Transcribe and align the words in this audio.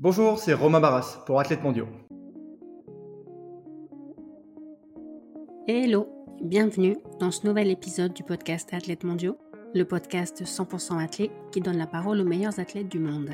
Bonjour, 0.00 0.40
c'est 0.40 0.54
Romain 0.54 0.80
Barras 0.80 1.22
pour 1.24 1.38
Athlètes 1.38 1.62
Mondiaux. 1.62 1.86
Hello, 5.68 6.08
bienvenue 6.42 6.96
dans 7.20 7.30
ce 7.30 7.46
nouvel 7.46 7.70
épisode 7.70 8.12
du 8.12 8.24
podcast 8.24 8.74
Athlètes 8.74 9.04
Mondiaux, 9.04 9.38
le 9.72 9.84
podcast 9.84 10.42
100% 10.42 11.00
athlète 11.00 11.30
qui 11.52 11.60
donne 11.60 11.78
la 11.78 11.86
parole 11.86 12.20
aux 12.20 12.24
meilleurs 12.24 12.58
athlètes 12.58 12.88
du 12.88 12.98
monde. 12.98 13.30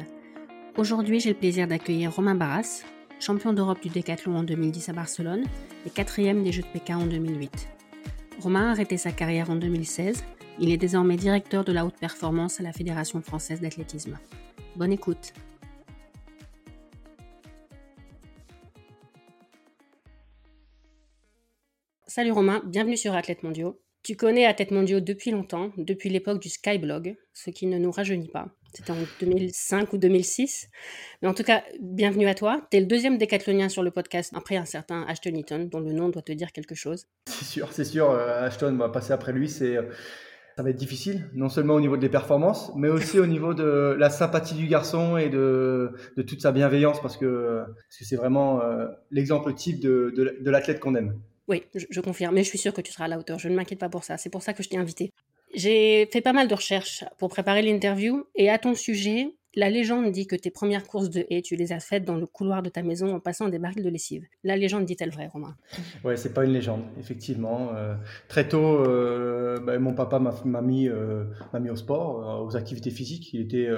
Aujourd'hui, 0.77 1.19
j'ai 1.19 1.31
le 1.31 1.39
plaisir 1.39 1.67
d'accueillir 1.67 2.15
Romain 2.15 2.35
Barras, 2.35 2.83
champion 3.21 3.55
d'Europe 3.55 3.81
du 3.81 3.89
décathlon 3.89 4.37
en 4.37 4.43
2010 4.43 4.91
à 4.91 4.93
Barcelone 4.93 5.45
et 5.87 5.91
quatrième 5.91 6.45
des 6.45 6.53
Jeux 6.53 6.63
de 6.63 6.69
Pékin 6.75 6.99
en 6.99 7.07
2008. 7.07 7.69
Romain 8.39 8.69
a 8.69 8.73
arrêté 8.73 8.99
sa 8.99 9.13
carrière 9.13 9.49
en 9.49 9.57
2016. 9.57 10.25
Il 10.59 10.71
est 10.71 10.77
désormais 10.77 11.17
directeur 11.17 11.65
de 11.65 11.73
la 11.73 11.87
haute 11.87 11.99
performance 11.99 12.61
à 12.61 12.63
la 12.63 12.75
Fédération 12.75 13.23
française 13.23 13.63
d'athlétisme. 13.63 14.19
Bonne 14.77 14.93
écoute. 14.93 15.33
Salut 22.21 22.33
Romain, 22.33 22.61
bienvenue 22.67 22.99
sur 22.99 23.15
Athlètes 23.15 23.43
Mondiaux. 23.43 23.81
Tu 24.03 24.15
connais 24.15 24.45
Athlètes 24.45 24.73
Mondiaux 24.73 25.01
depuis 25.01 25.31
longtemps, 25.31 25.73
depuis 25.79 26.11
l'époque 26.11 26.39
du 26.39 26.51
Skyblog, 26.51 27.17
ce 27.33 27.49
qui 27.49 27.67
ne 27.67 27.79
nous 27.79 27.91
rajeunit 27.91 28.29
pas. 28.29 28.49
C'était 28.75 28.91
en 28.91 28.99
2005 29.21 29.95
ou 29.95 29.97
2006. 29.97 30.69
Mais 31.23 31.29
en 31.29 31.33
tout 31.33 31.45
cas, 31.45 31.63
bienvenue 31.81 32.29
à 32.29 32.35
toi. 32.35 32.61
Tu 32.71 32.77
es 32.77 32.81
le 32.81 32.87
deuxième 32.87 33.17
décathlonien 33.17 33.71
sur 33.71 33.83
le 33.83 33.91
podcast, 33.91 34.35
après 34.37 34.59
un 34.59 34.67
certain 34.67 35.07
Ashton 35.09 35.31
Eaton, 35.31 35.71
dont 35.73 35.81
le 35.81 35.93
nom 35.93 36.11
doit 36.11 36.21
te 36.21 36.33
dire 36.33 36.53
quelque 36.53 36.75
chose. 36.75 37.07
C'est 37.25 37.47
sûr, 37.47 37.73
c'est 37.73 37.87
sûr. 37.87 38.11
Euh, 38.11 38.45
Ashton 38.45 38.77
va 38.77 38.91
passer 38.91 39.15
après 39.15 39.33
lui. 39.33 39.49
C'est, 39.49 39.79
euh, 39.79 39.85
ça 40.57 40.63
va 40.63 40.69
être 40.69 40.77
difficile, 40.77 41.31
non 41.33 41.49
seulement 41.49 41.77
au 41.77 41.81
niveau 41.81 41.97
des 41.97 42.11
performances, 42.11 42.71
mais 42.77 42.91
aussi 42.91 43.19
au 43.19 43.25
niveau 43.25 43.55
de 43.55 43.97
la 43.99 44.11
sympathie 44.11 44.57
du 44.57 44.67
garçon 44.67 45.17
et 45.17 45.31
de, 45.31 45.93
de 46.19 46.23
toute 46.23 46.43
sa 46.43 46.53
bienveillance, 46.53 47.01
parce 47.01 47.17
que, 47.17 47.63
parce 47.65 47.99
que 47.99 48.05
c'est 48.05 48.17
vraiment 48.17 48.61
euh, 48.61 48.89
l'exemple 49.11 49.55
type 49.55 49.81
de, 49.81 50.13
de 50.15 50.51
l'athlète 50.51 50.81
qu'on 50.81 50.95
aime. 50.97 51.15
Oui, 51.51 51.65
je, 51.75 52.01
confirme, 52.01 52.37
mais 52.37 52.45
je 52.45 52.49
suis 52.49 52.59
sûre 52.59 52.73
que 52.73 52.81
tu 52.81 52.93
seras 52.93 53.07
à 53.07 53.09
la 53.09 53.19
hauteur. 53.19 53.41
Je 53.41 53.49
ne 53.49 53.57
m'inquiète 53.57 53.81
pas 53.81 53.89
pour 53.89 54.05
ça. 54.05 54.17
C'est 54.17 54.31
pour 54.31 54.41
ça 54.41 54.53
que 54.53 54.63
je 54.63 54.69
t'ai 54.69 54.77
invité. 54.77 55.11
J'ai 55.53 56.07
fait 56.13 56.21
pas 56.21 56.33
mal 56.33 56.47
de 56.47 56.55
recherches 56.55 57.05
pour 57.19 57.29
préparer 57.29 57.61
l'interview 57.61 58.25
et 58.37 58.49
à 58.49 58.59
ton 58.59 58.77
sujet, 58.77 59.35
la 59.57 59.69
légende 59.69 60.13
dit 60.13 60.29
que 60.29 60.37
tes 60.37 60.53
premières 60.53 60.87
courses 60.87 61.11
de 61.11 61.27
haies, 61.29 61.43
tu 61.43 61.57
les 61.57 61.73
as 61.73 61.81
faites 61.81 62.05
dans 62.05 62.15
le 62.15 62.27
couloir 62.27 62.63
de 62.63 62.69
ta 62.69 62.85
maison 62.85 63.13
en 63.13 63.19
passant 63.19 63.49
des 63.49 63.59
barils 63.59 63.83
de 63.83 63.89
lessive. 63.89 64.25
La 64.45 64.57
légende 64.57 64.85
dit-elle 64.85 65.11
vrai, 65.11 65.27
Romain? 65.27 65.57
Ouais, 66.05 66.17
c'est 66.17 66.33
pas 66.33 66.45
une 66.45 66.53
légende, 66.53 66.85
effectivement. 67.01 67.75
Euh, 67.75 67.97
très 68.29 68.47
tôt, 68.47 68.87
euh, 68.87 69.59
bah, 69.59 69.77
mon 69.81 69.93
papa 69.93 70.21
m'a 70.21 70.63
mis, 70.63 70.89
euh, 70.89 71.25
mis, 71.59 71.71
au 71.71 71.75
sport, 71.75 72.47
aux 72.47 72.55
activités 72.55 72.93
physiques. 72.93 73.35
Il 73.35 73.41
était 73.41 73.69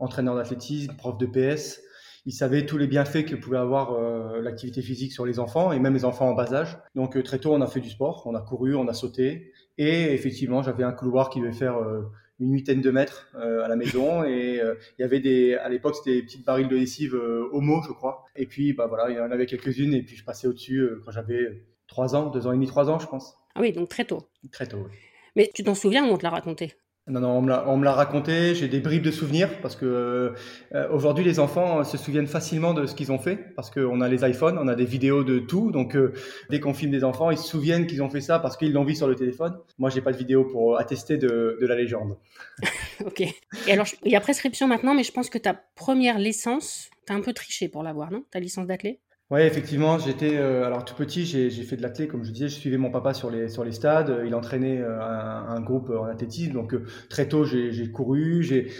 entraîneur 0.00 0.34
d'athlétisme, 0.34 0.96
prof 0.96 1.16
de 1.16 1.26
PS 1.26 1.80
il 2.26 2.32
savait 2.32 2.66
tous 2.66 2.78
les 2.78 2.86
bienfaits 2.86 3.24
que 3.24 3.34
pouvait 3.34 3.58
avoir 3.58 3.92
euh, 3.92 4.40
l'activité 4.40 4.82
physique 4.82 5.12
sur 5.12 5.24
les 5.24 5.38
enfants 5.38 5.72
et 5.72 5.78
même 5.78 5.94
les 5.94 6.04
enfants 6.04 6.28
en 6.28 6.34
bas 6.34 6.52
âge. 6.52 6.78
Donc 6.94 7.16
euh, 7.16 7.22
très 7.22 7.38
tôt, 7.38 7.52
on 7.54 7.60
a 7.60 7.66
fait 7.66 7.80
du 7.80 7.90
sport, 7.90 8.22
on 8.26 8.34
a 8.34 8.40
couru, 8.40 8.74
on 8.74 8.88
a 8.88 8.94
sauté. 8.94 9.52
Et 9.78 10.12
effectivement, 10.12 10.62
j'avais 10.62 10.84
un 10.84 10.92
couloir 10.92 11.30
qui 11.30 11.40
devait 11.40 11.52
faire 11.52 11.78
euh, 11.78 12.02
une 12.38 12.52
huitaine 12.52 12.80
de 12.80 12.90
mètres 12.90 13.30
à 13.34 13.68
la 13.68 13.76
maison. 13.76 14.24
Et 14.26 14.60
il 14.98 15.02
y 15.02 15.04
avait 15.04 15.20
des 15.20 15.54
à 15.54 15.68
l'époque 15.68 15.96
c'était 15.96 16.16
des 16.16 16.22
petites 16.22 16.44
barils 16.44 16.68
de 16.68 16.76
lessive 16.76 17.14
homo 17.52 17.82
je 17.86 17.92
crois. 17.92 18.24
Et 18.36 18.46
puis 18.46 18.72
bah 18.72 18.86
voilà 18.86 19.10
il 19.10 19.16
y 19.16 19.20
en 19.20 19.30
avait 19.30 19.46
quelques-unes. 19.46 19.94
Et 19.94 20.02
puis 20.02 20.16
je 20.16 20.24
passais 20.24 20.46
au-dessus 20.46 20.88
quand 21.04 21.10
j'avais 21.10 21.64
trois 21.86 22.14
ans 22.14 22.30
deux 22.30 22.46
ans 22.46 22.52
et 22.52 22.54
demi 22.54 22.66
trois 22.66 22.88
ans 22.88 22.98
je 22.98 23.06
pense. 23.06 23.34
Ah 23.54 23.60
oui 23.60 23.72
donc 23.72 23.88
très 23.90 24.04
tôt. 24.04 24.22
Très 24.52 24.66
tôt 24.66 24.78
oui. 24.78 24.92
mais 25.36 25.50
tu 25.54 25.62
t'en 25.64 25.74
souviens 25.74 26.04
on 26.04 26.16
te 26.16 26.22
l'a 26.22 26.30
raconté? 26.30 26.74
Non, 27.10 27.20
non, 27.20 27.62
on 27.66 27.76
me 27.76 27.84
l'a 27.84 27.92
raconté, 27.92 28.54
j'ai 28.54 28.68
des 28.68 28.80
bribes 28.80 29.02
de 29.02 29.10
souvenirs 29.10 29.60
parce 29.60 29.74
que 29.74 30.34
euh, 30.74 30.88
aujourd'hui 30.90 31.24
les 31.24 31.40
enfants 31.40 31.82
se 31.84 31.96
souviennent 31.96 32.26
facilement 32.26 32.72
de 32.72 32.86
ce 32.86 32.94
qu'ils 32.94 33.10
ont 33.10 33.18
fait 33.18 33.36
parce 33.56 33.70
qu'on 33.70 34.00
a 34.00 34.08
les 34.08 34.24
iPhones, 34.28 34.56
on 34.58 34.68
a 34.68 34.74
des 34.74 34.84
vidéos 34.84 35.24
de 35.24 35.40
tout, 35.40 35.72
donc 35.72 35.96
euh, 35.96 36.12
dès 36.50 36.60
qu'on 36.60 36.72
filme 36.72 36.92
des 36.92 37.04
enfants, 37.04 37.30
ils 37.30 37.38
se 37.38 37.48
souviennent 37.48 37.86
qu'ils 37.86 38.02
ont 38.02 38.08
fait 38.10 38.20
ça 38.20 38.38
parce 38.38 38.56
qu'ils 38.56 38.72
l'ont 38.72 38.84
vu 38.84 38.94
sur 38.94 39.08
le 39.08 39.16
téléphone. 39.16 39.58
Moi, 39.78 39.90
j'ai 39.90 40.00
pas 40.00 40.12
de 40.12 40.16
vidéo 40.16 40.44
pour 40.44 40.78
attester 40.78 41.18
de, 41.18 41.58
la 41.60 41.74
légende. 41.74 42.16
ok. 43.04 43.20
Et 43.20 43.72
alors, 43.72 43.86
il 44.04 44.12
y 44.12 44.16
a 44.16 44.20
prescription 44.20 44.68
maintenant, 44.68 44.94
mais 44.94 45.04
je 45.04 45.12
pense 45.12 45.30
que 45.30 45.38
ta 45.38 45.54
première 45.54 46.18
licence, 46.18 46.90
tu 47.06 47.12
as 47.12 47.16
un 47.16 47.20
peu 47.20 47.32
triché 47.32 47.68
pour 47.68 47.82
l'avoir, 47.82 48.10
non? 48.10 48.24
Ta 48.30 48.40
licence 48.40 48.66
d'athlète? 48.66 49.00
Oui, 49.30 49.42
effectivement, 49.42 49.96
j'étais 49.98 50.36
euh, 50.38 50.66
alors 50.66 50.84
tout 50.84 50.94
petit, 50.96 51.24
j'ai 51.24 51.50
fait 51.62 51.76
de 51.76 51.82
l'athlé, 51.82 52.08
comme 52.08 52.24
je 52.24 52.32
disais, 52.32 52.48
je 52.48 52.54
suivais 52.54 52.78
mon 52.78 52.90
papa 52.90 53.14
sur 53.14 53.30
les 53.30 53.48
sur 53.48 53.62
les 53.62 53.70
stades. 53.70 54.22
Il 54.26 54.34
entraînait 54.34 54.78
euh, 54.80 55.00
un, 55.00 55.60
groupe 55.60 55.90
en 55.90 56.06
athlétisme, 56.06 56.52
donc 56.52 56.74
euh, 56.74 56.84
très 57.08 57.28
tôt 57.28 57.44
j'ai 57.44 57.92
couru, 57.92 58.42
j'ai 58.42 58.72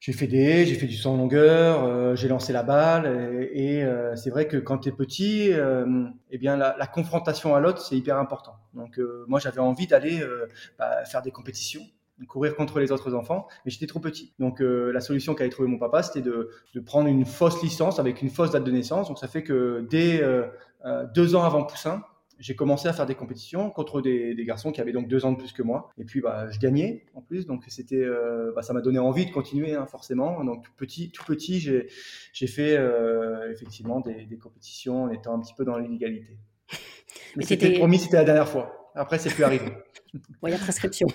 j'ai 0.00 0.12
fait 0.12 0.26
des 0.26 0.66
j'ai 0.66 0.74
fait 0.74 0.86
du 0.86 0.96
100 0.96 1.16
longueur, 1.16 2.14
j'ai 2.16 2.28
lancé 2.28 2.52
la 2.52 2.62
balle 2.62 3.06
et, 3.52 3.82
c'est 4.14 4.30
vrai 4.30 4.46
que 4.46 4.58
quand 4.58 4.78
tu 4.78 4.90
es 4.90 4.92
petit, 4.92 5.50
eh 6.30 6.38
bien 6.38 6.56
la, 6.56 6.76
la, 6.78 6.86
confrontation 6.86 7.54
à 7.54 7.60
l'autre 7.60 7.80
c'est 7.80 7.96
hyper 7.96 8.18
important. 8.18 8.56
Donc 8.74 9.00
moi 9.26 9.40
j'avais 9.40 9.60
envie 9.60 9.86
d'aller 9.86 10.22
bah, 10.78 11.04
faire 11.06 11.22
des 11.22 11.32
compétitions 11.32 11.82
courir 12.26 12.56
contre 12.56 12.80
les 12.80 12.92
autres 12.92 13.14
enfants, 13.14 13.46
mais 13.64 13.70
j'étais 13.70 13.86
trop 13.86 14.00
petit. 14.00 14.32
Donc 14.38 14.60
euh, 14.60 14.92
la 14.92 15.00
solution 15.00 15.34
qu'avait 15.34 15.50
trouvé 15.50 15.68
mon 15.68 15.78
papa, 15.78 16.02
c'était 16.02 16.22
de, 16.22 16.50
de, 16.74 16.80
prendre 16.80 17.08
une 17.08 17.24
fausse 17.24 17.62
licence 17.62 17.98
avec 17.98 18.22
une 18.22 18.30
fausse 18.30 18.50
date 18.50 18.64
de 18.64 18.72
naissance. 18.72 19.08
Donc 19.08 19.18
ça 19.18 19.28
fait 19.28 19.42
que 19.42 19.86
dès 19.88 20.22
euh, 20.22 20.46
euh, 20.84 21.06
deux 21.14 21.34
ans 21.34 21.44
avant 21.44 21.64
Poussin, 21.64 22.02
j'ai 22.38 22.54
commencé 22.54 22.86
à 22.86 22.92
faire 22.92 23.06
des 23.06 23.16
compétitions 23.16 23.68
contre 23.70 24.00
des, 24.00 24.34
des, 24.34 24.44
garçons 24.44 24.70
qui 24.70 24.80
avaient 24.80 24.92
donc 24.92 25.08
deux 25.08 25.24
ans 25.24 25.32
de 25.32 25.38
plus 25.38 25.52
que 25.52 25.62
moi. 25.62 25.90
Et 25.98 26.04
puis 26.04 26.20
bah, 26.20 26.48
je 26.50 26.58
gagnais 26.60 27.04
en 27.14 27.20
plus, 27.20 27.46
donc 27.46 27.64
c'était, 27.66 28.06
bah, 28.54 28.62
ça 28.62 28.72
m'a 28.72 28.80
donné 28.80 29.00
envie 29.00 29.26
de 29.26 29.32
continuer 29.32 29.74
hein, 29.74 29.86
forcément. 29.86 30.44
Donc 30.44 30.64
tout 30.64 30.70
petit, 30.76 31.10
tout 31.10 31.24
petit, 31.24 31.58
j'ai, 31.58 32.46
fait 32.46 32.78
effectivement 33.50 33.98
des, 34.00 34.24
des 34.24 34.38
compétitions 34.38 35.04
en 35.04 35.10
étant 35.10 35.34
un 35.34 35.40
petit 35.40 35.54
peu 35.54 35.64
dans 35.64 35.78
l'inégalité. 35.78 36.38
Mais 37.36 37.44
c'était 37.44 37.72
promis, 37.72 37.98
c'était 37.98 38.18
la 38.18 38.24
dernière 38.24 38.48
fois. 38.48 38.78
Après, 38.94 39.18
c'est 39.18 39.30
plus 39.30 39.44
arrivé. 39.44 39.66
a 40.42 40.58
prescription. 40.58 41.06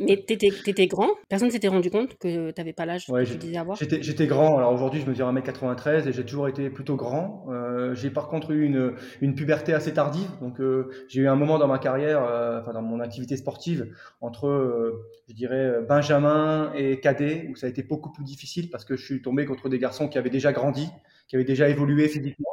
Mais 0.06 0.24
tu 0.26 0.32
étais, 0.32 0.86
grand 0.86 1.10
Personne 1.28 1.48
ne 1.48 1.52
s'était 1.52 1.68
rendu 1.68 1.90
compte 1.90 2.16
que 2.18 2.50
tu 2.50 2.60
n'avais 2.60 2.72
pas 2.72 2.86
l'âge 2.86 3.06
que 3.06 3.24
tu 3.24 3.36
disais 3.36 3.58
avoir 3.58 3.76
J'étais 3.76 4.26
grand. 4.26 4.56
Alors 4.56 4.72
aujourd'hui, 4.72 5.00
je 5.00 5.04
me 5.04 5.10
mesure 5.10 5.30
1m93 5.30 6.08
et 6.08 6.12
j'ai 6.12 6.24
toujours 6.24 6.48
été 6.48 6.70
plutôt 6.70 6.96
grand. 6.96 7.46
Euh, 7.50 7.94
j'ai 7.94 8.10
par 8.10 8.28
contre 8.28 8.52
eu 8.52 8.64
une, 8.64 8.94
une, 9.20 9.34
puberté 9.34 9.74
assez 9.74 9.92
tardive. 9.92 10.30
Donc 10.40 10.60
euh, 10.60 10.90
j'ai 11.08 11.20
eu 11.20 11.28
un 11.28 11.36
moment 11.36 11.58
dans 11.58 11.68
ma 11.68 11.78
carrière, 11.78 12.22
euh, 12.24 12.60
enfin 12.60 12.72
dans 12.72 12.82
mon 12.82 13.00
activité 13.00 13.36
sportive, 13.36 13.94
entre, 14.22 15.04
je 15.28 15.34
dirais, 15.34 15.80
Benjamin 15.86 16.72
et 16.74 17.00
cadet, 17.00 17.48
où 17.50 17.56
ça 17.56 17.66
a 17.66 17.70
été 17.70 17.82
beaucoup 17.82 18.10
plus 18.10 18.24
difficile 18.24 18.70
parce 18.70 18.84
que 18.84 18.96
je 18.96 19.04
suis 19.04 19.22
tombé 19.22 19.44
contre 19.44 19.68
des 19.68 19.78
garçons 19.78 20.08
qui 20.08 20.16
avaient 20.16 20.30
déjà 20.30 20.52
grandi, 20.52 20.88
qui 21.30 21.36
avaient 21.36 21.44
déjà 21.44 21.68
évolué 21.68 22.08
physiquement. 22.08 22.48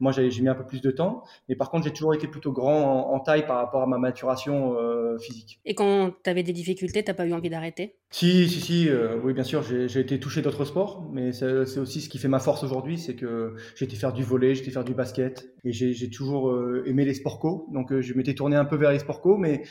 Moi, 0.00 0.10
j'ai 0.10 0.40
mis 0.40 0.48
un 0.48 0.54
peu 0.54 0.64
plus 0.64 0.80
de 0.80 0.90
temps, 0.90 1.22
mais 1.48 1.54
par 1.54 1.70
contre, 1.70 1.84
j'ai 1.84 1.92
toujours 1.92 2.14
été 2.14 2.26
plutôt 2.26 2.50
grand 2.50 3.12
en, 3.12 3.20
taille 3.20 3.46
par 3.46 3.58
rapport 3.58 3.82
à 3.82 3.86
ma 3.86 3.98
maturation 3.98 4.74
euh, 4.78 5.18
physique. 5.18 5.60
Et 5.66 5.74
quand 5.74 6.12
tu 6.24 6.30
avais 6.30 6.42
des 6.42 6.54
difficultés, 6.54 7.04
t'as 7.04 7.12
pas 7.12 7.26
eu 7.26 7.34
envie 7.34 7.50
d'arrêter? 7.50 7.96
Si, 8.10 8.48
si, 8.48 8.60
si. 8.60 8.88
Euh, 8.88 9.18
oui, 9.22 9.34
bien 9.34 9.44
sûr, 9.44 9.62
j'ai 9.62 10.00
été 10.00 10.18
touché 10.18 10.40
d'autres 10.40 10.64
sports, 10.64 11.06
mais 11.12 11.32
c'est 11.32 11.78
aussi 11.78 12.00
ce 12.00 12.08
qui 12.08 12.18
fait 12.18 12.28
ma 12.28 12.38
force 12.38 12.64
aujourd'hui, 12.64 12.98
c'est 12.98 13.14
que 13.14 13.54
j'ai 13.76 13.84
été 13.84 13.96
faire 13.96 14.14
du 14.14 14.22
volet, 14.22 14.54
j'ai 14.54 14.62
été 14.62 14.70
faire 14.70 14.84
du 14.84 14.94
basket, 14.94 15.54
et 15.64 15.72
j'ai 15.72 16.10
toujours 16.10 16.50
euh, 16.50 16.84
aimé 16.86 17.04
les 17.04 17.14
sports 17.14 17.38
co. 17.38 17.68
Donc, 17.70 18.00
je 18.00 18.14
m'étais 18.14 18.34
tourné 18.34 18.56
un 18.56 18.64
peu 18.64 18.76
vers 18.76 18.92
les 18.92 18.98
sports 18.98 19.20
co, 19.20 19.36
mais 19.36 19.62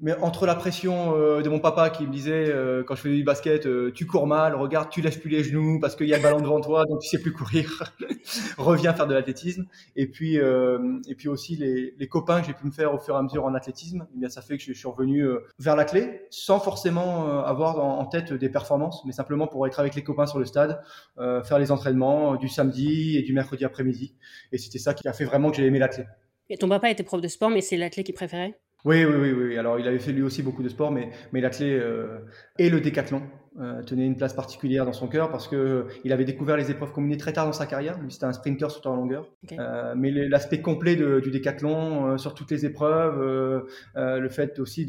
mais 0.00 0.14
entre 0.20 0.46
la 0.46 0.54
pression 0.54 1.14
euh, 1.14 1.42
de 1.42 1.48
mon 1.48 1.58
papa 1.58 1.90
qui 1.90 2.06
me 2.06 2.12
disait 2.12 2.46
euh, 2.48 2.82
quand 2.82 2.94
je 2.94 3.02
faisais 3.02 3.16
du 3.16 3.24
basket, 3.24 3.66
euh, 3.66 3.92
tu 3.92 4.06
cours 4.06 4.26
mal, 4.26 4.54
regarde, 4.54 4.88
tu 4.90 5.02
lèves 5.02 5.20
plus 5.20 5.30
les 5.30 5.44
genoux 5.44 5.78
parce 5.78 5.94
qu'il 5.94 6.08
y 6.08 6.14
a 6.14 6.16
le 6.16 6.22
ballon 6.22 6.40
devant 6.40 6.60
toi, 6.60 6.86
donc 6.86 7.00
tu 7.00 7.08
sais 7.08 7.20
plus 7.20 7.32
courir, 7.32 7.92
reviens 8.58 8.94
faire 8.94 9.06
de 9.06 9.14
l'athlétisme. 9.14 9.66
Et 9.96 10.06
puis 10.06 10.36
et 10.36 11.14
puis 11.16 11.28
aussi 11.28 11.56
les, 11.56 11.94
les 11.98 12.08
copains 12.08 12.40
que 12.40 12.46
j'ai 12.46 12.54
pu 12.54 12.66
me 12.66 12.72
faire 12.72 12.94
au 12.94 12.98
fur 12.98 13.14
et 13.14 13.18
à 13.18 13.22
mesure 13.22 13.44
en 13.44 13.54
athlétisme, 13.54 14.06
eh 14.14 14.18
bien 14.18 14.28
ça 14.28 14.40
fait 14.42 14.56
que 14.56 14.62
je 14.62 14.72
suis 14.72 14.88
revenu 14.88 15.26
vers 15.58 15.76
l'athlé 15.76 16.22
sans 16.30 16.60
forcément 16.60 17.44
avoir 17.44 17.78
en, 17.78 18.04
tête 18.06 18.32
des 18.32 18.48
performances, 18.48 19.04
mais 19.04 19.12
simplement 19.12 19.46
pour 19.46 19.66
être 19.66 19.78
avec 19.80 19.94
les 19.94 20.02
copains 20.02 20.26
sur 20.26 20.38
le 20.38 20.44
stade, 20.44 20.82
faire 21.16 21.58
les 21.58 21.70
entraînements 21.70 22.36
du 22.36 22.48
samedi 22.48 23.16
et 23.16 23.22
du 23.22 23.32
mercredi 23.32 23.64
après-midi. 23.64 24.14
Et 24.52 24.58
c'était 24.58 24.78
ça 24.78 24.94
qui 24.94 25.06
a 25.08 25.12
fait 25.12 25.24
vraiment 25.24 25.50
que 25.50 25.56
j'ai 25.56 25.66
aimé 25.66 25.78
l'athlé. 25.78 26.04
Et 26.48 26.56
ton 26.56 26.68
papa 26.68 26.90
était 26.90 27.02
prof 27.02 27.20
de 27.20 27.28
sport, 27.28 27.50
mais 27.50 27.60
c'est 27.60 27.76
l'athlète 27.76 28.06
qui 28.06 28.12
préférait? 28.12 28.58
Oui, 28.84 29.04
oui, 29.04 29.14
oui, 29.14 29.32
oui. 29.32 29.58
Alors, 29.58 29.78
il 29.78 29.86
avait 29.86 29.98
fait 29.98 30.12
lui 30.12 30.22
aussi 30.22 30.42
beaucoup 30.42 30.62
de 30.62 30.68
sport, 30.68 30.90
mais, 30.90 31.10
mais 31.32 31.40
l'athlé 31.40 31.78
euh, 31.78 32.18
et 32.58 32.70
le 32.70 32.80
décathlon 32.80 33.22
euh, 33.58 33.82
tenaient 33.82 34.06
une 34.06 34.16
place 34.16 34.32
particulière 34.32 34.86
dans 34.86 34.92
son 34.92 35.08
cœur 35.08 35.28
parce 35.28 35.48
que 35.48 35.56
euh, 35.56 35.82
il 36.04 36.12
avait 36.12 36.24
découvert 36.24 36.56
les 36.56 36.70
épreuves 36.70 36.92
combinées 36.92 37.16
très 37.16 37.32
tard 37.32 37.46
dans 37.46 37.52
sa 37.52 37.66
carrière. 37.66 37.98
Lui, 37.98 38.12
c'était 38.12 38.26
un 38.26 38.32
sprinter 38.32 38.70
sur 38.70 38.80
temps 38.80 38.94
longueur. 38.94 39.26
Euh, 39.52 39.92
mais 39.96 40.12
l'aspect 40.12 40.62
complet 40.62 40.94
de, 40.94 41.18
du 41.18 41.32
décathlon 41.32 42.16
sur 42.16 42.34
toutes 42.34 42.52
les 42.52 42.64
épreuves, 42.64 43.20
le 43.96 44.28
fait 44.28 44.60
aussi 44.60 44.86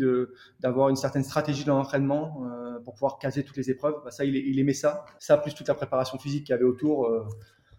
d'avoir 0.60 0.90
une 0.90 0.96
certaine 0.96 1.24
stratégie 1.24 1.66
dans 1.66 1.76
l'entraînement 1.76 2.48
pour 2.86 2.94
pouvoir 2.94 3.18
caser 3.18 3.44
toutes 3.44 3.58
les 3.58 3.72
épreuves, 3.72 3.96
bah, 4.06 4.12
ça, 4.12 4.26
il, 4.26 4.36
il, 4.36 4.60
aimait 4.60 4.74
ça. 4.74 5.06
Ça, 5.18 5.38
plus 5.38 5.56
toute 5.56 5.68
la 5.68 5.74
préparation 5.74 6.20
physique 6.20 6.46
qu'il 6.46 6.54
y 6.54 6.56
avait 6.56 6.64
autour. 6.64 7.10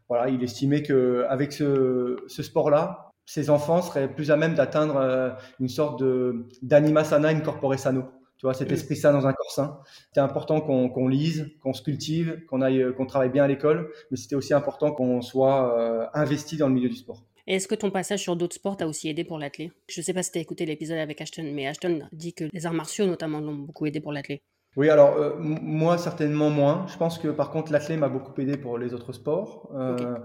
voilà, 0.08 0.30
il 0.30 0.42
estimait 0.42 0.82
que 0.82 1.24
avec 1.28 1.52
ce, 1.52 2.16
ce 2.26 2.42
sport-là, 2.42 3.11
ces 3.26 3.50
enfants 3.50 3.82
seraient 3.82 4.12
plus 4.12 4.30
à 4.30 4.36
même 4.36 4.54
d'atteindre 4.54 4.96
euh, 4.96 5.30
une 5.60 5.68
sorte 5.68 6.00
de 6.00 6.48
d'anima 6.62 7.04
sana 7.04 7.28
incorpore 7.28 7.78
sano. 7.78 8.04
Tu 8.38 8.46
vois, 8.46 8.54
cet 8.54 8.72
esprit 8.72 8.96
sain 8.96 9.12
dans 9.12 9.26
un 9.26 9.32
corps 9.32 9.52
sain. 9.52 9.78
C'était 10.08 10.20
important 10.20 10.60
qu'on 10.60 11.06
lise, 11.06 11.52
qu'on 11.62 11.72
se 11.72 11.80
cultive, 11.80 12.44
qu'on 12.48 12.60
aille, 12.60 12.84
qu'on 12.96 13.06
travaille 13.06 13.30
bien 13.30 13.44
à 13.44 13.46
l'école, 13.46 13.92
mais 14.10 14.16
c'était 14.16 14.34
aussi 14.34 14.52
important 14.52 14.90
qu'on 14.90 15.22
soit 15.22 16.10
investi 16.12 16.56
dans 16.56 16.66
le 16.66 16.74
milieu 16.74 16.88
du 16.88 16.96
sport. 16.96 17.22
Est-ce 17.46 17.66
que 17.66 17.74
ton 17.74 17.90
passage 17.90 18.20
sur 18.20 18.36
d'autres 18.36 18.54
sports 18.54 18.76
t'a 18.76 18.86
aussi 18.86 19.08
aidé 19.08 19.24
pour 19.24 19.38
l'athlète 19.38 19.72
Je 19.88 20.00
ne 20.00 20.04
sais 20.04 20.14
pas 20.14 20.22
si 20.22 20.30
tu 20.30 20.38
as 20.38 20.40
écouté 20.40 20.64
l'épisode 20.64 20.98
avec 20.98 21.20
Ashton, 21.20 21.50
mais 21.52 21.66
Ashton 21.66 22.02
dit 22.12 22.34
que 22.34 22.44
les 22.52 22.66
arts 22.66 22.72
martiaux 22.72 23.06
notamment 23.06 23.40
l'ont 23.40 23.54
beaucoup 23.54 23.86
aidé 23.86 24.00
pour 24.00 24.12
l'athlète. 24.12 24.42
Oui, 24.74 24.88
alors 24.88 25.16
euh, 25.18 25.36
moi 25.38 25.98
certainement 25.98 26.48
moins. 26.48 26.86
Je 26.88 26.96
pense 26.96 27.18
que 27.18 27.28
par 27.28 27.50
contre 27.50 27.70
l'athlète 27.72 27.98
m'a 27.98 28.08
beaucoup 28.08 28.32
aidé 28.40 28.56
pour 28.56 28.78
les 28.78 28.94
autres 28.94 29.12
sports. 29.12 29.70
Euh, 29.74 30.16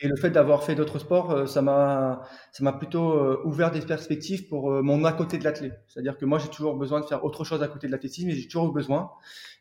et 0.00 0.06
le 0.06 0.14
fait 0.14 0.30
d'avoir 0.30 0.62
fait 0.62 0.76
d'autres 0.76 1.00
sports, 1.00 1.32
euh, 1.32 1.46
ça 1.46 1.60
m'a 1.60 2.22
ça 2.52 2.62
m'a 2.62 2.72
plutôt 2.72 3.44
ouvert 3.44 3.72
des 3.72 3.80
perspectives 3.80 4.48
pour 4.48 4.70
mon 4.70 5.04
à 5.04 5.12
côté 5.12 5.38
de 5.38 5.44
l'athlète. 5.44 5.80
C'est-à-dire 5.88 6.16
que 6.18 6.24
moi 6.24 6.38
j'ai 6.38 6.48
toujours 6.48 6.76
besoin 6.76 7.00
de 7.00 7.06
faire 7.06 7.24
autre 7.24 7.42
chose 7.42 7.64
à 7.64 7.68
côté 7.68 7.88
de 7.88 7.92
l'athlétisme, 7.92 8.28
et 8.28 8.34
j'ai 8.34 8.46
toujours 8.46 8.68
eu 8.68 8.72
besoin. 8.72 9.10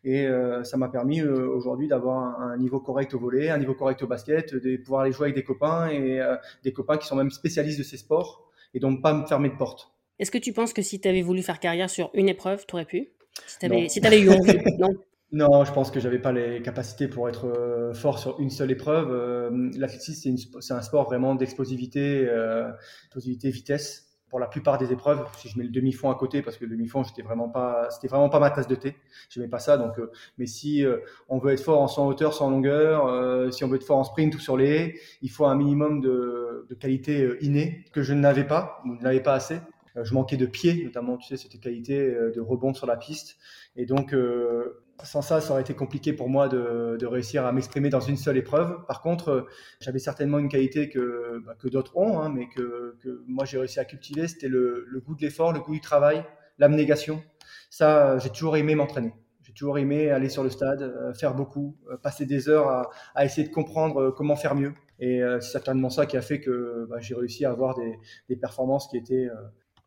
Et 0.04 0.28
ça 0.64 0.78
m'a 0.78 0.90
permis 0.90 1.24
aujourd'hui 1.24 1.88
d'avoir 1.88 2.40
un, 2.40 2.58
niveau 2.58 2.80
correct 2.80 3.14
au 3.16 3.20
volet, 3.20 3.50
un 3.50 3.58
niveau 3.58 3.74
correct 3.74 4.04
au 4.04 4.08
basket, 4.08 4.54
de 4.54 4.78
pouvoir 4.78 5.02
aller 5.02 5.12
jouer 5.12 5.26
avec 5.26 5.36
des 5.36 5.44
copains 5.44 5.90
et 5.90 6.22
des 6.64 6.72
copains 6.72 6.98
qui 6.98 7.08
sont 7.08 7.16
même 7.16 7.32
spécialistes 7.32 7.80
de 7.80 7.84
ces 7.84 7.98
sports 7.98 8.48
et 8.76 8.80
donc 8.80 9.02
pas 9.02 9.14
me 9.14 9.26
fermer 9.26 9.50
de 9.50 9.56
porte. 9.56 9.92
Est-ce 10.20 10.32
que 10.32 10.38
tu 10.38 10.54
penses 10.54 10.74
que 10.74 10.82
si 10.82 11.02
tu 11.02 11.08
avais 11.08 11.24
voulu 11.24 11.42
faire 11.42 11.60
carrière 11.60 11.90
sur 11.90 12.12
une 12.14 12.30
épreuve, 12.30 12.66
tu 12.68 12.76
aurais 12.76 12.86
pu? 12.86 13.10
Si 13.48 13.60
tu 13.60 13.66
avais, 13.66 13.90
si 13.90 14.06
avais, 14.06 14.20
eu 14.22 14.30
envie, 14.30 14.58
non? 14.80 14.90
Non, 15.32 15.66
je 15.66 15.74
pense 15.74 15.92
que 15.92 16.00
j'avais 16.00 16.20
pas 16.20 16.32
les 16.32 16.62
capacités 16.62 17.08
pour 17.08 17.28
être 17.28 17.48
euh, 17.48 17.94
fort 17.94 18.20
sur 18.20 18.40
une 18.40 18.50
seule 18.50 18.72
épreuve. 18.72 19.10
Euh, 19.12 19.70
l'athlétisme, 19.76 20.36
c'est 20.62 20.74
un 20.74 20.82
sport 20.82 21.06
vraiment 21.06 21.36
d'explosivité, 21.36 22.26
euh, 22.30 22.72
vitesse. 23.16 24.04
Pour 24.30 24.40
la 24.40 24.48
plupart 24.48 24.78
des 24.78 24.92
épreuves, 24.92 25.26
si 25.38 25.50
je 25.50 25.58
mets 25.58 25.64
le 25.64 25.72
demi-fond 25.72 26.10
à 26.10 26.16
côté, 26.16 26.42
parce 26.42 26.58
que 26.58 26.66
le 26.66 26.72
demi-fond, 26.72 27.04
j'étais 27.04 27.22
vraiment 27.22 27.48
pas, 27.48 27.90
c'était 27.90 28.08
vraiment 28.08 28.28
pas 28.28 28.40
ma 28.40 28.50
tasse 28.50 28.68
de 28.68 28.76
thé. 28.76 28.96
J'aimais 29.30 29.48
pas 29.48 29.60
ça. 29.60 29.78
Donc, 29.78 30.00
euh, 30.00 30.12
mais 30.38 30.46
si 30.46 30.84
on 31.30 31.38
veut 31.38 31.54
être 31.54 31.62
fort 31.62 31.82
en 31.82 31.88
100 31.88 32.08
hauteur, 32.08 32.34
100 32.34 32.50
longueur, 32.50 33.54
si 33.54 33.64
on 33.64 33.68
veut 33.68 33.76
être 33.76 33.86
fort 33.86 33.98
en 33.98 34.04
sprint 34.04 34.36
ou 34.36 34.40
sur 34.40 34.58
les 34.58 34.70
haies, 34.70 34.96
il 35.22 35.30
faut 35.30 35.46
un 35.46 35.56
minimum 35.56 36.02
de, 36.02 36.66
de 36.70 36.76
qualité 36.76 37.30
innée 37.42 37.86
que 37.94 38.04
je 38.04 38.14
n'avais 38.14 38.46
pas, 38.46 38.82
ou 38.86 38.96
n'avais 38.96 39.22
pas 39.22 39.34
assez. 39.34 39.60
Euh, 39.98 40.04
je 40.04 40.14
manquais 40.14 40.38
de 40.38 40.46
pied, 40.46 40.84
notamment, 40.84 41.18
tu 41.18 41.28
sais, 41.28 41.38
cette 41.38 41.60
qualité 41.60 42.00
euh, 42.00 42.32
de 42.32 42.42
rebond 42.42 42.74
sur 42.74 42.88
la 42.88 42.98
piste. 42.98 43.38
Et 43.76 43.86
donc, 43.86 44.14
euh, 44.14 44.84
sans 45.04 45.22
ça, 45.22 45.42
ça 45.42 45.52
aurait 45.54 45.62
été 45.62 45.74
compliqué 45.74 46.14
pour 46.14 46.30
moi 46.30 46.48
de, 46.48 46.98
de 47.00 47.06
réussir 47.06 47.46
à 47.46 47.52
m'exprimer 47.52 47.90
dans 47.90 48.00
une 48.00 48.18
seule 48.18 48.38
épreuve. 48.38 48.86
Par 48.88 49.02
contre, 49.02 49.48
j'avais 49.80 50.00
certainement 50.00 50.40
une 50.40 50.50
qualité 50.50 50.90
que, 50.90 51.42
bah, 51.46 51.56
que 51.60 51.68
d'autres 51.68 51.96
ont, 51.98 52.20
hein, 52.20 52.30
mais 52.30 52.48
que, 52.50 52.96
que 53.02 53.24
moi 53.28 53.46
j'ai 53.46 53.58
réussi 53.58 53.80
à 53.80 53.86
cultiver. 53.86 54.28
C'était 54.28 54.48
le, 54.48 54.88
goût 55.06 55.16
de 55.16 55.22
l'effort, 55.22 55.52
le 55.52 55.60
goût 55.60 55.74
du 55.74 55.82
travail, 55.82 56.24
l'abnégation. 56.60 57.22
Ça, 57.70 58.18
j'ai 58.20 58.30
toujours 58.30 58.56
aimé 58.58 58.76
m'entraîner. 58.76 59.14
J'ai 59.44 59.54
toujours 59.54 59.78
aimé 59.78 60.10
aller 60.10 60.30
sur 60.30 60.44
le 60.44 60.50
stade, 60.50 61.14
faire 61.20 61.36
beaucoup, 61.36 61.78
passer 62.02 62.26
des 62.26 62.50
heures 62.50 62.70
à, 62.70 62.90
à 63.14 63.26
essayer 63.26 63.48
de 63.48 63.54
comprendre 63.54 64.12
comment 64.12 64.36
faire 64.36 64.56
mieux. 64.56 64.74
Et 65.00 65.22
c'est 65.42 65.52
certainement 65.52 65.90
ça 65.90 66.06
qui 66.06 66.18
a 66.18 66.22
fait 66.22 66.40
que 66.40 66.88
bah, 66.90 67.00
j'ai 67.00 67.16
réussi 67.16 67.46
à 67.46 67.52
avoir 67.52 67.76
des, 67.76 68.00
des 68.30 68.38
performances 68.38 68.88
qui 68.88 68.98
étaient 68.98 69.30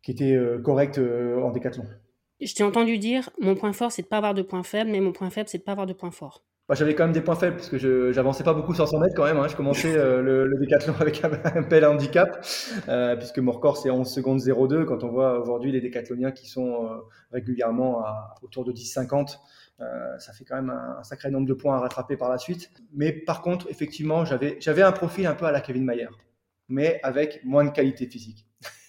qui 0.09 0.13
était 0.13 0.37
euh, 0.37 0.59
correct 0.59 0.97
euh, 0.97 1.39
en 1.43 1.51
décathlon. 1.51 1.85
Je 2.41 2.55
t'ai 2.55 2.65
entendu 2.65 2.97
dire, 2.97 3.29
mon 3.39 3.55
point 3.55 3.75
fort, 3.75 3.93
c'est 3.93 4.01
de 4.01 4.07
pas 4.07 4.17
avoir 4.17 4.33
de 4.33 4.41
points 4.41 4.63
faibles, 4.63 4.91
mais 4.91 5.01
mon 5.01 5.13
point 5.13 5.29
faible, 5.29 5.51
c'est 5.51 5.59
de 5.59 5.65
pas 5.65 5.73
avoir 5.73 5.87
de 5.87 5.93
points 5.93 6.11
forts. 6.11 6.43
Bah, 6.67 6.75
j'avais 6.75 6.95
quand 6.95 7.05
même 7.05 7.13
des 7.13 7.21
points 7.21 7.35
faibles 7.35 7.57
parce 7.57 7.69
que 7.69 7.77
je 7.77 8.11
j'avançais 8.13 8.43
pas 8.43 8.55
beaucoup 8.55 8.73
sur 8.73 8.89
100 8.89 9.01
mètres 9.01 9.15
quand 9.15 9.27
même. 9.27 9.37
Hein. 9.37 9.49
Je 9.49 9.57
commençais 9.57 9.95
euh, 9.95 10.23
le, 10.23 10.47
le, 10.47 10.59
décathlon 10.61 10.95
avec 11.01 11.23
un, 11.25 11.31
un 11.45 11.61
bel 11.61 11.85
handicap 11.85 12.43
puisque 13.19 13.39
mon 13.39 13.53
record 13.53 13.77
c'est 13.77 13.91
11 13.91 14.09
secondes 14.09 14.41
02 14.41 14.87
quand 14.87 15.05
on 15.05 15.09
voit 15.09 15.41
aujourd'hui 15.41 15.73
les 15.73 15.83
décathloniens 15.83 16.31
qui 16.31 16.49
sont 16.49 16.89
régulièrement 17.31 18.01
à 18.01 18.35
autour 18.41 18.65
de 18.65 18.73
10-50. 18.73 19.37
ça 20.19 20.33
fait 20.33 20.45
quand 20.45 20.57
même 20.57 20.71
un, 20.71 21.03
sacré 21.03 21.31
nombre 21.31 21.47
de 21.47 21.55
points 21.55 21.77
à 21.77 21.81
rattraper 21.81 22.17
par 22.17 22.31
la 22.31 22.39
suite. 22.39 22.71
Mais 22.95 23.13
par 23.13 23.43
contre, 23.43 23.67
effectivement, 23.71 24.25
j'avais 24.25 24.57
j'avais 24.61 24.83
un 24.83 24.93
profil 24.93 25.27
un 25.27 25.35
peu 25.35 25.45
à 25.45 25.53
la 25.53 25.61
Kevin 25.61 25.85
Mayer, 25.85 26.09
mais 26.69 26.99
avec 27.03 27.45
moins 27.45 27.65
de 27.65 27.71
qualité 27.71 28.07
physique. 28.07 28.48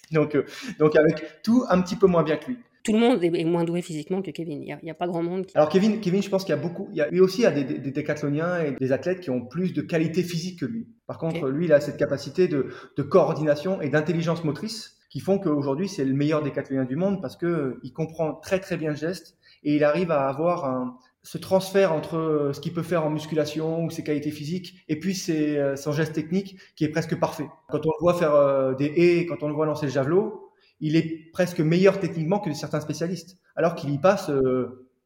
donc, 0.12 0.36
euh, 0.36 0.46
donc 0.80 0.96
avec 0.96 1.42
tout 1.44 1.64
un 1.70 1.82
petit 1.82 1.96
peu 1.96 2.08
moins 2.08 2.24
bien 2.24 2.38
que 2.38 2.48
lui. 2.48 2.58
Tout 2.84 2.94
le 2.94 3.00
monde 3.00 3.24
est 3.24 3.44
moins 3.44 3.66
doué 3.66 3.82
physiquement 3.82 4.22
que 4.22 4.32
Kevin. 4.32 4.64
Il 4.64 4.80
n'y 4.82 4.90
a, 4.90 4.94
pas 4.94 5.06
grand 5.06 5.22
monde. 5.22 5.46
Qui... 5.46 5.58
Alors 5.58 5.68
Kevin, 5.68 6.00
Kevin, 6.00 6.24
je 6.24 6.30
pense 6.30 6.46
qu'il 6.46 6.56
y 6.56 6.58
a 6.58 6.62
beaucoup. 6.62 6.88
Il 6.92 6.98
y 6.98 7.02
a, 7.02 7.10
lui 7.10 7.20
aussi, 7.20 7.42
il 7.42 7.44
y 7.44 7.48
a 7.48 7.52
des, 7.52 7.66
des, 7.66 7.92
décathloniens 7.92 8.64
et 8.64 8.72
des 8.72 8.92
athlètes 8.94 9.20
qui 9.20 9.30
ont 9.30 9.42
plus 9.42 9.74
de 9.74 9.82
qualité 9.82 10.24
physique 10.24 10.62
que 10.62 10.66
lui. 10.66 10.88
Par 11.06 11.18
contre, 11.18 11.50
lui, 11.50 11.66
il 11.66 11.74
a 11.74 11.82
cette 11.82 11.98
capacité 11.98 12.48
de, 12.48 12.68
de 12.96 13.04
coordination 13.04 13.82
et 13.82 13.90
d'intelligence 13.90 14.46
motrice 14.46 14.98
qui 15.10 15.20
font 15.20 15.40
qu'aujourd'hui, 15.40 15.90
c'est 15.90 16.06
le 16.06 16.14
meilleur 16.14 16.42
décathlonien 16.42 16.86
du 16.86 16.96
monde 16.96 17.22
parce 17.22 17.36
que 17.36 17.46
euh, 17.46 17.80
il 17.84 17.92
comprend 17.92 18.34
très 18.34 18.60
très 18.60 18.78
bien 18.78 18.92
le 18.92 18.96
geste 18.96 19.38
et 19.64 19.76
il 19.76 19.84
arrive 19.84 20.12
à 20.12 20.28
avoir 20.28 20.66
un, 20.66 20.96
ce 21.24 21.38
transfert 21.38 21.94
entre 21.94 22.18
euh, 22.18 22.54
ce 22.54 22.62
qu'il 22.62 22.74
peut 22.74 22.84
faire 22.84 23.06
en 23.06 23.10
musculation 23.10 23.84
ou 23.84 23.90
ses 23.90 24.04
qualités 24.04 24.32
physiques 24.32 24.84
et 24.88 25.00
puis 25.00 25.16
ses, 25.16 25.58
euh, 25.58 25.76
son 25.76 25.92
geste 25.92 26.14
technique 26.14 26.58
qui 26.76 26.86
est 26.86 26.90
presque 26.90 27.20
parfait. 27.20 27.48
Quand 27.70 27.86
on 27.86 27.90
le 27.90 28.02
voit 28.02 28.14
faire 28.14 28.34
euh, 28.34 28.74
des 28.74 28.86
haies, 28.86 29.26
quand 29.26 29.44
on 29.44 29.48
le 29.48 29.54
voit 29.54 29.66
lancer 29.66 29.86
le 29.86 29.92
javelot, 29.92 30.52
il 30.80 30.96
est 30.96 31.30
presque 31.34 31.60
meilleur 31.60 32.00
techniquement 32.00 32.40
que 32.40 32.54
certains 32.54 32.80
spécialistes, 32.80 33.38
alors 33.56 33.76
qu'il 33.76 33.90
y 33.90 33.98
passe 33.98 34.32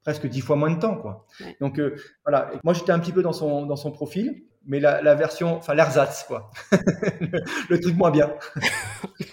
presque 0.04 0.28
dix 0.28 0.42
fois 0.42 0.56
moins 0.56 0.70
de 0.70 0.80
temps. 0.80 0.96
Quoi. 0.96 1.26
Donc 1.60 1.82
voilà, 2.24 2.52
moi 2.64 2.76
j'étais 2.76 2.92
un 2.92 3.00
petit 3.00 3.12
peu 3.12 3.24
dans 3.24 3.34
son, 3.34 3.66
dans 3.66 3.76
son 3.76 3.92
profil, 3.92 4.44
mais 4.68 4.80
la, 4.80 5.02
la 5.02 5.16
version, 5.16 5.58
enfin 5.58 5.74
l'ersatz, 5.74 6.26
quoi. 6.28 6.52
le, 6.72 7.42
le 7.70 7.80
truc 7.80 7.98
moins 7.98 8.12
bien. 8.12 8.32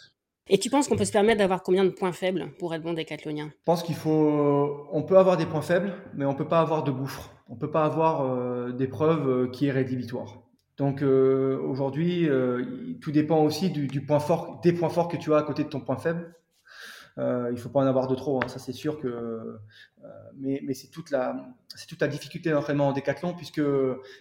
Et 0.53 0.59
tu 0.59 0.69
penses 0.69 0.89
qu'on 0.89 0.97
peut 0.97 1.05
se 1.05 1.13
permettre 1.13 1.39
d'avoir 1.39 1.63
combien 1.63 1.85
de 1.85 1.91
points 1.91 2.11
faibles 2.11 2.51
pour 2.59 2.75
être 2.75 2.83
bon 2.83 2.93
décathlonien? 2.93 3.51
Je 3.51 3.65
pense 3.65 3.85
qu'il 3.85 3.95
faut. 3.95 4.89
On 4.91 5.05
peut 5.05 5.17
avoir 5.17 5.37
des 5.37 5.47
points 5.47 5.63
faibles, 5.63 5.95
mais 6.13 6.25
on 6.25 6.35
peut 6.35 6.49
pas 6.49 6.59
avoir 6.59 6.83
de 6.83 6.91
gouffre. 6.91 7.33
On 7.49 7.55
peut 7.55 7.71
pas 7.71 7.85
avoir 7.85 8.23
euh, 8.23 8.73
des 8.73 8.89
preuves 8.89 9.29
euh, 9.29 9.49
qui 9.49 9.67
est 9.67 9.71
rédhibitoire. 9.71 10.43
Donc 10.77 11.03
euh, 11.03 11.57
aujourd'hui, 11.61 12.29
tout 13.01 13.13
dépend 13.13 13.45
aussi 13.45 13.71
du, 13.71 14.05
point 14.05 14.19
fort, 14.19 14.61
des 14.63 14.73
points 14.73 14.89
forts 14.89 15.09
que 15.09 15.17
tu 15.17 15.33
as 15.35 15.37
à 15.37 15.43
côté 15.43 15.63
de 15.63 15.69
ton 15.69 15.81
point 15.81 15.99
faible. 15.99 16.35
il 17.19 17.59
faut 17.59 17.69
pas 17.69 17.81
en 17.81 17.87
avoir 17.87 18.09
de 18.09 18.15
trop, 18.15 18.39
hein, 18.43 18.49
ça 18.49 18.59
c'est 18.59 18.73
sûr 18.73 18.99
que. 18.99 19.59
mais, 20.39 20.73
c'est 20.73 20.89
toute 20.89 21.11
la, 21.11 21.37
difficulté 22.09 22.51
d'entraînement 22.51 22.89
en 22.89 22.93
décathlon 22.93 23.35
puisque 23.35 23.61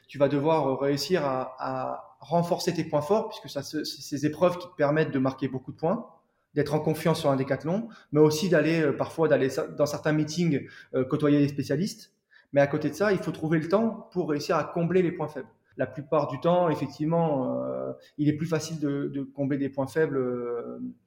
tu 0.09 0.17
vas 0.17 0.27
devoir 0.27 0.79
réussir 0.81 1.25
à, 1.25 1.55
à 1.59 2.17
renforcer 2.19 2.73
tes 2.73 2.83
points 2.83 3.01
forts 3.01 3.29
puisque 3.29 3.63
c'est 3.63 3.85
ces 3.85 4.25
épreuves 4.25 4.57
qui 4.57 4.67
te 4.67 4.75
permettent 4.75 5.11
de 5.11 5.19
marquer 5.19 5.47
beaucoup 5.47 5.71
de 5.71 5.77
points 5.77 6.05
d'être 6.53 6.73
en 6.73 6.79
confiance 6.79 7.19
sur 7.19 7.29
un 7.29 7.35
décathlon, 7.35 7.89
mais 8.11 8.19
aussi 8.19 8.49
d'aller 8.49 8.81
euh, 8.81 8.91
parfois 8.91 9.27
d'aller 9.27 9.49
dans 9.77 9.85
certains 9.85 10.11
meetings 10.11 10.67
euh, 10.95 11.05
côtoyer 11.05 11.39
des 11.39 11.47
spécialistes. 11.47 12.13
Mais 12.53 12.61
à 12.61 12.67
côté 12.67 12.89
de 12.89 12.95
ça, 12.95 13.11
il 13.11 13.19
faut 13.19 13.31
trouver 13.31 13.59
le 13.59 13.67
temps 13.67 14.09
pour 14.11 14.29
réussir 14.29 14.55
à 14.55 14.63
combler 14.63 15.03
les 15.03 15.11
points 15.11 15.27
faibles. 15.27 15.49
La 15.77 15.85
plupart 15.85 16.27
du 16.27 16.39
temps, 16.41 16.67
effectivement, 16.69 17.63
euh, 17.63 17.93
il 18.17 18.27
est 18.27 18.33
plus 18.33 18.47
facile 18.47 18.79
de, 18.79 19.31
combler 19.33 19.57
des 19.57 19.69
points 19.69 19.87
faibles, 19.87 20.19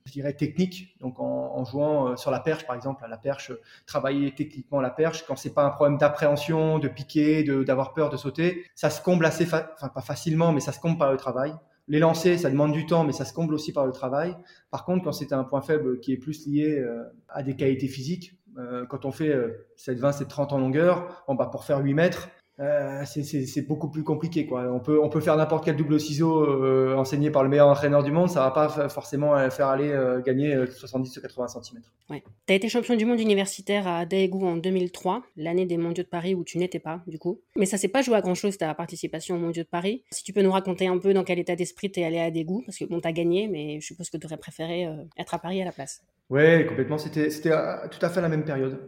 je 0.06 0.12
dirais 0.12 0.32
techniques, 0.32 0.96
donc 1.00 1.20
en, 1.20 1.52
en, 1.56 1.64
jouant 1.64 2.16
sur 2.16 2.30
la 2.30 2.40
perche, 2.40 2.64
par 2.66 2.74
exemple, 2.74 3.04
à 3.04 3.08
la 3.08 3.18
perche, 3.18 3.52
travailler 3.84 4.32
techniquement 4.34 4.80
la 4.80 4.88
perche 4.88 5.26
quand 5.26 5.36
c'est 5.36 5.52
pas 5.52 5.64
un 5.64 5.70
problème 5.70 5.98
d'appréhension, 5.98 6.78
de 6.78 6.88
piquer, 6.88 7.42
d'avoir 7.42 7.92
peur 7.92 8.08
de 8.08 8.16
sauter, 8.16 8.64
ça 8.74 8.88
se 8.88 9.02
comble 9.02 9.26
assez, 9.26 9.44
enfin 9.44 9.88
pas 9.94 10.00
facilement, 10.00 10.52
mais 10.52 10.60
ça 10.60 10.72
se 10.72 10.80
comble 10.80 10.96
par 10.96 11.10
le 11.10 11.18
travail. 11.18 11.54
Les 11.92 11.98
lancer, 11.98 12.38
ça 12.38 12.48
demande 12.48 12.72
du 12.72 12.86
temps, 12.86 13.04
mais 13.04 13.12
ça 13.12 13.26
se 13.26 13.34
comble 13.34 13.52
aussi 13.52 13.70
par 13.70 13.84
le 13.84 13.92
travail. 13.92 14.34
Par 14.70 14.86
contre, 14.86 15.04
quand 15.04 15.12
c'est 15.12 15.34
un 15.34 15.44
point 15.44 15.60
faible 15.60 16.00
qui 16.00 16.14
est 16.14 16.16
plus 16.16 16.46
lié 16.46 16.78
euh, 16.78 17.04
à 17.28 17.42
des 17.42 17.54
qualités 17.54 17.86
physiques, 17.86 18.38
euh, 18.56 18.86
quand 18.86 19.04
on 19.04 19.12
fait 19.12 19.36
7, 19.76 19.98
20, 19.98 20.12
7, 20.12 20.28
30 20.28 20.52
en 20.54 20.58
longueur, 20.58 21.22
bon, 21.28 21.34
bah, 21.34 21.50
pour 21.52 21.64
faire 21.64 21.80
8 21.80 21.92
mètres, 21.92 22.30
euh, 22.60 23.02
c'est 23.06 23.66
beaucoup 23.66 23.88
plus 23.88 24.04
compliqué. 24.04 24.46
Quoi. 24.46 24.70
On, 24.72 24.78
peut, 24.78 25.00
on 25.02 25.08
peut 25.08 25.20
faire 25.20 25.36
n'importe 25.36 25.64
quel 25.64 25.76
double 25.76 25.98
ciseau 25.98 26.44
euh, 26.44 26.94
enseigné 26.96 27.30
par 27.30 27.42
le 27.42 27.48
meilleur 27.48 27.68
entraîneur 27.68 28.02
du 28.02 28.12
monde, 28.12 28.28
ça 28.28 28.40
va 28.40 28.50
pas 28.50 28.88
forcément 28.88 29.36
euh, 29.36 29.48
faire 29.48 29.68
aller 29.68 29.90
euh, 29.90 30.20
gagner 30.20 30.54
70 30.66 31.16
ou 31.16 31.22
80 31.22 31.48
cm. 31.48 31.82
Ouais. 32.10 32.22
Tu 32.46 32.52
as 32.52 32.56
été 32.56 32.68
champion 32.68 32.94
du 32.94 33.06
monde 33.06 33.20
universitaire 33.20 33.88
à 33.88 34.04
Daegu 34.04 34.44
en 34.44 34.56
2003, 34.56 35.22
l'année 35.36 35.64
des 35.64 35.78
mondiaux 35.78 36.04
de 36.04 36.08
Paris 36.08 36.34
où 36.34 36.44
tu 36.44 36.58
n'étais 36.58 36.78
pas, 36.78 37.02
du 37.06 37.18
coup. 37.18 37.40
Mais 37.56 37.64
ça 37.66 37.78
s'est 37.78 37.88
pas 37.88 38.02
joué 38.02 38.16
à 38.16 38.20
grand 38.20 38.34
chose 38.34 38.58
ta 38.58 38.74
participation 38.74 39.36
aux 39.36 39.38
mondiaux 39.38 39.62
de 39.62 39.68
Paris. 39.68 40.04
Si 40.10 40.22
tu 40.22 40.34
peux 40.34 40.42
nous 40.42 40.52
raconter 40.52 40.86
un 40.86 40.98
peu 40.98 41.14
dans 41.14 41.24
quel 41.24 41.38
état 41.38 41.56
d'esprit 41.56 41.90
tu 41.90 42.00
es 42.00 42.04
allé 42.04 42.18
à 42.18 42.30
Daegu, 42.30 42.64
parce 42.66 42.76
que 42.76 42.84
bon, 42.84 43.00
tu 43.00 43.08
as 43.08 43.12
gagné, 43.12 43.48
mais 43.48 43.80
je 43.80 43.86
suppose 43.86 44.10
que 44.10 44.18
tu 44.18 44.26
aurais 44.26 44.36
préféré 44.36 44.88
être 45.16 45.34
à 45.34 45.38
Paris 45.38 45.62
à 45.62 45.64
la 45.64 45.72
place. 45.72 46.02
Oui, 46.30 46.66
complètement. 46.66 46.98
C'était, 46.98 47.30
c'était 47.30 47.50
tout 47.90 48.04
à 48.04 48.08
fait 48.08 48.20
la 48.20 48.28
même 48.28 48.44
période. 48.44 48.78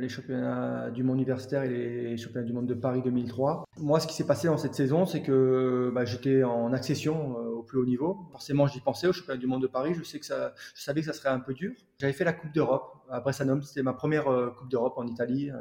Les 0.00 0.08
championnats 0.08 0.90
du 0.90 1.02
monde 1.02 1.18
universitaire 1.18 1.62
et 1.64 1.68
les 1.68 2.16
championnats 2.16 2.46
du 2.46 2.52
monde 2.52 2.66
de 2.66 2.74
Paris 2.74 2.99
2003. 3.00 3.64
Moi, 3.78 4.00
ce 4.00 4.06
qui 4.06 4.14
s'est 4.14 4.26
passé 4.26 4.48
dans 4.48 4.58
cette 4.58 4.74
saison, 4.74 5.06
c'est 5.06 5.22
que 5.22 5.90
bah, 5.94 6.04
j'étais 6.04 6.42
en 6.42 6.72
accession 6.72 7.38
euh, 7.38 7.48
au 7.50 7.62
plus 7.62 7.78
haut 7.78 7.84
niveau. 7.84 8.18
Forcément, 8.30 8.66
j'y 8.66 8.80
pensais 8.80 9.06
au 9.06 9.12
championnat 9.12 9.38
du 9.38 9.46
monde 9.46 9.62
de 9.62 9.66
Paris. 9.66 9.94
Je 9.94 10.02
sais 10.02 10.18
que 10.18 10.26
ça, 10.26 10.54
je 10.74 10.82
savais 10.82 11.00
que 11.00 11.06
ça 11.06 11.12
serait 11.12 11.28
un 11.30 11.40
peu 11.40 11.54
dur. 11.54 11.72
J'avais 11.98 12.12
fait 12.12 12.24
la 12.24 12.32
Coupe 12.32 12.52
d'Europe 12.52 13.04
à 13.08 13.20
Bressanone. 13.20 13.62
C'était 13.62 13.82
ma 13.82 13.92
première 13.92 14.28
euh, 14.28 14.50
Coupe 14.50 14.68
d'Europe 14.68 14.94
en 14.96 15.06
Italie. 15.06 15.50
Euh, 15.50 15.56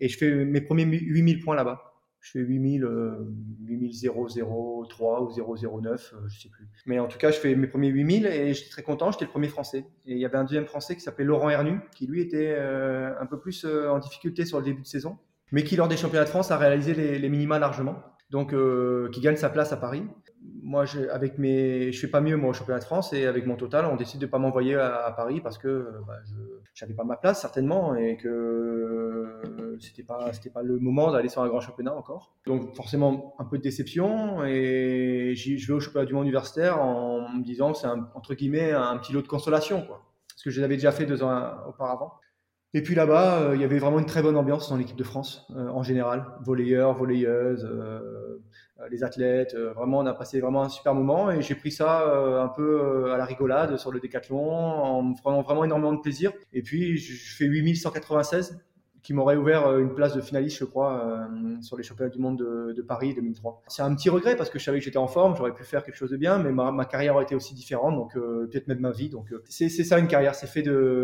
et 0.00 0.08
je 0.08 0.18
fais 0.18 0.44
mes 0.44 0.60
premiers 0.60 0.84
8000 0.84 1.40
points 1.40 1.56
là-bas. 1.56 1.90
Je 2.20 2.30
fais 2.30 2.38
8000, 2.38 2.88
8003 3.66 5.22
ou 5.22 5.80
009, 5.82 6.14
je 6.26 6.40
sais 6.40 6.48
plus. 6.48 6.66
Mais 6.86 6.98
en 6.98 7.06
tout 7.06 7.18
cas, 7.18 7.30
je 7.30 7.36
fais 7.36 7.54
mes 7.54 7.66
premiers 7.66 7.88
8000 7.88 8.24
et 8.24 8.54
j'étais 8.54 8.70
très 8.70 8.82
content. 8.82 9.10
J'étais 9.10 9.26
le 9.26 9.30
premier 9.30 9.48
français. 9.48 9.84
Et 10.06 10.12
il 10.12 10.18
y 10.18 10.24
avait 10.24 10.38
un 10.38 10.44
deuxième 10.44 10.64
français 10.64 10.94
qui 10.94 11.02
s'appelait 11.02 11.26
Laurent 11.26 11.50
Hernu, 11.50 11.80
qui 11.94 12.06
lui 12.06 12.22
était 12.22 12.56
un 12.56 13.26
peu 13.26 13.38
plus 13.38 13.66
en 13.66 13.98
difficulté 13.98 14.46
sur 14.46 14.58
le 14.58 14.64
début 14.64 14.80
de 14.80 14.86
saison, 14.86 15.18
mais 15.52 15.64
qui 15.64 15.76
lors 15.76 15.88
des 15.88 15.96
championnats 15.96 16.24
de 16.24 16.30
France 16.30 16.50
a 16.50 16.56
réalisé 16.56 16.94
les, 16.94 17.28
minima 17.28 17.58
largement 17.58 18.02
donc 18.30 18.52
euh, 18.52 19.10
qui 19.12 19.20
gagne 19.20 19.36
sa 19.36 19.48
place 19.48 19.72
à 19.72 19.76
Paris. 19.76 20.02
Moi, 20.62 20.84
je, 20.86 21.08
avec 21.10 21.38
mes, 21.38 21.92
je 21.92 22.00
fais 22.00 22.08
pas 22.08 22.20
mieux 22.20 22.36
moi 22.36 22.50
au 22.50 22.52
championnat 22.52 22.80
de 22.80 22.84
France 22.84 23.12
et 23.12 23.26
avec 23.26 23.46
mon 23.46 23.54
total, 23.54 23.86
on 23.86 23.96
décide 23.96 24.20
de 24.20 24.26
pas 24.26 24.38
m'envoyer 24.38 24.74
à, 24.74 25.12
Paris 25.16 25.40
parce 25.40 25.56
que 25.56 25.68
euh, 25.68 26.00
bah, 26.06 26.14
je 26.74 26.84
n'avais 26.84 26.94
pas 26.94 27.04
ma 27.04 27.16
place 27.16 27.40
certainement 27.40 27.94
et 27.94 28.16
que 28.16 28.28
euh, 28.28 29.78
c'était 29.78 30.02
pas 30.02 30.32
c'était 30.32 30.50
pas 30.50 30.62
le 30.62 30.78
moment 30.78 31.12
d'aller 31.12 31.28
sur 31.28 31.42
un 31.42 31.48
grand 31.48 31.60
championnat 31.60 31.94
encore. 31.94 32.34
Donc 32.46 32.74
forcément 32.74 33.36
un 33.38 33.44
peu 33.44 33.58
de 33.58 33.62
déception 33.62 34.44
et 34.44 35.34
je 35.36 35.66
vais 35.66 35.74
au 35.74 35.80
championnat 35.80 36.06
du 36.06 36.14
monde 36.14 36.24
universitaire 36.24 36.82
en 36.82 37.28
me 37.28 37.44
disant 37.44 37.72
c'est 37.74 37.86
entre 37.86 38.34
guillemets 38.34 38.72
un 38.72 38.96
petit 38.98 39.12
lot 39.12 39.22
de 39.22 39.28
consolation 39.28 39.82
quoi 39.82 40.02
parce 40.34 40.42
que 40.42 40.50
je 40.50 40.60
l'avais 40.60 40.74
déjà 40.74 40.90
fait 40.90 41.06
deux 41.06 41.22
ans 41.22 41.52
auparavant. 41.68 42.12
Et 42.76 42.82
puis 42.82 42.96
là-bas, 42.96 43.38
euh, 43.38 43.54
il 43.54 43.60
y 43.60 43.64
avait 43.64 43.78
vraiment 43.78 44.00
une 44.00 44.06
très 44.06 44.20
bonne 44.20 44.36
ambiance 44.36 44.68
dans 44.68 44.76
l'équipe 44.76 44.96
de 44.96 45.04
France 45.04 45.46
euh, 45.54 45.68
en 45.68 45.84
général. 45.84 46.24
Volleyeurs, 46.40 46.92
volleyeuses, 46.92 47.64
euh, 47.64 48.40
les 48.90 49.04
athlètes. 49.04 49.54
vraiment, 49.54 50.00
on 50.00 50.06
a 50.06 50.12
passé 50.12 50.40
vraiment 50.40 50.64
un 50.64 50.68
super 50.68 50.92
moment 50.92 51.30
et 51.30 51.40
j'ai 51.40 51.54
pris 51.54 51.70
ça 51.70 52.04
un 52.42 52.48
peu 52.48 53.12
à 53.12 53.16
la 53.16 53.24
rigolade 53.24 53.76
sur 53.78 53.92
le 53.92 54.00
décathlon 54.00 54.50
en 54.50 55.02
me 55.02 55.14
prenant 55.14 55.42
vraiment 55.42 55.64
énormément 55.64 55.92
de 55.92 56.00
plaisir. 56.00 56.32
Et 56.52 56.60
puis, 56.60 56.98
je 56.98 57.36
fais 57.36 57.44
8196 57.44 58.60
qui 59.02 59.14
m'aurait 59.14 59.36
ouvert 59.36 59.78
une 59.78 59.94
place 59.94 60.14
de 60.14 60.20
finaliste, 60.20 60.58
je 60.58 60.64
crois, 60.64 61.28
sur 61.62 61.76
les 61.76 61.82
championnats 61.82 62.10
du 62.10 62.18
monde 62.18 62.36
de, 62.38 62.82
Paris 62.82 63.14
2003. 63.14 63.62
C'est 63.68 63.82
un 63.82 63.94
petit 63.94 64.10
regret 64.10 64.36
parce 64.36 64.50
que 64.50 64.58
je 64.58 64.64
savais 64.64 64.80
que 64.80 64.84
j'étais 64.84 64.98
en 64.98 65.06
forme, 65.06 65.36
j'aurais 65.36 65.54
pu 65.54 65.62
faire 65.62 65.84
quelque 65.84 65.96
chose 65.96 66.10
de 66.10 66.16
bien, 66.16 66.38
mais 66.38 66.50
ma, 66.50 66.84
carrière 66.84 67.14
aurait 67.14 67.24
été 67.24 67.36
aussi 67.36 67.54
différente, 67.54 67.94
donc 67.94 68.14
peut-être 68.14 68.66
même 68.66 68.80
ma 68.80 68.90
vie. 68.90 69.08
Donc 69.08 69.32
c'est 69.48 69.68
ça 69.68 69.98
une 69.98 70.08
carrière, 70.08 70.34
c'est 70.34 70.48
fait 70.48 70.62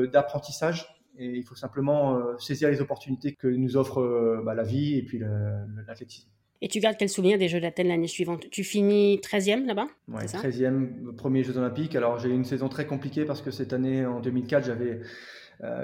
d'apprentissage 0.09 1.00
et 1.19 1.27
il 1.27 1.45
faut 1.45 1.55
simplement 1.55 2.17
euh, 2.17 2.37
saisir 2.39 2.71
les 2.71 2.81
opportunités 2.81 3.35
que 3.35 3.49
nous 3.49 3.77
offre 3.77 4.01
euh, 4.01 4.43
bah, 4.45 4.55
la 4.55 4.63
vie 4.63 4.97
et 4.97 5.03
puis 5.03 5.21
l'athlétisme. 5.87 6.29
Et 6.63 6.69
tu 6.69 6.79
gardes 6.79 6.97
quel 6.99 7.09
souvenir 7.09 7.39
des 7.39 7.49
Jeux 7.49 7.61
d'Athènes 7.61 7.89
l'année 7.89 8.07
suivante? 8.07 8.51
Tu 8.51 8.65
finis 8.65 9.19
13e 9.19 9.65
là-bas? 9.67 9.87
Oui, 10.09 10.25
13e, 10.25 11.15
premier 11.15 11.43
Jeux 11.43 11.57
Olympiques. 11.57 11.97
Alors 11.97 12.19
j'ai 12.19 12.29
eu 12.29 12.35
une 12.35 12.45
saison 12.45 12.69
très 12.69 12.87
compliquée 12.87 13.25
parce 13.25 13.41
que 13.41 13.51
cette 13.51 13.73
année, 13.73 14.05
en 14.05 14.21
2004, 14.21 14.67
j'avais 14.67 15.01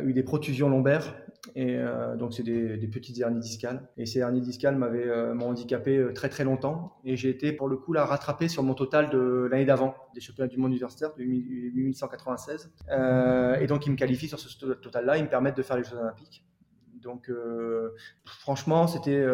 eu 0.05 0.13
des 0.13 0.23
protusions 0.23 0.69
lombaires. 0.69 1.15
Et 1.55 1.77
euh, 1.77 2.17
donc, 2.17 2.35
c'est 2.35 2.43
des, 2.43 2.89
petites 2.89 3.19
hernies 3.19 3.41
discales. 3.41 3.89
Et 3.97 4.07
ces 4.07 4.21
hernies 4.21 4.41
discales 4.41 4.77
m'avaient 4.77 5.07
euh, 5.07 5.39
handicapé 5.39 6.09
très 6.15 6.29
très 6.29 6.45
longtemps. 6.45 6.97
Et 7.05 7.17
j'ai 7.17 7.29
été 7.31 7.53
pour 7.53 7.69
le 7.69 7.77
coup 7.77 7.93
là 7.93 8.05
rattrapé 8.05 8.49
sur 8.49 8.63
mon 8.63 8.75
total 8.75 9.11
de 9.11 9.49
l'année 9.51 9.65
d'avant, 9.65 9.95
des 10.15 10.21
championnats 10.21 10.49
du 10.49 10.59
monde 10.59 10.73
universitaire 10.73 11.15
de 11.17 11.25
1896. 11.25 12.73
et 13.61 13.67
donc, 13.67 13.87
ils 13.87 13.93
me 13.93 13.97
qualifient 13.97 14.29
sur 14.29 14.41
ce 14.41 14.73
total-là. 14.73 15.19
Ils 15.19 15.25
me 15.25 15.31
permettent 15.31 15.57
de 15.57 15.63
faire 15.63 15.77
les 15.77 15.85
Jeux 15.85 15.97
Olympiques. 15.97 16.45
Donc, 17.03 17.31
franchement, 18.25 18.87
c'était, 18.87 19.25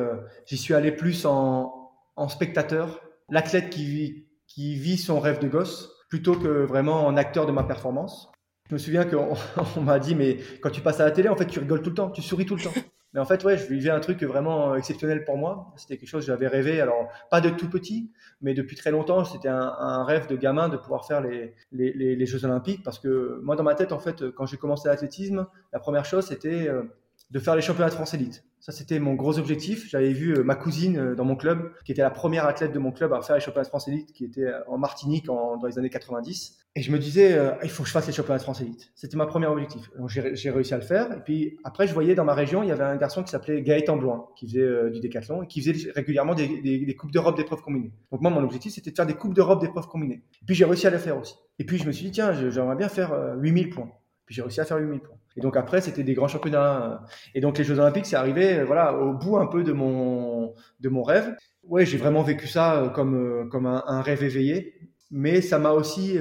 j'y 0.46 0.58
suis 0.58 0.74
allé 0.74 0.92
plus 0.92 1.24
en, 1.24 1.90
spectateur, 2.28 3.00
l'athlète 3.30 3.70
qui 3.70 4.26
qui 4.46 4.74
vit 4.74 4.98
son 4.98 5.18
rêve 5.18 5.38
de 5.38 5.48
gosse, 5.48 5.90
plutôt 6.10 6.34
que 6.34 6.64
vraiment 6.64 7.06
en 7.06 7.16
acteur 7.16 7.46
de 7.46 7.52
ma 7.52 7.62
performance. 7.62 8.31
Je 8.72 8.76
me 8.76 8.78
souviens 8.78 9.04
qu'on 9.04 9.36
on, 9.76 9.82
m'a 9.82 9.98
dit, 9.98 10.14
mais 10.14 10.38
quand 10.62 10.70
tu 10.70 10.80
passes 10.80 10.98
à 10.98 11.04
la 11.04 11.10
télé, 11.10 11.28
en 11.28 11.36
fait, 11.36 11.44
tu 11.44 11.58
rigoles 11.58 11.82
tout 11.82 11.90
le 11.90 11.94
temps, 11.94 12.08
tu 12.08 12.22
souris 12.22 12.46
tout 12.46 12.56
le 12.56 12.62
temps. 12.62 12.72
Mais 13.12 13.20
en 13.20 13.26
fait, 13.26 13.44
ouais, 13.44 13.58
je 13.58 13.66
vivais 13.66 13.90
un 13.90 14.00
truc 14.00 14.22
vraiment 14.22 14.74
exceptionnel 14.74 15.24
pour 15.24 15.36
moi. 15.36 15.74
C'était 15.76 15.98
quelque 15.98 16.08
chose 16.08 16.24
que 16.24 16.28
j'avais 16.28 16.46
rêvé. 16.46 16.80
Alors, 16.80 17.10
pas 17.30 17.42
de 17.42 17.50
tout 17.50 17.68
petit, 17.68 18.10
mais 18.40 18.54
depuis 18.54 18.74
très 18.74 18.90
longtemps, 18.90 19.26
c'était 19.26 19.50
un, 19.50 20.04
rêve 20.04 20.26
de 20.26 20.36
gamin 20.36 20.70
de 20.70 20.78
pouvoir 20.78 21.04
faire 21.06 21.20
les, 21.20 21.52
les, 21.70 21.92
les, 21.92 22.26
Jeux 22.26 22.46
Olympiques. 22.46 22.82
Parce 22.82 22.98
que 22.98 23.38
moi, 23.42 23.56
dans 23.56 23.62
ma 23.62 23.74
tête, 23.74 23.92
en 23.92 23.98
fait, 23.98 24.30
quand 24.30 24.46
j'ai 24.46 24.56
commencé 24.56 24.88
l'athlétisme, 24.88 25.46
la 25.74 25.78
première 25.78 26.06
chose, 26.06 26.24
c'était 26.24 26.66
euh, 26.66 26.84
de 27.30 27.38
faire 27.40 27.54
les 27.54 27.60
championnats 27.60 27.90
de 27.90 27.94
France 27.94 28.14
élite. 28.14 28.42
Ça, 28.62 28.70
c'était 28.70 29.00
mon 29.00 29.14
gros 29.14 29.40
objectif. 29.40 29.88
J'avais 29.88 30.12
vu 30.12 30.36
euh, 30.36 30.44
ma 30.44 30.54
cousine 30.54 30.96
euh, 30.96 31.14
dans 31.16 31.24
mon 31.24 31.34
club, 31.34 31.72
qui 31.84 31.90
était 31.90 32.02
la 32.02 32.12
première 32.12 32.46
athlète 32.46 32.72
de 32.72 32.78
mon 32.78 32.92
club 32.92 33.12
à 33.12 33.20
faire 33.20 33.34
les 33.34 33.42
championnats 33.42 33.64
de 33.64 33.68
France 33.68 33.88
élite, 33.88 34.12
qui 34.12 34.24
était 34.24 34.44
euh, 34.44 34.60
en 34.68 34.78
Martinique 34.78 35.24
dans 35.24 35.58
les 35.66 35.80
années 35.80 35.90
90. 35.90 36.58
Et 36.76 36.80
je 36.80 36.92
me 36.92 36.98
disais, 37.00 37.36
il 37.64 37.68
faut 37.68 37.82
que 37.82 37.88
je 37.88 37.92
fasse 37.92 38.06
les 38.06 38.12
championnats 38.12 38.38
de 38.38 38.44
France 38.44 38.60
élite. 38.60 38.92
C'était 38.94 39.18
ma 39.18 39.26
première 39.26 39.50
objectif. 39.50 39.90
J'ai 40.06 40.50
réussi 40.50 40.72
à 40.72 40.78
le 40.78 40.82
faire. 40.82 41.12
Et 41.12 41.20
puis, 41.20 41.58
après, 41.64 41.86
je 41.86 41.92
voyais 41.92 42.14
dans 42.14 42.24
ma 42.24 42.32
région, 42.32 42.62
il 42.62 42.68
y 42.70 42.72
avait 42.72 42.84
un 42.84 42.96
garçon 42.96 43.22
qui 43.22 43.30
s'appelait 43.30 43.60
Gaëtan 43.60 43.98
Bloin, 43.98 44.24
qui 44.36 44.46
faisait 44.46 44.90
du 44.90 45.00
décathlon 45.00 45.42
et 45.42 45.46
qui 45.48 45.60
faisait 45.60 45.90
régulièrement 45.92 46.34
des, 46.34 46.62
des 46.62 46.96
Coupes 46.96 47.10
d'Europe 47.10 47.36
d'épreuves 47.36 47.60
combinées. 47.60 47.92
Donc, 48.10 48.22
moi, 48.22 48.30
mon 48.30 48.42
objectif, 48.42 48.72
c'était 48.72 48.90
de 48.90 48.96
faire 48.96 49.04
des 49.04 49.12
Coupes 49.12 49.34
d'Europe 49.34 49.60
d'épreuves 49.60 49.86
combinées. 49.86 50.22
Et 50.40 50.46
puis, 50.46 50.54
j'ai 50.54 50.64
réussi 50.64 50.86
à 50.86 50.90
le 50.90 50.96
faire 50.96 51.18
aussi. 51.18 51.34
Et 51.58 51.66
puis, 51.66 51.76
je 51.76 51.86
me 51.86 51.92
suis 51.92 52.06
dit, 52.06 52.12
tiens, 52.12 52.32
j'aimerais 52.32 52.76
bien 52.76 52.88
faire 52.88 53.34
8000 53.36 53.68
points. 53.68 53.90
J'ai 54.32 54.42
réussi 54.42 54.60
à 54.60 54.64
faire 54.64 54.78
8000 54.78 55.00
points. 55.00 55.16
Et 55.36 55.40
donc 55.40 55.56
après, 55.56 55.80
c'était 55.80 56.02
des 56.02 56.14
grands 56.14 56.28
championnats. 56.28 57.04
Et 57.34 57.40
donc 57.40 57.58
les 57.58 57.64
Jeux 57.64 57.78
Olympiques, 57.78 58.06
c'est 58.06 58.16
arrivé, 58.16 58.58
euh, 58.58 58.64
voilà, 58.64 58.96
au 58.96 59.12
bout 59.12 59.36
un 59.36 59.46
peu 59.46 59.62
de 59.62 59.72
mon 59.72 60.54
de 60.80 60.88
mon 60.88 61.02
rêve. 61.02 61.36
Ouais, 61.64 61.86
j'ai 61.86 61.98
vraiment 61.98 62.22
vécu 62.22 62.46
ça 62.46 62.80
euh, 62.80 62.88
comme 62.88 63.14
euh, 63.14 63.44
comme 63.46 63.66
un, 63.66 64.00
rêve 64.00 64.22
éveillé, 64.22 64.74
mais 65.10 65.40
ça 65.40 65.58
m'a 65.58 65.72
aussi 65.72 66.18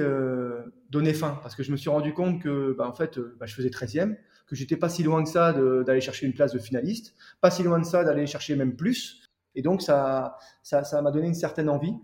donné 0.90 1.14
faim 1.14 1.38
parce 1.42 1.54
que 1.54 1.62
je 1.62 1.72
me 1.72 1.76
suis 1.76 1.88
rendu 1.88 2.12
compte 2.12 2.42
que, 2.42 2.74
bah, 2.76 2.86
en 2.86 2.92
fait, 2.92 3.18
bah, 3.40 3.46
je 3.46 3.54
faisais 3.54 3.70
13e, 3.70 4.16
que 4.46 4.54
j'étais 4.54 4.76
pas 4.76 4.90
si 4.90 5.02
loin 5.02 5.24
que 5.24 5.30
ça 5.30 5.54
d'aller 5.54 6.02
chercher 6.02 6.26
une 6.26 6.34
place 6.34 6.52
de 6.52 6.58
finaliste, 6.58 7.14
pas 7.40 7.50
si 7.50 7.62
loin 7.62 7.78
de 7.78 7.84
ça 7.84 8.04
d'aller 8.04 8.26
chercher 8.26 8.56
même 8.56 8.76
plus. 8.76 9.22
Et 9.54 9.62
donc 9.62 9.82
ça 9.82 10.36
ça 10.62 10.84
ça 10.84 11.00
m'a 11.02 11.10
donné 11.10 11.28
une 11.28 11.34
certaine 11.34 11.68
envie. 11.68 11.94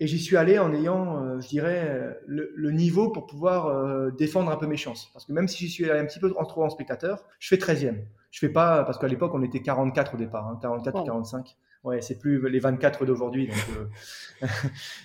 Et 0.00 0.06
j'y 0.06 0.18
suis 0.18 0.36
allé 0.36 0.58
en 0.58 0.72
ayant, 0.72 1.24
euh, 1.24 1.40
je 1.40 1.48
dirais, 1.48 2.20
le, 2.26 2.70
niveau 2.70 3.10
pour 3.10 3.26
pouvoir 3.26 3.66
euh, 3.66 4.10
défendre 4.12 4.50
un 4.50 4.56
peu 4.56 4.66
mes 4.66 4.76
chances. 4.76 5.10
Parce 5.12 5.24
que 5.24 5.32
même 5.32 5.48
si 5.48 5.66
j'y 5.66 5.70
suis 5.70 5.90
allé 5.90 5.98
un 5.98 6.06
petit 6.06 6.20
peu 6.20 6.30
trop 6.30 6.64
en 6.64 6.70
spectateur, 6.70 7.24
je 7.40 7.48
fais 7.48 7.56
13e. 7.56 7.96
Je 8.30 8.38
fais 8.38 8.48
pas, 8.48 8.84
parce 8.84 8.98
qu'à 8.98 9.08
l'époque, 9.08 9.32
on 9.34 9.42
était 9.42 9.60
44 9.60 10.14
au 10.14 10.16
départ, 10.18 10.46
hein, 10.46 10.58
44 10.60 11.00
ou 11.00 11.04
45. 11.04 11.56
Ouais, 11.84 12.00
c'est 12.00 12.18
plus 12.18 12.48
les 12.48 12.58
24 12.58 13.06
d'aujourd'hui. 13.06 13.50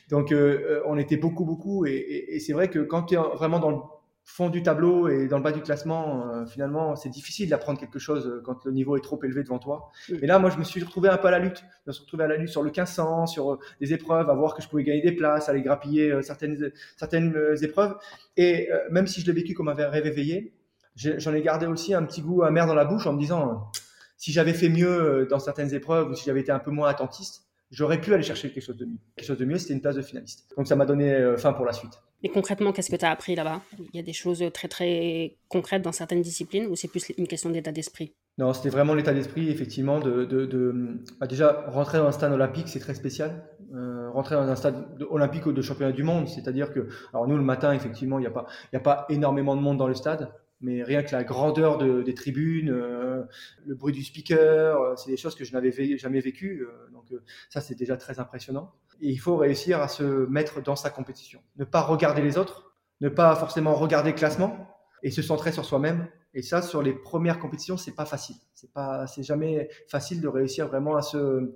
Donc, 0.09 0.31
euh, 0.31 0.81
on 0.85 0.97
était 0.97 1.17
beaucoup, 1.17 1.45
beaucoup. 1.45 1.85
Et, 1.85 2.25
et 2.29 2.39
c'est 2.39 2.53
vrai 2.53 2.69
que 2.69 2.79
quand 2.79 3.03
tu 3.03 3.15
es 3.15 3.17
vraiment 3.17 3.59
dans 3.59 3.71
le 3.71 3.77
fond 4.25 4.49
du 4.49 4.63
tableau 4.63 5.09
et 5.09 5.27
dans 5.27 5.37
le 5.37 5.43
bas 5.43 5.51
du 5.51 5.61
classement, 5.61 6.27
euh, 6.27 6.45
finalement, 6.45 6.95
c'est 6.95 7.09
difficile 7.09 7.49
d'apprendre 7.49 7.79
quelque 7.79 7.99
chose 7.99 8.25
euh, 8.27 8.41
quand 8.43 8.63
le 8.65 8.71
niveau 8.71 8.95
est 8.95 9.01
trop 9.01 9.19
élevé 9.23 9.43
devant 9.43 9.59
toi. 9.59 9.91
Mais 10.09 10.27
là, 10.27 10.39
moi, 10.39 10.49
je 10.49 10.57
me 10.57 10.63
suis 10.63 10.81
retrouvé 10.81 11.09
un 11.09 11.17
peu 11.17 11.27
à 11.27 11.31
la 11.31 11.39
lutte. 11.39 11.63
Je 11.85 11.89
me 11.89 11.91
suis 11.91 12.03
retrouvé 12.03 12.23
à 12.23 12.27
la 12.27 12.37
lutte 12.37 12.49
sur 12.49 12.63
le 12.63 12.69
1500, 12.69 13.27
sur 13.27 13.53
euh, 13.53 13.59
des 13.81 13.93
épreuves, 13.93 14.29
à 14.29 14.33
voir 14.33 14.55
que 14.55 14.61
je 14.61 14.69
pouvais 14.69 14.83
gagner 14.83 15.01
des 15.01 15.11
places, 15.11 15.49
aller 15.49 15.61
grappiller 15.61 16.21
certaines, 16.21 16.71
certaines 16.95 17.35
épreuves. 17.61 17.95
Et 18.37 18.69
même 18.91 19.07
si 19.07 19.21
je 19.21 19.27
l'ai 19.27 19.33
vécu 19.33 19.53
comme 19.53 19.67
un 19.67 19.73
rêve 19.73 20.05
éveillé, 20.05 20.53
j'en 20.95 21.33
ai 21.33 21.41
gardé 21.41 21.65
aussi 21.65 21.93
un 21.93 22.03
petit 22.03 22.21
goût 22.21 22.43
amer 22.43 22.65
dans 22.65 22.75
la 22.75 22.85
bouche 22.85 23.05
en 23.05 23.13
me 23.13 23.19
disant, 23.19 23.71
si 24.17 24.31
j'avais 24.31 24.53
fait 24.53 24.69
mieux 24.69 25.27
dans 25.29 25.39
certaines 25.39 25.73
épreuves 25.73 26.09
ou 26.09 26.15
si 26.15 26.25
j'avais 26.25 26.41
été 26.41 26.51
un 26.51 26.59
peu 26.59 26.71
moins 26.71 26.89
attentiste, 26.89 27.45
j'aurais 27.73 27.99
pu 27.99 28.13
aller 28.13 28.23
chercher 28.23 28.49
quelque 28.51 28.63
chose 28.63 28.77
de 28.77 28.85
mieux. 28.85 28.99
Quelque 29.15 29.27
chose 29.27 29.37
de 29.37 29.45
mieux, 29.45 29.57
c'était 29.57 29.73
une 29.73 29.81
place 29.81 29.95
de 29.95 30.01
finaliste. 30.01 30.53
Donc 30.55 30.67
ça 30.67 30.75
m'a 30.75 30.85
donné 30.85 31.35
faim 31.37 31.51
pour 31.53 31.65
la 31.65 31.73
suite. 31.73 31.93
Mais 32.21 32.29
concrètement, 32.29 32.71
qu'est-ce 32.71 32.89
que 32.89 32.95
tu 32.95 33.05
as 33.05 33.11
appris 33.11 33.35
là-bas? 33.35 33.61
Il 33.77 33.97
y 33.97 33.99
a 33.99 34.03
des 34.03 34.13
choses 34.13 34.43
très 34.53 34.69
très 34.69 35.35
concrètes 35.49 35.81
dans 35.81 35.91
certaines 35.91 36.21
disciplines 36.21 36.67
ou 36.67 36.75
c'est 36.77 36.87
plus 36.87 37.11
une 37.17 37.27
question 37.27 37.49
d'état 37.49 37.73
d'esprit? 37.73 38.13
Non, 38.39 38.53
c'était 38.53 38.69
vraiment 38.69 38.95
l'état 38.95 39.13
d'esprit, 39.13 39.49
effectivement. 39.49 39.99
De, 39.99 40.25
de, 40.25 40.97
bah, 41.19 41.27
déjà, 41.27 41.65
rentrer 41.67 41.99
dans 41.99 42.07
un 42.07 42.11
stade 42.11 42.31
olympique, 42.31 42.67
c'est 42.67 42.79
très 42.79 42.95
spécial. 42.95 43.43
Euh, 43.75 44.09
rentrer 44.11 44.35
dans 44.35 44.47
un 44.47 44.55
stade 44.55 44.85
olympique 45.09 45.45
ou 45.45 45.51
de 45.51 45.61
championnat 45.61 45.91
du 45.91 46.03
monde, 46.03 46.27
c'est-à-dire 46.27 46.73
que, 46.73 46.87
alors 47.13 47.27
nous, 47.27 47.37
le 47.37 47.43
matin, 47.43 47.73
effectivement, 47.73 48.17
il 48.17 48.21
n'y 48.21 48.27
a, 48.27 48.31
pas, 48.31 48.47
a 48.73 48.79
pas 48.79 49.05
énormément 49.09 49.55
de 49.55 49.61
monde 49.61 49.77
dans 49.77 49.87
le 49.87 49.93
stade 49.93 50.31
mais 50.63 50.81
rien 50.81 51.03
que 51.03 51.11
la 51.11 51.23
grandeur 51.23 51.77
des 51.77 52.13
tribunes, 52.15 52.71
euh, 52.71 53.23
le 53.65 53.75
bruit 53.75 53.93
du 53.93 54.03
speaker, 54.03 54.81
euh, 54.81 54.95
c'est 54.95 55.11
des 55.11 55.17
choses 55.17 55.35
que 55.35 55.45
je 55.45 55.53
n'avais 55.53 55.71
jamais 55.97 56.19
vécues. 56.19 56.65
donc 56.91 57.05
ça, 57.49 57.61
c'est 57.61 57.75
déjà 57.75 57.97
très 57.97 58.19
impressionnant. 58.19 58.73
Et 59.01 59.09
il 59.09 59.17
faut 59.17 59.37
réussir 59.37 59.81
à 59.81 59.87
se 59.87 60.03
mettre 60.27 60.61
dans 60.61 60.75
sa 60.75 60.89
compétition. 60.89 61.41
Ne 61.57 61.65
pas 61.65 61.81
regarder 61.81 62.21
les 62.21 62.37
autres, 62.37 62.73
ne 63.01 63.09
pas 63.09 63.35
forcément 63.35 63.75
regarder 63.75 64.11
le 64.11 64.15
classement 64.15 64.69
et 65.03 65.11
se 65.11 65.21
centrer 65.21 65.51
sur 65.51 65.65
soi-même. 65.65 66.07
Et 66.33 66.41
ça, 66.41 66.61
sur 66.61 66.81
les 66.81 66.93
premières 66.93 67.37
compétitions, 67.37 67.77
c'est 67.77 67.91
pas 67.91 68.05
facile. 68.05 68.37
C'est 68.55 68.71
pas, 68.71 69.05
c'est 69.05 69.23
jamais 69.23 69.69
facile 69.87 70.21
de 70.21 70.27
réussir 70.27 70.67
vraiment 70.67 70.95
à 70.95 71.01
se, 71.01 71.53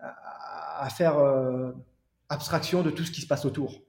à, 0.00 0.88
faire 0.90 1.18
euh, 1.18 1.72
abstraction 2.28 2.82
de 2.82 2.90
tout 2.90 3.04
ce 3.04 3.10
qui 3.10 3.20
se 3.20 3.26
passe 3.26 3.44
autour. 3.44 3.80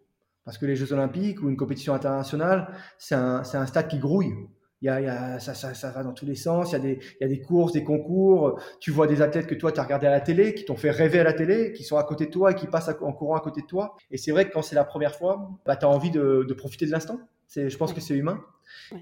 Parce 0.45 0.57
que 0.57 0.65
les 0.65 0.75
Jeux 0.75 0.91
Olympiques 0.93 1.41
ou 1.41 1.49
une 1.49 1.57
compétition 1.57 1.93
internationale, 1.93 2.73
c'est 2.97 3.15
un, 3.15 3.41
un 3.53 3.65
stade 3.65 3.87
qui 3.87 3.99
grouille. 3.99 4.33
Il 4.81 4.87
y 4.87 4.89
a, 4.89 4.99
il 4.99 5.05
y 5.05 5.09
a 5.09 5.39
ça, 5.39 5.53
ça, 5.53 5.75
ça, 5.75 5.91
va 5.91 6.03
dans 6.03 6.13
tous 6.13 6.25
les 6.25 6.35
sens. 6.35 6.71
Il 6.71 6.73
y, 6.73 6.75
a 6.75 6.79
des, 6.79 6.99
il 7.19 7.21
y 7.21 7.23
a 7.25 7.27
des 7.27 7.39
courses, 7.39 7.71
des 7.71 7.83
concours. 7.83 8.59
Tu 8.79 8.89
vois 8.89 9.05
des 9.05 9.21
athlètes 9.21 9.45
que 9.45 9.53
toi, 9.53 9.71
tu 9.71 9.79
as 9.79 9.83
regardé 9.83 10.07
à 10.07 10.09
la 10.11 10.21
télé, 10.21 10.55
qui 10.55 10.65
t'ont 10.65 10.75
fait 10.75 10.89
rêver 10.89 11.19
à 11.19 11.23
la 11.23 11.33
télé, 11.33 11.71
qui 11.73 11.83
sont 11.83 11.97
à 11.97 12.03
côté 12.03 12.25
de 12.25 12.31
toi 12.31 12.51
et 12.51 12.55
qui 12.55 12.65
passent 12.65 12.89
en 13.01 13.13
courant 13.13 13.35
à 13.35 13.41
côté 13.41 13.61
de 13.61 13.67
toi. 13.67 13.95
Et 14.09 14.17
c'est 14.17 14.31
vrai 14.31 14.47
que 14.47 14.53
quand 14.53 14.63
c'est 14.63 14.75
la 14.75 14.83
première 14.83 15.15
fois, 15.15 15.51
bah, 15.65 15.75
tu 15.75 15.85
as 15.85 15.89
envie 15.89 16.09
de, 16.09 16.45
de, 16.47 16.53
profiter 16.55 16.87
de 16.87 16.91
l'instant. 16.91 17.19
Je 17.55 17.77
pense 17.77 17.93
que 17.93 18.01
c'est 18.01 18.15
humain. 18.15 18.41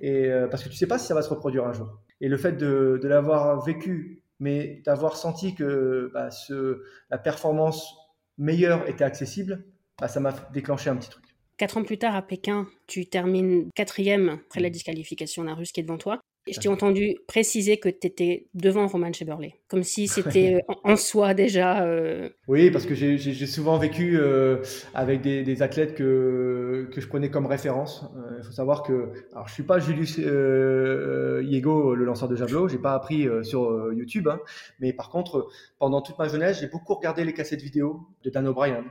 Et, 0.01 0.25
euh, 0.25 0.47
parce 0.47 0.63
que 0.63 0.69
tu 0.69 0.75
sais 0.75 0.87
pas 0.87 0.97
si 0.97 1.07
ça 1.07 1.13
va 1.13 1.21
se 1.21 1.29
reproduire 1.29 1.65
un 1.65 1.73
jour. 1.73 1.97
Et 2.19 2.27
le 2.27 2.35
fait 2.35 2.53
de, 2.53 2.99
de 3.01 3.07
l'avoir 3.07 3.63
vécu 3.63 4.23
mais 4.39 4.81
d'avoir 4.85 5.17
senti 5.17 5.53
que 5.53 6.09
bah, 6.13 6.31
ce, 6.31 6.83
la 7.09 7.17
performance 7.17 7.95
meilleure 8.37 8.87
était 8.87 9.03
accessible, 9.03 9.65
bah, 9.99 10.07
ça 10.07 10.19
m'a 10.19 10.31
déclenché 10.53 10.89
un 10.89 10.95
petit 10.95 11.09
truc. 11.09 11.25
Quatre 11.59 11.75
ans 11.75 11.83
plus 11.83 11.97
tard, 11.97 12.15
à 12.15 12.21
Pékin, 12.21 12.67
tu 12.87 13.05
termines 13.05 13.69
quatrième 13.75 14.39
après 14.47 14.61
la 14.61 14.69
disqualification 14.69 15.43
d'un 15.43 15.55
Russe 15.55 15.73
qui 15.73 15.81
est 15.81 15.83
devant 15.83 15.97
toi. 15.97 16.21
Et 16.47 16.53
je 16.53 16.59
t'ai 16.61 16.69
entendu 16.69 17.17
préciser 17.27 17.77
que 17.77 17.89
tu 17.89 18.07
étais 18.07 18.47
devant 18.53 18.87
Roman 18.87 19.11
Cheberley, 19.11 19.55
comme 19.67 19.83
si 19.83 20.07
c'était 20.07 20.55
euh, 20.55 20.73
en 20.85 20.95
soi 20.95 21.33
déjà. 21.33 21.83
Euh, 21.83 22.29
oui, 22.47 22.71
parce 22.71 22.85
que 22.85 22.95
j'ai 22.95 23.45
souvent 23.45 23.77
vécu 23.77 24.17
euh, 24.17 24.63
avec 24.93 25.19
des, 25.19 25.61
athlètes 25.61 25.95
que, 25.95 26.87
que 26.93 27.01
je 27.01 27.07
prenais 27.09 27.29
comme 27.29 27.45
référence. 27.45 28.05
Il 28.37 28.45
faut 28.45 28.53
savoir 28.53 28.81
que, 28.81 29.11
alors 29.33 29.49
je 29.49 29.53
suis 29.53 29.63
pas 29.63 29.79
Julius 29.79 30.17
Yego, 30.17 31.93
le 31.93 32.05
lanceur 32.05 32.29
de 32.29 32.37
javelot, 32.37 32.69
j'ai 32.69 32.77
pas 32.77 32.93
appris 32.93 33.27
sur 33.43 33.91
YouTube, 33.91 34.29
hein. 34.29 34.39
mais 34.79 34.93
par 34.93 35.09
contre, 35.09 35.49
pendant 35.77 36.01
toute 36.01 36.17
ma 36.17 36.29
jeunesse, 36.29 36.61
j'ai 36.61 36.67
beaucoup 36.67 36.93
regardé 36.93 37.25
les 37.25 37.33
cassettes 37.33 37.61
vidéo 37.61 38.07
de 38.23 38.29
Dan 38.29 38.47
O'Brien, 38.47 38.85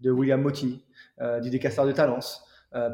de 0.00 0.10
William 0.10 0.40
Motti, 0.40 0.82
du 1.42 1.50
décasseur 1.50 1.86
de 1.86 1.92
Talence, 1.92 2.44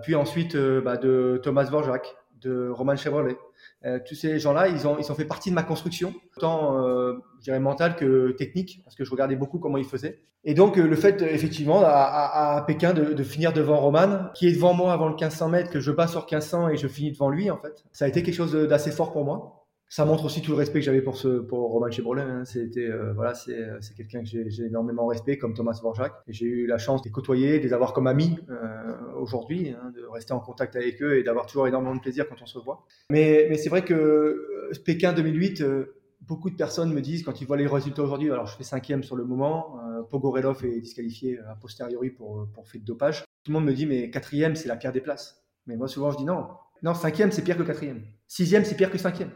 puis 0.02 0.14
ensuite 0.14 0.56
bah, 0.56 0.96
de 0.96 1.40
Thomas 1.42 1.64
Vorjak, 1.64 2.14
de 2.40 2.70
Roman 2.70 2.96
Chevrolet. 2.96 3.36
Euh, 3.84 3.98
tous 4.06 4.14
ces 4.14 4.38
gens-là, 4.38 4.68
ils 4.68 4.86
ont, 4.86 4.98
ils 4.98 5.10
ont 5.10 5.14
fait 5.14 5.24
partie 5.24 5.50
de 5.50 5.54
ma 5.54 5.62
construction, 5.62 6.12
tant 6.38 6.84
euh, 6.86 7.14
je 7.38 7.44
dirais 7.44 7.60
mentale 7.60 7.96
que 7.96 8.32
technique, 8.32 8.82
parce 8.84 8.94
que 8.94 9.04
je 9.04 9.10
regardais 9.10 9.36
beaucoup 9.36 9.58
comment 9.58 9.78
ils 9.78 9.84
faisaient. 9.84 10.20
Et 10.44 10.54
donc 10.54 10.78
euh, 10.78 10.86
le 10.86 10.96
fait, 10.96 11.22
effectivement, 11.22 11.82
à, 11.82 12.56
à, 12.56 12.62
Pékin 12.62 12.92
de, 12.92 13.12
de, 13.12 13.22
finir 13.22 13.52
devant 13.52 13.78
Roman, 13.78 14.30
qui 14.34 14.48
est 14.48 14.52
devant 14.52 14.74
moi 14.74 14.92
avant 14.92 15.06
le 15.06 15.14
1500 15.14 15.48
mètres, 15.48 15.70
que 15.70 15.80
je 15.80 15.92
bats 15.92 16.06
sur 16.06 16.22
1500 16.22 16.70
et 16.70 16.76
je 16.76 16.88
finis 16.88 17.12
devant 17.12 17.30
lui, 17.30 17.50
en 17.50 17.58
fait, 17.58 17.84
ça 17.92 18.04
a 18.04 18.08
été 18.08 18.22
quelque 18.22 18.34
chose 18.34 18.52
d'assez 18.52 18.90
fort 18.90 19.12
pour 19.12 19.24
moi 19.24 19.59
ça 19.90 20.04
montre 20.04 20.24
aussi 20.24 20.40
tout 20.40 20.52
le 20.52 20.56
respect 20.56 20.78
que 20.78 20.84
j'avais 20.84 21.02
pour 21.02 21.16
ce 21.16 21.40
pour 21.40 21.68
Roman 21.72 21.90
Chevrolet. 21.90 22.22
Hein. 22.22 22.44
C'était 22.44 22.86
euh, 22.86 23.12
voilà, 23.12 23.34
c'est 23.34 23.58
c'est 23.80 23.94
quelqu'un 23.94 24.22
que 24.22 24.28
j'ai 24.28 24.64
énormément 24.64 25.06
respect, 25.06 25.36
comme 25.36 25.52
Thomas 25.52 25.78
Vorjak. 25.82 26.12
J'ai 26.28 26.46
eu 26.46 26.66
la 26.66 26.78
chance 26.78 27.02
de 27.02 27.08
les 27.08 27.12
côtoyer, 27.12 27.58
de 27.58 27.64
les 27.64 27.72
avoir 27.72 27.92
comme 27.92 28.06
amis 28.06 28.38
euh, 28.48 29.12
aujourd'hui, 29.16 29.70
hein, 29.70 29.92
de 29.94 30.06
rester 30.06 30.32
en 30.32 30.38
contact 30.38 30.76
avec 30.76 31.02
eux 31.02 31.18
et 31.18 31.24
d'avoir 31.24 31.46
toujours 31.46 31.66
énormément 31.66 31.96
de 31.96 32.00
plaisir 32.00 32.28
quand 32.28 32.36
on 32.40 32.46
se 32.46 32.56
revoit. 32.56 32.86
Mais 33.10 33.48
mais 33.50 33.58
c'est 33.58 33.68
vrai 33.68 33.84
que 33.84 33.94
euh, 33.94 34.70
Pékin 34.84 35.12
2008. 35.12 35.60
Euh, 35.60 35.96
beaucoup 36.20 36.50
de 36.50 36.54
personnes 36.54 36.92
me 36.92 37.00
disent 37.00 37.24
quand 37.24 37.40
ils 37.40 37.46
voient 37.46 37.56
les 37.56 37.66
résultats 37.66 38.02
aujourd'hui, 38.02 38.30
alors 38.30 38.46
je 38.46 38.54
fais 38.54 38.62
cinquième 38.62 39.02
sur 39.02 39.16
le 39.16 39.24
moment, 39.24 39.80
euh, 39.80 40.02
Pogorelov 40.02 40.64
est 40.64 40.80
disqualifié 40.80 41.40
a 41.48 41.56
posteriori 41.56 42.10
pour, 42.10 42.46
pour 42.52 42.68
fait 42.68 42.78
de 42.78 42.84
dopage. 42.84 43.24
Tout 43.42 43.50
le 43.50 43.54
monde 43.54 43.64
me 43.64 43.72
dit 43.72 43.86
mais 43.86 44.10
quatrième 44.10 44.54
c'est 44.54 44.68
la 44.68 44.76
pire 44.76 44.92
des 44.92 45.00
places. 45.00 45.42
Mais 45.66 45.76
moi 45.76 45.88
souvent 45.88 46.10
je 46.10 46.18
dis 46.18 46.24
non, 46.24 46.46
non 46.82 46.94
cinquième 46.94 47.32
c'est 47.32 47.42
pire 47.42 47.56
que 47.56 47.62
quatrième, 47.62 48.02
sixième 48.28 48.64
c'est 48.64 48.76
pire 48.76 48.90
que 48.90 48.98
cinquième. 48.98 49.30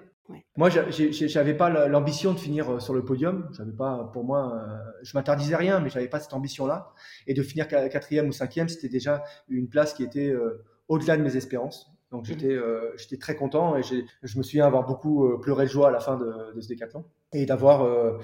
Moi, 0.56 0.70
j'avais 0.70 1.54
pas 1.54 1.88
l'ambition 1.88 2.32
de 2.32 2.38
finir 2.38 2.70
euh, 2.70 2.80
sur 2.80 2.94
le 2.94 3.04
podium. 3.04 3.48
J'avais 3.56 3.72
pas, 3.72 4.10
pour 4.12 4.24
moi, 4.24 4.54
euh, 4.54 4.90
je 5.02 5.16
m'interdisais 5.16 5.56
rien, 5.56 5.80
mais 5.80 5.90
j'avais 5.90 6.08
pas 6.08 6.20
cette 6.20 6.32
ambition-là. 6.32 6.92
Et 7.26 7.34
de 7.34 7.42
finir 7.42 7.68
quatrième 7.68 8.28
ou 8.28 8.32
cinquième, 8.32 8.68
c'était 8.68 8.88
déjà 8.88 9.24
une 9.48 9.68
place 9.68 9.92
qui 9.92 10.02
était 10.02 10.30
euh, 10.30 10.64
au-delà 10.88 11.16
de 11.16 11.22
mes 11.22 11.36
espérances. 11.36 11.90
Donc 12.10 12.28
mmh. 12.28 12.60
j'étais, 12.96 13.18
très 13.18 13.34
content 13.34 13.76
et 13.76 13.82
je 13.82 14.38
me 14.38 14.44
souviens 14.44 14.66
avoir 14.66 14.86
beaucoup 14.86 15.36
pleuré 15.40 15.64
de 15.64 15.70
joie 15.70 15.88
à 15.88 15.90
la 15.90 15.98
fin 15.98 16.16
de, 16.16 16.54
de 16.54 16.60
ce 16.60 16.68
décathlon 16.68 17.04
et 17.32 17.44
d'avoir, 17.44 18.16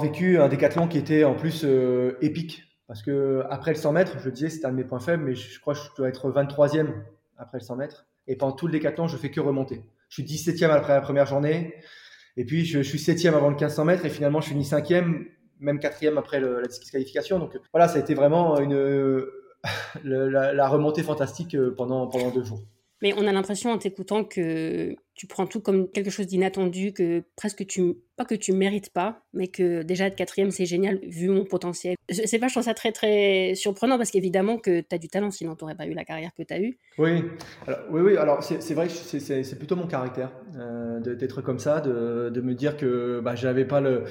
vécu 0.00 0.38
un 0.38 0.48
décathlon 0.48 0.88
qui 0.88 0.96
était 0.96 1.24
en 1.24 1.34
plus 1.34 1.66
épique. 2.22 2.62
Parce 2.86 3.02
que 3.02 3.44
après 3.50 3.72
le 3.72 3.76
100 3.76 3.92
mètres, 3.92 4.18
je 4.20 4.30
disais, 4.30 4.48
c'était 4.48 4.64
un 4.64 4.70
de 4.70 4.76
mes 4.76 4.84
points 4.84 5.00
faibles, 5.00 5.24
mais 5.24 5.34
je 5.34 5.60
crois 5.60 5.74
que 5.74 5.80
je 5.80 5.88
dois 5.94 6.08
être 6.08 6.30
23e 6.30 6.88
après 7.36 7.58
le 7.58 7.64
100 7.64 7.76
mètres. 7.76 8.06
Et 8.28 8.36
pendant 8.36 8.52
tout 8.52 8.66
le 8.66 8.72
décathlon, 8.72 9.08
je 9.08 9.18
fais 9.18 9.30
que 9.30 9.40
remonter. 9.40 9.82
Je 10.16 10.24
suis 10.24 10.52
17e 10.52 10.70
après 10.70 10.94
la 10.94 11.00
première 11.00 11.26
journée. 11.26 11.74
Et 12.38 12.44
puis, 12.44 12.64
je, 12.64 12.80
suis 12.80 12.98
7e 12.98 13.34
avant 13.34 13.48
le 13.48 13.54
1500 13.54 13.84
mètres. 13.84 14.06
Et 14.06 14.10
finalement, 14.10 14.40
je 14.40 14.48
finis 14.48 14.64
5e, 14.64 15.26
même 15.60 15.78
4e 15.78 16.18
après 16.18 16.40
la 16.40 16.62
disqualification. 16.62 17.38
Donc, 17.38 17.56
voilà, 17.72 17.88
ça 17.88 17.96
a 17.96 18.00
été 18.00 18.14
vraiment 18.14 18.58
une, 18.58 19.26
la, 20.04 20.68
remontée 20.68 21.02
fantastique 21.02 21.54
euh, 21.54 21.74
pendant, 21.76 22.06
pendant 22.06 22.30
deux 22.30 22.44
jours. 22.44 22.60
Mais 23.02 23.12
on 23.14 23.26
a 23.26 23.32
l'impression 23.32 23.70
en 23.70 23.78
t'écoutant 23.78 24.24
que 24.24 24.96
tu 25.14 25.26
prends 25.26 25.46
tout 25.46 25.60
comme 25.60 25.90
quelque 25.90 26.10
chose 26.10 26.26
d'inattendu, 26.26 26.92
que 26.92 27.24
presque 27.36 27.66
tu, 27.66 27.94
pas 28.16 28.24
que 28.24 28.34
tu 28.34 28.52
mérites 28.52 28.90
pas, 28.90 29.22
mais 29.32 29.48
que 29.48 29.82
déjà 29.82 30.06
être 30.06 30.16
quatrième, 30.16 30.50
c'est 30.50 30.66
génial 30.66 30.98
vu 31.02 31.28
mon 31.28 31.44
potentiel. 31.44 31.96
C'est 32.08 32.38
pas, 32.38 32.48
je 32.48 32.54
trouve 32.54 32.64
ça 32.64 32.74
très 32.74 32.92
très 32.92 33.54
surprenant 33.54 33.98
parce 33.98 34.10
qu'évidemment 34.10 34.58
que 34.58 34.80
tu 34.80 34.94
as 34.94 34.98
du 34.98 35.08
talent, 35.08 35.30
sinon 35.30 35.56
tu 35.56 35.64
n'aurais 35.64 35.74
pas 35.74 35.86
eu 35.86 35.94
la 35.94 36.04
carrière 36.04 36.32
que 36.34 36.42
tu 36.42 36.54
as 36.54 36.60
eue. 36.60 36.78
Oui, 36.98 37.22
alors, 37.66 37.80
oui, 37.90 38.00
oui, 38.00 38.16
alors 38.16 38.42
c'est 38.42 38.74
vrai 38.74 38.88
que 38.88 38.92
c'est 38.92 39.58
plutôt 39.58 39.76
mon 39.76 39.86
caractère 39.86 40.32
euh, 40.58 41.00
d'être 41.00 41.42
comme 41.42 41.58
ça, 41.58 41.80
de, 41.80 42.30
de, 42.30 42.40
me 42.40 42.54
dire 42.54 42.76
que 42.76 43.20
bah, 43.20 43.34
j'avais 43.34 43.64
pas 43.64 43.80
le 43.80 44.04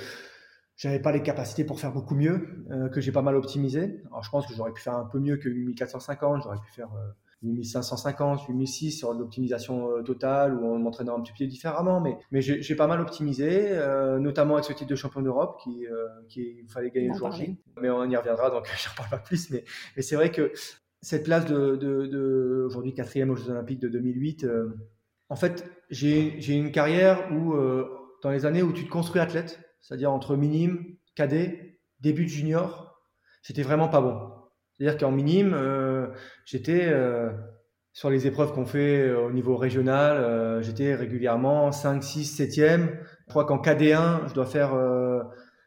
j'avais 0.77 0.99
pas 0.99 1.11
les 1.11 1.23
capacités 1.23 1.63
pour 1.63 1.79
faire 1.79 1.93
beaucoup 1.93 2.15
mieux, 2.15 2.65
euh, 2.71 2.89
que 2.89 2.99
j'ai 2.99 3.11
pas 3.11 3.21
mal 3.21 3.35
optimisé. 3.35 4.01
Alors 4.07 4.23
je 4.23 4.29
pense 4.29 4.45
que 4.45 4.53
j'aurais 4.53 4.73
pu 4.73 4.81
faire 4.81 4.95
un 4.95 5.05
peu 5.05 5.19
mieux 5.19 5.37
que 5.37 5.49
1450, 5.49 6.43
j'aurais 6.43 6.57
pu 6.57 6.71
faire 6.73 6.89
euh, 6.93 7.11
8550, 7.53 8.47
8006 8.47 8.91
sur 8.91 9.13
l'optimisation 9.13 9.89
euh, 9.89 10.01
totale 10.01 10.55
ou 10.55 10.65
en 10.65 10.79
m'entraînant 10.79 11.17
un 11.17 11.21
petit 11.21 11.33
peu 11.37 11.45
différemment, 11.45 12.01
mais, 12.01 12.17
mais 12.31 12.41
j'ai 12.41 12.75
pas 12.75 12.87
mal 12.87 13.01
optimisé, 13.01 13.69
euh, 13.71 14.19
notamment 14.19 14.55
avec 14.55 14.65
ce 14.65 14.73
titre 14.73 14.89
de 14.89 14.95
champion 14.95 15.21
d'Europe 15.21 15.59
qui, 15.63 15.85
euh, 15.87 16.07
qui 16.29 16.65
fallait 16.67 16.91
gagner 16.91 17.09
le 17.09 17.15
jour 17.15 17.31
J. 17.31 17.57
Mais 17.81 17.89
on 17.89 18.09
y 18.09 18.15
reviendra, 18.15 18.49
donc 18.49 18.65
j'en 18.83 18.95
parle 18.95 19.09
pas 19.09 19.17
plus. 19.17 19.49
Mais, 19.51 19.63
mais 19.95 20.01
c'est 20.01 20.15
vrai 20.15 20.31
que 20.31 20.51
cette 21.01 21.23
place 21.23 21.45
de, 21.45 21.75
de, 21.75 22.05
de 22.07 22.63
aujourd'hui 22.65 22.93
quatrième 22.93 23.29
aux 23.29 23.35
Jeux 23.35 23.51
Olympiques 23.51 23.79
de 23.79 23.89
2008, 23.89 24.47
en 25.29 25.35
fait, 25.35 25.69
j'ai 25.89 26.53
une 26.53 26.71
carrière 26.71 27.31
où, 27.31 27.53
dans 28.23 28.31
les 28.31 28.45
années 28.45 28.63
où 28.63 28.73
tu 28.73 28.85
te 28.85 28.89
construis 28.89 29.21
athlète, 29.21 29.59
c'est-à-dire 29.81 30.11
entre 30.11 30.35
minime, 30.35 30.95
cadet, 31.13 31.79
début 31.99 32.23
de 32.23 32.29
junior, 32.29 33.01
j'étais 33.43 33.61
vraiment 33.61 33.87
pas 33.87 34.01
bon. 34.01 34.34
C'est-à-dire 34.77 34.99
qu'en 34.99 35.11
minime, 35.11 35.53
euh, 35.53 36.07
j'étais 36.45 36.87
euh, 36.87 37.31
sur 37.93 38.09
les 38.09 38.27
épreuves 38.27 38.51
qu'on 38.53 38.65
fait 38.65 39.07
euh, 39.07 39.21
au 39.21 39.31
niveau 39.31 39.55
régional, 39.55 40.61
j'étais 40.63 40.95
régulièrement 40.95 41.71
5, 41.71 42.03
6, 42.03 42.41
7e. 42.41 42.89
Je 43.25 43.29
crois 43.29 43.45
qu'en 43.45 43.57
KD1, 43.57 44.27
je 44.27 44.33
dois 44.33 44.45
faire 44.45 44.75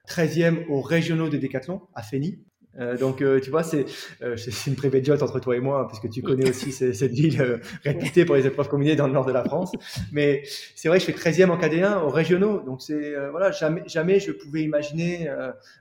13e 0.08 0.66
aux 0.68 0.80
régionaux 0.80 1.28
des 1.28 1.38
décathlons 1.38 1.82
à 1.94 2.02
Fény. 2.02 2.44
Euh, 2.78 2.96
donc, 2.96 3.22
euh, 3.22 3.40
tu 3.40 3.50
vois, 3.50 3.62
c'est 3.62 3.86
euh, 4.22 4.36
une 4.66 4.76
private 4.76 5.04
jet 5.04 5.22
entre 5.22 5.40
toi 5.40 5.56
et 5.56 5.60
moi, 5.60 5.88
puisque 5.88 6.10
tu 6.10 6.22
connais 6.22 6.48
aussi 6.48 6.72
cette 6.72 7.12
ville 7.12 7.60
réputée 7.84 8.24
pour 8.24 8.36
les 8.36 8.46
épreuves 8.46 8.68
combinées 8.68 8.96
dans 8.96 9.06
le 9.06 9.12
nord 9.12 9.24
de 9.24 9.32
la 9.32 9.44
France. 9.44 9.72
Mais 10.12 10.42
c'est 10.74 10.88
vrai, 10.88 11.00
je 11.00 11.04
fais 11.04 11.12
13e 11.12 11.50
en 11.50 11.58
KD1 11.58 12.02
aux 12.02 12.10
régionaux. 12.10 12.60
Donc, 12.60 12.82
c'est 12.82 13.14
voilà, 13.30 13.50
jamais, 13.50 13.82
jamais 13.86 14.20
je 14.20 14.32
pouvais 14.32 14.62
imaginer 14.62 15.28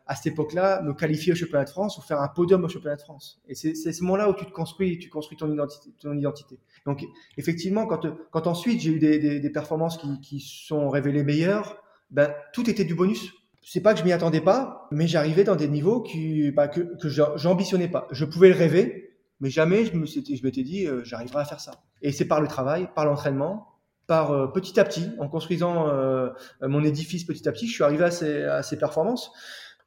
à 0.06 0.16
cette 0.16 0.34
époque-là 0.34 0.82
me 0.82 0.94
qualifier 0.94 1.34
au 1.34 1.36
championnat 1.36 1.66
de 1.66 1.70
France 1.70 1.98
ou 1.98 2.02
faire 2.02 2.22
un 2.22 2.28
podium 2.28 2.64
au 2.64 2.70
championnat 2.70 2.96
de 2.96 3.02
France. 3.02 3.42
Et 3.48 3.56
c'est 3.56 3.74
ce 3.76 4.04
moment-là 4.04 4.30
où 4.30 4.34
tu 4.34 4.46
te 4.46 4.52
construis, 4.52 4.98
tu 4.98 5.10
construis 5.10 5.38
ton 5.38 5.52
identité. 5.52 5.90
Ton 6.00 6.18
identité. 6.18 6.60
Donc, 6.86 7.04
effectivement, 7.38 7.86
quand, 7.86 8.06
quand 8.32 8.48
ensuite 8.48 8.82
j'ai 8.82 8.92
eu 8.92 9.00
des, 9.00 9.20
des, 9.20 9.40
des 9.40 9.50
performances 9.50 9.98
qui, 9.98 10.20
qui 10.22 10.40
sont 10.40 10.90
révélées 10.90 11.24
meilleures, 11.24 11.82
ben, 12.10 12.34
tout 12.54 12.70
était 12.70 12.86
du 12.86 12.96
bonus 12.96 13.34
c'est 13.70 13.82
pas 13.82 13.94
que 13.94 14.00
je 14.00 14.06
m'y 14.06 14.14
attendais 14.14 14.40
pas, 14.40 14.88
mais 14.92 15.08
j'arrivais 15.08 15.44
dans 15.44 15.58
des 15.58 15.68
niveaux 15.68 16.02
qui, 16.02 16.52
bah, 16.52 16.70
que, 16.70 16.80
que 16.80 17.10
j'ambitionnais 17.10 17.90
pas. 17.90 18.08
Je 18.12 18.24
pouvais 18.24 18.48
le 18.48 18.56
rêver, 18.56 19.18
mais 19.42 19.50
jamais 19.50 19.84
je 19.84 19.94
me 19.94 20.06
je 20.06 20.44
m'étais 20.44 20.64
dit 20.64 20.88
euh, 20.88 21.04
j'arriverai 21.04 21.42
à 21.42 21.46
faire 21.46 21.60
ça. 21.60 21.84
Et 22.02 22.14
c'est 22.14 22.26
par 22.26 22.40
le 22.40 22.48
travail, 22.48 22.88
par 22.96 23.04
l'entraînement, 23.04 23.68
par 24.08 24.32
euh, 24.32 24.48
petit 24.48 24.80
à 24.80 24.86
petit, 24.86 25.10
en 25.20 25.28
construisant 25.28 25.90
euh, 25.90 26.30
mon 26.62 26.82
édifice 26.82 27.26
petit 27.26 27.46
à 27.50 27.52
petit, 27.52 27.68
je 27.68 27.74
suis 27.74 27.84
arrivé 27.84 28.06
à 28.06 28.12
ces, 28.12 28.44
à 28.44 28.64
ces 28.64 28.78
performances. 28.78 29.34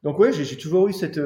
Donc 0.03 0.19
ouais, 0.19 0.31
j'ai 0.31 0.57
toujours 0.59 0.88
eu 0.88 0.93
cette, 0.93 1.21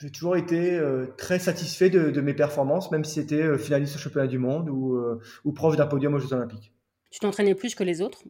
j'ai 0.00 0.10
toujours 0.10 0.36
été 0.36 0.80
très 1.18 1.38
satisfait 1.38 1.90
de, 1.90 2.10
de, 2.10 2.20
mes 2.22 2.34
performances, 2.34 2.90
même 2.90 3.04
si 3.04 3.14
c'était 3.14 3.58
finaliste 3.58 3.96
au 3.96 3.98
championnat 3.98 4.26
du 4.26 4.38
monde 4.38 4.68
ou, 4.68 4.98
ou 5.44 5.52
proche 5.52 5.76
d'un 5.76 5.86
podium 5.86 6.14
aux 6.14 6.18
Jeux 6.18 6.34
Olympiques. 6.34 6.74
Tu 7.10 7.20
t'entraînais 7.20 7.54
plus 7.54 7.74
que 7.74 7.84
les 7.84 8.02
autres? 8.02 8.22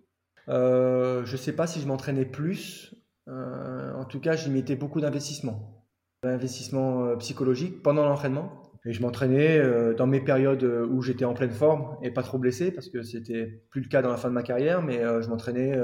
Euh, 0.48 1.24
Je 1.24 1.36
sais 1.36 1.52
pas 1.52 1.66
si 1.66 1.80
je 1.80 1.86
m'entraînais 1.86 2.26
plus. 2.26 2.94
Euh, 3.28 3.94
en 3.94 4.04
tout 4.04 4.20
cas, 4.20 4.36
j'y 4.36 4.50
mettais 4.50 4.76
beaucoup 4.76 5.00
d'investissement. 5.00 5.84
D'investissement 6.22 7.04
euh, 7.04 7.16
psychologique 7.16 7.82
pendant 7.82 8.04
l'entraînement. 8.04 8.62
Et 8.86 8.92
je 8.92 9.00
m'entraînais 9.00 9.58
euh, 9.58 9.94
dans 9.94 10.06
mes 10.06 10.20
périodes 10.20 10.62
où 10.62 11.00
j'étais 11.00 11.24
en 11.24 11.32
pleine 11.32 11.50
forme 11.50 11.96
et 12.02 12.10
pas 12.10 12.22
trop 12.22 12.36
blessé, 12.36 12.70
parce 12.70 12.90
que 12.90 13.02
c'était 13.02 13.62
plus 13.70 13.80
le 13.80 13.88
cas 13.88 14.02
dans 14.02 14.10
la 14.10 14.18
fin 14.18 14.28
de 14.28 14.34
ma 14.34 14.42
carrière, 14.42 14.82
mais 14.82 14.98
je 14.98 15.28
m'entraînais 15.28 15.74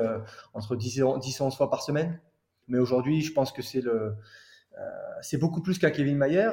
entre 0.52 0.76
10 0.76 0.98
et 0.98 1.02
11 1.02 1.56
fois 1.56 1.70
par 1.70 1.82
semaine. 1.82 2.20
Mais 2.68 2.78
aujourd'hui, 2.78 3.22
je 3.22 3.32
pense 3.32 3.52
que 3.52 3.62
c'est 3.62 5.38
beaucoup 5.38 5.62
plus 5.62 5.78
qu'un 5.78 5.90
Kevin 5.90 6.18
Mayer 6.18 6.50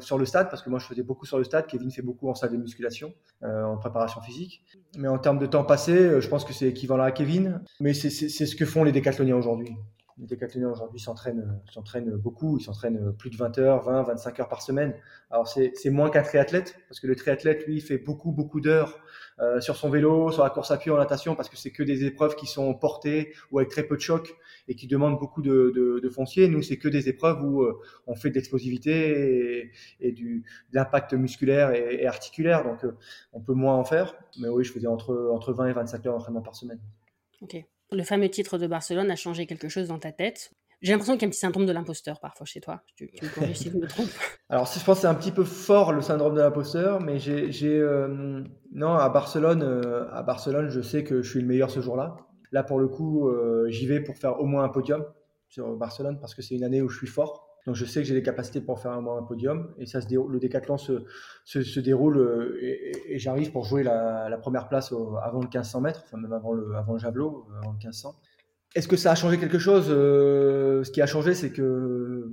sur 0.00 0.18
le 0.18 0.26
stade, 0.26 0.50
parce 0.50 0.60
que 0.60 0.68
moi 0.68 0.78
je 0.78 0.84
faisais 0.84 1.02
beaucoup 1.02 1.24
sur 1.24 1.38
le 1.38 1.44
stade. 1.44 1.66
Kevin 1.66 1.90
fait 1.90 2.02
beaucoup 2.02 2.28
en 2.28 2.34
salle 2.34 2.52
de 2.52 2.58
musculation, 2.58 3.14
en 3.42 3.78
préparation 3.78 4.20
physique. 4.20 4.62
Mais 4.98 5.08
en 5.08 5.16
termes 5.16 5.38
de 5.38 5.46
temps 5.46 5.64
passé, 5.64 6.20
je 6.20 6.28
pense 6.28 6.44
que 6.44 6.52
c'est 6.52 6.68
équivalent 6.68 7.04
à 7.04 7.10
Kevin. 7.10 7.62
Mais 7.80 7.94
c'est 7.94 8.10
ce 8.10 8.54
que 8.54 8.66
font 8.66 8.84
les 8.84 8.92
décathloniens 8.92 9.36
aujourd'hui. 9.36 9.74
Les 10.20 10.26
décathloniens 10.26 10.70
aujourd'hui 10.70 11.00
s'entraînent, 11.00 11.56
beaucoup, 12.16 12.58
ils 12.58 12.62
s'entraînent 12.62 13.12
plus 13.16 13.30
de 13.30 13.36
20 13.36 13.58
heures, 13.58 13.82
20, 13.82 14.02
25 14.02 14.40
heures 14.40 14.48
par 14.48 14.60
semaine. 14.60 14.94
Alors 15.30 15.48
c'est, 15.48 15.72
moins 15.86 16.10
qu'un 16.10 16.22
triathlète, 16.22 16.76
parce 16.88 17.00
que 17.00 17.06
le 17.06 17.16
triathlète, 17.16 17.66
lui, 17.66 17.80
fait 17.80 17.96
beaucoup, 17.96 18.30
beaucoup 18.30 18.60
d'heures 18.60 19.00
euh, 19.38 19.60
sur 19.60 19.76
son 19.76 19.88
vélo, 19.88 20.30
sur 20.30 20.44
la 20.44 20.50
course 20.50 20.72
à 20.72 20.76
pied, 20.76 20.92
en 20.92 20.98
natation, 20.98 21.34
parce 21.36 21.48
que 21.48 21.56
c'est 21.56 21.70
que 21.70 21.82
des 21.82 22.04
épreuves 22.04 22.36
qui 22.36 22.46
sont 22.46 22.74
portées 22.74 23.32
ou 23.50 23.60
avec 23.60 23.70
très 23.70 23.84
peu 23.84 23.96
de 23.96 24.02
choc 24.02 24.36
et 24.68 24.74
qui 24.74 24.86
demandent 24.86 25.18
beaucoup 25.18 25.40
de, 25.40 25.72
de, 25.74 26.00
de 26.00 26.08
foncier. 26.10 26.48
Nous, 26.48 26.60
c'est 26.60 26.76
que 26.76 26.88
des 26.88 27.08
épreuves 27.08 27.42
où 27.42 27.62
euh, 27.62 27.80
on 28.06 28.14
fait 28.14 28.28
de 28.28 28.34
l'explosivité 28.34 29.72
et, 30.00 30.12
du, 30.12 30.44
de 30.70 30.76
l'impact 30.76 31.14
musculaire 31.14 31.72
et, 31.72 32.02
et 32.02 32.06
articulaire, 32.06 32.62
donc 32.64 32.84
euh, 32.84 32.94
on 33.32 33.40
peut 33.40 33.54
moins 33.54 33.76
en 33.76 33.84
faire. 33.84 34.16
Mais 34.38 34.48
oui, 34.48 34.64
je 34.64 34.72
faisais 34.72 34.86
entre, 34.86 35.30
entre 35.32 35.54
20 35.54 35.68
et 35.68 35.72
25 35.72 36.04
heures 36.06 36.14
d'entraînement 36.14 36.42
par 36.42 36.56
semaine. 36.56 36.80
Ok. 37.40 37.64
Le 37.92 38.02
fameux 38.02 38.28
titre 38.28 38.58
de 38.58 38.66
Barcelone 38.66 39.10
a 39.10 39.16
changé 39.16 39.46
quelque 39.46 39.68
chose 39.68 39.88
dans 39.88 39.98
ta 39.98 40.12
tête. 40.12 40.52
J'ai 40.82 40.92
l'impression 40.92 41.14
qu'il 41.14 41.22
y 41.22 41.24
a 41.24 41.28
un 41.28 41.30
petit 41.30 41.40
syndrome 41.40 41.66
de 41.66 41.72
l'imposteur 41.72 42.20
parfois 42.20 42.46
chez 42.46 42.60
toi. 42.60 42.82
Tu, 42.96 43.10
tu 43.10 43.24
me 43.24 43.30
corriges 43.30 43.56
si 43.58 43.70
je 43.70 43.76
me 43.76 43.86
trompe. 43.86 44.08
Alors, 44.48 44.66
je 44.66 44.82
pense 44.82 44.98
que 44.98 45.02
c'est 45.02 45.06
un 45.06 45.14
petit 45.14 45.32
peu 45.32 45.44
fort 45.44 45.92
le 45.92 46.00
syndrome 46.00 46.34
de 46.34 46.40
l'imposteur, 46.40 47.00
mais 47.00 47.18
j'ai 47.18 47.78
euh, 47.78 48.42
non 48.72 48.94
à 48.94 49.08
Barcelone, 49.10 49.62
euh, 49.62 50.10
à 50.10 50.22
Barcelone, 50.22 50.70
je 50.70 50.80
sais 50.80 51.04
que 51.04 51.20
je 51.20 51.28
suis 51.28 51.40
le 51.40 51.46
meilleur 51.46 51.70
ce 51.70 51.80
jour-là. 51.80 52.16
Là, 52.52 52.62
pour 52.62 52.78
le 52.78 52.88
coup, 52.88 53.28
euh, 53.28 53.68
j'y 53.68 53.86
vais 53.86 54.00
pour 54.00 54.16
faire 54.16 54.40
au 54.40 54.46
moins 54.46 54.64
un 54.64 54.70
podium 54.70 55.04
sur 55.48 55.76
Barcelone 55.76 56.18
parce 56.18 56.34
que 56.34 56.40
c'est 56.40 56.54
une 56.54 56.64
année 56.64 56.80
où 56.80 56.88
je 56.88 56.96
suis 56.96 57.06
fort. 57.06 57.49
Donc, 57.70 57.76
je 57.76 57.84
sais 57.84 58.02
que 58.02 58.08
j'ai 58.08 58.14
les 58.14 58.22
capacités 58.24 58.60
pour 58.60 58.80
faire 58.80 58.90
un 58.90 59.22
podium. 59.22 59.72
Et 59.78 59.86
ça 59.86 60.00
se 60.00 60.08
le 60.12 60.40
décathlon 60.40 60.76
se, 60.76 61.04
se, 61.44 61.78
déroule 61.78 62.18
euh, 62.18 62.58
et, 62.60 63.16
j'arrive 63.20 63.52
pour 63.52 63.64
jouer 63.64 63.84
la, 63.84 64.36
première 64.40 64.68
place 64.68 64.92
avant 65.22 65.38
le 65.38 65.44
1500 65.44 65.80
mètres, 65.80 66.02
enfin 66.04 66.16
même 66.16 66.32
avant 66.32 66.52
le, 66.52 66.74
avant 66.74 66.94
le 66.94 66.98
javelot, 66.98 67.46
euh, 67.48 67.58
avant 67.60 67.70
le 67.70 67.76
1500. 67.76 68.16
Est-ce 68.74 68.88
que 68.88 68.96
ça 68.96 69.12
a 69.12 69.14
changé 69.14 69.38
quelque 69.38 69.60
chose 69.60 69.86
euh, 69.88 70.82
Ce 70.82 70.90
qui 70.90 71.00
a 71.00 71.06
changé, 71.06 71.32
c'est 71.32 71.52
que 71.52 72.32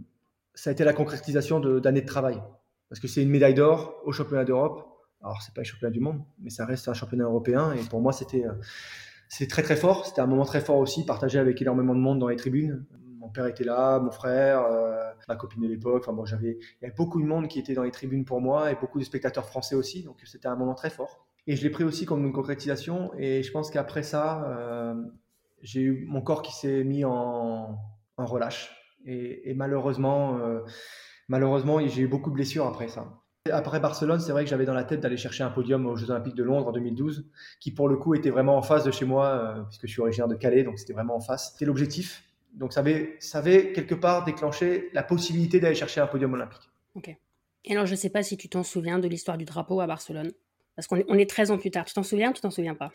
ça 0.55 0.71
a 0.71 0.73
été 0.73 0.83
la 0.83 0.93
concrétisation 0.93 1.59
de- 1.59 1.79
d'années 1.79 2.01
de, 2.01 2.07
travail. 2.07 2.41
Parce 2.89 2.99
que 2.99 3.07
c'est 3.07 3.21
une 3.21 3.29
médaille 3.29 3.53
d'or 3.53 4.01
au 4.05 4.11
championnat 4.11 4.43
d'Europe. 4.43 4.87
Alors, 5.21 5.43
c'est 5.43 5.53
pas 5.53 5.61
le 5.61 5.67
championnat 5.67 5.91
du 5.91 5.99
monde, 5.99 6.23
mais 6.39 6.49
ça 6.49 6.65
reste 6.65 6.87
un 6.87 6.95
championnat 6.95 7.25
européen. 7.25 7.73
Et 7.73 7.87
pour 7.87 8.01
moi, 8.01 8.11
c'était 8.11 8.43
très 9.47 9.61
très 9.61 9.75
fort. 9.75 10.07
C'était 10.07 10.21
un 10.21 10.25
moment 10.27 10.45
très 10.45 10.61
fort 10.61 10.77
aussi, 10.77 11.05
partagé 11.05 11.37
avec 11.37 11.61
énormément 11.61 11.93
de 11.93 11.99
monde 11.99 12.17
dans 12.17 12.27
les 12.27 12.37
tribunes. 12.37 12.87
Mon 13.27 13.33
père 13.33 13.47
était 13.47 13.65
là, 13.65 13.99
mon 13.99 14.09
frère, 14.09 14.61
euh, 14.61 15.11
ma 15.27 15.35
copine 15.35 15.61
de 15.61 15.67
l'époque. 15.67 16.03
Enfin 16.03 16.13
bon, 16.13 16.25
j'avais, 16.25 16.51
il 16.51 16.83
y 16.83 16.85
avait 16.85 16.95
beaucoup 16.95 17.21
de 17.21 17.27
monde 17.27 17.49
qui 17.49 17.59
était 17.59 17.73
dans 17.73 17.83
les 17.83 17.91
tribunes 17.91 18.23
pour 18.23 18.39
moi 18.39 18.71
et 18.71 18.75
beaucoup 18.75 18.99
de 18.99 19.03
spectateurs 19.03 19.45
français 19.45 19.75
aussi. 19.75 20.01
Donc 20.03 20.21
c'était 20.23 20.47
un 20.47 20.55
moment 20.55 20.75
très 20.75 20.89
fort. 20.89 21.27
Et 21.45 21.57
je 21.57 21.63
l'ai 21.63 21.69
pris 21.69 21.83
aussi 21.83 22.05
comme 22.05 22.25
une 22.25 22.31
concrétisation. 22.31 23.11
Et 23.17 23.43
je 23.43 23.51
pense 23.51 23.69
qu'après 23.69 24.01
ça, 24.01 24.45
euh, 24.45 24.95
j'ai 25.61 25.81
eu 25.81 26.05
mon 26.07 26.21
corps 26.21 26.41
qui 26.41 26.55
s'est 26.55 26.85
mis 26.85 27.03
en, 27.03 27.77
relâche. 28.17 28.73
Et, 29.05 29.53
malheureusement, 29.53 30.37
euh, 30.37 30.61
malheureusement, 31.27 31.85
j'ai 31.85 32.03
eu 32.03 32.07
beaucoup 32.07 32.29
de 32.29 32.35
blessures 32.35 32.65
après 32.65 32.87
ça. 32.87 33.09
Après 33.51 33.81
Barcelone, 33.81 34.21
c'est 34.21 34.31
vrai 34.31 34.45
que 34.45 34.49
j'avais 34.49 34.65
dans 34.65 34.73
la 34.73 34.85
tête 34.85 35.01
d'aller 35.01 35.17
chercher 35.17 35.43
un 35.43 35.49
podium 35.49 35.85
aux 35.85 35.97
Jeux 35.97 36.11
Olympiques 36.11 36.35
de 36.35 36.43
Londres 36.43 36.67
en 36.67 36.71
2012, 36.71 37.29
qui 37.59 37.71
pour 37.71 37.89
le 37.89 37.97
coup 37.97 38.15
était 38.15 38.29
vraiment 38.29 38.55
en 38.55 38.61
face 38.61 38.85
de 38.85 38.91
chez 38.91 39.05
moi, 39.05 39.65
puisque 39.67 39.85
je 39.87 39.91
suis 39.91 40.01
originaire 40.01 40.29
de 40.29 40.35
Calais, 40.35 40.63
donc 40.63 40.79
c'était 40.79 40.93
vraiment 40.93 41.17
en 41.17 41.21
face. 41.21 41.51
C'était 41.51 41.65
l'objectif. 41.65 42.26
Donc 42.57 42.73
ça 42.73 42.79
avait, 42.81 43.15
ça 43.19 43.37
avait 43.39 43.71
quelque 43.71 43.95
part 43.95 44.23
déclenché 44.25 44.89
la 44.93 45.03
possibilité 45.03 45.59
d'aller 45.59 45.75
chercher 45.75 46.01
un 46.01 46.07
podium 46.07 46.33
olympique. 46.33 46.61
Ok. 46.95 47.15
Et 47.65 47.71
alors, 47.73 47.85
je 47.85 47.91
ne 47.91 47.97
sais 47.97 48.09
pas 48.09 48.23
si 48.23 48.37
tu 48.37 48.49
t'en 48.49 48.63
souviens 48.63 48.97
de 48.99 49.07
l'histoire 49.07 49.37
du 49.37 49.45
drapeau 49.45 49.79
à 49.81 49.87
Barcelone. 49.87 50.31
Parce 50.75 50.87
qu'on 50.87 50.97
est, 50.97 51.05
on 51.07 51.17
est 51.17 51.27
13 51.29 51.49
ans 51.51 51.57
plus 51.57 51.71
tard. 51.71 51.85
Tu 51.85 51.93
t'en 51.95 52.03
souviens 52.03 52.29
ou 52.29 52.33
tu 52.33 52.41
t'en 52.41 52.51
souviens 52.51 52.75
pas? 52.75 52.91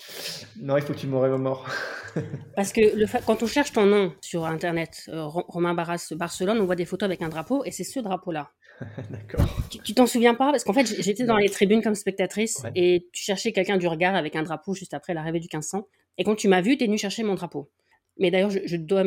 Non, 0.61 0.77
il 0.77 0.83
faut 0.83 0.93
que 0.93 0.99
tu 0.99 1.09
me 1.09 1.17
remémores. 1.17 1.69
Parce 2.57 2.73
que 2.73 2.97
le 2.97 3.07
fa- 3.07 3.21
quand 3.21 3.43
on 3.43 3.47
cherche 3.47 3.73
ton 3.73 3.87
nom 3.87 4.15
sur 4.21 4.45
Internet, 4.47 5.05
euh, 5.09 5.25
Ro- 5.25 5.45
Romain 5.49 5.75
Barras 5.75 6.13
Barcelone, 6.13 6.61
on 6.61 6.65
voit 6.65 6.77
des 6.77 6.85
photos 6.85 7.07
avec 7.07 7.23
un 7.23 7.29
drapeau 7.29 7.65
et 7.65 7.71
c'est 7.73 7.83
ce 7.85 7.99
drapeau-là. 8.01 8.53
D'accord. 9.11 9.47
Tu 9.85 9.95
t'en 9.95 10.07
souviens 10.07 10.35
pas? 10.35 10.51
Parce 10.53 10.63
qu'en 10.65 10.73
fait, 10.73 10.87
j'étais 11.03 11.25
dans 11.25 11.37
les 11.39 11.49
tribunes 11.49 11.83
comme 11.83 11.95
spectatrice 11.97 12.61
Ouais. 12.65 12.71
et 12.77 13.09
tu 13.13 13.25
cherchais 13.25 13.53
quelqu'un 13.53 13.77
du 13.79 13.87
regard 13.89 14.15
avec 14.15 14.37
un 14.37 14.43
drapeau 14.45 14.75
juste 14.75 14.95
après 14.95 15.13
l'arrivée 15.13 15.41
du 15.41 15.47
1500. 15.53 15.87
Et 16.19 16.25
quand 16.25 16.37
tu 16.37 16.47
m'as 16.49 16.61
vu, 16.61 16.77
tu 16.77 16.85
es 16.85 16.87
venu 16.87 16.99
chercher 16.99 17.25
mon 17.25 17.35
drapeau. 17.35 17.69
Mais 18.19 18.31
d'ailleurs, 18.31 18.51
je, 18.51 18.61
je 18.65 18.77
dois 18.77 19.03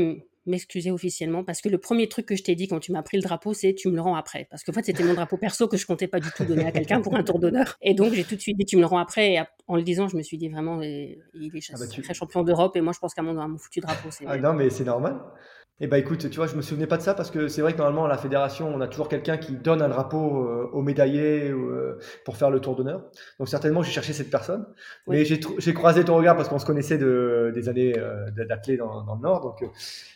m'excuser 0.46 0.92
officiellement 0.92 1.44
parce 1.44 1.62
que 1.62 1.70
le 1.70 1.78
premier 1.78 2.08
truc 2.08 2.26
que 2.26 2.36
je 2.36 2.44
t'ai 2.44 2.56
dit 2.56 2.68
quand 2.68 2.80
tu 2.80 2.92
m'as 2.92 3.02
pris 3.04 3.18
le 3.18 3.24
drapeau, 3.24 3.54
c'est 3.54 3.74
tu 3.74 3.90
me 3.90 3.96
le 3.96 4.02
rends 4.02 4.16
après. 4.16 4.48
Parce 4.50 4.64
qu'en 4.64 4.74
fait, 4.74 4.86
c'était 4.86 5.04
mon 5.04 5.14
drapeau 5.14 5.38
perso 5.38 5.68
que 5.68 5.78
je 5.78 5.86
comptais 5.86 6.08
pas 6.08 6.20
du 6.20 6.30
tout 6.36 6.46
donner 6.46 6.66
à 6.66 6.72
quelqu'un 6.72 7.02
pour 7.02 7.16
un 7.16 7.24
tour 7.24 7.40
d'honneur. 7.40 7.78
Et 7.82 7.94
donc, 7.94 8.14
j'ai 8.14 8.24
tout 8.24 8.36
de 8.36 8.42
suite 8.42 8.58
dit 8.58 8.66
tu 8.66 8.76
me 8.76 8.82
le 8.82 8.88
rends 8.88 9.00
après. 9.00 9.34
Et 9.34 9.42
en 9.68 9.76
le 9.76 9.82
disant, 9.84 10.08
je 10.08 10.18
me 10.18 10.22
suis 10.22 10.38
dit 10.38 10.50
vraiment, 10.50 10.82
il 10.82 11.18
est 11.56 11.70
Ah 11.74 11.78
bah, 11.80 11.88
tu- 11.88 12.04
champion 12.14 12.44
d'Europe 12.44 12.76
et 12.76 12.82
moi, 12.82 12.94
je 12.94 13.00
pense 13.00 13.14
qu'à 13.14 13.22
mon, 13.22 13.34
mon 13.48 13.58
foutu 13.58 13.80
drapeau, 13.80 14.10
c'est. 14.12 14.26
Ah 14.28 14.38
non, 14.38 14.54
mais 14.54 14.70
c'est 14.70 14.84
normal. 14.86 15.20
Eh 15.82 15.88
ben 15.88 15.98
écoute, 15.98 16.30
tu 16.30 16.38
vois, 16.38 16.48
je 16.48 16.56
me 16.56 16.62
souvenais 16.62 16.88
pas 16.88 16.96
de 16.96 17.02
ça 17.02 17.14
parce 17.14 17.30
que 17.30 17.50
c'est 17.50 17.62
vrai 17.62 17.74
que 17.74 17.78
normalement 17.80 18.06
à 18.06 18.08
la 18.08 18.18
fédération, 18.18 18.74
on 18.74 18.80
a 18.80 18.88
toujours 18.88 19.10
quelqu'un 19.10 19.36
qui 19.36 19.52
donne 19.58 19.82
un 19.82 19.90
drapeau 19.90 20.46
euh, 20.46 20.70
au 20.72 20.82
médaillé 20.82 21.50
euh, 21.50 22.00
pour 22.24 22.38
faire 22.38 22.50
le 22.50 22.62
tour 22.62 22.78
d'honneur. 22.78 23.04
Donc 23.40 23.50
certainement, 23.50 23.84
j'ai 23.84 23.92
cherché 23.92 24.14
cette 24.14 24.30
personne. 24.30 24.66
Oui. 25.06 25.18
Mais 25.18 25.26
j'ai 25.26 25.74
croisé 25.74 26.06
ton 26.06 26.16
regard 26.16 26.38
parce 26.38 26.48
qu'on 26.48 26.60
se 26.60 26.66
connaissait 26.66 26.98
de, 26.98 27.52
des 27.54 27.68
années 27.68 27.94
euh, 27.98 28.32
d'athlètes 28.32 28.80
dans, 28.80 29.04
dans 29.04 29.16
le 29.16 29.22
Nord. 29.22 29.42
Donc 29.42 29.64
euh, 29.64 29.68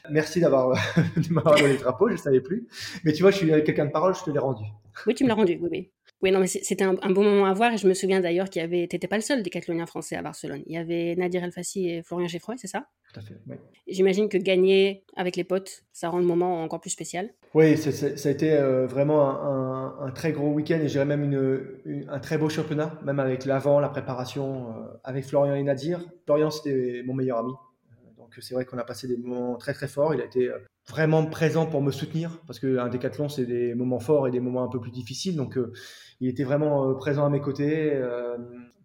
merci 0.09 0.39
d'avoir 0.39 0.69
de 1.17 1.33
m'avoir 1.33 1.55
donné 1.55 1.73
le 1.73 1.79
drapeau, 1.79 2.07
je 2.07 2.13
ne 2.13 2.17
savais 2.17 2.39
plus. 2.39 2.65
Mais 3.03 3.11
tu 3.11 3.21
vois, 3.21 3.31
je 3.31 3.35
suis 3.35 3.47
quelqu'un 3.47 3.87
de 3.87 3.91
parole, 3.91 4.15
je 4.15 4.23
te 4.23 4.29
l'ai 4.29 4.39
rendu. 4.39 4.63
Oui, 5.07 5.13
tu 5.13 5.25
me 5.25 5.29
l'as 5.29 5.35
rendu, 5.35 5.59
oui, 5.61 5.67
oui. 5.69 5.91
Oui, 6.21 6.31
non, 6.31 6.39
mais 6.39 6.47
c'était 6.47 6.83
un, 6.83 6.95
un 7.01 7.11
bon 7.11 7.23
moment 7.23 7.45
à 7.45 7.53
voir 7.53 7.71
et 7.73 7.77
je 7.77 7.87
me 7.87 7.93
souviens 7.93 8.19
d'ailleurs 8.19 8.49
qu'il 8.49 8.61
y 8.61 8.65
avait. 8.65 8.85
T'étais 8.87 9.07
pas 9.07 9.15
le 9.15 9.21
seul 9.21 9.41
décathlonien 9.41 9.85
français 9.85 10.17
à 10.17 10.21
Barcelone. 10.21 10.63
Il 10.65 10.73
y 10.73 10.77
avait 10.77 11.15
Nadir 11.15 11.43
El 11.43 11.51
Fassi 11.53 11.89
et 11.89 12.03
Florian 12.03 12.27
Geffroy, 12.27 12.55
c'est 12.57 12.67
ça? 12.67 12.87
Tout 13.13 13.19
à 13.21 13.23
fait. 13.23 13.35
Oui. 13.47 13.55
J'imagine 13.87 14.27
que 14.27 14.37
gagner 14.37 15.03
avec 15.15 15.35
les 15.37 15.43
potes, 15.45 15.83
ça 15.93 16.09
rend 16.09 16.19
le 16.19 16.25
moment 16.25 16.61
encore 16.61 16.81
plus 16.81 16.89
spécial. 16.89 17.29
Oui, 17.53 17.77
ça 17.77 18.27
a 18.27 18.31
été 18.31 18.51
euh, 18.53 18.85
vraiment 18.85 19.29
un, 19.29 19.95
un- 20.01 20.07
un 20.07 20.11
très 20.11 20.31
gros 20.33 20.51
week-end 20.51 20.75
et 20.81 20.87
je 20.87 20.91
dirais 20.93 21.05
même 21.05 21.23
une, 21.23 21.79
une- 21.85 22.09
un 22.09 22.19
très 22.19 22.37
beau 22.37 22.49
championnat, 22.49 22.99
même 23.03 23.19
avec 23.19 23.45
l'avant, 23.45 23.79
la 23.79 23.89
préparation, 23.89 24.69
euh, 24.71 24.87
avec 25.05 25.25
Florian 25.25 25.55
et 25.55 25.63
Nadir. 25.63 26.05
Florian, 26.25 26.51
c'était 26.51 27.01
mon 27.05 27.13
meilleur 27.13 27.39
ami. 27.39 27.53
Euh, 27.53 27.95
Donc 28.17 28.35
c'est 28.41 28.53
vrai 28.53 28.65
qu'on 28.65 28.77
a 28.77 28.83
passé 28.83 29.07
des 29.07 29.17
moments 29.17 29.55
très 29.55 29.73
très 29.73 29.87
forts. 29.87 30.13
Il 30.13 30.21
a 30.21 30.25
été 30.25 30.49
vraiment 30.89 31.25
présent 31.25 31.65
pour 31.65 31.81
me 31.81 31.91
soutenir 31.91 32.39
parce 32.47 32.59
qu'un 32.59 32.89
décathlon, 32.89 33.29
c'est 33.29 33.45
des 33.45 33.75
moments 33.75 33.99
forts 33.99 34.27
et 34.27 34.31
des 34.31 34.39
moments 34.39 34.63
un 34.63 34.69
peu 34.69 34.79
plus 34.79 34.91
difficiles. 34.91 35.35
Donc 35.35 35.57
euh, 35.57 35.71
il 36.19 36.27
était 36.27 36.43
vraiment 36.43 36.89
euh, 36.89 36.93
présent 36.95 37.25
à 37.25 37.29
mes 37.29 37.41
côtés. 37.41 37.93
euh, 37.93 38.37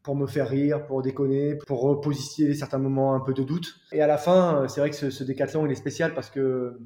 pour 0.05 0.15
me 0.15 0.27
faire 0.27 0.49
rire, 0.49 0.87
pour 0.87 1.03
déconner, 1.03 1.57
pour 1.67 1.81
repositionner 1.81 2.55
certains 2.55 2.79
moments 2.79 3.15
un 3.15 3.21
peu 3.21 3.33
de 3.33 3.43
doute. 3.43 3.81
Et 3.91 4.03
à 4.03 4.07
la 4.07 4.19
fin, 4.19 4.63
euh, 4.63 4.69
c'est 4.69 4.81
vrai 4.81 4.91
que 4.91 4.97
ce, 4.97 5.11
ce 5.11 5.25
décathlon, 5.25 5.65
il 5.67 5.73
est 5.73 5.77
spécial 5.77 6.13
parce 6.15 6.31
que 6.31 6.79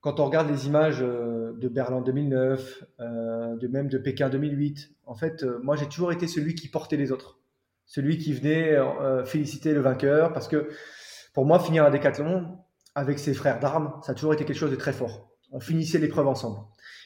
quand 0.00 0.20
on 0.20 0.24
regarde 0.24 0.48
les 0.50 0.66
images 0.66 1.02
euh, 1.02 1.52
de 1.58 1.68
Berlin 1.68 2.00
2009, 2.00 2.84
euh, 3.00 3.56
de 3.56 3.68
même 3.68 3.88
de 3.88 3.98
Pékin 3.98 4.30
2008, 4.30 4.90
en 5.04 5.14
fait, 5.14 5.44
moi 5.62 5.76
j'ai 5.76 5.86
toujours 5.86 6.12
été 6.12 6.26
celui 6.26 6.54
qui 6.54 6.68
portait 6.68 6.96
les 6.96 7.12
autres, 7.12 7.38
celui 7.84 8.16
qui 8.16 8.32
venait 8.32 8.76
féliciter 9.24 9.72
le 9.72 9.80
vainqueur, 9.80 10.32
parce 10.32 10.48
que 10.48 10.68
pour 11.32 11.44
moi, 11.44 11.60
finir 11.60 11.84
un 11.84 11.90
décathlon 11.90 12.58
avec 12.96 13.20
ses 13.20 13.34
frères 13.34 13.60
d'armes, 13.60 13.92
ça 14.02 14.12
a 14.12 14.14
toujours 14.16 14.34
été 14.34 14.44
quelque 14.44 14.58
chose 14.58 14.72
de 14.72 14.76
très 14.76 14.92
fort. 14.92 15.30
On 15.52 15.60
finissait 15.60 15.98
l'épreuve 15.98 16.26
ensemble. 16.26 16.58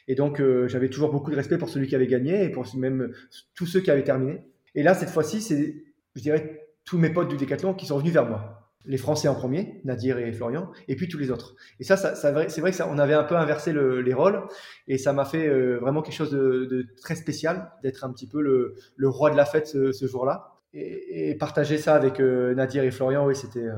Et 0.09 0.15
donc, 0.15 0.41
euh, 0.41 0.67
j'avais 0.67 0.89
toujours 0.89 1.11
beaucoup 1.11 1.31
de 1.31 1.37
respect 1.37 1.59
pour 1.59 1.69
celui 1.69 1.87
qui 1.87 1.95
avait 1.95 2.07
gagné 2.07 2.45
et 2.45 2.49
pour 2.49 2.65
même 2.77 3.13
tous 3.55 3.67
ceux 3.67 3.81
qui 3.81 3.91
avaient 3.91 4.05
terminé. 4.05 4.41
Et 4.75 4.83
là, 4.83 4.95
cette 4.95 5.11
fois-ci, 5.11 5.43
c'est, 5.43 5.85
je 6.17 6.23
dirais, 6.23 6.69
tous 6.85 6.97
mes 6.97 7.11
potes 7.11 7.29
du 7.29 7.37
décathlon 7.37 7.75
qui 7.75 7.85
sont 7.85 7.99
venus 7.99 8.15
vers 8.15 8.27
moi 8.27 8.61
les 8.87 8.97
Français 8.97 9.29
en 9.29 9.35
premier, 9.35 9.81
Nadir 9.85 10.19
et 10.19 10.33
Florian, 10.33 10.71
et 10.89 10.97
puis 10.97 11.07
tous 11.07 11.19
les 11.19 11.31
autres. 11.31 11.55
Et 11.81 11.85
ça, 11.85 11.97
c'est 11.97 12.33
vrai 12.33 12.47
que 12.47 12.77
ça, 12.77 12.89
on 12.91 12.99
avait 12.99 13.15
un 13.15 13.25
peu 13.25 13.37
inversé 13.37 13.73
le, 13.73 14.01
les 14.01 14.15
rôles, 14.15 14.43
et 14.89 14.97
ça 14.97 15.13
m'a 15.13 15.25
fait 15.25 15.47
euh, 15.47 15.79
vraiment 15.81 16.03
quelque 16.03 16.15
chose 16.15 16.31
de, 16.31 16.87
très 17.03 17.15
spécial, 17.15 17.71
d'être 17.83 18.05
un 18.05 18.13
petit 18.13 18.27
peu 18.27 18.41
le, 18.41 18.75
roi 19.09 19.31
de 19.31 19.37
la 19.37 19.45
fête 19.45 19.67
ce, 19.67 20.07
jour-là. 20.07 20.55
Et, 20.73 21.37
partager 21.39 21.79
ça 21.79 21.95
avec 21.95 22.21
euh, 22.21 22.55
Nadir 22.55 22.83
et 22.85 22.91
Florian, 22.91 23.27
oui, 23.27 23.37
c'était 23.37 23.67
euh, 23.67 23.77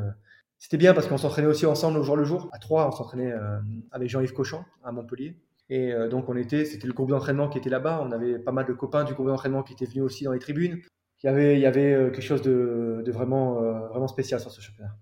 c'était 0.62 0.76
bien 0.76 0.94
parce 0.94 1.08
qu'on 1.08 1.18
s'entraînait 1.18 1.48
aussi 1.48 1.66
ensemble 1.66 1.98
au 1.98 2.04
jour 2.04 2.16
le 2.16 2.22
jour. 2.22 2.48
À 2.52 2.58
trois, 2.60 2.86
on 2.86 2.92
s'entraînait 2.92 3.32
euh, 3.32 3.58
avec 3.90 4.08
Jean-Yves 4.08 4.32
Cochon 4.32 4.64
à 4.84 4.92
Montpellier. 4.92 5.34
Et 5.68 5.92
euh, 5.92 6.08
donc 6.08 6.28
on 6.28 6.36
était, 6.36 6.64
c'était 6.64 6.86
le 6.86 6.92
groupe 6.92 7.10
d'entraînement 7.10 7.48
qui 7.48 7.58
était 7.58 7.68
là-bas. 7.68 8.00
On 8.06 8.12
avait 8.12 8.38
pas 8.38 8.52
mal 8.52 8.64
de 8.66 8.72
copains 8.72 9.02
du 9.02 9.12
groupe 9.12 9.26
d'entraînement 9.26 9.64
qui 9.64 9.72
étaient 9.72 9.86
venus 9.86 10.04
aussi 10.04 10.22
dans 10.22 10.30
les 10.30 10.38
tribunes 10.38 10.80
il 11.22 11.26
y 11.26 11.28
avait, 11.28 11.54
il 11.54 11.60
y 11.60 11.66
avait 11.66 11.92
euh, 11.92 12.10
quelque 12.10 12.24
chose 12.24 12.42
de, 12.42 13.02
de 13.04 13.12
vraiment, 13.12 13.60
vraiment 13.88 14.06
spécial 14.06 14.38
sur 14.38 14.52
ce 14.52 14.60
championnat. 14.60 14.92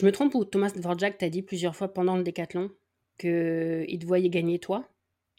Je 0.00 0.06
me 0.06 0.12
trompe 0.12 0.34
ou 0.34 0.46
Thomas 0.46 0.70
Dvorak 0.74 1.18
t'a 1.18 1.28
dit 1.28 1.42
plusieurs 1.42 1.76
fois 1.76 1.92
pendant 1.92 2.16
le 2.16 2.22
décathlon 2.22 2.70
qu'il 3.18 3.98
te 3.98 4.06
voyait 4.06 4.30
gagner 4.30 4.58
toi 4.58 4.88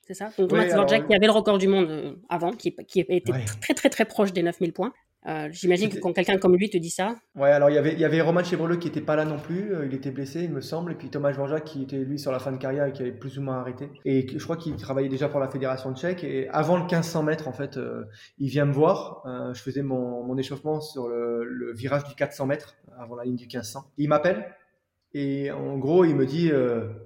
C'est 0.03 0.13
ça? 0.13 0.29
Donc 0.37 0.49
Thomas 0.49 0.67
Dvorak 0.67 0.91
alors... 0.91 1.07
qui 1.07 1.15
avait 1.15 1.25
le 1.25 1.31
record 1.31 1.57
du 1.57 1.67
monde 1.67 2.19
avant, 2.29 2.51
qui, 2.51 2.75
qui 2.75 2.99
était 2.99 3.31
ouais. 3.31 3.45
très 3.59 3.73
très 3.73 3.89
très 3.89 4.05
proche 4.05 4.33
des 4.33 4.43
9000 4.43 4.71
points. 4.71 4.93
Euh, 5.25 5.47
J'imagine 5.51 5.89
que 5.89 5.99
quand 5.99 6.11
quelqu'un 6.11 6.37
comme 6.37 6.55
lui 6.55 6.69
te 6.69 6.77
dit 6.77 6.89
ça. 6.89 7.15
Ouais, 7.35 7.49
alors 7.49 7.69
il 7.69 7.75
y 7.75 7.77
avait, 7.77 7.93
il 7.93 7.99
y 7.99 8.05
avait 8.05 8.21
Roman 8.21 8.43
Chevroleux 8.43 8.75
qui 8.75 8.87
n'était 8.87 9.01
pas 9.01 9.15
là 9.15 9.23
non 9.23 9.37
plus, 9.37 9.73
euh, 9.73 9.85
il 9.85 9.93
était 9.93 10.11
blessé, 10.11 10.43
il 10.43 10.51
me 10.51 10.59
semble, 10.59 10.91
et 10.91 10.95
puis 10.95 11.09
Thomas 11.09 11.31
Dvorak 11.31 11.63
qui 11.63 11.83
était 11.83 11.97
lui 11.97 12.19
sur 12.19 12.31
la 12.31 12.39
fin 12.39 12.51
de 12.51 12.57
carrière 12.57 12.85
et 12.85 12.91
qui 12.91 13.01
avait 13.01 13.11
plus 13.11 13.37
ou 13.37 13.41
moins 13.41 13.57
arrêté. 13.59 13.89
Et 14.03 14.27
je 14.27 14.43
crois 14.43 14.57
qu'il 14.57 14.75
travaillait 14.75 15.09
déjà 15.09 15.29
pour 15.29 15.39
la 15.39 15.47
fédération 15.47 15.95
tchèque. 15.95 16.23
Et 16.23 16.49
avant 16.49 16.75
le 16.75 16.83
1500 16.83 17.23
mètres, 17.23 17.47
en 17.47 17.53
fait, 17.53 17.77
euh, 17.77 18.03
il 18.37 18.49
vient 18.49 18.65
me 18.65 18.73
voir. 18.73 19.23
Euh, 19.25 19.53
je 19.53 19.61
faisais 19.61 19.81
mon, 19.81 20.23
mon 20.23 20.37
échauffement 20.37 20.81
sur 20.81 21.07
le, 21.07 21.45
le, 21.45 21.73
virage 21.73 22.03
du 22.03 22.15
400 22.15 22.45
mètres 22.45 22.75
avant 22.99 23.15
la 23.15 23.23
ligne 23.23 23.35
du 23.35 23.45
1500. 23.45 23.91
Il 23.97 24.09
m'appelle 24.09 24.45
Et 25.13 25.51
en 25.51 25.77
gros, 25.77 26.03
il 26.03 26.15
me 26.15 26.25
dit 26.25 26.51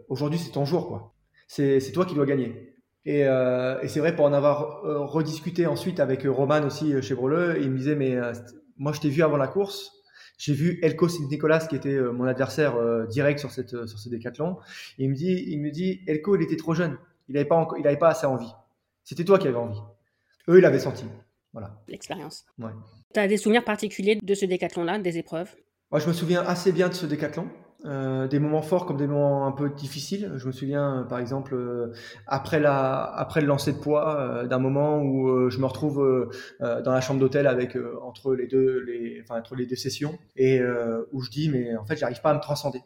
aujourd'hui 0.10 0.40
c'est 0.40 0.52
ton 0.52 0.66
jour 0.66 0.88
quoi. 0.88 1.14
C'est 1.48 1.92
toi 1.94 2.06
qui 2.06 2.16
dois 2.16 2.26
gagner. 2.26 2.67
Et, 3.08 3.22
et 3.22 3.88
c'est 3.88 4.00
vrai 4.00 4.16
pour 4.16 4.26
en 4.26 4.34
avoir 4.34 4.82
rediscuté 4.84 5.66
ensuite 5.66 6.00
avec 6.00 6.24
Roman 6.26 6.62
aussi 6.64 7.02
chez 7.02 7.16
Breleux, 7.16 7.58
il 7.62 7.72
me 7.72 7.78
disait 7.78 7.96
mais 7.96 8.16
moi 8.78 8.92
je 8.92 9.00
t'ai 9.00 9.10
vu 9.10 9.24
avant 9.24 9.38
la 9.38 9.48
course, 9.48 9.94
j'ai 10.38 10.54
vu 10.54 10.78
Elko 10.84 11.08
Nicolas 11.30 11.66
qui 11.66 11.76
était 11.76 12.00
mon 12.00 12.26
adversaire 12.26 12.76
direct 13.08 13.40
sur 13.40 13.52
cette 13.52 13.88
sur 13.88 13.98
ce 13.98 14.10
décathlon. 14.10 14.58
Et 15.00 15.06
il 15.06 15.10
me 15.10 15.16
dit 15.16 15.46
il 15.48 15.62
me 15.62 15.72
dit 15.72 16.02
Elko 16.06 16.36
il 16.36 16.44
était 16.44 16.58
trop 16.58 16.74
jeune, 16.74 16.98
il 17.30 17.36
n'avait 17.36 17.48
pas 17.48 17.68
il 17.80 17.88
avait 17.88 17.98
pas 17.98 18.10
assez 18.10 18.28
envie. 18.28 18.54
C'était 19.06 19.24
toi 19.24 19.40
qui 19.40 19.48
avais 19.48 19.56
envie. 19.56 19.80
Eux, 20.50 20.58
ils 20.58 20.62
l'avaient 20.62 20.80
senti. 20.80 21.06
Voilà. 21.54 21.82
L'expérience. 21.88 22.46
Ouais. 22.60 22.72
Tu 23.14 23.20
as 23.22 23.28
des 23.30 23.38
souvenirs 23.38 23.64
particuliers 23.64 24.20
de 24.22 24.34
ce 24.34 24.46
décathlon-là, 24.46 25.00
des 25.00 25.18
épreuves? 25.18 25.56
Moi, 25.92 26.02
je 26.02 26.08
me 26.08 26.14
souviens 26.14 26.42
assez 26.42 26.74
bien 26.74 26.90
de 26.90 26.94
ce 26.94 27.06
décathlon. 27.06 27.48
Euh, 27.86 28.28
des 28.28 28.40
moments 28.40 28.64
forts 28.64 28.86
comme 28.88 28.98
des 28.98 29.08
moments 29.08 29.46
un 29.46 29.52
peu 29.52 29.70
difficiles. 29.70 30.32
Je 30.36 30.48
me 30.48 30.52
souviens, 30.52 31.02
euh, 31.02 31.04
par 31.04 31.20
exemple, 31.20 31.54
euh, 31.54 31.94
après, 32.26 32.60
la, 32.60 33.04
après 33.04 33.42
le 33.42 33.48
lancer 33.48 33.72
de 33.72 33.78
poids, 33.78 34.46
d'un 34.46 34.60
moment 34.60 35.02
où 35.02 35.50
je 35.50 35.60
me 35.60 35.66
retrouve 35.66 36.30
dans 36.60 36.92
la 36.92 37.02
chambre 37.02 37.20
d'hôtel 37.20 37.48
avec 37.48 37.78
entre 38.02 38.34
les 38.34 38.48
deux, 38.48 38.84
les, 38.86 39.22
enfin, 39.22 39.40
entre 39.40 39.56
les 39.56 39.66
deux 39.66 39.76
sessions, 39.76 40.18
et 40.36 40.62
où 41.12 41.22
je 41.22 41.30
dis, 41.30 41.50
mais 41.50 41.76
en 41.76 41.86
fait, 41.86 41.98
j'arrive 41.98 42.22
pas 42.22 42.32
à 42.32 42.34
me 42.34 42.40
transcender 42.42 42.82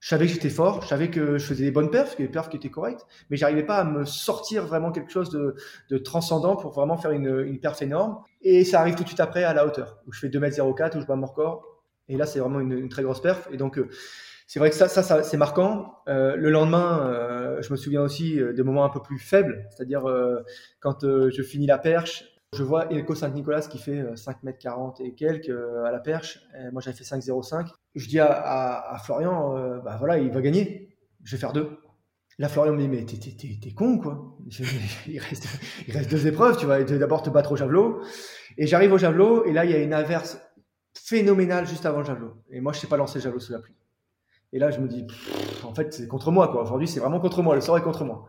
je 0.00 0.08
savais 0.08 0.26
que 0.26 0.32
j'étais 0.32 0.48
fort, 0.48 0.80
je 0.82 0.88
savais 0.88 1.10
que 1.10 1.36
je 1.36 1.44
faisais 1.44 1.64
des 1.64 1.70
bonnes 1.70 1.90
perfs, 1.90 2.16
des 2.16 2.26
perfs 2.26 2.48
qui 2.48 2.56
étaient 2.56 2.70
correctes, 2.70 3.06
mais 3.28 3.36
j'arrivais 3.36 3.62
pas 3.62 3.76
à 3.76 3.84
me 3.84 4.06
sortir 4.06 4.64
vraiment 4.64 4.92
quelque 4.92 5.12
chose 5.12 5.28
de, 5.28 5.54
de 5.90 5.98
transcendant 5.98 6.56
pour 6.56 6.72
vraiment 6.72 6.96
faire 6.96 7.10
une, 7.10 7.44
une 7.46 7.60
perf 7.60 7.82
énorme. 7.82 8.18
Et 8.40 8.64
ça 8.64 8.80
arrive 8.80 8.94
tout 8.94 9.02
de 9.02 9.08
suite 9.08 9.20
après 9.20 9.44
à 9.44 9.52
la 9.52 9.66
hauteur, 9.66 9.98
où 10.06 10.12
je 10.12 10.20
fais 10.20 10.28
2m04, 10.28 10.96
où 10.96 11.00
je 11.02 11.06
bats 11.06 11.16
mon 11.16 11.26
record. 11.26 11.69
Et 12.10 12.16
là, 12.16 12.26
c'est 12.26 12.40
vraiment 12.40 12.60
une, 12.60 12.88
très 12.88 13.02
grosse 13.02 13.22
perf. 13.22 13.48
Et 13.52 13.56
donc, 13.56 13.78
euh, 13.78 13.88
c'est 14.46 14.58
vrai 14.58 14.70
que 14.70 14.76
ça, 14.76 14.88
ça, 14.88 15.22
c'est 15.22 15.36
marquant. 15.36 15.94
Euh, 16.08 16.34
le 16.34 16.50
lendemain, 16.50 17.06
euh, 17.06 17.62
je 17.62 17.70
me 17.70 17.76
souviens 17.76 18.02
aussi 18.02 18.40
des 18.54 18.62
moments 18.64 18.84
un 18.84 18.90
peu 18.90 19.00
plus 19.00 19.18
faibles, 19.18 19.64
c'est-à-dire 19.70 20.04
quand 20.80 21.00
je 21.02 21.42
finis 21.42 21.66
la 21.66 21.78
perche, 21.78 22.24
je 22.52 22.64
vois 22.64 22.92
Elko 22.92 23.14
Saint-Nicolas 23.14 23.60
qui 23.60 23.78
fait 23.78 24.02
5m40 24.14 25.00
et 25.04 25.14
quelques 25.14 25.50
à 25.86 25.92
la 25.92 26.00
perche. 26.00 26.40
moi, 26.72 26.82
j'avais 26.82 26.96
fait 26.96 27.04
5,05 27.04 27.68
je 27.96 28.08
dis 28.08 28.20
à, 28.20 28.96
Florian, 29.04 29.80
bah 29.84 29.96
voilà, 29.98 30.18
il 30.18 30.30
va 30.30 30.40
gagner. 30.40 30.96
Je 31.22 31.36
vais 31.36 31.40
faire 31.40 31.52
deux. 31.52 31.78
Là, 32.40 32.48
Florian 32.48 32.72
me 32.72 32.78
dit, 32.78 32.88
mais 32.88 33.04
t'es 33.04 33.72
con, 33.72 33.98
quoi. 33.98 34.36
il, 35.06 35.18
reste, 35.18 35.46
il 35.86 35.92
reste 35.92 36.10
deux 36.10 36.26
épreuves, 36.26 36.56
tu 36.56 36.66
vas 36.66 36.82
d'abord 36.82 37.22
te 37.22 37.28
battre 37.28 37.52
au 37.52 37.56
javelot. 37.56 38.00
Et 38.56 38.66
j'arrive 38.66 38.94
au 38.94 38.98
javelot, 38.98 39.44
et 39.44 39.52
là, 39.52 39.64
il 39.66 39.70
y 39.70 39.74
a 39.74 39.78
une 39.78 39.92
averse 39.92 40.40
phénoménale 40.94 41.66
juste 41.66 41.86
avant 41.86 42.02
javelot. 42.04 42.34
Et 42.50 42.60
moi, 42.60 42.72
je 42.72 42.78
sais 42.80 42.86
pas 42.86 42.96
lancer 42.96 43.20
javelot 43.20 43.40
sous 43.40 43.52
la 43.52 43.58
pluie. 43.58 43.74
Et 44.52 44.58
là, 44.58 44.70
je 44.70 44.80
me 44.80 44.88
dis, 44.88 45.06
en 45.64 45.74
fait, 45.74 45.92
c'est 45.92 46.08
contre 46.08 46.30
moi, 46.30 46.48
quoi. 46.48 46.62
Aujourd'hui, 46.62 46.88
c'est 46.88 47.00
vraiment 47.00 47.20
contre 47.20 47.42
moi. 47.42 47.54
Le 47.54 47.60
sort 47.60 47.78
est 47.78 47.82
contre 47.82 48.04
moi. 48.04 48.26